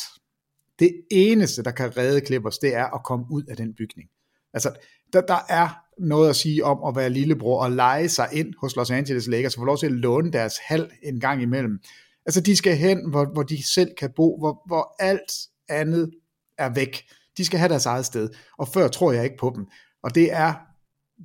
Det 0.78 0.92
eneste, 1.10 1.62
der 1.62 1.70
kan 1.70 1.96
redde 1.96 2.26
Clippers, 2.26 2.58
det 2.58 2.74
er 2.74 2.94
at 2.94 3.04
komme 3.04 3.26
ud 3.30 3.42
af 3.48 3.56
den 3.56 3.74
bygning. 3.74 4.08
Altså, 4.54 4.72
der, 5.12 5.20
der 5.20 5.38
er 5.48 5.68
noget 5.98 6.30
at 6.30 6.36
sige 6.36 6.64
om 6.64 6.78
at 6.88 6.96
være 6.96 7.10
lillebror 7.10 7.62
og 7.62 7.70
lege 7.70 8.08
sig 8.08 8.28
ind 8.32 8.54
hos 8.60 8.76
Los 8.76 8.90
Angeles 8.90 9.26
Lakers, 9.26 9.54
og 9.54 9.60
få 9.60 9.64
lov 9.64 9.78
til 9.78 9.86
at 9.86 9.92
låne 9.92 10.32
deres 10.32 10.54
hal 10.66 10.90
en 11.02 11.20
gang 11.20 11.42
imellem. 11.42 11.78
Altså, 12.26 12.40
de 12.40 12.56
skal 12.56 12.76
hen, 12.76 13.10
hvor, 13.10 13.24
hvor 13.32 13.42
de 13.42 13.66
selv 13.74 13.94
kan 13.98 14.10
bo, 14.16 14.38
hvor, 14.38 14.62
hvor 14.66 14.94
alt 14.98 15.32
andet 15.68 16.10
er 16.58 16.74
væk. 16.74 17.04
De 17.36 17.44
skal 17.44 17.58
have 17.58 17.68
deres 17.68 17.86
eget 17.86 18.06
sted, 18.06 18.30
og 18.58 18.68
før 18.68 18.88
tror 18.88 19.12
jeg 19.12 19.24
ikke 19.24 19.36
på 19.40 19.52
dem. 19.56 19.66
Og 20.02 20.14
det 20.14 20.32
er, 20.32 20.54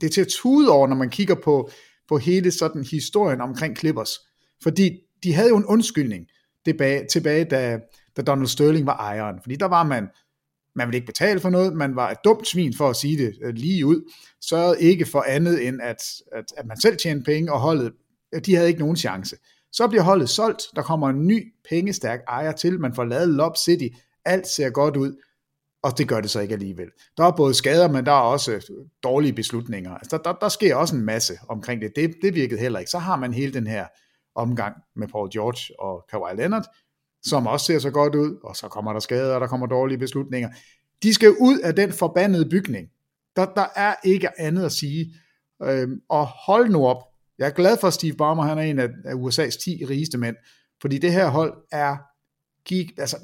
det 0.02 0.08
er 0.08 0.12
til 0.12 0.22
at 0.22 0.28
tude 0.28 0.72
over, 0.72 0.88
når 0.88 0.96
man 0.96 1.10
kigger 1.10 1.36
på, 1.44 1.70
på 2.08 2.18
hele 2.18 2.52
sådan 2.52 2.84
historien 2.84 3.42
omkring 3.42 3.78
Clippers. 3.78 4.12
Fordi 4.64 5.00
de 5.24 5.34
havde 5.34 5.50
jo 5.50 5.58
en 5.58 5.66
undskyldning 5.66 6.26
tilbage, 6.66 7.08
tilbage 7.12 7.46
da, 7.46 7.80
da 8.18 8.22
Donald 8.22 8.48
Sterling 8.48 8.86
var 8.86 8.98
ejeren. 8.98 9.40
Fordi 9.42 9.56
der 9.56 9.66
var 9.66 9.84
man, 9.84 10.08
man 10.76 10.88
ville 10.88 10.98
ikke 10.98 11.06
betale 11.06 11.40
for 11.40 11.50
noget, 11.50 11.74
man 11.74 11.96
var 11.96 12.12
et 12.12 12.18
dumt 12.24 12.48
svin 12.48 12.74
for 12.78 12.90
at 12.90 12.96
sige 12.96 13.18
det 13.18 13.34
øh, 13.44 13.54
lige 13.54 13.86
ud, 13.86 14.12
sørgede 14.42 14.82
ikke 14.82 15.06
for 15.06 15.22
andet 15.28 15.68
end, 15.68 15.82
at, 15.82 15.98
at, 16.32 16.46
at 16.58 16.66
man 16.66 16.82
selv 16.82 16.98
tjente 16.98 17.24
penge, 17.24 17.54
og 17.54 17.60
holdet, 17.60 17.94
de 18.46 18.56
havde 18.56 18.68
ikke 18.68 18.80
nogen 18.80 18.96
chance. 18.96 19.36
Så 19.72 19.88
bliver 19.88 20.04
holdet 20.04 20.30
solgt, 20.30 20.64
der 20.76 20.82
kommer 20.82 21.10
en 21.10 21.28
ny 21.28 21.54
pengestærk 21.70 22.20
ejer 22.28 22.52
til, 22.52 22.80
man 22.80 22.94
får 22.94 23.04
lavet 23.04 23.30
Lob 23.30 23.58
City, 23.58 23.88
alt 24.26 24.48
ser 24.48 24.70
godt 24.70 24.98
ud, 24.98 25.16
og 25.84 25.98
det 25.98 26.08
gør 26.08 26.22
det 26.22 26.30
så 26.30 26.40
ikke 26.40 26.54
alligevel. 26.54 26.88
Der 27.18 27.24
er 27.24 27.32
både 27.32 27.54
skader, 27.54 27.88
men 27.88 28.06
der 28.06 28.12
er 28.12 28.22
også 28.22 28.52
øh, 28.52 28.62
dårlige 29.04 29.34
beslutninger. 29.34 29.96
Altså, 29.96 30.18
der, 30.18 30.24
der, 30.24 30.40
der 30.40 30.50
sker 30.50 30.76
også 30.76 30.96
en 30.96 31.02
masse 31.02 31.34
omkring 31.50 31.82
det. 31.82 31.92
det. 31.96 32.16
Det 32.22 32.36
virkede 32.36 32.60
heller 32.60 32.80
ikke. 32.80 32.92
Så 32.92 33.00
har 33.00 33.16
man 33.16 33.34
hele 33.34 33.54
den 33.54 33.68
her 33.68 33.88
omgang 34.36 34.76
med 34.96 35.08
Paul 35.08 35.30
George 35.34 35.80
og 35.80 36.06
Kawhi 36.10 36.36
Leonard, 36.36 36.66
som 37.24 37.48
også 37.48 37.66
ser 37.66 37.80
så 37.80 37.92
godt 37.92 38.16
ud, 38.16 38.38
og 38.44 38.56
så 38.56 38.68
kommer 38.68 38.94
der 38.94 39.00
skader, 39.00 39.36
og 39.36 39.42
der 39.42 39.48
kommer 39.48 39.68
dårlige 39.68 39.98
beslutninger. 39.98 40.50
De 41.04 41.14
skal 41.14 41.30
ud 41.40 41.60
af 41.60 41.76
den 41.76 41.92
forbandede 41.92 42.50
bygning. 42.50 42.88
Der, 43.36 43.46
der 43.46 43.66
er 43.76 43.96
ikke 44.04 44.42
andet 44.42 44.66
at 44.66 44.72
sige. 44.72 45.14
Øhm, 45.64 46.02
og 46.10 46.26
hold 46.26 46.70
nu 46.70 46.88
op. 46.88 47.04
Jeg 47.40 47.46
er 47.46 47.50
glad 47.52 47.78
for, 47.80 47.88
at 47.88 47.94
Steve 47.94 48.14
Ballmer 48.14 48.44
han 48.44 48.58
er 48.58 48.62
en 48.62 48.80
af, 48.80 48.88
af 49.06 49.14
USA's 49.14 49.64
10 49.64 49.86
rigeste 49.90 50.18
mænd, 50.18 50.36
fordi 50.82 50.98
det 50.98 51.12
her 51.14 51.28
hold 51.30 51.54
er 51.72 51.98
gik, 52.66 52.92
altså, 52.98 53.18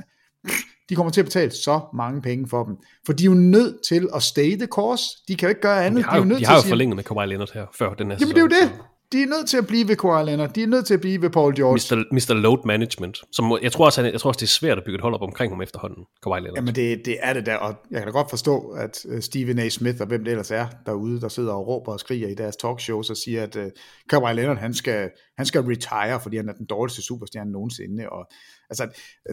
de 0.89 0.95
kommer 0.95 1.11
til 1.11 1.21
at 1.21 1.25
betale 1.25 1.51
så 1.51 1.81
mange 1.93 2.21
penge 2.21 2.47
for 2.47 2.63
dem. 2.63 2.77
For 3.05 3.13
de 3.13 3.23
er 3.23 3.25
jo 3.25 3.33
nødt 3.33 3.75
til 3.87 4.09
at 4.15 4.23
stay 4.23 4.55
the 4.57 4.67
course. 4.67 5.03
De 5.27 5.35
kan 5.35 5.45
jo 5.47 5.49
ikke 5.49 5.61
gøre 5.61 5.85
andet. 5.85 5.97
De 6.03 6.09
har 6.09 6.17
jo, 6.17 6.23
de 6.23 6.25
er 6.25 6.27
nødt 6.29 6.37
de 6.39 6.41
til 6.41 6.47
har 6.47 6.53
at 6.55 6.57
jo 6.57 6.61
sige- 6.61 6.71
forlænget 6.71 6.95
med 6.95 7.03
Kawhi 7.03 7.25
Leonard 7.27 7.49
her, 7.53 7.65
før 7.73 7.93
den 7.93 8.11
her 8.11 8.17
Jamen 8.19 8.35
det 8.35 8.41
er 8.41 8.41
jo 8.45 8.49
sæson, 8.61 8.69
det. 8.69 8.79
De 9.13 9.21
er 9.21 9.27
nødt 9.27 9.49
til 9.49 9.57
at 9.57 9.67
blive 9.67 9.87
ved 9.87 9.95
Kawhi 9.95 10.25
Leonard. 10.25 10.53
De 10.53 10.63
er 10.63 10.67
nødt 10.67 10.85
til 10.85 10.93
at 10.93 11.01
blive 11.01 11.21
ved 11.21 11.29
Paul 11.29 11.55
George. 11.55 11.73
Mr. 11.73 12.03
Mr. 12.11 12.33
Load 12.33 12.65
Management. 12.65 13.21
Som, 13.31 13.57
jeg, 13.61 13.71
tror 13.71 13.85
også, 13.85 14.01
han, 14.01 14.11
jeg 14.11 14.19
tror 14.19 14.27
også, 14.27 14.39
det 14.39 14.45
er 14.45 14.49
svært 14.49 14.77
at 14.77 14.83
bygge 14.83 14.95
et 14.95 15.01
hold 15.01 15.13
op 15.13 15.21
omkring 15.21 15.51
ham 15.51 15.61
efterhånden, 15.61 16.05
Kawhi 16.23 16.39
Leonard. 16.39 16.55
Jamen 16.57 16.75
det, 16.75 17.05
det 17.05 17.17
er 17.19 17.33
det 17.33 17.45
der, 17.45 17.55
og 17.55 17.75
jeg 17.91 17.99
kan 17.99 18.07
da 18.07 18.11
godt 18.11 18.29
forstå, 18.29 18.69
at 18.69 19.05
øh, 19.09 19.21
Stephen 19.21 19.59
A. 19.59 19.69
Smith 19.69 20.01
og 20.01 20.07
hvem 20.07 20.23
det 20.23 20.31
ellers 20.31 20.51
er 20.51 20.67
derude, 20.85 21.21
der 21.21 21.27
sidder 21.27 21.53
og 21.53 21.67
råber 21.67 21.91
og 21.91 21.99
skriger 21.99 22.27
i 22.27 22.33
deres 22.33 22.55
talkshows 22.55 23.09
og 23.09 23.17
siger, 23.17 23.43
at 23.43 23.55
uh, 23.55 23.63
Kawhi 24.09 24.33
Leonard, 24.33 24.57
han 24.57 24.73
skal, 24.73 25.09
han 25.37 25.45
skal 25.45 25.61
retire, 25.61 26.19
fordi 26.21 26.37
han 26.37 26.49
er 26.49 26.53
den 26.53 26.65
dårligste 26.65 27.01
superstjerne 27.01 27.51
nogensinde. 27.51 28.09
Og, 28.09 28.25
altså, 28.69 28.87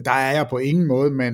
der 0.05 0.11
er 0.11 0.31
jeg 0.31 0.47
på 0.49 0.57
ingen 0.57 0.87
måde, 0.87 1.11
men 1.11 1.33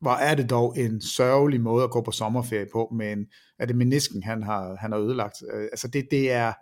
hvor 0.00 0.12
er 0.12 0.34
det 0.34 0.50
dog 0.50 0.78
en 0.78 1.00
sørgelig 1.00 1.60
måde 1.60 1.84
at 1.84 1.90
gå 1.90 2.02
på 2.02 2.10
sommerferie 2.10 2.66
på, 2.72 2.92
men 2.96 3.26
er 3.58 3.66
det 3.66 3.76
menisken, 3.76 4.22
han 4.22 4.42
har, 4.42 4.76
han 4.80 4.92
har 4.92 4.98
ødelagt. 4.98 5.36
Øh, 5.54 5.62
Altså 5.72 5.88
det, 5.88 6.08
det 6.10 6.32
er, 6.32 6.52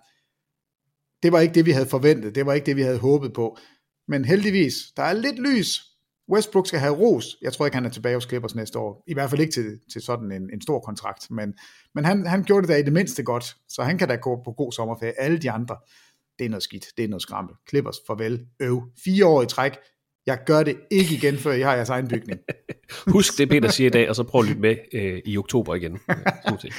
det 1.22 1.32
var 1.32 1.40
ikke 1.40 1.54
det, 1.54 1.66
vi 1.66 1.70
havde 1.70 1.86
forventet. 1.86 2.34
Det 2.34 2.46
var 2.46 2.52
ikke 2.52 2.66
det, 2.66 2.76
vi 2.76 2.82
havde 2.82 2.98
håbet 2.98 3.32
på. 3.32 3.58
Men 4.08 4.24
heldigvis, 4.24 4.74
der 4.96 5.02
er 5.02 5.12
lidt 5.12 5.38
lys. 5.38 5.80
Westbrook 6.32 6.66
skal 6.66 6.80
have 6.80 6.94
ros. 6.94 7.36
Jeg 7.42 7.52
tror 7.52 7.66
ikke, 7.66 7.74
han 7.74 7.84
er 7.84 7.90
tilbage 7.90 8.14
hos 8.14 8.24
Clippers 8.24 8.54
næste 8.54 8.78
år. 8.78 9.04
I 9.06 9.14
hvert 9.14 9.30
fald 9.30 9.40
ikke 9.40 9.52
til, 9.52 9.80
til 9.92 10.02
sådan 10.02 10.32
en, 10.32 10.50
en 10.52 10.60
stor 10.62 10.80
kontrakt. 10.80 11.30
Men, 11.30 11.54
men 11.94 12.04
han, 12.04 12.26
han 12.26 12.44
gjorde 12.44 12.62
det 12.62 12.68
da 12.68 12.76
i 12.76 12.82
det 12.82 12.92
mindste 12.92 13.22
godt. 13.22 13.56
Så 13.68 13.82
han 13.82 13.98
kan 13.98 14.08
da 14.08 14.14
gå 14.14 14.42
på 14.44 14.52
god 14.52 14.72
sommerferie. 14.72 15.20
Alle 15.20 15.38
de 15.38 15.50
andre, 15.50 15.76
det 16.38 16.44
er 16.44 16.48
noget 16.48 16.62
skidt. 16.62 16.86
Det 16.96 17.04
er 17.04 17.08
noget 17.08 17.22
skrammel. 17.22 17.54
Clippers, 17.68 17.96
farvel. 18.06 18.46
Øv. 18.60 18.82
Fire 19.04 19.26
år 19.26 19.42
i 19.42 19.46
træk. 19.46 19.72
Jeg 20.26 20.38
gør 20.46 20.62
det 20.62 20.76
ikke 20.90 21.14
igen, 21.14 21.38
før 21.38 21.52
jeg 21.52 21.66
har 21.66 21.74
jeres 21.74 21.88
egen 21.88 22.08
bygning. 22.08 22.40
Husk 23.14 23.38
det, 23.38 23.48
Peter 23.48 23.68
siger 23.68 23.86
i 23.86 23.90
dag, 23.90 24.08
og 24.08 24.16
så 24.16 24.22
prøv 24.22 24.40
at 24.40 24.48
lytte 24.48 24.60
med 24.60 24.76
øh, 24.92 25.22
i 25.26 25.38
oktober 25.38 25.74
igen. 25.74 25.92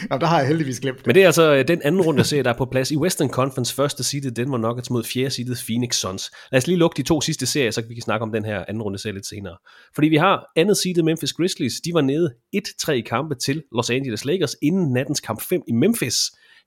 Nå, 0.10 0.18
der 0.18 0.26
har 0.26 0.40
jeg 0.40 0.48
heldigvis 0.48 0.80
glemt 0.80 0.98
det. 0.98 1.06
Men 1.06 1.16
det 1.16 1.22
er 1.22 1.26
altså 1.26 1.56
øh, 1.56 1.68
den 1.68 1.82
anden 1.84 2.02
runde, 2.02 2.18
jeg 2.18 2.26
ser, 2.26 2.44
der 2.44 2.50
er 2.50 2.58
på 2.58 2.66
plads 2.66 2.92
i 2.92 2.98
Western 2.98 3.30
Conference. 3.30 3.76
Første 3.76 4.04
seedet 4.04 4.36
Denver 4.36 4.58
Nuggets 4.58 4.90
mod 4.90 5.04
fjerde 5.04 5.30
seedet 5.30 5.64
Phoenix 5.68 5.96
Suns. 5.96 6.32
Lad 6.52 6.58
os 6.58 6.68
lige 6.68 6.78
lukke 6.78 6.98
de 6.98 7.04
to 7.04 7.22
sidste 7.22 7.46
serier, 7.46 7.72
så 7.72 7.82
vi 7.88 7.94
kan 7.94 8.02
snakke 8.04 8.24
om 8.24 8.32
den 8.32 8.46
her 8.46 8.66
anden 8.68 8.84
runde 8.84 9.00
serie 9.00 9.14
lidt 9.14 9.28
senere. 9.28 9.58
Fordi 9.96 10.08
vi 10.08 10.18
har 10.18 10.52
andet 10.56 10.78
seedet 10.78 11.06
Memphis 11.06 11.34
Grizzlies. 11.34 11.82
De 11.82 11.94
var 11.94 12.02
nede 12.02 12.34
1-3 12.56 12.92
i 12.92 13.02
kampe 13.02 13.36
til 13.36 13.64
Los 13.76 13.90
Angeles 13.90 14.26
Lakers 14.26 14.56
inden 14.62 14.94
nattens 14.94 15.20
kamp 15.20 15.42
5 15.42 15.62
i 15.68 15.72
Memphis. 15.72 16.16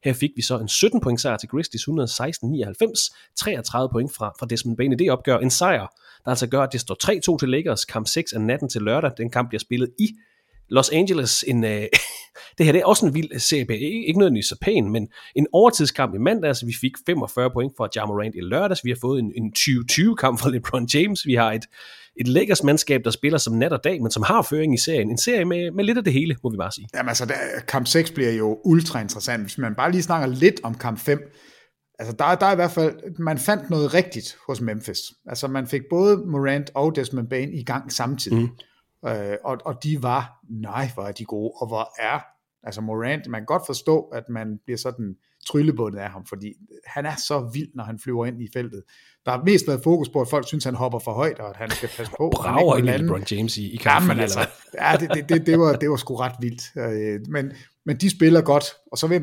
Her 0.04 0.12
fik 0.12 0.30
vi 0.36 0.42
så 0.42 0.58
en 0.58 0.68
17 0.68 1.00
point 1.00 1.20
sejr 1.20 1.36
til 1.36 1.48
Grizzlies 1.48 1.82
116-99, 1.82 3.32
33 3.36 3.88
point 3.92 4.14
fra, 4.14 4.32
fra 4.38 4.46
Desmond 4.46 4.76
Bain 4.76 4.92
i 4.92 4.96
det 4.96 5.10
opgør. 5.10 5.38
En 5.38 5.50
sejr, 5.50 5.86
der 6.24 6.30
altså 6.30 6.46
gør, 6.46 6.62
at 6.62 6.72
det 6.72 6.80
står 6.80 7.34
3-2 7.34 7.38
til 7.38 7.48
Lakers. 7.48 7.84
Kamp 7.84 8.06
6 8.06 8.32
af 8.32 8.40
natten 8.40 8.68
til 8.68 8.82
lørdag. 8.82 9.10
Den 9.16 9.30
kamp 9.30 9.48
bliver 9.48 9.60
spillet 9.60 9.90
i 9.98 10.08
Los 10.70 10.90
Angeles. 10.90 11.44
En, 11.48 11.64
øh, 11.64 11.70
det 12.58 12.66
her 12.66 12.72
det 12.72 12.80
er 12.80 12.86
også 12.86 13.06
en 13.06 13.14
vild 13.14 13.38
serie. 13.38 13.78
Ikke, 14.06 14.18
nødvendigvis 14.18 14.46
så 14.46 14.56
pæn, 14.60 14.90
men 14.90 15.08
en 15.36 15.46
overtidskamp 15.52 16.14
i 16.14 16.18
mandags. 16.18 16.66
Vi 16.66 16.74
fik 16.80 16.92
45 17.06 17.50
point 17.50 17.72
fra 17.76 17.88
Ja 17.96 18.06
Morant 18.06 18.34
i 18.34 18.40
lørdags. 18.40 18.84
Vi 18.84 18.90
har 18.90 18.98
fået 19.00 19.18
en, 19.18 19.32
en 19.36 19.52
20-20-kamp 19.58 20.40
fra 20.40 20.50
LeBron 20.50 20.88
James. 20.94 21.26
Vi 21.26 21.34
har 21.34 21.52
et, 21.52 21.64
et 22.20 22.28
Lakers 22.28 22.62
mandskab, 22.62 23.00
der 23.04 23.10
spiller 23.10 23.38
som 23.38 23.54
nat 23.54 23.72
og 23.72 23.84
dag, 23.84 24.02
men 24.02 24.10
som 24.10 24.22
har 24.22 24.42
føring 24.42 24.74
i 24.74 24.78
serien. 24.78 25.10
En 25.10 25.18
serie 25.18 25.44
med, 25.44 25.70
med 25.70 25.84
lidt 25.84 25.98
af 25.98 26.04
det 26.04 26.12
hele, 26.12 26.36
må 26.42 26.50
vi 26.50 26.56
bare 26.56 26.72
sige. 26.72 26.88
Jamen 26.94 27.08
altså, 27.08 27.26
der, 27.26 27.34
kamp 27.68 27.86
6 27.86 28.10
bliver 28.10 28.32
jo 28.32 28.58
ultra 28.64 29.00
interessant. 29.00 29.42
Hvis 29.42 29.58
man 29.58 29.74
bare 29.74 29.90
lige 29.90 30.02
snakker 30.02 30.26
lidt 30.26 30.60
om 30.62 30.74
kamp 30.74 30.98
5, 30.98 31.18
altså 31.98 32.16
der, 32.18 32.34
der 32.34 32.46
er 32.46 32.52
i 32.52 32.56
hvert 32.56 32.70
fald, 32.70 33.18
man 33.18 33.38
fandt 33.38 33.70
noget 33.70 33.94
rigtigt 33.94 34.36
hos 34.46 34.60
Memphis. 34.60 34.98
Altså 35.26 35.48
man 35.48 35.66
fik 35.66 35.82
både 35.90 36.16
Morant 36.16 36.70
og 36.74 36.96
Desmond 36.96 37.28
Bain 37.28 37.52
i 37.52 37.64
gang 37.64 37.92
samtidig. 37.92 38.38
Mm. 38.38 38.48
Øh, 39.06 39.36
og, 39.44 39.58
og 39.64 39.84
de 39.84 40.02
var, 40.02 40.40
nej 40.48 40.90
hvor 40.94 41.02
er 41.02 41.12
de 41.12 41.24
gode, 41.24 41.52
og 41.60 41.66
hvor 41.66 41.92
er, 41.98 42.20
altså 42.62 42.80
Morant, 42.80 43.28
man 43.28 43.40
kan 43.40 43.46
godt 43.46 43.62
forstå, 43.66 44.00
at 44.00 44.24
man 44.28 44.58
bliver 44.64 44.78
sådan 44.78 45.16
tryllebundet 45.46 45.98
af 45.98 46.10
ham, 46.10 46.26
fordi 46.26 46.52
han 46.86 47.06
er 47.06 47.16
så 47.16 47.50
vild, 47.52 47.68
når 47.74 47.84
han 47.84 47.98
flyver 47.98 48.26
ind 48.26 48.42
i 48.42 48.48
feltet. 48.52 48.82
Der 49.24 49.30
har 49.30 49.42
mest 49.44 49.66
været 49.68 49.80
fokus 49.82 50.08
på, 50.08 50.20
at 50.20 50.28
folk 50.28 50.46
synes, 50.46 50.64
han 50.64 50.74
hopper 50.74 50.98
for 50.98 51.12
højt, 51.12 51.38
og 51.38 51.50
at 51.50 51.56
han 51.56 51.70
skal 51.70 51.88
passe 51.96 52.12
på. 52.16 52.30
Brager 52.34 52.76
ind 52.76 52.88
i. 52.88 52.90
LeBron 52.90 53.24
James 53.30 53.56
i, 53.56 53.72
i 53.72 53.76
kamp 53.76 54.08
Jamen 54.08 54.20
altså, 54.20 54.48
ja, 54.80 54.96
det, 55.00 55.10
det, 55.14 55.28
det, 55.28 55.46
det, 55.46 55.58
var, 55.58 55.72
det 55.72 55.90
var 55.90 55.96
sgu 55.96 56.16
ret 56.16 56.34
vildt. 56.40 56.62
Øh, 56.76 57.20
Men, 57.28 57.52
men 57.86 57.96
de 57.96 58.10
spiller 58.10 58.40
godt, 58.40 58.64
og 58.92 58.98
så 58.98 59.06
vil 59.06 59.22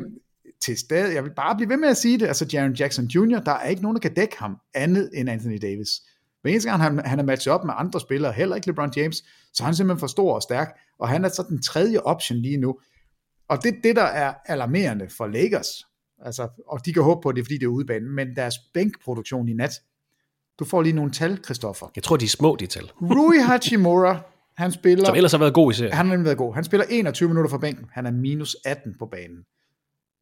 til 0.60 0.78
stadig, 0.78 1.14
jeg 1.14 1.24
vil 1.24 1.34
bare 1.34 1.56
blive 1.56 1.68
ved 1.68 1.76
med 1.76 1.88
at 1.88 1.96
sige 1.96 2.18
det, 2.18 2.26
altså 2.26 2.46
Jaron 2.52 2.72
Jackson 2.72 3.04
Jr., 3.04 3.38
der 3.38 3.52
er 3.52 3.68
ikke 3.68 3.82
nogen, 3.82 3.94
der 3.94 4.00
kan 4.00 4.14
dække 4.14 4.38
ham 4.38 4.56
andet 4.74 5.10
end 5.14 5.30
Anthony 5.30 5.58
Davis. 5.62 5.88
Hver 6.42 6.50
eneste 6.50 6.70
gang 6.70 6.82
han, 6.82 6.98
han 6.98 7.18
er 7.18 7.22
matchet 7.22 7.54
op 7.54 7.64
med 7.64 7.74
andre 7.76 8.00
spillere, 8.00 8.32
heller 8.32 8.56
ikke 8.56 8.66
LeBron 8.66 8.92
James, 8.96 9.16
så 9.52 9.62
er 9.62 9.64
han 9.64 9.74
simpelthen 9.74 10.00
for 10.00 10.06
stor 10.06 10.34
og 10.34 10.42
stærk, 10.42 10.78
og 10.98 11.08
han 11.08 11.24
er 11.24 11.28
så 11.28 11.44
den 11.48 11.62
tredje 11.62 11.98
option 11.98 12.38
lige 12.38 12.56
nu. 12.56 12.78
Og 13.48 13.62
det 13.62 13.74
det, 13.82 13.96
der 13.96 14.02
er 14.02 14.34
alarmerende 14.46 15.08
for 15.16 15.26
Lakers, 15.26 15.86
altså, 16.24 16.48
og 16.66 16.86
de 16.86 16.92
kan 16.92 17.02
håbe 17.02 17.20
på, 17.22 17.32
det 17.32 17.44
fordi 17.44 17.54
det 17.54 17.64
er 17.64 17.68
udebane, 17.68 18.06
men 18.06 18.36
deres 18.36 18.54
bænkproduktion 18.74 19.48
i 19.48 19.52
nat, 19.52 19.72
du 20.58 20.64
får 20.64 20.82
lige 20.82 20.92
nogle 20.92 21.10
tal, 21.10 21.44
Christoffer. 21.44 21.86
Jeg 21.96 22.02
tror, 22.02 22.16
de 22.16 22.24
er 22.24 22.28
små, 22.28 22.56
de 22.60 22.66
tal. 22.66 22.90
Rui 23.02 23.38
Hachimura, 23.38 24.20
han 24.56 24.72
spiller... 24.72 25.04
Som 25.04 25.16
ellers 25.16 25.32
har 25.32 25.38
været 25.38 25.54
god 25.54 25.72
i 25.72 25.74
serien. 25.74 25.92
Han 25.92 26.06
har 26.06 26.12
nemlig 26.12 26.24
været 26.24 26.38
god. 26.38 26.54
Han 26.54 26.64
spiller 26.64 26.86
21 26.90 27.28
minutter 27.28 27.50
fra 27.50 27.58
bænken. 27.58 27.86
Han 27.92 28.06
er 28.06 28.10
minus 28.10 28.56
18 28.64 28.94
på 28.98 29.06
banen. 29.06 29.44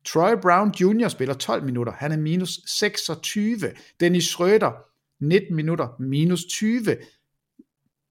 Troy 0.07 0.31
Brown 0.43 0.71
Jr. 0.81 1.09
spiller 1.09 1.35
12 1.35 1.65
minutter. 1.65 1.93
Han 1.93 2.13
er 2.13 2.17
minus 2.17 2.51
26. 2.67 3.59
Dennis 4.01 4.35
Schröder, 4.35 4.86
19 5.21 5.57
minutter, 5.57 5.89
minus 6.01 6.45
20. 6.45 6.97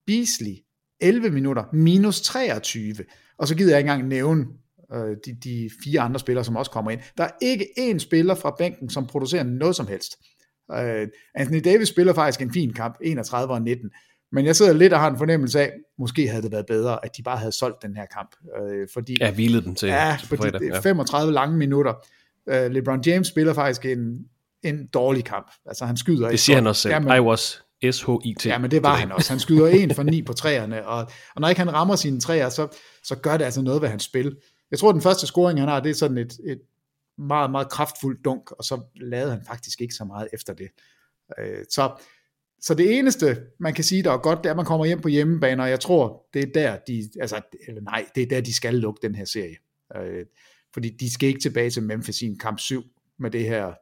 Beasley, 0.08 0.56
11 1.02 1.30
minutter, 1.30 1.64
minus 1.74 2.22
23. 2.22 2.96
Og 3.38 3.48
så 3.48 3.56
gider 3.56 3.72
jeg 3.72 3.80
ikke 3.80 3.92
engang 3.92 4.08
nævne 4.08 4.46
øh, 4.94 5.18
de, 5.26 5.38
de 5.44 5.70
fire 5.84 6.02
andre 6.02 6.20
spillere, 6.20 6.46
som 6.46 6.56
også 6.56 6.72
kommer 6.72 6.92
ind. 6.92 7.00
Der 7.18 7.24
er 7.24 7.32
ikke 7.42 7.68
én 7.80 7.98
spiller 7.98 8.36
fra 8.36 8.56
bænken, 8.58 8.90
som 8.90 9.08
producerer 9.08 9.44
noget 9.44 9.76
som 9.76 9.88
helst. 9.88 10.16
Øh, 10.72 11.08
Anthony 11.36 11.62
Davis 11.64 11.88
spiller 11.90 12.14
faktisk 12.14 12.42
en 12.42 12.54
fin 12.54 12.74
kamp, 12.74 12.98
31 13.02 13.54
og 13.54 13.62
19. 13.62 13.92
Men 14.32 14.46
jeg 14.46 14.56
sidder 14.56 14.74
lidt 14.74 14.94
og 14.94 15.00
har 15.00 15.12
en 15.12 15.18
fornemmelse 15.18 15.60
af, 15.60 15.72
måske 16.00 16.28
havde 16.28 16.44
det 16.44 16.52
været 16.52 16.66
bedre, 16.66 17.06
at 17.06 17.18
de 17.18 17.24
bare 17.24 17.38
havde 17.38 17.52
solgt 17.52 17.82
den 17.82 17.96
her 17.96 18.06
kamp. 18.06 18.36
Øh, 18.62 18.88
fordi, 18.94 19.18
Ja, 19.20 19.32
hvilede 19.34 19.62
den 19.62 19.76
til 19.76 19.88
ja, 19.88 20.18
fordi 20.24 20.48
det 20.48 20.56
er 20.56 20.76
Ja. 20.76 20.80
35 20.80 21.34
lange 21.34 21.58
minutter. 21.58 21.94
Øh, 22.50 22.72
LeBron 22.72 23.02
James 23.06 23.28
spiller 23.28 23.54
faktisk 23.54 23.86
en, 23.86 24.26
en 24.66 24.88
dårlig 24.88 25.24
kamp. 25.24 25.52
Altså 25.66 25.86
han 25.86 25.98
skyder 25.98 26.30
Det 26.30 26.40
siger 26.40 26.56
han 26.56 26.68
også 26.68 26.82
selv. 26.82 26.94
Jamen, 26.94 27.18
I 27.18 27.20
was 27.20 27.62
S-H-I-T. 27.92 28.46
Ja, 28.46 28.58
men 28.58 28.72
det 28.72 28.84
var 28.84 28.96
han 28.96 29.12
også. 29.12 29.30
Han 29.30 29.40
skyder 29.40 29.68
en 29.68 29.96
for 29.96 30.04
ni 30.14 30.22
på 30.22 30.34
træerne, 30.34 30.88
og, 30.88 30.98
og 31.36 31.42
når 31.42 31.50
ikke 31.50 31.60
han 31.60 31.74
rammer 31.74 31.96
sine 31.96 32.20
træer, 32.20 32.50
så, 32.50 32.68
så 33.04 33.16
gør 33.16 33.38
det 33.38 33.46
altså 33.46 33.62
noget 33.62 33.82
ved 33.82 33.90
hans 33.90 34.04
spil. 34.04 34.38
Jeg 34.72 34.80
tror, 34.80 34.92
den 34.92 35.02
første 35.02 35.28
scoring, 35.28 35.60
han 35.60 35.70
har, 35.70 35.80
det 35.80 35.90
er 35.90 35.94
sådan 35.94 36.18
et, 36.18 36.34
et 36.46 36.62
meget, 37.18 37.52
meget 37.52 37.70
kraftfuldt 37.70 38.26
dunk, 38.26 38.52
og 38.52 38.64
så 38.64 38.82
lavede 38.96 39.32
han 39.32 39.46
faktisk 39.48 39.82
ikke 39.82 39.94
så 39.94 40.06
meget 40.06 40.28
efter 40.34 40.54
det. 40.54 40.68
Øh, 41.40 41.66
så, 41.70 42.02
så 42.62 42.74
det 42.74 42.98
eneste, 42.98 43.38
man 43.60 43.74
kan 43.74 43.84
sige, 43.84 44.04
der 44.04 44.12
er 44.12 44.18
godt, 44.18 44.40
det 44.40 44.46
er, 44.46 44.52
at 44.52 44.58
man 44.58 44.66
kommer 44.66 44.86
hjem 44.86 45.02
på 45.02 45.08
hjemmebane, 45.08 45.64
og 45.64 45.70
jeg 45.70 45.80
tror, 45.80 46.26
det 46.34 46.42
er 46.42 46.52
der, 46.54 46.78
de, 46.88 47.10
altså, 47.22 47.42
eller 47.68 47.82
nej, 47.82 48.06
det 48.16 48.24
er 48.24 48.28
der, 48.28 48.42
de 48.42 48.56
skal 48.56 48.76
lukke 48.76 49.00
den 49.08 49.16
her 49.16 49.26
serie. 49.26 49.56
Øh, 49.96 50.26
fordi 50.74 50.90
de 50.90 51.14
skal 51.14 51.30
ikke 51.30 51.40
tilbage 51.40 51.70
til 51.70 51.84
Memphis 51.84 52.22
i 52.22 52.26
en 52.26 52.40
kamp 52.40 52.60
7 52.60 52.84
med 53.20 53.32
det 53.32 53.44
her 53.44 53.74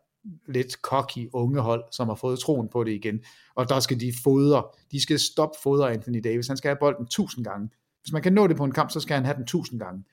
lidt 0.48 0.74
cocky 0.74 1.30
unge 1.34 1.60
hold, 1.62 1.84
som 1.92 2.08
har 2.08 2.16
fået 2.16 2.40
troen 2.40 2.68
på 2.72 2.84
det 2.84 2.92
igen. 2.92 3.20
Og 3.56 3.70
der 3.70 3.80
skal 3.80 4.00
de 4.00 4.14
fodre, 4.24 4.64
de 4.92 5.02
skal 5.02 5.20
stoppe 5.20 5.58
fodre 5.64 5.92
Anthony 5.94 6.22
Davis. 6.24 6.48
Han 6.48 6.58
skal 6.58 6.70
have 6.70 6.78
bolden 6.80 7.06
tusind 7.08 7.46
gange. 7.46 7.70
Hvis 8.02 8.12
man 8.14 8.22
kan 8.22 8.34
nå 8.34 8.48
det 8.48 8.58
på 8.58 8.64
en 8.64 8.72
kamp, 8.72 8.92
så 8.92 9.00
skal 9.00 9.16
han 9.16 9.26
have 9.26 9.38
den 9.38 9.46
tusind 9.46 9.80
gange. 9.80 10.04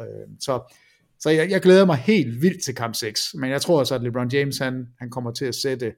Øh, 0.00 0.06
så 0.40 0.72
så 1.20 1.30
jeg, 1.30 1.50
jeg 1.50 1.60
glæder 1.60 1.84
mig 1.84 1.96
helt 1.96 2.42
vildt 2.42 2.64
til 2.64 2.74
kamp 2.74 2.94
6, 2.94 3.34
men 3.34 3.50
jeg 3.50 3.62
tror 3.62 3.78
også, 3.78 3.94
at 3.94 4.02
LeBron 4.02 4.28
James, 4.32 4.58
han, 4.58 4.86
han 4.98 5.10
kommer 5.10 5.30
til 5.32 5.44
at 5.44 5.54
sætte, 5.54 5.92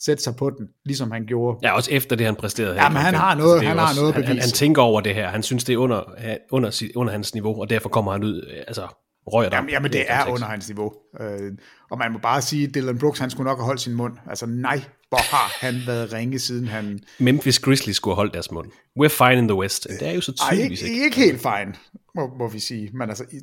sætte 0.00 0.22
sig 0.22 0.36
på 0.36 0.50
den, 0.50 0.68
ligesom 0.84 1.10
han 1.10 1.26
gjorde. 1.26 1.58
Ja, 1.62 1.72
også 1.76 1.90
efter 1.90 2.16
det, 2.16 2.26
han 2.26 2.36
præsterede. 2.36 2.74
her 2.74 2.82
Ja, 2.82 2.88
men 2.88 2.96
han 2.98 3.14
har 3.14 3.30
fem. 3.34 3.38
noget- 3.38 3.62
han 3.66 3.78
har 3.78 3.94
noget 3.94 4.08
at 4.08 4.14
han, 4.14 4.24
han, 4.24 4.38
han 4.38 4.48
tænker 4.48 4.82
over 4.82 5.00
det 5.00 5.14
her. 5.14 5.28
Han 5.28 5.42
synes, 5.42 5.64
det 5.64 5.72
er 5.72 5.76
under, 5.76 6.02
under, 6.50 6.70
sit- 6.70 6.92
under 6.94 7.12
hans 7.12 7.34
niveau, 7.34 7.60
og 7.60 7.70
derfor 7.70 7.88
kommer 7.88 8.12
han 8.12 8.24
ud, 8.24 8.46
øh, 8.50 8.62
altså, 8.66 8.88
røger 9.26 9.50
der. 9.50 9.56
Jamen, 9.56 9.70
jamen 9.70 9.92
det 9.92 10.04
er 10.08 10.26
under 10.26 10.46
hans 10.46 10.68
niveau. 10.68 10.92
Øh, 11.20 11.52
og 11.90 11.98
man 11.98 12.12
må 12.12 12.18
bare 12.18 12.42
sige, 12.42 12.68
at 12.68 12.74
Dylan 12.74 12.98
Brooks, 12.98 13.18
han 13.18 13.30
skulle 13.30 13.44
nok 13.44 13.58
have 13.58 13.66
holdt 13.66 13.80
sin 13.80 13.94
mund. 13.94 14.16
Altså 14.26 14.46
nej, 14.46 14.80
hvor 15.08 15.30
har 15.30 15.66
han 15.66 15.74
været 15.86 16.12
ringe, 16.12 16.38
siden 16.38 16.68
han... 16.68 17.00
Memphis 17.18 17.58
Grizzlies 17.58 17.96
skulle 17.96 18.14
holde 18.14 18.32
deres 18.32 18.50
mund. 18.50 18.70
We're 19.00 19.26
fine 19.26 19.38
in 19.38 19.48
the 19.48 19.54
West. 19.54 19.86
Det 20.00 20.08
er 20.08 20.12
jo 20.12 20.20
så 20.20 20.32
Ej, 20.42 20.50
tydeligvis 20.50 20.82
ikke, 20.82 20.94
ikke. 20.94 21.04
ikke 21.04 21.16
helt 21.16 21.42
fine, 21.42 21.74
må, 22.14 22.34
må 22.38 22.48
vi 22.48 22.58
sige. 22.58 22.90
Men 22.94 23.08
altså, 23.08 23.24
i, 23.32 23.40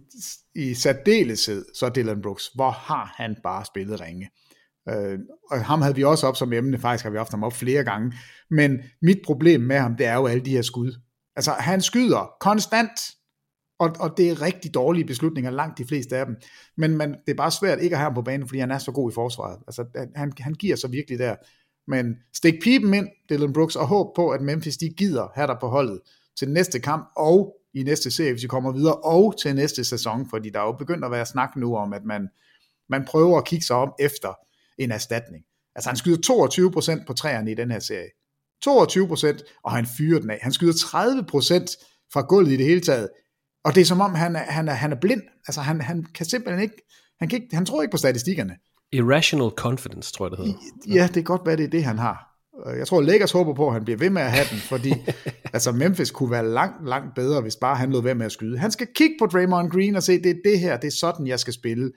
i 0.61 0.73
særdeleshed, 0.73 1.65
så 1.75 1.89
Dylan 1.89 2.21
Brooks, 2.21 2.49
hvor 2.55 2.71
har 2.71 3.13
han 3.17 3.35
bare 3.43 3.65
spillet 3.65 4.01
ringe. 4.01 4.29
Øh, 4.89 5.19
og 5.51 5.65
ham 5.65 5.81
havde 5.81 5.95
vi 5.95 6.03
også 6.03 6.27
op 6.27 6.35
som 6.35 6.53
emne, 6.53 6.79
faktisk 6.79 7.03
har 7.03 7.11
vi 7.11 7.17
haft 7.17 7.31
ham 7.31 7.43
op 7.43 7.53
flere 7.53 7.83
gange. 7.83 8.13
Men 8.51 8.79
mit 9.01 9.17
problem 9.25 9.61
med 9.61 9.79
ham, 9.79 9.95
det 9.95 10.05
er 10.05 10.15
jo 10.15 10.27
alle 10.27 10.45
de 10.45 10.51
her 10.51 10.61
skud. 10.61 10.99
Altså, 11.35 11.51
han 11.51 11.81
skyder 11.81 12.31
konstant, 12.39 12.91
og, 13.79 13.95
og 13.99 14.17
det 14.17 14.29
er 14.29 14.41
rigtig 14.41 14.73
dårlige 14.73 15.05
beslutninger, 15.05 15.51
langt 15.51 15.77
de 15.77 15.85
fleste 15.85 16.17
af 16.17 16.25
dem. 16.25 16.35
Men 16.77 16.97
man, 16.97 17.11
det 17.11 17.31
er 17.31 17.35
bare 17.35 17.51
svært 17.51 17.79
ikke 17.81 17.93
at 17.93 17.99
have 17.99 18.05
ham 18.05 18.13
på 18.13 18.21
banen, 18.21 18.47
fordi 18.47 18.59
han 18.59 18.71
er 18.71 18.77
så 18.77 18.91
god 18.91 19.11
i 19.11 19.13
forsvaret. 19.13 19.59
Altså, 19.67 19.85
han, 20.15 20.33
han 20.39 20.53
giver 20.53 20.75
sig 20.75 20.91
virkelig 20.91 21.19
der. 21.19 21.35
Men 21.87 22.15
stik 22.33 22.53
pipen 22.63 22.93
ind, 22.93 23.07
Dylan 23.29 23.53
Brooks, 23.53 23.75
og 23.75 23.87
håb 23.87 24.15
på, 24.15 24.29
at 24.29 24.41
Memphis 24.41 24.77
de 24.77 24.89
gider 24.89 25.27
have 25.35 25.47
dig 25.47 25.57
på 25.61 25.67
holdet 25.67 25.99
til 26.37 26.49
næste 26.49 26.79
kamp, 26.79 27.09
og 27.17 27.55
i 27.73 27.83
næste 27.83 28.11
serie, 28.11 28.31
hvis 28.31 28.43
vi 28.43 28.47
kommer 28.47 28.71
videre, 28.71 28.95
og 28.95 29.33
til 29.41 29.55
næste 29.55 29.83
sæson, 29.83 30.29
fordi 30.29 30.49
der 30.49 30.59
er 30.59 30.65
jo 30.65 30.71
begyndt 30.71 31.05
at 31.05 31.11
være 31.11 31.25
snak 31.25 31.55
nu 31.55 31.75
om, 31.75 31.93
at 31.93 32.05
man, 32.05 32.27
man 32.89 33.05
prøver 33.05 33.37
at 33.37 33.45
kigge 33.45 33.65
sig 33.65 33.75
om 33.75 33.93
efter 33.99 34.33
en 34.77 34.91
erstatning. 34.91 35.43
Altså 35.75 35.89
han 35.89 35.97
skyder 35.97 36.97
22% 37.01 37.05
på 37.07 37.13
træerne 37.13 37.51
i 37.51 37.55
den 37.55 37.71
her 37.71 37.79
serie. 37.79 38.09
22%, 38.67 39.59
og 39.63 39.71
han 39.71 39.85
fyrer 39.85 40.19
den 40.19 40.29
af. 40.29 40.39
Han 40.41 40.51
skyder 40.51 40.73
30% 40.73 42.09
fra 42.13 42.21
gulvet 42.21 42.51
i 42.51 42.57
det 42.57 42.65
hele 42.65 42.81
taget. 42.81 43.09
Og 43.63 43.75
det 43.75 43.81
er 43.81 43.85
som 43.85 44.01
om, 44.01 44.15
han 44.15 44.35
er, 44.35 44.39
han 44.39 44.67
er, 44.67 44.73
han 44.73 44.91
er 44.91 44.95
blind. 44.95 45.21
Altså 45.47 45.61
han, 45.61 45.81
han 45.81 46.05
kan 46.15 46.25
simpelthen 46.25 46.61
ikke 46.61 46.85
han, 47.19 47.29
kan 47.29 47.41
ikke, 47.41 47.55
han 47.55 47.65
tror 47.65 47.81
ikke 47.81 47.91
på 47.91 47.97
statistikkerne. 47.97 48.55
Irrational 48.91 49.49
confidence, 49.49 50.13
tror 50.13 50.25
jeg, 50.25 50.31
det 50.31 50.39
hedder. 50.39 50.59
Ja, 50.87 51.07
det 51.07 51.17
er 51.17 51.23
godt 51.23 51.41
være, 51.45 51.57
det 51.57 51.65
er 51.65 51.69
det, 51.69 51.83
han 51.83 51.97
har. 51.97 52.25
Jeg 52.77 52.87
tror, 52.87 53.01
Lakers 53.01 53.31
håber 53.31 53.53
på, 53.53 53.67
at 53.67 53.73
han 53.73 53.83
bliver 53.83 53.97
ved 53.97 54.09
med 54.09 54.21
at 54.21 54.31
have 54.31 54.45
den, 54.51 54.57
fordi 54.57 54.93
altså 55.53 55.71
Memphis 55.71 56.11
kunne 56.11 56.31
være 56.31 56.47
langt, 56.47 56.87
langt 56.87 57.15
bedre, 57.15 57.41
hvis 57.41 57.55
bare 57.55 57.75
han 57.75 57.91
lod 57.91 58.03
være 58.03 58.15
med 58.15 58.25
at 58.25 58.31
skyde. 58.31 58.57
Han 58.57 58.71
skal 58.71 58.87
kigge 58.95 59.15
på 59.19 59.25
Draymond 59.25 59.71
Green 59.71 59.95
og 59.95 60.03
se, 60.03 60.23
det 60.23 60.29
er 60.29 60.41
det 60.45 60.59
her, 60.59 60.77
det 60.77 60.87
er 60.87 60.91
sådan, 60.91 61.27
jeg 61.27 61.39
skal 61.39 61.53
spille. 61.53 61.91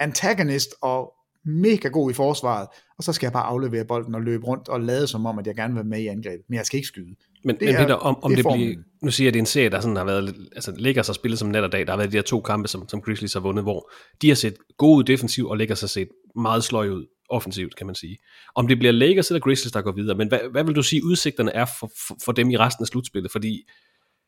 Antagonist 0.00 0.74
og 0.82 1.12
mega 1.44 1.88
god 1.88 2.10
i 2.10 2.14
forsvaret, 2.14 2.68
og 2.98 3.04
så 3.04 3.12
skal 3.12 3.26
jeg 3.26 3.32
bare 3.32 3.44
aflevere 3.44 3.84
bolden 3.84 4.14
og 4.14 4.22
løbe 4.22 4.46
rundt 4.46 4.68
og 4.68 4.80
lade 4.80 5.06
som 5.06 5.26
om, 5.26 5.38
at 5.38 5.46
jeg 5.46 5.54
gerne 5.54 5.74
vil 5.74 5.78
være 5.78 5.88
med 5.88 6.00
i 6.00 6.06
angrebet, 6.06 6.44
men 6.48 6.56
jeg 6.56 6.66
skal 6.66 6.76
ikke 6.76 6.86
skyde. 6.86 7.14
Men, 7.44 7.56
det 7.56 7.68
men 7.68 7.76
Peter, 7.76 7.94
om, 7.94 8.22
om 8.22 8.30
det, 8.30 8.44
det 8.44 8.52
bliver, 8.54 8.76
nu 9.02 9.10
siger 9.10 9.24
jeg, 9.24 9.30
at 9.30 9.34
det 9.34 9.38
er 9.38 9.42
en 9.42 9.46
serie, 9.46 9.70
der 9.70 9.80
sådan 9.80 9.96
har 9.96 10.04
været, 10.04 10.34
altså 10.52 10.72
ligger 10.76 11.02
sig 11.02 11.14
spillet 11.14 11.38
som 11.38 11.48
net 11.48 11.64
og 11.64 11.72
dag, 11.72 11.86
der 11.86 11.92
har 11.92 11.96
været 11.96 12.12
de 12.12 12.16
her 12.16 12.22
to 12.22 12.40
kampe, 12.40 12.68
som, 12.68 12.88
som 12.88 13.02
Grizzlies 13.02 13.32
har 13.32 13.40
vundet, 13.40 13.64
hvor 13.64 13.90
de 14.22 14.28
har 14.28 14.34
set 14.34 14.56
gode 14.78 15.12
defensiv 15.12 15.48
og 15.48 15.56
ligger 15.56 15.74
sig 15.74 15.90
set 15.90 16.08
meget 16.36 16.64
sløj 16.64 16.88
ud 16.88 17.06
offensivt, 17.30 17.76
kan 17.76 17.86
man 17.86 17.94
sige. 17.94 18.18
Om 18.54 18.68
det 18.68 18.78
bliver 18.78 18.92
Lakers 18.92 19.30
eller 19.30 19.40
Grizzlies, 19.40 19.72
der 19.72 19.80
går 19.80 19.92
videre, 19.92 20.16
men 20.16 20.28
hvad, 20.28 20.38
hvad 20.52 20.64
vil 20.64 20.74
du 20.74 20.82
sige, 20.82 21.04
udsigterne 21.04 21.52
er 21.54 21.64
for, 21.80 21.90
for, 22.06 22.16
for 22.24 22.32
dem 22.32 22.50
i 22.50 22.56
resten 22.56 22.82
af 22.82 22.86
slutspillet? 22.86 23.32
Fordi 23.32 23.68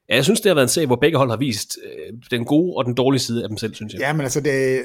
ja, 0.08 0.14
jeg 0.14 0.24
synes, 0.24 0.40
det 0.40 0.50
har 0.50 0.54
været 0.54 0.64
en 0.64 0.68
serie, 0.68 0.86
hvor 0.86 0.96
begge 0.96 1.18
hold 1.18 1.30
har 1.30 1.36
vist 1.36 1.78
øh, 1.84 2.14
den 2.30 2.44
gode 2.44 2.76
og 2.76 2.84
den 2.84 2.94
dårlige 2.94 3.20
side 3.20 3.42
af 3.42 3.48
dem 3.48 3.58
selv, 3.58 3.74
synes 3.74 3.92
jeg. 3.92 4.00
Ja, 4.00 4.12
men 4.12 4.20
altså, 4.20 4.40
det, 4.40 4.82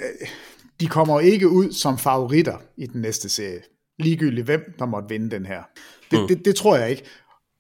de 0.80 0.88
kommer 0.88 1.20
ikke 1.20 1.50
ud 1.50 1.72
som 1.72 1.98
favoritter 1.98 2.58
i 2.78 2.86
den 2.86 3.02
næste 3.02 3.30
serie. 3.30 3.62
Ligegyldigt 4.00 4.46
hvem, 4.46 4.76
der 4.80 4.86
måtte 4.86 5.10
vinde 5.10 5.32
den 5.32 5.46
her. 5.46 5.64
Det, 6.12 6.22
mm. 6.22 6.28
det, 6.28 6.46
det 6.46 6.56
tror 6.56 6.78
jeg 6.78 6.90
ikke. 6.90 7.04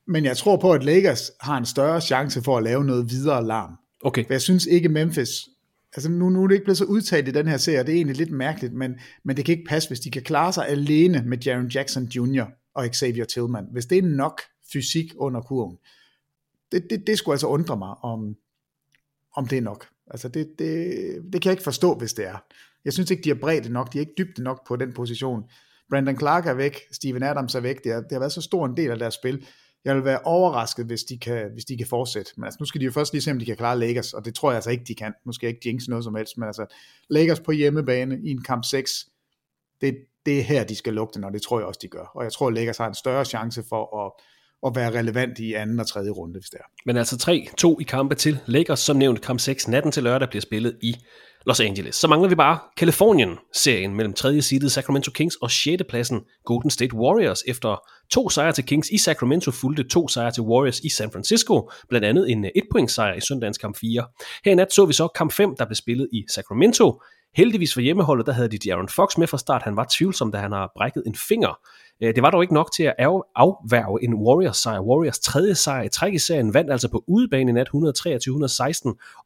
Men 0.08 0.26
jeg 0.26 0.38
tror 0.38 0.58
på, 0.58 0.72
at 0.72 0.84
Lakers 0.84 1.32
har 1.40 1.58
en 1.58 1.66
større 1.66 2.02
chance 2.02 2.42
for 2.42 2.58
at 2.58 2.64
lave 2.64 2.86
noget 2.86 3.10
videre 3.10 3.48
larm. 3.48 3.72
Okay. 4.04 4.26
For 4.26 4.34
jeg 4.34 4.42
synes 4.42 4.66
ikke, 4.66 4.90
Memphis 4.90 5.30
altså 5.96 6.12
nu, 6.12 6.30
nu 6.30 6.44
er 6.44 6.48
det 6.48 6.56
ikke 6.56 6.64
blevet 6.64 6.78
så 6.78 6.86
udtalt 6.86 7.28
i 7.28 7.32
den 7.32 7.48
her 7.48 7.58
serie, 7.58 7.84
det 7.84 7.90
er 7.90 7.96
egentlig 7.96 8.18
lidt 8.18 8.32
mærkeligt, 8.32 8.74
men, 8.74 8.96
men 9.24 9.38
det 9.38 9.46
kan 9.46 9.52
ikke 9.52 9.68
passe, 9.68 9.90
hvis 9.90 10.00
de 10.00 10.12
kan 10.12 10.22
klare 10.22 10.54
sig 10.54 10.68
alene 10.68 11.24
med 11.26 11.38
Jaron 11.38 11.68
Jackson 11.68 12.04
Jr. 12.04 12.46
og 12.74 12.88
Xavier 12.94 13.26
Tillman. 13.26 13.68
Hvis 13.72 13.86
det 13.86 13.98
er 13.98 14.02
nok 14.02 14.42
fysik 14.74 15.14
under 15.18 15.42
kurven, 15.42 15.78
det, 16.72 16.90
det, 16.90 17.08
det 17.08 17.18
skulle 17.18 17.34
altså 17.34 17.48
undre 17.48 17.78
mig, 17.78 17.96
om, 18.04 18.36
om 19.36 19.48
det 19.48 19.58
er 19.58 19.62
nok. 19.62 19.88
Altså 20.12 20.30
det, 20.30 20.60
det, 20.60 20.96
det 21.34 21.42
kan 21.42 21.50
jeg 21.50 21.54
ikke 21.54 21.64
forstå, 21.64 21.96
hvis 21.96 22.14
det 22.14 22.28
er. 22.28 22.44
Jeg 22.86 22.94
synes 22.94 23.12
ikke, 23.12 23.24
de 23.24 23.30
er 23.30 23.40
bredt 23.42 23.72
nok, 23.72 23.94
de 23.94 23.98
er 23.98 24.00
ikke 24.00 24.14
dybde 24.18 24.44
nok 24.44 24.68
på 24.68 24.76
den 24.76 24.94
position. 24.94 25.44
Brandon 25.90 26.20
Clark 26.20 26.46
er 26.46 26.54
væk, 26.54 26.80
Steven 26.92 27.24
Adams 27.24 27.56
er 27.56 27.60
væk, 27.60 27.84
det 27.84 27.94
har, 27.94 28.02
det 28.02 28.12
har 28.12 28.20
været 28.20 28.32
så 28.32 28.42
stor 28.42 28.66
en 28.66 28.78
del 28.78 28.92
af 28.92 29.00
deres 29.00 29.14
spil, 29.14 29.46
jeg 29.86 29.96
vil 29.96 30.06
være 30.06 30.20
overrasket, 30.24 30.86
hvis 30.86 31.04
de 31.04 31.18
kan, 31.18 31.50
hvis 31.54 31.66
de 31.66 31.78
kan 31.78 31.88
fortsætte. 31.88 32.32
Men 32.38 32.46
altså, 32.46 32.58
nu 32.60 32.66
skal 32.66 32.82
de 32.82 32.86
jo 32.86 32.92
først 32.92 33.14
lige 33.14 33.22
se, 33.22 33.32
om 33.32 33.40
de 33.40 33.46
kan 33.46 33.58
klare 33.58 33.80
Lakers, 33.80 34.14
og 34.14 34.26
det 34.26 34.36
tror 34.36 34.50
jeg 34.50 34.56
altså 34.56 34.70
ikke, 34.70 34.84
de 34.84 34.96
kan. 34.96 35.14
Nu 35.26 35.32
skal 35.32 35.48
jeg 35.48 35.56
ikke 35.56 35.70
jinx 35.70 35.88
noget 35.88 36.04
som 36.04 36.16
helst, 36.16 36.38
men 36.38 36.48
altså, 36.48 36.66
Lakers 37.10 37.40
på 37.40 37.52
hjemmebane 37.52 38.20
i 38.24 38.32
en 38.32 38.44
kamp 38.44 38.64
6, 38.66 39.06
det, 39.82 39.98
det 40.26 40.40
er 40.40 40.44
her, 40.44 40.64
de 40.64 40.76
skal 40.76 40.94
lugte, 40.94 41.22
og 41.24 41.34
det 41.34 41.42
tror 41.42 41.60
jeg 41.60 41.68
også, 41.68 41.80
de 41.82 41.88
gør. 41.88 42.12
Og 42.16 42.24
jeg 42.24 42.34
tror, 42.34 42.50
Lakers 42.50 42.78
har 42.78 42.88
en 42.88 42.94
større 42.94 43.26
chance 43.26 43.64
for 43.70 44.06
at, 44.06 44.12
at 44.68 44.76
være 44.76 45.00
relevant 45.00 45.40
i 45.40 45.54
anden 45.54 45.80
og 45.80 45.88
tredje 45.88 46.10
runde, 46.10 46.40
hvis 46.40 46.50
det 46.50 46.60
er. 46.60 46.66
Men 46.86 46.98
altså 46.98 47.16
3-2 47.62 47.82
i 47.82 47.84
kampe 47.84 48.16
til 48.16 48.40
Lakers, 48.46 48.80
som 48.80 48.98
nævnt 48.98 49.22
kamp 49.22 49.40
6 49.40 49.68
natten 49.68 49.92
til 49.92 50.04
lørdag, 50.04 50.30
bliver 50.30 50.42
spillet 50.42 50.78
i 50.82 50.96
Los 51.48 51.60
Angeles. 51.60 51.96
Så 51.96 52.08
mangler 52.08 52.30
vi 52.30 52.36
bare 52.36 52.60
Kalifornien-serien 52.78 53.96
mellem 53.96 54.14
3. 54.14 54.42
seedet 54.42 54.72
Sacramento 54.72 55.12
Kings 55.12 55.36
og 55.36 55.52
6. 55.52 55.84
pladsen 55.90 56.22
Golden 56.46 56.72
State 56.72 56.96
Warriors. 56.96 57.44
Efter 57.48 57.88
to 58.12 58.30
sejre 58.30 58.52
til 58.52 58.64
Kings 58.64 58.90
i 58.90 58.98
Sacramento 58.98 59.52
fulgte 59.52 59.84
to 59.84 60.08
sejre 60.08 60.32
til 60.32 60.44
Warriors 60.44 60.80
i 60.80 60.90
San 60.90 61.12
Francisco, 61.12 61.72
blandt 61.90 62.06
andet 62.06 62.32
en 62.32 62.46
øh, 62.46 62.52
et 62.56 62.64
points 62.72 62.94
sejr 62.94 63.14
i 63.14 63.22
søndagens 63.22 63.58
kamp 63.58 63.78
4. 63.78 64.06
Her 64.46 64.52
i 64.52 64.56
nat 64.56 64.74
så 64.74 64.86
vi 64.86 64.94
så 64.94 65.08
kamp 65.08 65.32
5, 65.32 65.56
der 65.58 65.66
blev 65.66 65.76
spillet 65.76 66.08
i 66.14 66.24
Sacramento. 66.30 67.02
Heldigvis 67.36 67.74
for 67.74 67.82
hjemmeholdet, 67.82 68.26
der 68.26 68.32
havde 68.34 68.50
de 68.50 68.58
Jaron 68.66 68.90
Fox 68.90 69.18
med 69.18 69.28
fra 69.28 69.38
start. 69.38 69.62
Han 69.62 69.76
var 69.76 69.88
tvivlsom, 69.92 70.32
da 70.32 70.38
han 70.38 70.52
har 70.52 70.72
brækket 70.76 71.04
en 71.06 71.16
finger. 71.16 71.60
Øh, 72.04 72.16
det 72.16 72.24
var 72.24 72.32
dog 72.32 72.44
ikke 72.44 72.54
nok 72.54 72.72
til 72.76 72.84
at 72.84 72.96
afværge 73.36 74.04
en 74.04 74.14
Warriors 74.14 74.58
sejr. 74.58 74.82
Warriors 74.82 75.20
tredje 75.20 75.56
sejr 75.56 75.84
i 75.84 75.90
træk 75.90 76.14
i 76.14 76.20
serien 76.20 76.54
vandt 76.54 76.72
altså 76.72 76.88
på 76.88 77.04
udebane 77.08 77.50
i 77.50 77.54
nat 77.54 77.68
123-116 77.68 77.74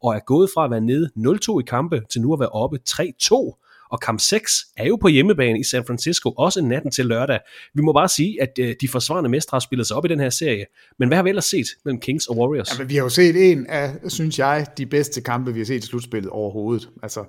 og 0.02 0.14
er 0.14 0.24
gået 0.26 0.50
fra 0.54 0.64
at 0.64 0.70
være 0.70 0.80
nede 0.80 1.10
0-2 1.16 1.58
i 1.60 1.62
kampe 1.66 2.02
til 2.10 2.20
nu 2.20 2.32
at 2.32 2.40
være 2.40 2.48
oppe 2.48 2.78
3-2 2.90 3.66
og 3.90 4.00
kamp 4.00 4.20
6 4.20 4.52
er 4.76 4.86
jo 4.86 4.96
på 4.96 5.08
hjemmebane 5.08 5.60
i 5.60 5.64
San 5.64 5.84
Francisco, 5.84 6.30
også 6.30 6.62
natten 6.62 6.90
til 6.90 7.06
lørdag. 7.06 7.38
Vi 7.74 7.82
må 7.82 7.92
bare 7.92 8.08
sige, 8.08 8.42
at 8.42 8.58
øh, 8.60 8.74
de 8.80 8.88
forsvarende 8.88 9.30
mestre 9.30 9.54
har 9.54 9.60
spillet 9.60 9.86
sig 9.86 9.96
op 9.96 10.04
i 10.04 10.08
den 10.08 10.20
her 10.20 10.30
serie. 10.30 10.64
Men 10.98 11.08
hvad 11.08 11.16
har 11.16 11.22
vi 11.22 11.28
ellers 11.28 11.44
set 11.44 11.66
mellem 11.84 12.00
Kings 12.00 12.26
og 12.26 12.38
Warriors? 12.38 12.72
Ja, 12.72 12.78
men 12.78 12.90
vi 12.90 12.96
har 12.96 13.02
jo 13.02 13.08
set 13.08 13.52
en 13.52 13.66
af, 13.66 13.94
synes 14.08 14.38
jeg, 14.38 14.66
de 14.78 14.86
bedste 14.86 15.20
kampe, 15.20 15.52
vi 15.52 15.60
har 15.60 15.64
set 15.64 15.84
i 15.84 15.86
slutspillet 15.86 16.30
overhovedet. 16.30 16.88
Altså, 17.02 17.24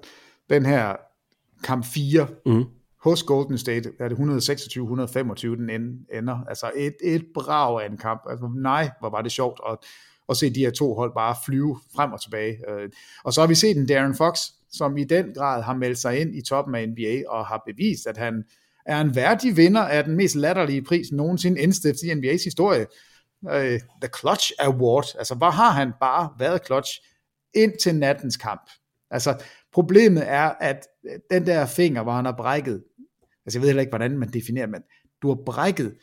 den 0.51 0.65
her 0.65 0.95
kamp 1.63 1.85
4 1.85 2.27
mm. 2.45 2.65
hos 3.03 3.23
Golden 3.23 3.57
State, 3.57 3.91
er 3.99 4.07
det 4.07 4.15
126-125, 4.15 5.47
den 5.47 5.69
ender. 6.13 6.45
Altså 6.49 6.71
et, 6.75 6.95
et 7.03 7.25
brag 7.33 7.83
af 7.83 7.89
en 7.89 7.97
kamp. 7.97 8.21
Altså, 8.29 8.51
nej, 8.55 8.89
hvor 8.99 9.09
var 9.09 9.21
det 9.21 9.31
sjovt 9.31 9.59
at, 9.69 9.77
at 10.29 10.37
se 10.37 10.49
de 10.49 10.59
her 10.59 10.71
to 10.71 10.93
hold 10.93 11.13
bare 11.13 11.35
flyve 11.45 11.79
frem 11.95 12.11
og 12.11 12.21
tilbage. 12.21 12.57
Øh, 12.69 12.89
og 13.23 13.33
så 13.33 13.41
har 13.41 13.47
vi 13.47 13.55
set 13.55 13.77
en 13.77 13.87
Darren 13.87 14.15
Fox, 14.15 14.39
som 14.71 14.97
i 14.97 15.03
den 15.03 15.33
grad 15.33 15.63
har 15.63 15.73
meldt 15.73 15.97
sig 15.97 16.21
ind 16.21 16.35
i 16.35 16.41
toppen 16.41 16.75
af 16.75 16.89
NBA 16.89 17.23
og 17.27 17.45
har 17.45 17.63
bevist, 17.65 18.07
at 18.07 18.17
han 18.17 18.43
er 18.85 19.01
en 19.01 19.15
værdig 19.15 19.57
vinder 19.57 19.81
af 19.81 20.03
den 20.03 20.15
mest 20.15 20.35
latterlige 20.35 20.83
pris 20.83 21.11
nogensinde 21.11 21.61
indstiftet 21.61 22.03
i 22.03 22.11
NBA's 22.11 22.43
historie. 22.43 22.85
Uh, 23.41 23.51
The 24.01 24.09
Clutch 24.19 24.51
Award. 24.59 25.05
Altså, 25.17 25.35
hvor 25.35 25.49
har 25.49 25.69
han 25.69 25.91
bare 25.99 26.29
været 26.39 26.65
clutch 26.65 26.99
ind 27.53 27.73
til 27.83 27.95
nattens 27.95 28.37
kamp? 28.37 28.69
Altså, 29.11 29.43
problemet 29.73 30.23
er, 30.27 30.53
at 30.59 30.87
den 31.31 31.45
der 31.45 31.65
finger, 31.65 32.03
hvor 32.03 32.11
han 32.11 32.25
har 32.25 32.35
brækket, 32.37 32.83
altså 33.45 33.57
jeg 33.57 33.61
ved 33.61 33.69
heller 33.69 33.81
ikke, 33.81 33.91
hvordan 33.91 34.17
man 34.17 34.29
definerer, 34.29 34.67
men 34.67 34.81
du 35.21 35.27
har 35.27 35.37
brækket 35.45 35.95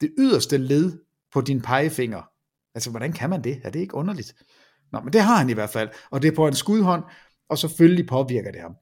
det 0.00 0.10
yderste 0.18 0.58
led 0.58 0.92
på 1.32 1.40
din 1.40 1.60
pegefinger. 1.60 2.22
Altså, 2.74 2.90
hvordan 2.90 3.12
kan 3.12 3.30
man 3.30 3.44
det? 3.44 3.60
Er 3.64 3.70
det 3.70 3.80
ikke 3.80 3.94
underligt? 3.94 4.34
Nå, 4.92 5.00
men 5.00 5.12
det 5.12 5.20
har 5.20 5.36
han 5.36 5.50
i 5.50 5.52
hvert 5.52 5.70
fald, 5.70 5.88
og 6.10 6.22
det 6.22 6.28
er 6.28 6.34
på 6.36 6.46
en 6.46 6.54
skudhånd, 6.54 7.02
og 7.48 7.58
selvfølgelig 7.58 8.06
påvirker 8.06 8.50
det 8.50 8.60
ham. 8.60 8.74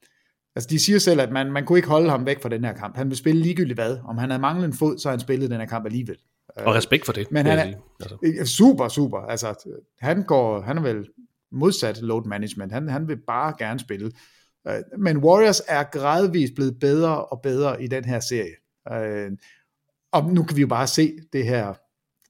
Altså, 0.57 0.68
de 0.70 0.78
siger 0.78 0.99
selv, 0.99 1.20
at 1.20 1.32
man, 1.32 1.53
man 1.53 1.64
kunne 1.66 1.78
ikke 1.78 1.89
holde 1.89 2.11
ham 2.11 2.26
væk 2.26 2.43
fra 2.43 2.49
den 2.49 2.64
her 2.64 2.72
kamp. 2.72 2.97
Han 2.97 3.09
vil 3.09 3.16
spille 3.16 3.43
ligegyldigt 3.43 3.76
hvad. 3.76 3.99
Om 4.05 4.18
han 4.18 4.30
havde 4.30 4.41
manglet 4.41 4.66
en 4.66 4.72
fod, 4.72 4.99
så 4.99 5.09
har 5.09 5.12
han 5.12 5.20
spillet 5.20 5.51
den 5.51 5.61
her 5.61 5.66
kamp 5.66 5.87
alligevel. 5.87 6.16
Og 6.57 6.74
respekt 6.74 7.07
for 7.07 7.12
det. 7.12 7.32
Men 7.32 7.47
han 7.47 7.59
er 7.59 7.74
altså. 8.22 8.57
super, 8.57 8.89
super. 8.89 9.18
Altså, 9.18 9.72
han, 10.01 10.22
går, 10.22 10.61
han 10.61 10.78
er 10.78 10.82
vel 10.82 11.09
modsat 11.53 12.03
load 12.03 12.24
management. 12.24 12.72
Han, 12.72 12.88
han 12.88 13.09
vil 13.09 13.16
bare 13.26 13.55
gerne 13.59 13.80
spille. 13.80 14.12
Øh, 14.68 14.80
men 14.99 15.16
Warriors 15.16 15.62
er 15.68 15.82
gradvist 15.82 16.55
blevet 16.55 16.78
bedre 16.80 17.24
og 17.24 17.40
bedre 17.42 17.82
i 17.82 17.86
den 17.86 18.05
her 18.05 18.20
serie. 18.20 18.55
Øh, 18.92 19.32
og 20.12 20.24
nu 20.34 20.42
kan 20.42 20.57
vi 20.57 20.61
jo 20.61 20.66
bare 20.66 20.86
se 20.86 21.18
det 21.32 21.44
her 21.44 21.74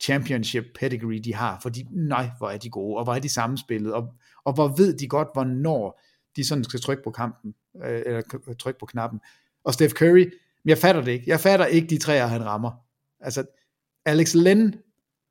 championship 0.00 0.64
pedigree, 0.74 1.18
de 1.18 1.34
har, 1.34 1.58
fordi 1.62 1.84
nej, 1.90 2.30
hvor 2.38 2.50
er 2.50 2.58
de 2.58 2.70
gode, 2.70 2.96
og 2.96 3.04
hvor 3.04 3.14
er 3.14 3.18
de 3.18 3.28
sammenspillet, 3.28 3.92
og, 3.92 4.14
og 4.44 4.52
hvor 4.52 4.68
ved 4.68 4.98
de 4.98 5.08
godt, 5.08 5.28
hvornår 5.34 6.02
de 6.36 6.46
sådan 6.46 6.64
skal 6.64 6.80
trykke 6.80 7.02
på 7.02 7.10
kampen, 7.10 7.54
øh, 7.84 8.02
eller 8.06 8.22
trykke 8.58 8.80
på 8.80 8.86
knappen. 8.86 9.20
Og 9.64 9.74
Steph 9.74 9.94
Curry, 9.94 10.30
jeg 10.64 10.78
fatter 10.78 11.02
det 11.02 11.12
ikke. 11.12 11.24
Jeg 11.26 11.40
fatter 11.40 11.66
ikke 11.66 11.88
de 11.88 11.98
træer, 11.98 12.26
han 12.26 12.44
rammer. 12.44 12.70
Altså, 13.20 13.44
Alex 14.04 14.34
Len, 14.34 14.74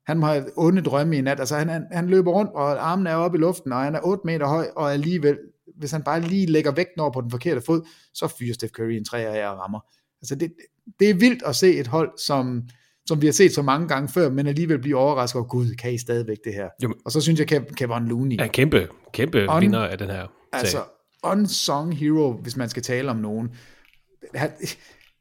han 0.08 0.20
må 0.20 0.26
have 0.26 0.46
onde 0.56 0.82
drømme 0.82 1.18
i 1.18 1.22
nat. 1.22 1.40
Altså, 1.40 1.56
han, 1.56 1.70
han, 1.70 1.86
han 1.92 2.08
løber 2.08 2.32
rundt, 2.32 2.52
og 2.52 2.92
armen 2.92 3.08
er 3.08 3.16
oppe 3.16 3.38
i 3.38 3.42
luften, 3.42 3.72
og 3.72 3.80
han 3.84 3.96
er 3.96 4.00
8 4.04 4.22
meter 4.26 4.48
høj, 4.48 4.68
og 4.76 4.94
alligevel, 4.94 5.38
hvis 5.78 5.92
han 5.92 6.04
bare 6.04 6.22
lige 6.22 6.46
lægger 6.46 6.72
vægten 6.72 7.02
over 7.02 7.12
på 7.12 7.22
den 7.22 7.32
forkerte 7.32 7.62
fod, 7.62 7.88
så 8.14 8.28
fyrer 8.28 8.54
Steph 8.54 8.72
Curry 8.72 8.92
en 8.92 9.06
træer 9.06 9.30
af 9.30 9.52
og 9.52 9.60
rammer. 9.60 9.80
Altså, 10.22 10.36
det, 10.36 10.54
det 11.00 11.10
er 11.10 11.14
vildt 11.14 11.44
at 11.44 11.56
se 11.56 11.74
et 11.74 11.88
hold, 11.88 12.12
som, 12.18 12.64
som 13.06 13.22
vi 13.22 13.28
har 13.28 13.34
set 13.34 13.54
så 13.54 13.62
mange 13.62 13.88
gange 13.88 14.10
før, 14.10 14.30
men 14.30 14.48
alligevel 14.48 14.80
blive 14.80 14.98
overrasket 14.98 15.40
over, 15.40 15.48
gud, 15.48 15.76
kan 15.76 15.94
I 15.94 15.98
stadigvæk 15.98 16.38
det 16.44 16.54
her? 16.54 16.70
Jo. 16.84 16.94
Og 17.06 17.12
så 17.12 17.22
synes 17.22 17.40
jeg, 17.40 17.48
Kevin 17.48 18.08
Looney. 18.08 18.38
Ja, 18.38 18.48
kæmpe, 18.48 18.88
kæmpe 19.14 19.46
On, 19.50 19.62
vinder 19.62 19.80
af 19.80 19.98
den 19.98 20.10
her 20.10 20.28
Altså, 20.54 20.84
unsung 21.24 21.98
hero, 21.98 22.34
hvis 22.34 22.58
man 22.58 22.70
skal 22.70 22.84
tale 22.84 23.12
om 23.12 23.18
nogen. 23.18 23.50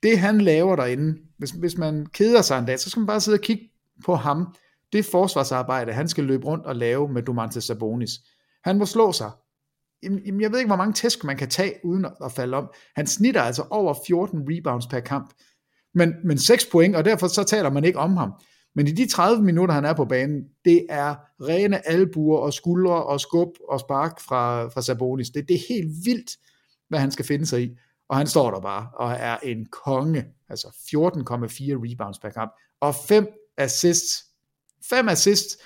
det 0.02 0.18
han 0.18 0.40
laver 0.40 0.76
derinde, 0.76 1.18
hvis, 1.38 1.50
hvis 1.50 1.78
man 1.78 2.06
keder 2.06 2.42
sig 2.42 2.58
en 2.58 2.66
dag, 2.66 2.78
så 2.78 2.90
skal 2.90 3.00
man 3.00 3.06
bare 3.06 3.20
sidde 3.20 3.36
og 3.36 3.40
kigge 3.40 3.70
på 4.04 4.14
ham. 4.14 4.54
Det 4.94 5.04
forsvarsarbejde, 5.04 5.92
han 5.92 6.08
skal 6.08 6.24
løbe 6.24 6.46
rundt 6.46 6.66
og 6.66 6.76
lave 6.76 7.08
med 7.08 7.22
Domantas 7.22 7.64
Sabonis. 7.64 8.10
Han 8.64 8.78
må 8.78 8.86
slå 8.86 9.12
sig. 9.12 9.30
Jamen, 10.02 10.40
jeg 10.40 10.52
ved 10.52 10.58
ikke, 10.58 10.68
hvor 10.68 10.76
mange 10.76 10.92
tæsk 10.92 11.24
man 11.24 11.36
kan 11.36 11.48
tage, 11.48 11.74
uden 11.84 12.06
at 12.24 12.32
falde 12.32 12.56
om. 12.56 12.70
Han 12.96 13.06
snitter 13.06 13.42
altså 13.42 13.64
over 13.70 13.94
14 14.06 14.40
rebounds 14.50 14.86
per 14.86 15.00
kamp. 15.00 15.34
Men, 15.94 16.14
men 16.24 16.38
6 16.38 16.66
point, 16.72 16.96
og 16.96 17.04
derfor 17.04 17.26
så 17.26 17.44
taler 17.44 17.70
man 17.70 17.84
ikke 17.84 17.98
om 17.98 18.16
ham. 18.16 18.32
Men 18.74 18.86
i 18.86 18.90
de 18.90 19.08
30 19.08 19.42
minutter, 19.42 19.74
han 19.74 19.84
er 19.84 19.92
på 19.92 20.04
banen, 20.04 20.44
det 20.64 20.86
er 20.88 21.14
rene 21.40 21.88
albuer 21.88 22.38
og 22.38 22.52
skuldre 22.52 23.04
og 23.04 23.20
skub 23.20 23.48
og 23.68 23.80
spark 23.80 24.20
fra, 24.20 24.68
fra 24.68 24.82
Sabonis. 24.82 25.30
Det, 25.30 25.48
det 25.48 25.54
er 25.54 25.74
helt 25.74 25.90
vildt, 26.04 26.30
hvad 26.88 26.98
han 26.98 27.10
skal 27.10 27.24
finde 27.24 27.46
sig 27.46 27.62
i. 27.62 27.76
Og 28.08 28.16
han 28.16 28.26
står 28.26 28.50
der 28.50 28.60
bare 28.60 28.88
og 28.94 29.12
er 29.12 29.36
en 29.36 29.66
konge. 29.84 30.24
Altså 30.48 30.66
14,4 30.66 30.72
rebounds 30.92 32.18
per 32.18 32.30
kamp. 32.30 32.52
Og 32.80 32.94
5 32.94 33.26
assists. 33.56 34.33
5 34.90 35.08
assists. 35.08 35.58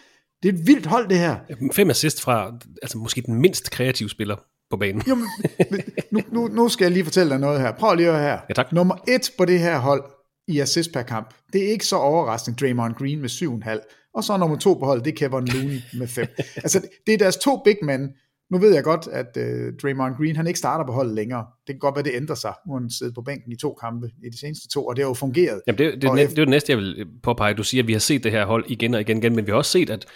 Det 0.42 0.48
er 0.48 0.52
et 0.52 0.66
vildt 0.66 0.86
hold, 0.86 1.08
det 1.08 1.18
her. 1.18 1.36
Fem 1.72 1.90
assist 1.90 2.20
fra 2.20 2.58
altså 2.82 2.98
måske 2.98 3.22
den 3.22 3.34
mindst 3.34 3.70
kreative 3.70 4.10
spiller 4.10 4.36
på 4.70 4.76
banen. 4.76 5.02
Jo, 5.08 5.14
men, 5.14 5.82
nu, 6.10 6.22
nu, 6.32 6.48
nu 6.48 6.68
skal 6.68 6.84
jeg 6.84 6.92
lige 6.92 7.04
fortælle 7.04 7.30
dig 7.30 7.38
noget 7.38 7.60
her. 7.60 7.72
Prøv 7.72 7.94
lige 7.94 8.08
at 8.08 8.14
høre 8.14 8.22
her. 8.22 8.38
Ja, 8.48 8.54
tak. 8.54 8.72
Nummer 8.72 8.96
et 9.08 9.30
på 9.38 9.44
det 9.44 9.60
her 9.60 9.78
hold 9.78 10.04
i 10.48 10.60
assist 10.60 10.92
per 10.92 11.02
kamp, 11.02 11.34
det 11.52 11.64
er 11.64 11.68
ikke 11.68 11.86
så 11.86 11.96
overraskende 11.96 12.56
Draymond 12.60 12.94
Green 12.94 13.20
med 13.20 13.28
7,5. 13.28 14.10
Og 14.14 14.24
så 14.24 14.36
nummer 14.36 14.58
to 14.58 14.74
på 14.74 14.86
holdet, 14.86 15.04
det 15.04 15.12
er 15.12 15.16
Kevin 15.16 15.48
Looney 15.48 15.80
med 15.98 16.06
5. 16.06 16.26
altså, 16.56 16.88
det 17.06 17.14
er 17.14 17.18
deres 17.18 17.36
to 17.36 17.56
big 17.64 17.76
men. 17.82 18.08
Nu 18.50 18.58
ved 18.58 18.74
jeg 18.74 18.84
godt, 18.84 19.08
at 19.12 19.36
uh, 19.36 19.76
Draymond 19.82 20.16
Green, 20.16 20.36
han 20.36 20.46
ikke 20.46 20.58
starter 20.58 20.86
på 20.86 20.92
holdet 20.92 21.14
længere. 21.14 21.46
Det 21.66 21.74
kan 21.74 21.78
godt 21.78 21.94
være, 21.94 22.04
det 22.04 22.12
ændrer 22.14 22.34
sig. 22.34 22.52
Nu 22.66 22.72
han 22.74 22.90
siddet 22.90 23.14
på 23.14 23.22
bænken 23.22 23.52
i 23.52 23.56
to 23.56 23.74
kampe 23.74 24.10
i 24.24 24.28
de 24.30 24.38
seneste 24.38 24.68
to, 24.68 24.86
og 24.86 24.96
det 24.96 25.04
har 25.04 25.10
jo 25.10 25.14
fungeret. 25.14 25.60
Jamen, 25.66 25.78
det, 25.78 25.92
det, 25.92 26.02
det, 26.02 26.12
det 26.12 26.30
er 26.30 26.34
det 26.34 26.48
næste, 26.48 26.72
jeg 26.72 26.78
vil 26.78 27.06
påpege. 27.22 27.54
Du 27.54 27.62
siger, 27.62 27.82
at 27.82 27.88
vi 27.88 27.92
har 27.92 28.00
set 28.00 28.24
det 28.24 28.32
her 28.32 28.46
hold 28.46 28.64
igen 28.68 28.94
og 28.94 29.00
igen, 29.00 29.16
igen 29.16 29.36
men 29.36 29.46
vi 29.46 29.50
har 29.50 29.56
også 29.56 29.70
set, 29.70 29.90
at 29.90 30.06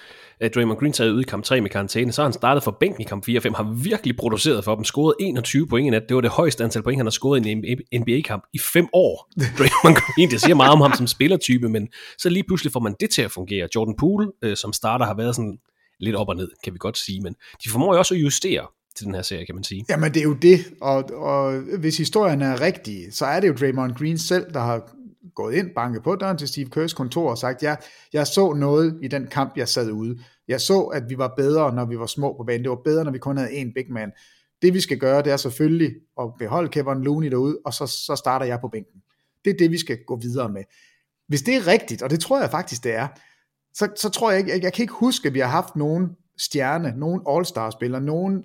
at 0.42 0.54
Draymond 0.54 0.78
Green 0.78 0.92
taget 0.92 1.10
ud 1.10 1.20
i 1.20 1.24
kamp 1.24 1.44
3 1.44 1.60
med 1.60 1.70
karantæne, 1.70 2.12
så 2.12 2.22
har 2.22 2.26
han 2.26 2.32
startet 2.32 2.62
for 2.62 2.70
bænken 2.70 3.00
i 3.00 3.04
kamp 3.04 3.24
4 3.24 3.38
og 3.38 3.42
5, 3.42 3.54
har 3.54 3.76
virkelig 3.82 4.16
produceret 4.16 4.64
for 4.64 4.74
dem, 4.74 4.84
scoret 4.84 5.14
21 5.20 5.66
point 5.66 5.86
i 5.86 5.90
nat. 5.90 6.02
Det 6.08 6.14
var 6.14 6.20
det 6.20 6.30
højeste 6.30 6.64
antal 6.64 6.82
point, 6.82 6.98
han 6.98 7.06
har 7.06 7.10
scoret 7.10 7.46
i 7.46 7.50
en 7.50 8.00
NBA-kamp 8.00 8.44
i 8.52 8.58
5 8.58 8.88
år. 8.92 9.28
Draymond 9.58 9.96
Green, 9.96 10.30
det 10.30 10.40
siger 10.40 10.54
meget 10.54 10.72
om 10.72 10.80
ham 10.80 10.92
som 10.92 11.06
spillertype, 11.06 11.68
men 11.68 11.88
så 12.18 12.28
lige 12.28 12.44
pludselig 12.48 12.72
får 12.72 12.80
man 12.80 12.94
det 13.00 13.10
til 13.10 13.22
at 13.22 13.30
fungere. 13.30 13.68
Jordan 13.74 13.94
Poole, 13.98 14.28
øh, 14.42 14.56
som 14.56 14.72
starter, 14.72 15.06
har 15.06 15.14
været 15.14 15.36
sådan 15.36 15.58
lidt 16.02 16.16
op 16.16 16.28
og 16.28 16.36
ned, 16.36 16.50
kan 16.64 16.72
vi 16.72 16.78
godt 16.78 16.98
sige, 16.98 17.20
men 17.20 17.36
de 17.64 17.70
formår 17.70 17.94
jo 17.94 17.98
også 17.98 18.14
at 18.14 18.20
justere 18.20 18.66
til 18.96 19.06
den 19.06 19.14
her 19.14 19.22
serie, 19.22 19.46
kan 19.46 19.54
man 19.54 19.64
sige. 19.64 19.84
Jamen 19.88 20.14
det 20.14 20.20
er 20.20 20.24
jo 20.24 20.34
det, 20.34 20.58
og, 20.80 21.04
og 21.12 21.60
hvis 21.78 21.96
historien 21.98 22.42
er 22.42 22.60
rigtig, 22.60 23.14
så 23.14 23.26
er 23.26 23.40
det 23.40 23.48
jo 23.48 23.52
Draymond 23.52 23.94
Green 23.94 24.18
selv, 24.18 24.52
der 24.54 24.60
har 24.60 24.92
gået 25.34 25.54
ind, 25.54 25.70
banket 25.74 26.02
på 26.02 26.16
døren 26.16 26.38
til 26.38 26.48
Steve 26.48 26.70
Kerrs 26.70 26.92
kontor 26.92 27.30
og 27.30 27.38
sagt, 27.38 27.62
ja, 27.62 27.76
jeg 28.12 28.26
så 28.26 28.52
noget 28.52 28.98
i 29.02 29.08
den 29.08 29.26
kamp, 29.26 29.56
jeg 29.56 29.68
sad 29.68 29.90
ude. 29.90 30.18
Jeg 30.48 30.60
så, 30.60 30.80
at 30.80 31.02
vi 31.08 31.18
var 31.18 31.34
bedre, 31.36 31.74
når 31.74 31.84
vi 31.84 31.98
var 31.98 32.06
små 32.06 32.34
på 32.36 32.44
banen. 32.44 32.62
Det 32.62 32.70
var 32.70 32.80
bedre, 32.84 33.04
når 33.04 33.12
vi 33.12 33.18
kun 33.18 33.36
havde 33.36 33.50
én 33.50 33.72
big 33.74 33.92
man. 33.92 34.12
Det 34.62 34.74
vi 34.74 34.80
skal 34.80 34.98
gøre, 34.98 35.22
det 35.22 35.32
er 35.32 35.36
selvfølgelig 35.36 35.94
at 36.20 36.28
beholde 36.38 36.68
Kevin 36.68 37.02
Looney 37.02 37.30
derude, 37.30 37.58
og 37.64 37.74
så, 37.74 37.86
så 37.86 38.16
starter 38.16 38.46
jeg 38.46 38.60
på 38.60 38.68
bænken. 38.68 39.00
Det 39.44 39.50
er 39.50 39.56
det, 39.58 39.70
vi 39.70 39.78
skal 39.78 39.98
gå 40.06 40.16
videre 40.16 40.48
med. 40.48 40.62
Hvis 41.28 41.42
det 41.42 41.54
er 41.54 41.66
rigtigt, 41.66 42.02
og 42.02 42.10
det 42.10 42.20
tror 42.20 42.40
jeg 42.40 42.50
faktisk, 42.50 42.84
det 42.84 42.94
er, 42.94 43.08
så, 43.74 43.88
så 43.96 44.08
tror 44.08 44.30
jeg 44.30 44.38
ikke, 44.38 44.50
jeg, 44.50 44.62
jeg 44.62 44.72
kan 44.72 44.82
ikke 44.82 44.94
huske, 44.94 45.28
at 45.28 45.34
vi 45.34 45.38
har 45.38 45.48
haft 45.48 45.76
nogen 45.76 46.08
stjerne, 46.38 46.94
nogen 46.96 47.20
all-star-spiller, 47.28 48.00
nogen 48.00 48.44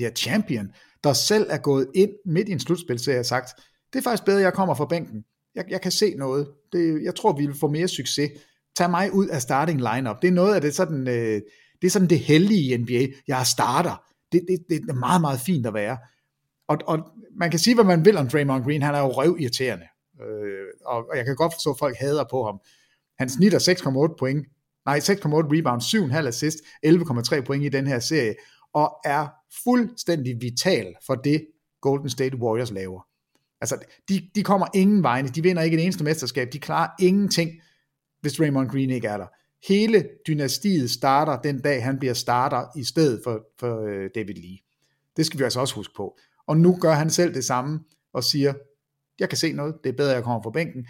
ja, 0.00 0.10
champion, 0.10 0.68
der 1.04 1.12
selv 1.12 1.46
er 1.50 1.58
gået 1.58 1.88
ind 1.94 2.10
midt 2.26 2.48
i 2.48 2.52
en 2.52 2.60
slutspilserie 2.60 3.18
og 3.18 3.26
sagt, 3.26 3.50
det 3.92 3.98
er 3.98 4.02
faktisk 4.02 4.24
bedre, 4.24 4.38
at 4.38 4.44
jeg 4.44 4.52
kommer 4.52 4.74
fra 4.74 4.86
bænken. 4.86 5.24
Jeg, 5.54 5.64
jeg 5.68 5.80
kan 5.80 5.92
se 5.92 6.14
noget. 6.14 6.48
Det, 6.72 7.02
jeg 7.02 7.14
tror, 7.14 7.36
vi 7.36 7.46
vil 7.46 7.58
få 7.60 7.68
mere 7.68 7.88
succes. 7.88 8.30
Tag 8.76 8.90
mig 8.90 9.14
ud 9.14 9.26
af 9.26 9.42
starting 9.42 9.78
lineup. 9.78 10.22
Det 10.22 10.28
er 10.28 10.32
noget 10.32 10.54
af 10.54 10.60
det 10.60 10.74
sådan, 10.74 11.08
øh, 11.08 11.40
det 11.80 11.86
er 11.86 11.90
sådan 11.90 12.08
det 12.08 12.18
heldige 12.18 12.74
i 12.74 12.76
NBA. 12.76 13.06
Jeg 13.28 13.46
starter. 13.46 14.02
Det, 14.32 14.40
det, 14.48 14.58
det 14.68 14.90
er 14.90 14.94
meget, 14.94 15.20
meget 15.20 15.40
fint 15.40 15.66
at 15.66 15.74
være. 15.74 15.98
Og, 16.68 16.78
og 16.86 16.98
man 17.36 17.50
kan 17.50 17.58
sige, 17.58 17.74
hvad 17.74 17.84
man 17.84 18.04
vil 18.04 18.16
om 18.16 18.28
Draymond 18.28 18.64
Green. 18.64 18.82
Han 18.82 18.94
er 18.94 19.00
jo 19.00 19.08
røvirriterende. 19.08 19.86
Øh, 20.22 20.66
og, 20.86 20.96
og 21.10 21.16
jeg 21.16 21.24
kan 21.24 21.36
godt 21.36 21.52
forstå, 21.52 21.70
at 21.70 21.78
folk 21.78 21.96
hader 21.96 22.24
på 22.30 22.44
ham. 22.44 22.60
Han 23.20 23.28
snitter 23.28 23.58
6,8 23.58 24.14
point. 24.18 24.46
Nej, 24.86 24.98
6,8 24.98 25.08
rebounds, 25.28 25.94
7,5 25.94 26.16
assist, 26.26 26.58
11,3 26.86 27.44
point 27.44 27.64
i 27.64 27.68
den 27.68 27.86
her 27.86 27.98
serie, 27.98 28.34
og 28.72 28.96
er 29.04 29.28
fuldstændig 29.64 30.36
vital 30.40 30.94
for 31.06 31.14
det, 31.14 31.46
Golden 31.80 32.10
State 32.10 32.36
Warriors 32.36 32.70
laver. 32.70 33.06
Altså, 33.60 33.76
de, 34.08 34.30
de 34.34 34.42
kommer 34.42 34.66
ingen 34.74 35.02
vegne, 35.02 35.28
de 35.28 35.42
vinder 35.42 35.62
ikke 35.62 35.76
et 35.76 35.82
eneste 35.82 36.04
mesterskab, 36.04 36.52
de 36.52 36.58
klarer 36.58 36.90
ingenting, 37.00 37.50
hvis 38.20 38.40
Raymond 38.40 38.68
Green 38.68 38.90
ikke 38.90 39.08
er 39.08 39.16
der. 39.16 39.26
Hele 39.68 40.08
dynastiet 40.26 40.90
starter 40.90 41.40
den 41.42 41.60
dag, 41.60 41.84
han 41.84 41.98
bliver 41.98 42.14
starter 42.14 42.78
i 42.78 42.84
stedet 42.84 43.20
for, 43.24 43.46
for 43.58 43.86
øh, 43.86 44.10
David 44.14 44.34
Lee. 44.34 44.58
Det 45.16 45.26
skal 45.26 45.38
vi 45.38 45.44
altså 45.44 45.60
også 45.60 45.74
huske 45.74 45.94
på. 45.96 46.18
Og 46.46 46.56
nu 46.56 46.78
gør 46.80 46.92
han 46.92 47.10
selv 47.10 47.34
det 47.34 47.44
samme, 47.44 47.80
og 48.12 48.24
siger, 48.24 48.54
jeg 49.18 49.28
kan 49.28 49.38
se 49.38 49.52
noget, 49.52 49.74
det 49.84 49.90
er 49.92 49.96
bedre, 49.96 50.10
at 50.10 50.16
jeg 50.16 50.24
kommer 50.24 50.42
fra 50.42 50.50
bænken. 50.50 50.86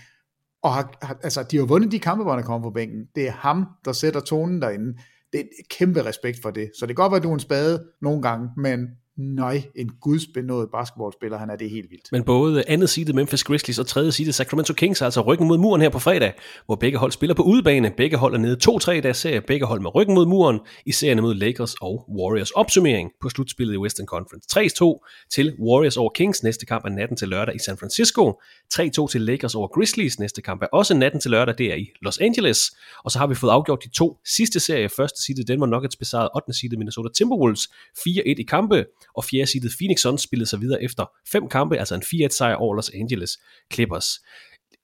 Og 0.62 0.74
har, 0.74 0.98
har, 1.02 1.18
altså, 1.22 1.42
de 1.42 1.56
har 1.56 1.64
vundet 1.64 1.92
de 1.92 1.98
kampe, 1.98 2.22
hvor 2.22 2.32
han 2.32 2.42
er 2.42 2.46
kommet 2.46 2.66
på 2.66 2.70
bænken. 2.70 3.06
Det 3.14 3.26
er 3.26 3.32
ham, 3.32 3.66
der 3.84 3.92
sætter 3.92 4.20
tonen 4.20 4.62
derinde. 4.62 4.98
Det 5.32 5.40
er 5.40 5.44
kæmpe 5.70 6.04
respekt 6.04 6.38
for 6.42 6.50
det. 6.50 6.70
Så 6.78 6.86
det 6.86 6.96
kan 6.96 7.02
godt 7.02 7.12
være, 7.12 7.16
at 7.16 7.22
du 7.22 7.30
er 7.30 7.34
en 7.34 7.40
spade 7.40 7.86
nogle 8.02 8.22
gange, 8.22 8.48
men 8.56 8.88
nøj, 9.20 9.62
en 9.76 9.90
gudsbenået 10.00 10.68
basketballspiller, 10.72 11.38
han 11.38 11.50
er 11.50 11.56
det 11.56 11.70
helt 11.70 11.90
vildt. 11.90 12.08
Men 12.12 12.22
både 12.22 12.64
andet 12.68 12.90
side 12.90 13.12
Memphis 13.12 13.44
Grizzlies 13.44 13.78
og 13.78 13.86
tredje 13.86 14.12
side 14.12 14.32
Sacramento 14.32 14.72
Kings 14.72 15.00
er 15.00 15.04
altså 15.04 15.20
ryggen 15.20 15.48
mod 15.48 15.58
muren 15.58 15.82
her 15.82 15.88
på 15.88 15.98
fredag, 15.98 16.32
hvor 16.66 16.74
begge 16.74 16.98
hold 16.98 17.12
spiller 17.12 17.34
på 17.34 17.42
udebane. 17.42 17.92
Begge 17.96 18.16
hold 18.16 18.34
er 18.34 18.38
nede 18.38 18.58
2-3 18.68 18.90
i 18.90 19.00
deres 19.00 19.16
serie, 19.16 19.40
begge 19.40 19.66
hold 19.66 19.80
med 19.80 19.94
ryggen 19.94 20.14
mod 20.14 20.26
muren 20.26 20.60
i 20.86 20.92
serien 20.92 21.20
mod 21.20 21.34
Lakers 21.34 21.74
og 21.74 22.04
Warriors. 22.18 22.50
Opsummering 22.50 23.10
på 23.22 23.28
slutspillet 23.28 23.74
i 23.74 23.78
Western 23.78 24.06
Conference. 24.06 24.84
3-2 24.84 25.26
til 25.30 25.56
Warriors 25.60 25.96
over 25.96 26.10
Kings, 26.14 26.42
næste 26.42 26.66
kamp 26.66 26.84
er 26.84 26.90
natten 26.90 27.16
til 27.16 27.28
lørdag 27.28 27.54
i 27.54 27.58
San 27.58 27.76
Francisco. 27.76 28.40
3-2 28.74 29.08
til 29.10 29.20
Lakers 29.20 29.54
over 29.54 29.68
Grizzlies, 29.68 30.18
næste 30.18 30.42
kamp 30.42 30.62
er 30.62 30.66
også 30.72 30.94
natten 30.94 31.20
til 31.20 31.30
lørdag, 31.30 31.54
det 31.58 31.72
er 31.72 31.76
i 31.76 31.86
Los 32.02 32.18
Angeles. 32.18 32.58
Og 33.04 33.10
så 33.10 33.18
har 33.18 33.26
vi 33.26 33.34
fået 33.34 33.50
afgjort 33.50 33.78
de 33.84 33.90
to 33.90 34.18
sidste 34.26 34.60
serier. 34.60 34.88
Første 34.96 35.22
side 35.22 35.44
Denver 35.44 35.66
Nuggets 35.66 35.96
besejrede 35.96 36.30
8. 36.34 36.52
side 36.52 36.76
Minnesota 36.76 37.08
Timberwolves 37.16 37.68
4-1 37.98 38.22
i 38.24 38.42
kampe, 38.48 38.84
og 39.16 39.24
fjerde 39.24 39.46
seedet 39.46 39.72
Phoenix 39.78 40.00
Suns 40.00 40.22
spillede 40.22 40.50
sig 40.50 40.60
videre 40.60 40.82
efter 40.82 41.04
fem 41.32 41.48
kampe, 41.48 41.78
altså 41.78 41.94
en 41.94 42.02
4-1 42.02 42.28
sejr 42.28 42.54
over 42.54 42.74
Los 42.74 42.90
Angeles 42.94 43.38
Clippers. 43.72 44.06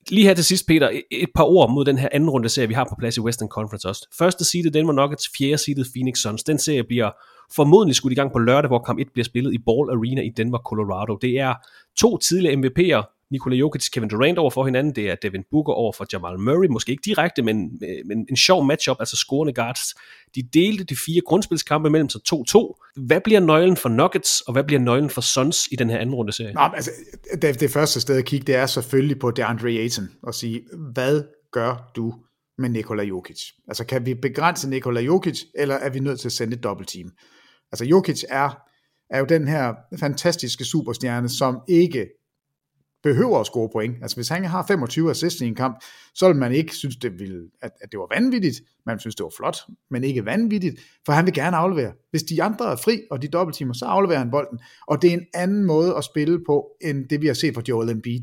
Lige 0.09 0.27
her 0.27 0.33
til 0.33 0.45
sidst, 0.45 0.67
Peter, 0.67 0.89
et 1.11 1.29
par 1.35 1.43
ord 1.43 1.71
mod 1.71 1.85
den 1.85 1.97
her 1.97 2.09
anden 2.11 2.29
runde 2.29 2.49
serie, 2.49 2.67
vi 2.67 2.73
har 2.73 2.87
på 2.89 2.95
plads 2.99 3.17
i 3.17 3.19
Western 3.19 3.49
Conference 3.49 3.87
også. 3.87 4.07
Første 4.17 4.45
seedet 4.45 4.73
Denver 4.73 4.93
Nuggets, 4.93 5.29
fjerde 5.37 5.57
seedet 5.57 5.87
Phoenix 5.95 6.17
Suns. 6.17 6.43
Den 6.43 6.59
serie 6.59 6.83
bliver 6.83 7.11
formodentlig 7.55 7.95
skudt 7.95 8.13
i 8.13 8.15
gang 8.15 8.31
på 8.31 8.39
lørdag, 8.39 8.67
hvor 8.67 8.79
kamp 8.79 8.99
1 8.99 9.07
bliver 9.13 9.25
spillet 9.25 9.53
i 9.53 9.57
Ball 9.65 9.89
Arena 9.89 10.21
i 10.21 10.29
Denver, 10.37 10.57
Colorado. 10.57 11.15
Det 11.21 11.39
er 11.39 11.53
to 11.97 12.17
tidligere 12.17 12.55
MVP'er, 12.55 13.16
Nikola 13.31 13.55
Jokic, 13.55 13.89
Kevin 13.91 14.09
Durant 14.09 14.37
over 14.37 14.49
for 14.49 14.65
hinanden, 14.65 14.95
det 14.95 15.09
er 15.09 15.15
Devin 15.15 15.43
Booker 15.51 15.73
over 15.73 15.91
for 15.91 16.05
Jamal 16.13 16.39
Murray, 16.39 16.67
måske 16.67 16.91
ikke 16.91 17.01
direkte, 17.05 17.41
men, 17.41 17.81
men 18.05 18.25
en 18.29 18.35
sjov 18.35 18.65
matchup, 18.65 18.97
altså 18.99 19.17
scorende 19.17 19.53
guards. 19.53 19.95
De 20.35 20.41
delte 20.53 20.83
de 20.83 20.95
fire 21.05 21.21
grundspilskampe 21.25 21.89
mellem 21.89 22.09
sig 22.09 22.21
2-2. 22.33 22.93
Hvad 22.95 23.21
bliver 23.21 23.39
nøglen 23.39 23.77
for 23.77 23.89
Nuggets, 23.89 24.41
og 24.41 24.53
hvad 24.53 24.63
bliver 24.63 24.79
nøglen 24.79 25.09
for 25.09 25.21
Suns 25.21 25.67
i 25.71 25.75
den 25.75 25.89
her 25.89 25.97
anden 25.97 26.15
runde 26.15 26.31
serie? 26.33 26.53
Nå, 26.53 26.59
altså, 26.59 26.91
det, 27.41 27.59
det 27.59 27.71
første 27.71 28.01
sted 28.01 28.17
at 28.17 28.25
kigge, 28.25 28.47
det 28.47 28.55
er 28.55 28.65
selvfølgelig 28.65 29.19
på 29.19 29.31
DeAndre 29.31 29.69
Ayton, 29.69 30.09
og 30.23 30.33
sige, 30.33 30.61
hvad 30.93 31.23
gør 31.51 31.91
du 31.95 32.13
med 32.57 32.69
Nikola 32.69 33.03
Jokic? 33.03 33.41
Altså, 33.67 33.85
kan 33.85 34.05
vi 34.05 34.13
begrænse 34.13 34.69
Nikola 34.69 35.01
Jokic, 35.01 35.43
eller 35.55 35.75
er 35.75 35.89
vi 35.89 35.99
nødt 35.99 36.19
til 36.19 36.27
at 36.27 36.31
sende 36.31 36.55
et 36.55 36.63
dobbeltteam? 36.63 37.09
Altså, 37.71 37.85
Jokic 37.85 38.23
er, 38.29 38.57
er 39.09 39.19
jo 39.19 39.25
den 39.25 39.47
her 39.47 39.73
fantastiske 39.99 40.65
superstjerne, 40.65 41.29
som 41.29 41.59
ikke 41.69 42.07
behøver 43.07 43.39
at 43.39 43.45
score 43.45 43.69
point. 43.69 43.95
Altså 44.01 44.17
hvis 44.17 44.29
han 44.29 44.45
har 44.45 44.65
25 44.67 45.09
assists 45.09 45.41
i 45.41 45.45
en 45.45 45.55
kamp, 45.55 45.83
så 46.15 46.27
vil 46.27 46.35
man 46.35 46.51
ikke 46.51 46.75
synes, 46.75 46.95
det 46.95 47.19
ville, 47.19 47.49
at, 47.61 47.71
at 47.81 47.91
det 47.91 47.99
var 47.99 48.07
vanvittigt. 48.15 48.61
Man 48.85 48.99
synes, 48.99 49.15
det 49.15 49.23
var 49.23 49.33
flot, 49.37 49.57
men 49.91 50.03
ikke 50.03 50.25
vanvittigt, 50.25 50.79
for 51.05 51.13
han 51.13 51.25
vil 51.25 51.33
gerne 51.33 51.57
aflevere. 51.57 51.91
Hvis 52.11 52.23
de 52.23 52.43
andre 52.43 52.71
er 52.71 52.75
fri, 52.75 53.01
og 53.11 53.21
de 53.21 53.27
dobbelttimer, 53.27 53.73
så 53.73 53.85
afleverer 53.85 54.19
han 54.19 54.31
bolden. 54.31 54.59
Og 54.87 55.01
det 55.01 55.09
er 55.09 55.13
en 55.13 55.25
anden 55.33 55.63
måde 55.63 55.95
at 55.95 56.03
spille 56.03 56.39
på, 56.45 56.67
end 56.81 57.09
det 57.09 57.21
vi 57.21 57.27
har 57.27 57.33
set 57.33 57.53
fra 57.53 57.61
Joel 57.69 57.89
Embiid, 57.89 58.21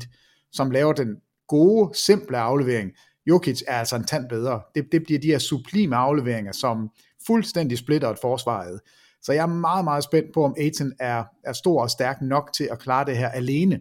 som 0.51 0.71
laver 0.71 0.93
den 0.93 1.15
gode, 1.47 1.97
simple 1.97 2.37
aflevering. 2.37 2.91
Jokic 3.27 3.61
er 3.67 3.79
altså 3.79 3.95
en 3.95 4.05
tand 4.05 4.29
bedre. 4.29 4.61
Det, 4.75 4.85
det 4.91 5.03
bliver 5.03 5.19
de 5.19 5.27
her 5.27 5.39
sublime 5.39 5.95
afleveringer, 5.95 6.51
som 6.51 6.89
fuldstændig 7.27 7.77
splitter 7.77 8.09
et 8.09 8.19
forsvaret. 8.21 8.79
Så 9.21 9.33
jeg 9.33 9.41
er 9.41 9.59
meget, 9.67 9.83
meget 9.83 10.03
spændt 10.03 10.33
på, 10.33 10.43
om 10.43 10.55
Aiton 10.57 10.93
er, 10.99 11.23
er 11.43 11.53
stor 11.53 11.81
og 11.81 11.89
stærk 11.89 12.21
nok 12.21 12.49
til 12.53 12.67
at 12.71 12.79
klare 12.79 13.05
det 13.05 13.17
her 13.17 13.29
alene. 13.29 13.79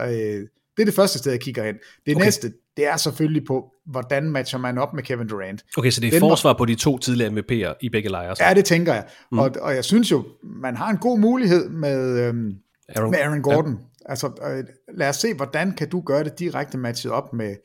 Øh, 0.00 0.48
det 0.76 0.82
er 0.82 0.84
det 0.84 0.94
første 0.94 1.18
sted, 1.18 1.32
jeg 1.32 1.40
kigger 1.40 1.64
hen. 1.64 1.74
Det 2.06 2.16
okay. 2.16 2.24
næste, 2.24 2.52
det 2.76 2.86
er 2.86 2.96
selvfølgelig 2.96 3.44
på, 3.46 3.72
hvordan 3.86 4.30
matcher 4.30 4.58
man 4.58 4.78
op 4.78 4.94
med 4.94 5.02
Kevin 5.02 5.28
Durant. 5.28 5.64
Okay, 5.76 5.90
så 5.90 6.00
det 6.00 6.06
er 6.06 6.10
Den 6.10 6.20
forsvar 6.20 6.52
på 6.52 6.64
de 6.64 6.74
to 6.74 6.98
tidligere 6.98 7.30
MVP'er 7.30 7.74
i 7.80 7.88
begge 7.88 8.08
lejre? 8.08 8.36
Så. 8.36 8.44
Ja, 8.44 8.54
det 8.54 8.64
tænker 8.64 8.94
jeg. 8.94 9.06
Mm. 9.32 9.38
Og, 9.38 9.50
og 9.60 9.74
jeg 9.74 9.84
synes 9.84 10.10
jo, 10.10 10.24
man 10.42 10.76
har 10.76 10.90
en 10.90 10.98
god 10.98 11.18
mulighed 11.18 11.68
med, 11.68 12.18
øhm, 12.20 12.54
Aaron, 12.88 13.10
med 13.10 13.18
Aaron 13.18 13.42
Gordon. 13.42 13.72
Ja. 13.72 14.10
Altså, 14.10 14.26
øh, 14.26 14.64
lad 14.96 15.08
os 15.08 15.16
se, 15.16 15.34
hvordan 15.34 15.72
kan 15.72 15.88
du 15.88 16.00
gøre 16.00 16.24
det 16.24 16.38
direkte 16.38 16.78
matchet 16.78 17.12
op 17.12 17.32
med, 17.32 17.56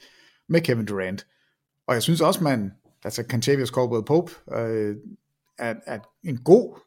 med 0.49 0.61
Kevin 0.61 0.85
Durant. 0.85 1.27
Og 1.87 1.93
jeg 1.93 2.03
synes 2.03 2.21
også, 2.21 2.43
man, 2.43 2.71
altså 3.03 3.23
Cantavius 3.29 3.69
Caldwell 3.69 4.05
Pope, 4.05 4.31
øh, 4.55 4.95
er, 5.59 5.73
er 5.85 5.99
en 6.23 6.37
god 6.37 6.79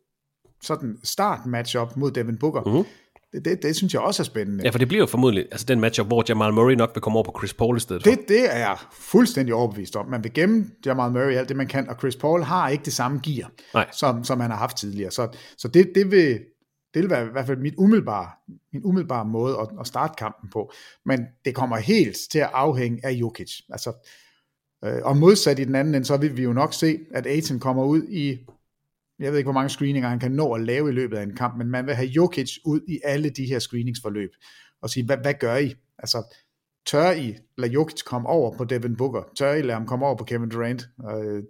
sådan 0.62 0.98
start 1.02 1.46
matchup 1.46 1.96
mod 1.96 2.10
Devin 2.10 2.38
Booker. 2.38 2.60
Mhm. 2.60 2.84
Det, 3.34 3.44
det, 3.44 3.62
det 3.62 3.76
synes 3.76 3.94
jeg 3.94 4.02
også 4.02 4.22
er 4.22 4.24
spændende. 4.24 4.64
Ja, 4.64 4.70
for 4.70 4.78
det 4.78 4.88
bliver 4.88 5.02
jo 5.02 5.06
formodentlig 5.06 5.46
altså 5.52 5.66
den 5.66 5.80
matchup, 5.80 6.06
hvor 6.06 6.24
Jamal 6.28 6.52
Murray 6.52 6.74
nok 6.74 6.90
vil 6.94 7.00
komme 7.00 7.16
over 7.16 7.24
på 7.24 7.34
Chris 7.38 7.54
Paul 7.54 7.76
i 7.76 7.80
stedet 7.80 8.04
Det, 8.04 8.18
det 8.28 8.54
er 8.54 8.58
jeg 8.58 8.76
fuldstændig 8.92 9.54
overbevist 9.54 9.96
om. 9.96 10.06
Man 10.06 10.24
vil 10.24 10.32
gemme 10.32 10.66
Jamal 10.86 11.12
Murray 11.12 11.32
alt 11.32 11.48
det, 11.48 11.56
man 11.56 11.66
kan, 11.66 11.88
og 11.88 11.96
Chris 11.98 12.16
Paul 12.16 12.42
har 12.42 12.68
ikke 12.68 12.84
det 12.84 12.92
samme 12.92 13.20
gear, 13.24 13.50
Nej. 13.74 13.86
som, 13.92 14.24
som 14.24 14.40
han 14.40 14.50
har 14.50 14.58
haft 14.58 14.76
tidligere. 14.76 15.10
Så, 15.10 15.28
så 15.58 15.68
det, 15.68 15.92
det, 15.94 16.10
vil, 16.10 16.40
det 16.94 17.02
vil 17.02 17.10
være 17.10 17.26
i 17.26 17.30
hvert 17.32 17.46
fald 17.46 17.58
mit 17.58 17.74
umiddelbare, 17.78 18.28
min 18.72 18.82
umiddelbare 18.84 19.24
måde 19.24 19.56
at, 19.60 19.68
at 19.80 19.86
starte 19.86 20.14
kampen 20.18 20.50
på. 20.50 20.72
Men 21.06 21.20
det 21.44 21.54
kommer 21.54 21.76
helt 21.76 22.16
til 22.30 22.38
at 22.38 22.50
afhænge 22.52 23.00
af 23.06 23.10
Jokic. 23.12 23.60
Altså, 23.70 23.92
øh, 24.84 24.98
og 25.02 25.16
modsat 25.16 25.58
i 25.58 25.64
den 25.64 25.74
anden 25.74 25.94
ende, 25.94 26.06
så 26.06 26.16
vil 26.16 26.36
vi 26.36 26.42
jo 26.42 26.52
nok 26.52 26.74
se, 26.74 26.98
at 27.14 27.26
Aiton 27.26 27.60
kommer 27.60 27.84
ud 27.84 28.02
i 28.02 28.38
jeg 29.18 29.32
ved 29.32 29.38
ikke, 29.38 29.46
hvor 29.46 29.60
mange 29.60 29.68
screeninger 29.68 30.08
han 30.08 30.18
kan 30.18 30.32
nå 30.32 30.52
at 30.52 30.60
lave 30.60 30.88
i 30.88 30.92
løbet 30.92 31.16
af 31.16 31.22
en 31.22 31.36
kamp, 31.36 31.56
men 31.58 31.70
man 31.70 31.86
vil 31.86 31.94
have 31.94 32.08
Jokic 32.08 32.50
ud 32.64 32.80
i 32.88 33.00
alle 33.04 33.30
de 33.30 33.46
her 33.46 33.58
screeningsforløb, 33.58 34.30
og 34.82 34.90
sige, 34.90 35.06
hvad, 35.06 35.16
hvad 35.16 35.34
gør 35.40 35.56
I? 35.56 35.74
Altså, 35.98 36.36
tør 36.86 37.12
I 37.12 37.36
lade 37.58 37.72
Jokic 37.72 38.02
komme 38.02 38.28
over 38.28 38.56
på 38.56 38.64
Devin 38.64 38.96
Booker? 38.96 39.22
Tør 39.36 39.52
I 39.52 39.62
lade 39.62 39.72
ham 39.72 39.86
komme 39.86 40.06
over 40.06 40.16
på 40.16 40.24
Kevin 40.24 40.48
Durant? 40.48 40.88
Øh, 41.10 41.42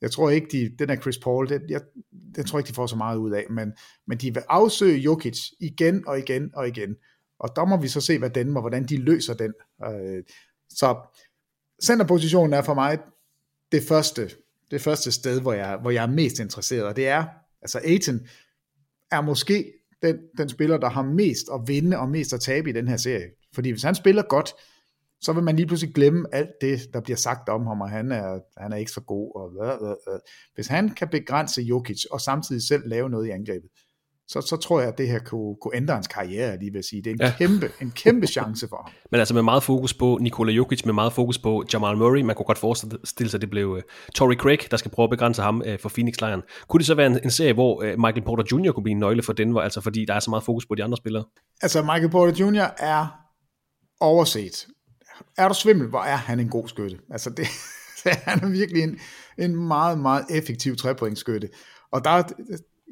jeg 0.00 0.10
tror 0.10 0.30
ikke, 0.30 0.46
de, 0.52 0.76
den 0.78 0.90
er 0.90 0.96
Chris 0.96 1.18
Paul, 1.18 1.48
det, 1.48 1.62
jeg, 1.68 1.80
jeg 2.36 2.46
tror 2.46 2.58
ikke, 2.58 2.68
de 2.68 2.74
får 2.74 2.86
så 2.86 2.96
meget 2.96 3.16
ud 3.16 3.32
af, 3.32 3.46
men, 3.50 3.72
men 4.06 4.18
de 4.18 4.34
vil 4.34 4.42
afsøge 4.48 4.98
Jokic 4.98 5.38
igen 5.60 6.08
og 6.08 6.18
igen 6.18 6.50
og 6.54 6.68
igen, 6.68 6.96
og 7.40 7.48
der 7.56 7.64
må 7.64 7.76
vi 7.76 7.88
så 7.88 8.00
se, 8.00 8.18
hvad 8.18 8.30
den, 8.30 8.56
og 8.56 8.62
hvordan 8.62 8.84
de 8.84 8.96
løser 8.96 9.34
den. 9.34 9.52
Øh, 9.84 10.22
så 10.70 10.96
centerpositionen 11.82 12.52
er 12.52 12.62
for 12.62 12.74
mig 12.74 12.98
det 13.72 13.82
første 13.88 14.30
det 14.70 14.80
første 14.80 15.12
sted, 15.12 15.40
hvor 15.40 15.52
jeg, 15.52 15.76
hvor 15.76 15.90
jeg 15.90 16.02
er 16.02 16.10
mest 16.10 16.38
interesseret, 16.38 16.84
og 16.84 16.96
det 16.96 17.08
er, 17.08 17.24
altså 17.62 17.80
Aiton 17.84 18.20
er 19.10 19.20
måske 19.20 19.72
den, 20.02 20.16
den 20.38 20.48
spiller, 20.48 20.76
der 20.76 20.88
har 20.88 21.02
mest 21.02 21.46
at 21.54 21.60
vinde 21.66 21.98
og 21.98 22.08
mest 22.08 22.32
at 22.32 22.40
tabe 22.40 22.70
i 22.70 22.72
den 22.72 22.88
her 22.88 22.96
serie. 22.96 23.30
Fordi 23.54 23.70
hvis 23.70 23.82
han 23.82 23.94
spiller 23.94 24.22
godt, 24.22 24.50
så 25.20 25.32
vil 25.32 25.42
man 25.42 25.56
lige 25.56 25.66
pludselig 25.66 25.94
glemme 25.94 26.26
alt 26.32 26.50
det, 26.60 26.80
der 26.92 27.00
bliver 27.00 27.16
sagt 27.16 27.48
om 27.48 27.66
ham, 27.66 27.80
og 27.80 27.90
han 27.90 28.12
er, 28.12 28.40
han 28.56 28.72
er 28.72 28.76
ikke 28.76 28.90
så 28.90 29.00
god. 29.00 29.32
Og 29.36 29.50
hvad, 29.50 29.86
hvad, 29.86 29.96
hvad. 30.06 30.18
Hvis 30.54 30.66
han 30.66 30.88
kan 30.88 31.08
begrænse 31.08 31.62
Jokic, 31.62 32.04
og 32.10 32.20
samtidig 32.20 32.62
selv 32.62 32.88
lave 32.88 33.10
noget 33.10 33.26
i 33.26 33.30
angrebet, 33.30 33.70
så, 34.28 34.40
så 34.40 34.56
tror 34.56 34.80
jeg, 34.80 34.88
at 34.88 34.98
det 34.98 35.08
her 35.08 35.18
kunne, 35.18 35.56
kunne 35.62 35.76
ændre 35.76 35.94
hans 35.94 36.06
karriere, 36.06 36.58
lige 36.58 36.72
vil 36.72 36.84
sige. 36.84 37.02
Det 37.02 37.10
er 37.10 37.14
en, 37.14 37.20
Ja. 37.20 37.32
kæmpe, 37.38 37.70
en 37.82 37.90
kæmpe 37.90 38.26
chance 38.26 38.68
for 38.68 38.76
ham. 38.76 38.92
Men 39.10 39.18
altså 39.20 39.34
med 39.34 39.42
meget 39.42 39.62
fokus 39.62 39.94
på 39.94 40.18
Nikola 40.20 40.52
Jokic, 40.52 40.84
med 40.84 40.94
meget 40.94 41.12
fokus 41.12 41.38
på 41.38 41.64
Jamal 41.72 41.96
Murray. 41.96 42.20
Man 42.20 42.36
kunne 42.36 42.46
godt 42.46 42.58
forestille 42.58 43.30
sig, 43.30 43.38
at 43.38 43.40
det 43.40 43.50
blev 43.50 43.68
uh, 43.70 43.80
Torrey 44.14 44.36
Craig, 44.36 44.58
der 44.70 44.76
skal 44.76 44.90
prøve 44.90 45.04
at 45.04 45.10
begrænse 45.10 45.42
ham 45.42 45.62
uh, 45.66 45.78
for 45.80 45.88
Phoenix-lejren. 45.88 46.42
Kunne 46.68 46.78
det 46.78 46.86
så 46.86 46.94
være 46.94 47.06
en, 47.06 47.18
en 47.24 47.30
serie, 47.30 47.52
hvor 47.52 47.76
uh, 47.82 47.88
Michael 47.98 48.22
Porter 48.24 48.44
Jr. 48.52 48.72
kunne 48.72 48.84
blive 48.84 48.92
en 48.92 48.98
nøgle 48.98 49.22
for 49.22 49.32
Denver, 49.32 49.60
altså 49.60 49.80
fordi 49.80 50.04
der 50.04 50.14
er 50.14 50.20
så 50.20 50.30
meget 50.30 50.44
fokus 50.44 50.66
på 50.66 50.74
de 50.74 50.84
andre 50.84 50.96
spillere? 50.96 51.24
Altså, 51.62 51.82
Michael 51.82 52.10
Porter 52.10 52.44
Jr. 52.46 52.66
er 52.78 53.06
overset. 54.00 54.66
Er 55.38 55.48
du 55.48 55.54
svimmel, 55.54 55.88
hvor 55.88 56.00
er 56.00 56.16
han 56.16 56.40
en 56.40 56.48
god 56.48 56.68
skytte. 56.68 56.98
Altså, 57.10 57.30
det, 57.30 57.46
han 58.28 58.44
er 58.44 58.48
virkelig 58.48 58.82
en, 58.82 58.98
en 59.38 59.56
meget, 59.56 59.98
meget 59.98 60.24
effektiv 60.30 60.76
trepointsskytte. 60.76 61.48
Og 61.92 62.04
der 62.04 62.10
er 62.10 62.22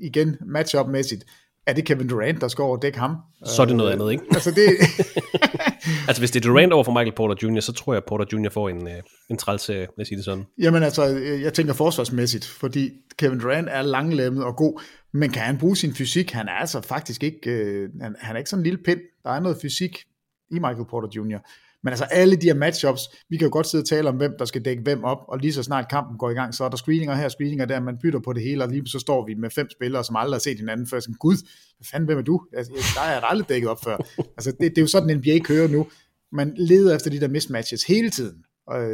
igen 0.03 0.37
matchup-mæssigt, 0.41 1.25
er 1.67 1.73
det 1.73 1.85
Kevin 1.85 2.09
Durant, 2.09 2.41
der 2.41 2.49
skal 2.49 2.63
over 2.63 2.77
og 2.77 2.83
dække 2.83 2.99
ham? 2.99 3.17
Så 3.45 3.63
er 3.63 3.67
det 3.67 3.77
noget 3.77 3.93
andet, 3.93 4.13
ikke? 4.13 4.25
Altså, 4.31 4.51
det, 4.51 4.69
Altså 6.09 6.21
hvis 6.21 6.31
det 6.31 6.47
er 6.47 6.49
Durant 6.49 6.73
over 6.73 6.85
for 6.85 6.93
Michael 6.93 7.13
Porter 7.13 7.49
Jr., 7.49 7.61
så 7.61 7.73
tror 7.73 7.93
jeg, 7.93 7.97
at 7.97 8.05
Porter 8.09 8.25
Jr. 8.33 8.51
får 8.51 8.69
en, 8.69 8.83
uh, 8.83 8.93
en 9.31 9.37
træls, 9.37 9.69
lad 9.69 9.87
os 10.01 10.07
sige 10.09 10.17
det 10.17 10.25
sådan. 10.25 10.45
Jamen 10.59 10.83
altså, 10.83 11.05
jeg 11.43 11.55
tænker 11.55 11.73
forsvarsmæssigt, 11.73 12.45
fordi 12.45 12.91
Kevin 13.19 13.41
Durant 13.41 13.69
er 13.71 13.83
langlemmet 13.83 14.45
og 14.45 14.57
god, 14.57 14.83
men 15.13 15.31
kan 15.31 15.43
han 15.43 15.59
bruge 15.59 15.77
sin 15.77 15.95
fysik? 15.95 16.31
Han 16.31 16.49
er 16.49 16.53
altså 16.53 16.81
faktisk 16.81 17.23
ikke, 17.23 17.51
øh, 17.51 17.89
han, 18.01 18.17
han 18.19 18.37
er 18.37 18.39
ikke 18.39 18.51
sådan 18.51 18.61
en 18.61 18.65
lille 18.65 18.79
pind. 18.85 19.01
Der 19.25 19.31
er 19.31 19.41
noget 19.41 19.59
fysik 19.63 20.05
i 20.51 20.55
Michael 20.55 20.87
Porter 20.91 21.09
Jr. 21.17 21.39
Men 21.87 21.93
altså 21.93 22.05
alle 22.05 22.37
de 22.37 22.47
her 22.47 22.55
matchups, 22.55 23.03
vi 23.29 23.37
kan 23.37 23.47
jo 23.47 23.53
godt 23.53 23.67
sidde 23.67 23.83
og 23.83 23.89
tale 23.89 24.09
om, 24.09 24.17
hvem 24.17 24.35
der 24.39 24.45
skal 24.45 24.65
dække 24.65 24.83
hvem 24.83 25.05
op, 25.05 25.19
og 25.29 25.39
lige 25.39 25.53
så 25.53 25.63
snart 25.63 25.89
kampen 25.91 26.19
går 26.19 26.31
i 26.31 26.35
gang, 26.35 26.55
så 26.55 26.65
er 26.65 26.69
der 26.69 26.77
screeninger 26.77 27.15
her, 27.15 27.29
screeninger 27.29 27.65
der, 27.65 27.81
man 27.81 27.99
bytter 28.03 28.21
på 28.21 28.33
det 28.33 28.43
hele, 28.43 28.65
og 28.65 28.71
lige 28.71 28.87
så 28.87 28.99
står 28.99 29.27
vi 29.27 29.35
med 29.35 29.51
fem 29.51 29.71
spillere, 29.71 30.05
som 30.05 30.17
aldrig 30.17 30.35
har 30.35 30.41
set 30.41 30.59
hinanden 30.59 30.87
før, 30.87 31.01
sådan, 31.01 31.15
gud, 31.15 31.37
hvad 31.77 31.87
fanden, 31.91 32.07
hvem 32.07 32.19
er 32.19 32.23
du? 32.23 32.41
Altså, 32.57 32.73
der 32.95 33.01
er 33.01 33.13
jeg 33.13 33.23
aldrig 33.25 33.49
dækket 33.49 33.71
op 33.71 33.85
før. 33.85 33.97
Altså, 34.37 34.51
det, 34.51 34.61
det 34.61 34.79
er 34.79 34.83
jo 34.83 34.87
sådan, 34.87 35.17
NBA 35.17 35.39
kører 35.45 35.69
nu. 35.69 35.87
Man 36.33 36.55
leder 36.57 36.97
efter 36.97 37.11
de 37.11 37.21
der 37.21 37.29
mismatches 37.29 37.85
hele 37.85 38.11
tiden, 38.11 38.45
og, 38.67 38.89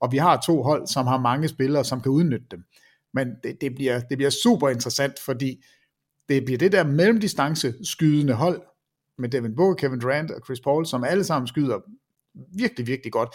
og 0.00 0.12
vi 0.12 0.16
har 0.16 0.40
to 0.46 0.62
hold, 0.62 0.86
som 0.86 1.06
har 1.06 1.20
mange 1.20 1.48
spillere, 1.48 1.84
som 1.84 2.00
kan 2.00 2.12
udnytte 2.12 2.46
dem. 2.50 2.64
Men 3.14 3.28
det, 3.42 3.60
det, 3.60 3.74
bliver, 3.74 4.00
det 4.00 4.18
bliver 4.18 4.30
super 4.30 4.68
interessant, 4.68 5.18
fordi 5.18 5.64
det 6.28 6.44
bliver 6.44 6.58
det 6.58 6.72
der 6.72 6.84
mellemdistance 6.84 7.74
skydende 7.82 8.34
hold, 8.34 8.62
med 9.18 9.28
Devin 9.28 9.56
Booker, 9.56 9.74
Kevin 9.74 10.00
Durant 10.00 10.30
og 10.30 10.40
Chris 10.44 10.60
Paul, 10.60 10.86
som 10.86 11.04
alle 11.04 11.24
sammen 11.24 11.46
skyder 11.46 11.78
virkelig, 12.56 12.86
virkelig 12.86 13.12
godt. 13.12 13.28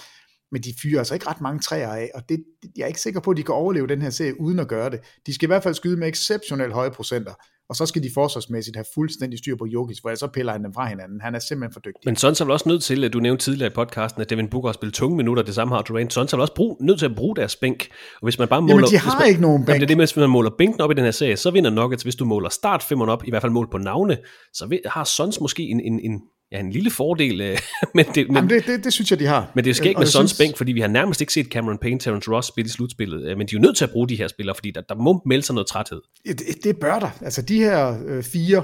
Men 0.52 0.62
de 0.62 0.74
fyrer 0.82 1.00
altså 1.00 1.14
ikke 1.14 1.28
ret 1.28 1.42
mange 1.42 1.60
træer 1.60 1.94
af, 1.94 2.10
og 2.14 2.22
det, 2.30 2.44
jeg 2.76 2.84
er 2.84 2.88
ikke 2.88 3.02
sikker 3.02 3.20
på, 3.20 3.32
at 3.32 3.38
de 3.38 3.44
kan 3.44 3.56
overleve 3.56 3.88
den 3.88 4.02
her 4.02 4.10
serie 4.10 4.42
uden 4.42 4.60
at 4.60 4.68
gøre 4.68 4.90
det. 4.90 5.00
De 5.26 5.34
skal 5.34 5.46
i 5.46 5.48
hvert 5.48 5.64
fald 5.64 5.74
skyde 5.74 5.98
med 5.98 6.08
exceptionelt 6.08 6.74
høje 6.74 6.92
procenter, 6.92 7.34
og 7.70 7.76
så 7.76 7.86
skal 7.86 8.04
de 8.04 8.10
forsvarsmæssigt 8.14 8.76
have 8.76 8.86
fuldstændig 8.94 9.40
styr 9.40 9.56
på 9.56 9.66
Jokic, 9.66 9.98
for 10.02 10.10
ellers 10.10 10.20
så 10.20 10.28
piller 10.28 10.52
han 10.52 10.64
dem 10.64 10.74
fra 10.74 10.86
hinanden. 10.86 11.22
Han 11.22 11.36
er 11.36 11.40
simpelthen 11.40 11.74
for 11.74 11.80
dygtig. 11.80 12.02
Men 12.06 12.16
Sons 12.16 12.42
er 12.42 12.46
vel 12.46 12.52
også 12.52 12.70
nødt 12.70 12.84
til, 12.84 13.04
at 13.04 13.14
du 13.14 13.20
nævnte 13.20 13.44
tidligere 13.46 13.72
i 13.72 13.74
podcasten, 13.76 14.22
at 14.22 14.30
Devin 14.30 14.48
Booker 14.48 14.70
har 14.70 14.74
spillet 14.74 14.94
tunge 14.94 15.18
minutter, 15.18 15.44
det 15.44 15.56
samme 15.56 15.76
har 15.76 15.82
Durant. 15.82 16.14
Sons 16.14 16.34
er 16.34 16.38
vel 16.38 16.42
også 16.42 16.54
brug, 16.54 16.78
nødt 16.82 17.00
til 17.00 17.06
at 17.06 17.16
bruge 17.16 17.36
deres 17.36 17.56
bænk. 17.56 17.88
Og 18.22 18.26
hvis 18.26 18.40
man 18.40 18.48
bare 18.48 18.62
måler, 18.62 18.74
Jamen, 18.74 18.90
de 18.90 18.98
har 18.98 19.20
man, 19.20 19.28
ikke 19.28 19.42
nogen 19.42 19.54
Jamen, 19.56 19.66
bænk. 19.66 19.76
det 19.76 19.84
er 19.84 19.88
det 19.88 19.98
med, 19.98 20.06
hvis 20.06 20.16
man 20.16 20.30
måler 20.30 20.52
bænken 20.58 20.82
op 20.82 20.92
i 20.92 20.94
den 20.94 21.04
her 21.04 21.12
serie, 21.12 21.38
så 21.38 21.52
vinder 21.52 21.70
Nuggets. 21.70 22.04
Hvis 22.04 22.16
du 22.16 22.26
måler 22.26 22.50
startfemmeren 22.50 23.10
op, 23.10 23.24
i 23.26 23.30
hvert 23.30 23.42
fald 23.42 23.52
mål 23.52 23.68
på 23.72 23.78
navne, 23.78 24.18
så 24.54 24.80
har 24.86 25.04
Sons 25.04 25.42
måske 25.42 25.64
en, 25.64 25.80
en, 25.80 26.00
en, 26.00 26.22
ja, 26.54 26.60
en 26.60 26.72
lille 26.72 26.92
fordel. 26.92 27.42
øh, 27.42 27.58
men 27.96 28.06
det, 28.16 28.28
men, 28.28 28.36
Jamen, 28.36 28.50
det, 28.50 28.66
det, 28.68 28.84
det 28.84 28.94
synes 28.94 29.12
jeg, 29.12 29.20
de 29.20 29.26
har. 29.26 29.52
men 29.56 29.64
det 29.64 29.70
er 29.70 29.74
skægt 29.74 29.96
Og 29.96 30.00
med 30.00 30.08
Sons 30.08 30.30
synes- 30.32 30.38
bænk, 30.48 30.58
fordi 30.58 30.72
vi 30.72 30.80
har 30.82 30.88
nærmest 30.88 31.22
ikke 31.22 31.34
set 31.34 31.46
Cameron 31.46 31.78
Payne, 31.78 32.00
Terrence 32.00 32.32
Ross 32.32 32.48
spille 32.48 32.66
i 32.68 32.70
slutspillet. 32.70 33.24
øh, 33.30 33.38
Men 33.38 33.48
de 33.48 33.56
er 33.56 33.60
jo 33.60 33.62
nødt 33.62 33.78
til 33.78 33.84
at 33.86 33.92
bruge 33.92 34.10
de 34.10 34.16
her 34.16 34.28
spillere, 34.28 34.56
fordi 34.56 34.72
der, 34.72 34.82
der 34.82 34.96
må 34.96 35.22
melde 35.26 35.44
sig 35.44 35.56
noget 35.56 35.68
træthed. 35.68 36.02
Det, 36.26 36.42
det 36.64 36.78
bør 36.80 37.00
der. 37.00 37.10
Altså 37.22 37.42
de 37.42 37.58
her 37.60 37.98
øh, 38.06 38.24
fire 38.24 38.64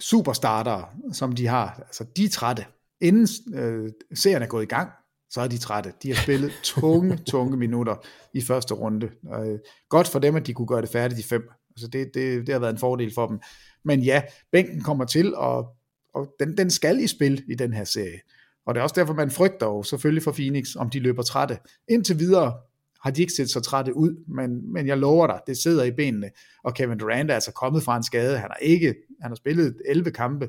superstartere, 0.00 0.84
som 1.12 1.32
de 1.32 1.46
har, 1.46 1.80
altså 1.86 2.04
de 2.16 2.24
er 2.24 2.28
trætte. 2.28 2.64
Inden 3.00 3.28
øh, 3.54 3.90
serien 4.14 4.42
er 4.42 4.46
gået 4.46 4.62
i 4.62 4.66
gang, 4.66 4.88
så 5.30 5.40
er 5.40 5.48
de 5.48 5.58
trætte. 5.58 5.92
De 6.02 6.08
har 6.14 6.22
spillet 6.22 6.52
tunge, 6.80 7.16
tunge 7.26 7.56
minutter 7.56 7.96
i 8.34 8.40
første 8.40 8.74
runde. 8.74 9.06
Øh, 9.34 9.58
godt 9.88 10.08
for 10.08 10.18
dem, 10.18 10.36
at 10.36 10.46
de 10.46 10.52
kunne 10.54 10.66
gøre 10.66 10.82
det 10.82 10.88
færdigt 10.90 11.20
i 11.20 11.22
fem. 11.22 11.42
Altså 11.76 11.88
det, 11.92 12.10
det, 12.14 12.46
det 12.46 12.52
har 12.52 12.58
været 12.58 12.72
en 12.72 12.78
fordel 12.78 13.14
for 13.14 13.26
dem. 13.26 13.38
Men 13.84 14.00
ja, 14.00 14.22
bænken 14.52 14.80
kommer 14.82 15.04
til, 15.04 15.34
og, 15.34 15.66
og 16.14 16.34
den, 16.40 16.56
den 16.56 16.70
skal 16.70 17.00
i 17.00 17.06
spil 17.06 17.44
i 17.48 17.54
den 17.54 17.72
her 17.72 17.84
serie. 17.84 18.20
Og 18.66 18.74
det 18.74 18.80
er 18.80 18.82
også 18.82 18.94
derfor, 18.98 19.14
man 19.14 19.30
frygter 19.30 19.66
jo 19.66 19.82
selvfølgelig 19.82 20.22
for 20.22 20.32
Phoenix, 20.32 20.76
om 20.76 20.90
de 20.90 21.00
løber 21.00 21.22
trætte. 21.22 21.58
Indtil 21.88 22.18
videre 22.18 22.58
har 23.00 23.10
de 23.10 23.20
ikke 23.20 23.32
set 23.32 23.50
så 23.50 23.60
trætte 23.60 23.96
ud, 23.96 24.24
men, 24.26 24.72
men 24.72 24.86
jeg 24.86 24.98
lover 24.98 25.26
dig, 25.26 25.40
det 25.46 25.56
sidder 25.58 25.84
i 25.84 25.90
benene. 25.90 26.30
Og 26.64 26.74
Kevin 26.74 26.98
Durant 26.98 27.30
er 27.30 27.34
altså 27.34 27.52
kommet 27.52 27.82
fra 27.82 27.96
en 27.96 28.02
skade. 28.02 28.38
Han 28.38 28.50
har 28.50 28.58
ikke, 28.62 28.94
han 29.20 29.30
har 29.30 29.34
spillet 29.34 29.76
11 29.86 30.10
kampe 30.10 30.48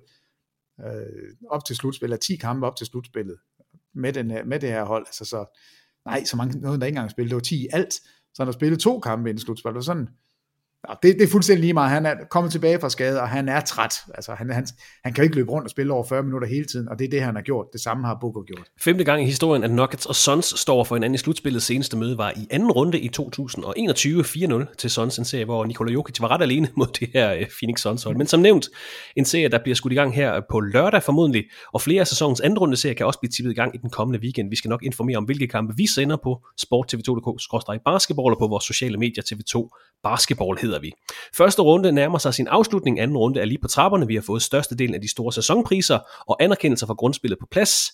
øh, 0.85 1.33
op 1.49 1.65
til 1.65 1.75
slutspillet, 1.75 2.13
eller 2.13 2.17
10 2.17 2.35
kampe 2.35 2.67
op 2.67 2.75
til 2.75 2.87
slutspillet 2.87 3.37
med, 3.93 4.13
den 4.13 4.31
her, 4.31 4.43
med 4.43 4.59
det 4.59 4.69
her 4.69 4.83
hold. 4.83 5.05
Altså 5.07 5.25
så, 5.25 5.59
nej, 6.05 6.23
så 6.23 6.37
mange 6.37 6.59
noget, 6.59 6.79
der 6.79 6.85
ikke 6.85 6.95
engang 6.97 7.11
spillet. 7.11 7.29
Det 7.29 7.35
var 7.35 7.41
10 7.41 7.63
i 7.63 7.67
alt. 7.73 7.93
Så 7.93 8.43
han 8.43 8.47
har 8.47 8.51
spillet 8.51 8.79
to 8.79 8.99
kampe 8.99 9.29
inden 9.29 9.41
slutspillet. 9.41 9.73
Det 9.73 9.87
var 9.87 9.93
sådan, 9.93 10.09
det, 11.03 11.15
det 11.15 11.23
er 11.23 11.27
fuldstændig 11.27 11.61
lige 11.61 11.73
meget. 11.73 11.89
Han 11.89 12.05
er 12.05 12.13
kommet 12.31 12.51
tilbage 12.51 12.79
fra 12.79 12.89
skade, 12.89 13.21
og 13.21 13.29
han 13.29 13.49
er 13.49 13.59
træt. 13.59 13.95
Altså, 14.15 14.31
han, 14.31 14.49
han, 14.49 14.67
han 15.03 15.13
kan 15.13 15.23
ikke 15.23 15.35
løbe 15.35 15.51
rundt 15.51 15.65
og 15.65 15.69
spille 15.69 15.93
over 15.93 16.03
40 16.09 16.23
minutter 16.23 16.47
hele 16.47 16.65
tiden, 16.65 16.89
og 16.89 16.99
det 16.99 17.05
er 17.05 17.09
det, 17.09 17.21
han 17.21 17.35
har 17.35 17.41
gjort. 17.41 17.65
Det 17.73 17.81
samme 17.81 18.07
har 18.07 18.17
Booker 18.21 18.41
gjort. 18.41 18.67
Femte 18.81 19.03
gang 19.03 19.21
i 19.21 19.25
historien, 19.25 19.63
at 19.63 19.71
Nuggets 19.71 20.05
og 20.05 20.15
Suns 20.15 20.45
står 20.45 20.83
for 20.83 20.95
hinanden 20.95 21.15
i 21.15 21.17
slutspillet. 21.17 21.63
Seneste 21.63 21.97
møde 21.97 22.17
var 22.17 22.33
i 22.35 22.47
anden 22.49 22.71
runde 22.71 22.99
i 22.99 23.07
2021 23.07 24.21
4-0 24.21 24.75
til 24.77 24.89
Suns, 24.89 25.17
en 25.17 25.25
serie, 25.25 25.45
hvor 25.45 25.65
Nikola 25.65 25.91
Jokic 25.91 26.21
var 26.21 26.31
ret 26.31 26.41
alene 26.41 26.67
mod 26.77 26.87
det 26.87 27.09
her 27.13 27.33
øh, 27.33 27.45
Phoenix 27.59 27.81
Suns 27.81 28.03
hold. 28.03 28.17
Men 28.17 28.27
som 28.27 28.39
nævnt, 28.39 28.69
en 29.15 29.25
serie, 29.25 29.47
der 29.47 29.59
bliver 29.63 29.75
skudt 29.75 29.93
i 29.93 29.95
gang 29.95 30.15
her 30.15 30.41
på 30.51 30.59
lørdag 30.59 31.03
formodentlig, 31.03 31.43
og 31.73 31.81
flere 31.81 32.01
af 32.01 32.07
sæsonens 32.07 32.41
anden 32.41 32.59
runde 32.59 32.77
serie 32.77 32.95
kan 32.95 33.05
også 33.05 33.19
blive 33.19 33.31
tippet 33.31 33.51
i 33.51 33.55
gang 33.55 33.75
i 33.75 33.77
den 33.77 33.89
kommende 33.89 34.19
weekend. 34.19 34.49
Vi 34.49 34.55
skal 34.55 34.69
nok 34.69 34.83
informere 34.83 35.17
om, 35.17 35.23
hvilke 35.23 35.47
kampe 35.47 35.73
vi 35.77 35.87
sender 35.87 36.17
på 36.23 36.41
sporttv2.dk-basketball 36.61 38.33
og 38.33 38.39
på 38.39 38.47
vores 38.47 38.63
sociale 38.63 38.97
medier 38.97 39.23
TV2 39.23 39.69
Basketball 40.03 40.57
hedder 40.61 40.74
vi. 40.79 40.91
Første 41.37 41.61
runde 41.61 41.91
nærmer 41.91 42.17
sig 42.17 42.33
sin 42.33 42.47
afslutning, 42.47 42.99
anden 42.99 43.17
runde 43.17 43.39
er 43.41 43.45
lige 43.45 43.57
på 43.61 43.67
trapperne. 43.67 44.07
Vi 44.07 44.15
har 44.15 44.21
fået 44.21 44.41
størstedelen 44.41 44.95
af 44.95 45.01
de 45.01 45.11
store 45.11 45.33
sæsonpriser 45.33 45.99
og 46.27 46.43
anerkendelser 46.43 46.87
for 46.87 46.93
grundspillet 46.93 47.39
på 47.39 47.47
plads. 47.51 47.91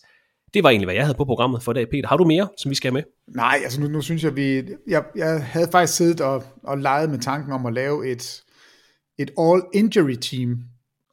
Det 0.53 0.63
var 0.63 0.69
egentlig, 0.69 0.85
hvad 0.85 0.95
jeg 0.95 1.03
havde 1.03 1.17
på 1.17 1.25
programmet 1.25 1.63
for 1.63 1.71
i 1.71 1.75
dag, 1.75 1.89
Peter. 1.89 2.07
Har 2.07 2.17
du 2.17 2.23
mere, 2.23 2.49
som 2.57 2.69
vi 2.69 2.75
skal 2.75 2.91
have 2.91 2.93
med? 2.93 3.33
Nej, 3.35 3.59
altså 3.63 3.81
nu, 3.81 3.87
nu 3.87 4.01
synes 4.01 4.23
jeg, 4.23 4.35
vi... 4.35 4.63
Jeg, 4.87 5.03
jeg 5.15 5.43
havde 5.43 5.67
faktisk 5.71 5.97
siddet 5.97 6.21
og, 6.21 6.43
og 6.63 6.77
leget 6.77 7.09
med 7.09 7.19
tanken 7.19 7.53
om 7.53 7.65
at 7.65 7.73
lave 7.73 8.11
et, 8.11 8.41
et 9.19 9.31
all-injury 9.39 10.15
team. 10.21 10.57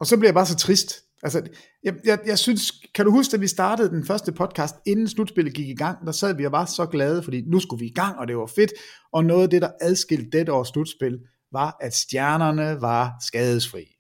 Og 0.01 0.07
så 0.07 0.16
blev 0.16 0.27
jeg 0.27 0.35
bare 0.35 0.47
så 0.47 0.57
trist, 0.57 1.05
Altså, 1.23 1.43
jeg, 1.85 1.95
jeg, 2.05 2.19
jeg 2.27 2.39
synes, 2.39 2.73
kan 2.95 3.05
du 3.05 3.11
huske, 3.11 3.35
at 3.35 3.40
vi 3.40 3.47
startede 3.47 3.89
den 3.89 4.07
første 4.07 4.32
podcast, 4.32 4.77
inden 4.86 5.09
slutspillet 5.09 5.55
gik 5.55 5.69
i 5.69 5.74
gang, 5.74 6.07
der 6.07 6.12
sad 6.12 6.36
vi 6.36 6.47
og 6.47 6.53
var 6.53 6.65
så 6.65 6.86
glade, 6.86 7.23
fordi 7.23 7.43
nu 7.47 7.61
skulle 7.61 7.81
vi 7.81 7.86
i 7.86 7.93
gang, 7.93 8.19
og 8.19 8.28
det 8.28 8.36
var 8.36 8.47
fedt, 8.47 8.73
og 9.12 9.24
noget 9.24 9.43
af 9.43 9.51
det, 9.51 9.62
der 9.62 9.70
adskilte 9.81 10.39
dette 10.39 10.53
års 10.53 10.69
slutspil, 10.69 11.19
var, 11.52 11.76
at 11.80 11.94
stjernerne 11.94 12.80
var 12.80 13.12
skadesfri. 13.20 13.96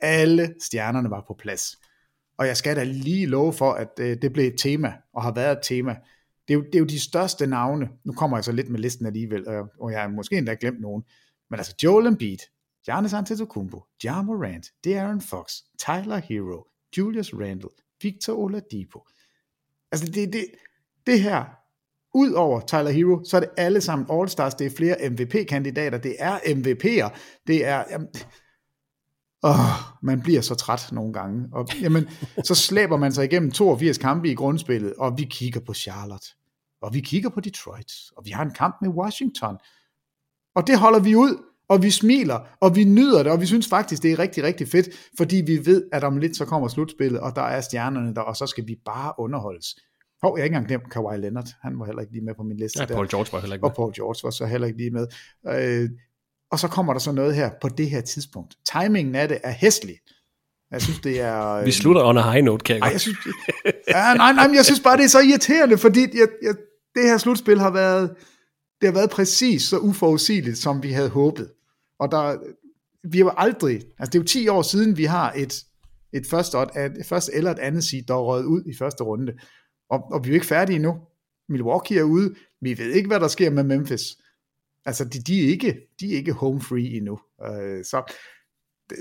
Alle 0.00 0.54
stjernerne 0.60 1.10
var 1.10 1.24
på 1.26 1.34
plads. 1.38 1.76
Og 2.38 2.46
jeg 2.46 2.56
skal 2.56 2.76
da 2.76 2.84
lige 2.84 3.26
love 3.26 3.52
for, 3.52 3.72
at 3.72 3.88
øh, 4.00 4.22
det 4.22 4.32
blev 4.32 4.46
et 4.46 4.58
tema, 4.58 4.92
og 5.12 5.22
har 5.22 5.32
været 5.34 5.52
et 5.52 5.58
tema. 5.62 5.96
Det 6.48 6.54
er, 6.54 6.58
jo, 6.58 6.64
det 6.64 6.74
er 6.74 6.78
jo 6.78 6.84
de 6.84 7.00
største 7.00 7.46
navne. 7.46 7.88
Nu 8.04 8.12
kommer 8.12 8.36
jeg 8.36 8.44
så 8.44 8.52
lidt 8.52 8.68
med 8.68 8.80
listen 8.80 9.06
alligevel, 9.06 9.48
øh, 9.48 9.64
og 9.80 9.92
jeg 9.92 10.00
har 10.00 10.08
måske 10.08 10.38
endda 10.38 10.56
glemt 10.60 10.80
nogen. 10.80 11.02
Men 11.50 11.58
altså 11.58 11.74
Joel 11.82 12.06
Embiid, 12.06 12.38
Giannis 12.84 13.12
Antetokounmpo, 13.12 13.84
Ja 14.04 14.22
Morant, 14.22 14.66
De'Aaron 14.86 15.20
Fox, 15.20 15.52
Tyler 15.78 16.16
Hero, 16.16 16.66
Julius 16.98 17.34
Randle, 17.34 17.68
Victor 18.02 18.34
Oladipo. 18.34 19.06
Altså 19.92 20.06
det, 20.06 20.32
det, 20.32 20.46
det 21.06 21.20
her, 21.20 21.44
Udover 22.14 22.60
Tyler 22.60 22.90
Hero, 22.90 23.24
så 23.24 23.36
er 23.36 23.40
det 23.40 23.50
alle 23.56 23.80
sammen 23.80 24.06
All-Stars, 24.10 24.56
det 24.58 24.66
er 24.66 24.70
flere 24.76 25.10
MVP-kandidater, 25.10 25.98
det 25.98 26.16
er 26.18 26.38
MVP'er, 26.38 27.18
det 27.46 27.66
er... 27.66 27.84
Jamen, 27.90 28.08
åh, 29.42 29.54
man 30.02 30.20
bliver 30.22 30.40
så 30.40 30.54
træt 30.54 30.88
nogle 30.92 31.12
gange. 31.12 31.48
Og, 31.52 31.68
jamen, 31.80 32.08
så 32.44 32.54
slæber 32.54 32.96
man 32.96 33.12
sig 33.12 33.24
igennem 33.24 33.50
82 33.50 33.98
kampe 33.98 34.30
i 34.30 34.34
grundspillet, 34.34 34.94
og 34.98 35.18
vi 35.18 35.24
kigger 35.30 35.60
på 35.60 35.74
Charlotte, 35.74 36.26
og 36.82 36.94
vi 36.94 37.00
kigger 37.00 37.30
på 37.30 37.40
Detroit, 37.40 37.92
og 38.16 38.24
vi 38.24 38.30
har 38.30 38.44
en 38.44 38.54
kamp 38.54 38.76
med 38.82 38.90
Washington. 38.90 39.56
Og 40.54 40.66
det 40.66 40.78
holder 40.78 41.00
vi 41.00 41.14
ud, 41.14 41.42
og 41.68 41.82
vi 41.82 41.90
smiler, 41.90 42.40
og 42.60 42.76
vi 42.76 42.84
nyder 42.84 43.22
det, 43.22 43.32
og 43.32 43.40
vi 43.40 43.46
synes 43.46 43.68
faktisk, 43.68 44.02
det 44.02 44.12
er 44.12 44.18
rigtig, 44.18 44.44
rigtig 44.44 44.68
fedt, 44.68 44.88
fordi 45.16 45.36
vi 45.36 45.66
ved, 45.66 45.88
at 45.92 46.04
om 46.04 46.16
lidt 46.16 46.36
så 46.36 46.44
kommer 46.44 46.68
slutspillet, 46.68 47.20
og 47.20 47.36
der 47.36 47.42
er 47.42 47.60
stjernerne 47.60 48.14
der, 48.14 48.20
og 48.20 48.36
så 48.36 48.46
skal 48.46 48.66
vi 48.66 48.76
bare 48.84 49.12
underholdes. 49.18 49.76
Hov, 50.22 50.36
jeg 50.36 50.42
har 50.42 50.44
ikke 50.44 50.54
engang 50.56 50.68
glemt 50.68 50.90
Kawhi 50.90 51.16
Leonard, 51.16 51.48
han 51.62 51.78
var 51.78 51.84
heller 51.84 52.00
ikke 52.00 52.12
lige 52.12 52.24
med 52.24 52.34
på 52.34 52.42
min 52.42 52.56
liste. 52.56 52.80
Ja, 52.80 52.86
der. 52.86 52.94
Paul 52.94 53.08
George 53.08 53.32
var 53.32 53.40
heller 53.40 53.54
ikke 53.54 53.62
med. 53.62 53.70
Og 53.70 53.76
Paul 53.76 53.92
George 53.94 54.20
var 54.24 54.30
så 54.30 54.46
heller 54.46 54.66
ikke 54.66 54.78
lige 54.78 54.90
med. 54.90 55.06
Øh, 55.48 55.90
og 56.50 56.58
så 56.58 56.68
kommer 56.68 56.92
der 56.92 57.00
så 57.00 57.12
noget 57.12 57.34
her 57.34 57.50
på 57.60 57.68
det 57.68 57.90
her 57.90 58.00
tidspunkt. 58.00 58.56
Timingen 58.72 59.14
af 59.14 59.28
det 59.28 59.38
er 59.44 59.50
hæslig. 59.50 59.96
Jeg 60.70 60.82
synes, 60.82 61.00
det 61.00 61.20
er... 61.20 61.48
Øh, 61.48 61.66
Vi 61.66 61.72
slutter 61.72 62.02
a 62.02 62.32
high 62.32 62.44
note, 62.44 62.64
kan 62.64 62.76
jeg 62.76 62.82
ej, 62.82 62.88
jeg 62.92 63.00
synes, 63.00 63.18
ja, 63.88 64.14
nej, 64.14 64.32
nej, 64.32 64.46
men 64.46 64.56
jeg 64.56 64.64
synes 64.64 64.80
bare, 64.80 64.96
det 64.96 65.04
er 65.04 65.08
så 65.08 65.20
irriterende, 65.20 65.78
fordi 65.78 66.00
jeg, 66.00 66.28
jeg, 66.42 66.54
det 66.94 67.02
her 67.02 67.18
slutspil 67.18 67.60
har 67.60 67.70
været, 67.70 68.10
det 68.80 68.88
har 68.88 68.94
været 68.94 69.10
præcis 69.10 69.62
så 69.62 69.78
uforudsigeligt, 69.78 70.58
som 70.58 70.82
vi 70.82 70.92
havde 70.92 71.08
håbet. 71.08 71.50
Og 71.98 72.10
der, 72.10 72.36
vi 73.08 73.18
har 73.18 73.30
aldrig, 73.30 73.74
altså 73.74 74.10
det 74.10 74.14
er 74.14 74.18
jo 74.18 74.24
10 74.24 74.48
år 74.48 74.62
siden, 74.62 74.96
vi 74.96 75.04
har 75.04 75.32
et, 75.36 75.64
et 76.12 76.26
første, 76.30 76.58
et 76.76 77.06
første 77.06 77.34
eller 77.34 77.50
et 77.50 77.58
andet 77.58 77.84
seed, 77.84 78.02
der 78.02 78.14
er 78.14 78.18
røget 78.18 78.44
ud 78.44 78.62
i 78.66 78.76
første 78.78 79.04
runde. 79.04 79.32
Og, 79.92 80.12
og 80.12 80.24
vi 80.24 80.28
er 80.28 80.32
jo 80.32 80.34
ikke 80.34 80.46
færdige 80.46 80.76
endnu. 80.76 81.00
Milwaukee 81.48 81.98
er 81.98 82.02
ude. 82.02 82.34
Vi 82.60 82.78
ved 82.78 82.92
ikke, 82.92 83.06
hvad 83.06 83.20
der 83.20 83.28
sker 83.28 83.50
med 83.50 83.64
Memphis. 83.64 84.02
Altså, 84.84 85.04
de, 85.04 85.22
de, 85.22 85.44
er, 85.44 85.48
ikke, 85.48 85.80
de 86.00 86.12
er 86.12 86.16
ikke 86.16 86.32
home 86.32 86.60
free 86.60 86.96
endnu. 86.96 87.18
Øh, 87.46 87.84
så 87.84 88.14
det, 88.90 88.96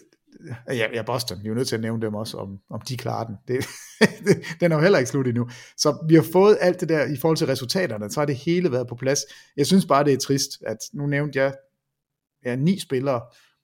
ja, 0.68 0.88
ja, 0.94 1.02
Boston, 1.02 1.38
vi 1.40 1.44
er 1.44 1.50
jo 1.50 1.56
nødt 1.56 1.68
til 1.68 1.76
at 1.76 1.82
nævne 1.82 2.02
dem 2.02 2.16
også, 2.16 2.38
om, 2.38 2.60
om 2.70 2.82
de 2.82 2.98
klarer 2.98 3.26
den. 3.28 3.36
Det, 3.48 3.66
den 4.60 4.72
er 4.72 4.76
jo 4.76 4.82
heller 4.82 5.00
ikke 5.00 5.12
slut 5.12 5.28
endnu. 5.28 5.50
Så 5.78 6.06
vi 6.10 6.16
har 6.16 6.26
fået 6.34 6.58
alt 6.62 6.82
det 6.82 6.90
der 6.90 7.06
i 7.06 7.18
forhold 7.18 7.38
til 7.38 7.48
resultaterne, 7.48 8.10
så 8.10 8.20
har 8.20 8.26
det 8.26 8.36
hele 8.36 8.72
været 8.72 8.88
på 8.88 8.96
plads. 8.96 9.20
Jeg 9.58 9.68
synes 9.68 9.86
bare, 9.86 10.04
det 10.04 10.14
er 10.14 10.18
trist, 10.18 10.52
at 10.68 10.78
nu 10.94 11.06
nævnte 11.06 11.40
jeg 11.40 11.54
ja, 12.46 12.56
ni 12.56 12.80
spillere, 12.80 13.22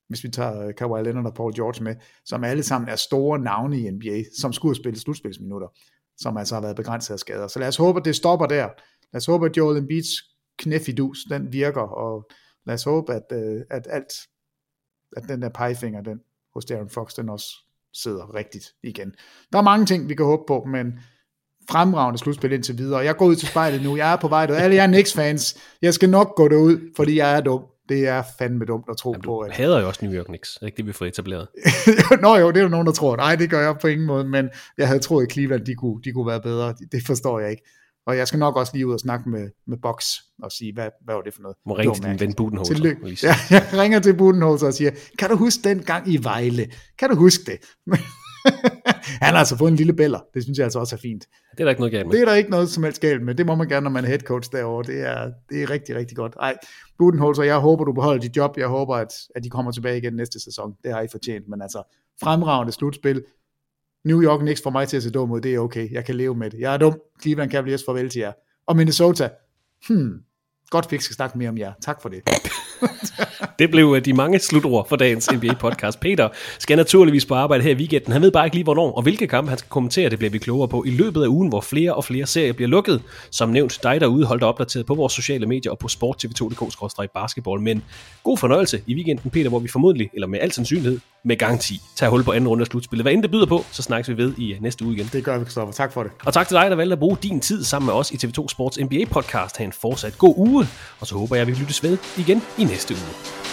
hvis 0.10 0.24
vi 0.24 0.30
tager 0.30 0.68
øh, 0.68 0.76
Kawhi 0.76 1.04
Leonard 1.04 1.26
og 1.26 1.34
Paul 1.34 1.56
George 1.56 1.84
med, 1.84 1.96
som 2.26 2.44
alle 2.44 2.64
sammen 2.64 2.90
er 2.90 2.96
store 2.96 3.40
navne 3.40 3.80
i 3.80 3.92
NBA, 3.92 4.24
som 4.40 4.54
skulle 4.54 4.76
spille 4.76 5.00
slutspilsminutter, 5.00 5.68
som 6.18 6.38
altså 6.38 6.56
har 6.56 6.62
været 6.62 6.76
begrænset 6.76 7.14
af 7.14 7.20
skader. 7.20 7.48
Så 7.48 7.60
lad 7.60 7.68
os 7.68 7.78
håbe, 7.78 8.00
at 8.00 8.06
det 8.06 8.16
stopper 8.16 8.46
der. 8.46 8.70
Lad 9.14 9.18
os 9.18 9.26
håbe, 9.26 9.46
at 9.46 9.58
Joel 9.58 9.78
Embiids 9.78 10.10
knæfidus, 10.58 11.18
den 11.30 11.54
virker, 11.54 11.82
og 11.82 12.30
lad 12.66 12.74
os 12.74 12.84
håbe, 12.84 13.14
at, 13.14 13.24
øh, 13.32 13.62
at 13.70 13.88
alt, 13.90 14.14
at 15.18 15.24
den 15.28 15.42
der 15.42 15.50
pegefinger, 15.50 16.02
den 16.02 16.20
hos 16.54 16.66
Darren 16.66 16.90
Fox, 16.90 17.14
den 17.14 17.30
også 17.30 17.48
sidder 17.94 18.36
rigtigt 18.36 18.66
igen. 18.84 19.14
Der 19.52 19.58
er 19.58 19.64
mange 19.64 19.86
ting, 19.86 20.10
vi 20.10 20.16
kan 20.16 20.26
håbe 20.26 20.44
på, 20.48 20.64
men 20.64 20.94
fremragende 21.70 22.20
slutspil 22.20 22.52
indtil 22.52 22.78
videre. 22.78 23.00
Jeg 23.00 23.16
går 23.16 23.26
ud 23.26 23.36
til 23.36 23.48
spejlet 23.48 23.84
nu, 23.84 23.98
jeg 23.98 24.14
er 24.14 24.16
på 24.16 24.28
vej 24.28 24.48
ud. 24.50 24.56
Alle 24.56 24.76
jer 24.76 24.88
Knicks-fans, 24.88 25.58
jeg 25.82 25.94
skal 25.94 26.10
nok 26.10 26.36
gå 26.36 26.48
derud, 26.48 26.94
fordi 26.96 27.18
jeg 27.18 27.36
er 27.38 27.42
dum. 27.42 27.64
Det 27.90 28.08
er 28.08 28.24
fandme 28.40 28.66
dumt 28.66 28.86
at 28.90 28.98
tro 28.98 29.12
Jamen, 29.12 29.22
på. 29.22 29.40
At... 29.40 29.52
hader 29.52 29.80
jo 29.80 29.88
også 29.88 30.06
New 30.06 30.14
York 30.14 30.26
Knicks. 30.26 30.56
Er 30.56 30.60
det 30.60 30.68
ikke 30.68 30.78
det, 30.78 30.88
vi 30.88 30.94
får 30.94 31.06
etableret? 31.06 31.48
Nå 32.22 32.36
jo, 32.36 32.48
det 32.52 32.58
er 32.58 32.62
der 32.62 32.70
nogen, 32.70 32.88
der 32.88 32.94
tror. 32.94 33.16
Nej, 33.16 33.36
det 33.36 33.50
gør 33.50 33.62
jeg 33.62 33.78
på 33.82 33.88
ingen 33.88 34.08
måde, 34.08 34.24
men 34.24 34.50
jeg 34.78 34.88
havde 34.88 35.00
troet, 35.00 35.24
at 35.24 35.32
Cleveland 35.32 35.66
de 35.66 35.76
kunne, 35.76 36.02
de 36.04 36.12
kunne 36.12 36.28
være 36.28 36.42
bedre. 36.42 36.76
Det 36.92 37.04
forstår 37.06 37.40
jeg 37.40 37.52
ikke. 37.52 37.64
Og 38.08 38.18
jeg 38.18 38.28
skal 38.28 38.40
nok 38.40 38.56
også 38.56 38.72
lige 38.76 38.88
ud 38.88 38.94
og 38.94 39.00
snakke 39.00 39.30
med, 39.30 39.50
med 39.68 39.78
Box 39.82 40.06
og 40.44 40.52
sige, 40.52 40.74
hvad, 40.74 40.90
hvad 41.06 41.16
var 41.16 41.22
det 41.22 41.34
for 41.34 41.42
noget? 41.42 41.58
Må 41.66 41.78
ringe 41.78 41.96
til 41.96 42.04
din 42.04 42.20
ven 42.20 42.34
Budenholzer. 42.34 42.74
Tillykke. 42.74 43.18
Ja, 43.24 43.36
jeg 43.50 43.70
ringer 43.74 44.00
til 44.00 44.14
Budenholzer 44.14 44.68
og 44.68 44.74
siger, 44.74 44.92
kan 45.20 45.30
du 45.30 45.36
huske 45.36 45.70
den 45.70 45.84
gang 45.84 46.14
i 46.14 46.24
Vejle? 46.24 46.72
Kan 47.00 47.10
du 47.10 47.16
huske 47.16 47.44
det? 47.46 47.60
Han 49.22 49.34
har 49.34 49.40
altså 49.40 49.58
fået 49.58 49.72
en 49.72 49.76
lille 49.76 49.94
bæller. 49.94 50.20
Det 50.34 50.44
synes 50.44 50.58
jeg 50.58 50.64
altså 50.64 50.80
også 50.80 50.96
er 50.96 51.00
fint. 51.00 51.26
Det 51.52 51.60
er 51.60 51.64
der 51.64 51.70
ikke 51.70 51.82
noget 51.82 51.92
galt 51.92 52.08
med. 52.08 52.14
Det 52.14 52.22
er 52.22 52.26
der 52.26 52.34
ikke 52.34 52.50
noget 52.50 52.70
som 52.70 52.84
helst 52.84 53.02
galt 53.02 53.24
med. 53.24 53.36
Det 53.36 53.46
må 53.46 53.56
man 53.56 53.68
gerne, 53.68 53.84
når 53.84 53.92
man 53.92 54.04
er 54.04 54.08
head 54.08 54.20
coach 54.20 54.52
derovre. 54.52 54.94
Det 54.94 55.02
er, 55.02 55.32
det 55.50 55.64
er 55.64 55.70
rigtig, 55.70 55.96
rigtig 55.96 56.18
godt. 56.18 56.36
Ej, 56.40 56.58
Budenholzer, 56.98 57.44
jeg 57.44 57.58
håber, 57.58 57.86
du 57.86 57.94
beholder 57.94 58.22
dit 58.22 58.38
job. 58.38 58.58
Jeg 58.58 58.68
håber, 58.68 58.96
at, 58.96 59.14
at 59.36 59.44
de 59.44 59.50
kommer 59.50 59.72
tilbage 59.72 59.98
igen 59.98 60.14
næste 60.14 60.40
sæson. 60.40 60.74
Det 60.84 60.94
har 60.94 61.02
I 61.02 61.08
fortjent. 61.12 61.48
Men 61.48 61.62
altså, 61.62 61.84
fremragende 62.24 62.74
slutspil. 62.74 63.24
New 64.06 64.24
York 64.24 64.40
Knicks 64.40 64.62
får 64.62 64.70
mig 64.70 64.88
til 64.88 64.98
at 64.98 65.04
se 65.04 65.12
dum 65.12 65.32
ud. 65.32 65.42
Det 65.42 65.56
er 65.56 65.60
okay. 65.60 65.92
Jeg 65.92 66.06
kan 66.06 66.16
leve 66.16 66.36
med 66.36 66.50
det. 66.50 66.60
Jeg 66.60 66.74
er 66.74 66.78
dum. 66.78 67.00
Cleveland 67.22 67.52
Cavaliers 67.52 67.84
farvel 67.86 68.10
til 68.10 68.20
jer. 68.20 68.32
Og 68.68 68.76
Minnesota. 68.76 69.30
Hmm. 69.88 70.22
Godt 70.70 70.90
fik 70.90 71.02
skal 71.02 71.16
snakke 71.16 71.38
mere 71.38 71.50
om 71.50 71.58
jer. 71.58 71.74
Tak 71.82 72.02
for 72.02 72.10
det. 72.10 72.22
Det 73.60 73.72
blev 73.72 73.94
øh, 73.96 74.06
de 74.06 74.14
mange 74.14 74.40
slutord 74.40 74.90
for 74.90 74.96
dagens 74.96 75.30
NBA-podcast. 75.32 76.00
Peter 76.02 76.30
skal 76.60 76.78
naturligvis 76.78 77.26
på 77.26 77.36
arbejde 77.36 77.64
her 77.64 77.72
i 77.72 77.76
weekenden. 77.76 78.14
Han 78.14 78.22
ved 78.22 78.32
bare 78.32 78.46
ikke 78.46 78.56
lige, 78.56 78.64
hvornår 78.64 78.92
og 78.92 79.04
hvilke 79.04 79.28
kampe 79.28 79.50
han 79.50 79.58
skal 79.58 79.70
kommentere. 79.70 80.10
Det 80.10 80.18
bliver 80.18 80.32
vi 80.32 80.38
klogere 80.38 80.68
på 80.68 80.84
i 80.84 80.90
løbet 80.90 81.24
af 81.24 81.28
ugen, 81.28 81.50
hvor 81.50 81.62
flere 81.62 81.96
og 81.96 82.04
flere 82.04 82.26
serier 82.26 82.54
bliver 82.54 82.70
lukket. 82.70 83.02
Som 83.32 83.50
nævnt, 83.50 83.80
dig 83.84 84.02
derude 84.02 84.26
holdt 84.26 84.42
dig 84.42 84.48
opdateret 84.48 84.86
på 84.86 84.96
vores 84.96 85.14
sociale 85.14 85.46
medier 85.46 85.72
og 85.72 85.80
på 85.80 85.88
sporttv2.dk-basketball. 85.88 87.62
Men 87.62 87.84
god 88.24 88.38
fornøjelse 88.38 88.82
i 88.88 88.96
weekenden, 88.96 89.32
Peter, 89.32 89.50
hvor 89.50 89.60
vi 89.60 89.68
formodentlig, 89.68 90.10
eller 90.14 90.28
med 90.28 90.40
al 90.40 90.52
sandsynlighed, 90.52 91.00
med 91.28 91.38
garanti, 91.38 91.82
tager 91.96 92.10
hul 92.10 92.24
på 92.24 92.32
anden 92.32 92.48
runde 92.48 92.62
af 92.62 92.68
slutspillet. 92.68 93.04
Hvad 93.04 93.14
end 93.14 93.22
det 93.22 93.32
byder 93.32 93.46
på, 93.46 93.66
så 93.72 93.84
snakkes 93.84 94.10
vi 94.10 94.18
ved 94.18 94.34
i 94.38 94.58
næste 94.62 94.86
uge 94.86 94.94
igen. 94.94 95.10
Det 95.14 95.24
gør 95.24 95.38
vi, 95.38 95.46
Kristoffer. 95.46 95.74
Tak 95.74 95.94
for 95.94 96.04
det. 96.04 96.12
Og 96.26 96.34
tak 96.34 96.48
til 96.48 96.56
dig, 96.56 96.70
der 96.70 96.76
valgte 96.76 96.94
at 96.94 97.00
bruge 97.00 97.18
din 97.24 97.40
tid 97.40 97.64
sammen 97.64 97.86
med 97.86 97.94
os 97.94 98.12
i 98.12 98.16
TV2 98.16 98.48
Sports 98.48 98.80
NBA 98.80 99.06
podcast. 99.12 99.58
Ha' 99.58 99.64
en 99.64 99.72
fortsat 99.72 100.18
god 100.18 100.34
uge, 100.38 100.68
og 101.00 101.08
så 101.08 101.16
håber 101.16 101.36
jeg, 101.36 101.42
at 101.42 101.48
vi 101.48 101.54
lyttes 101.54 101.84
ved 101.84 101.98
igen 102.18 102.42
i 102.58 102.64
næste 102.64 102.94
uge. 102.94 103.47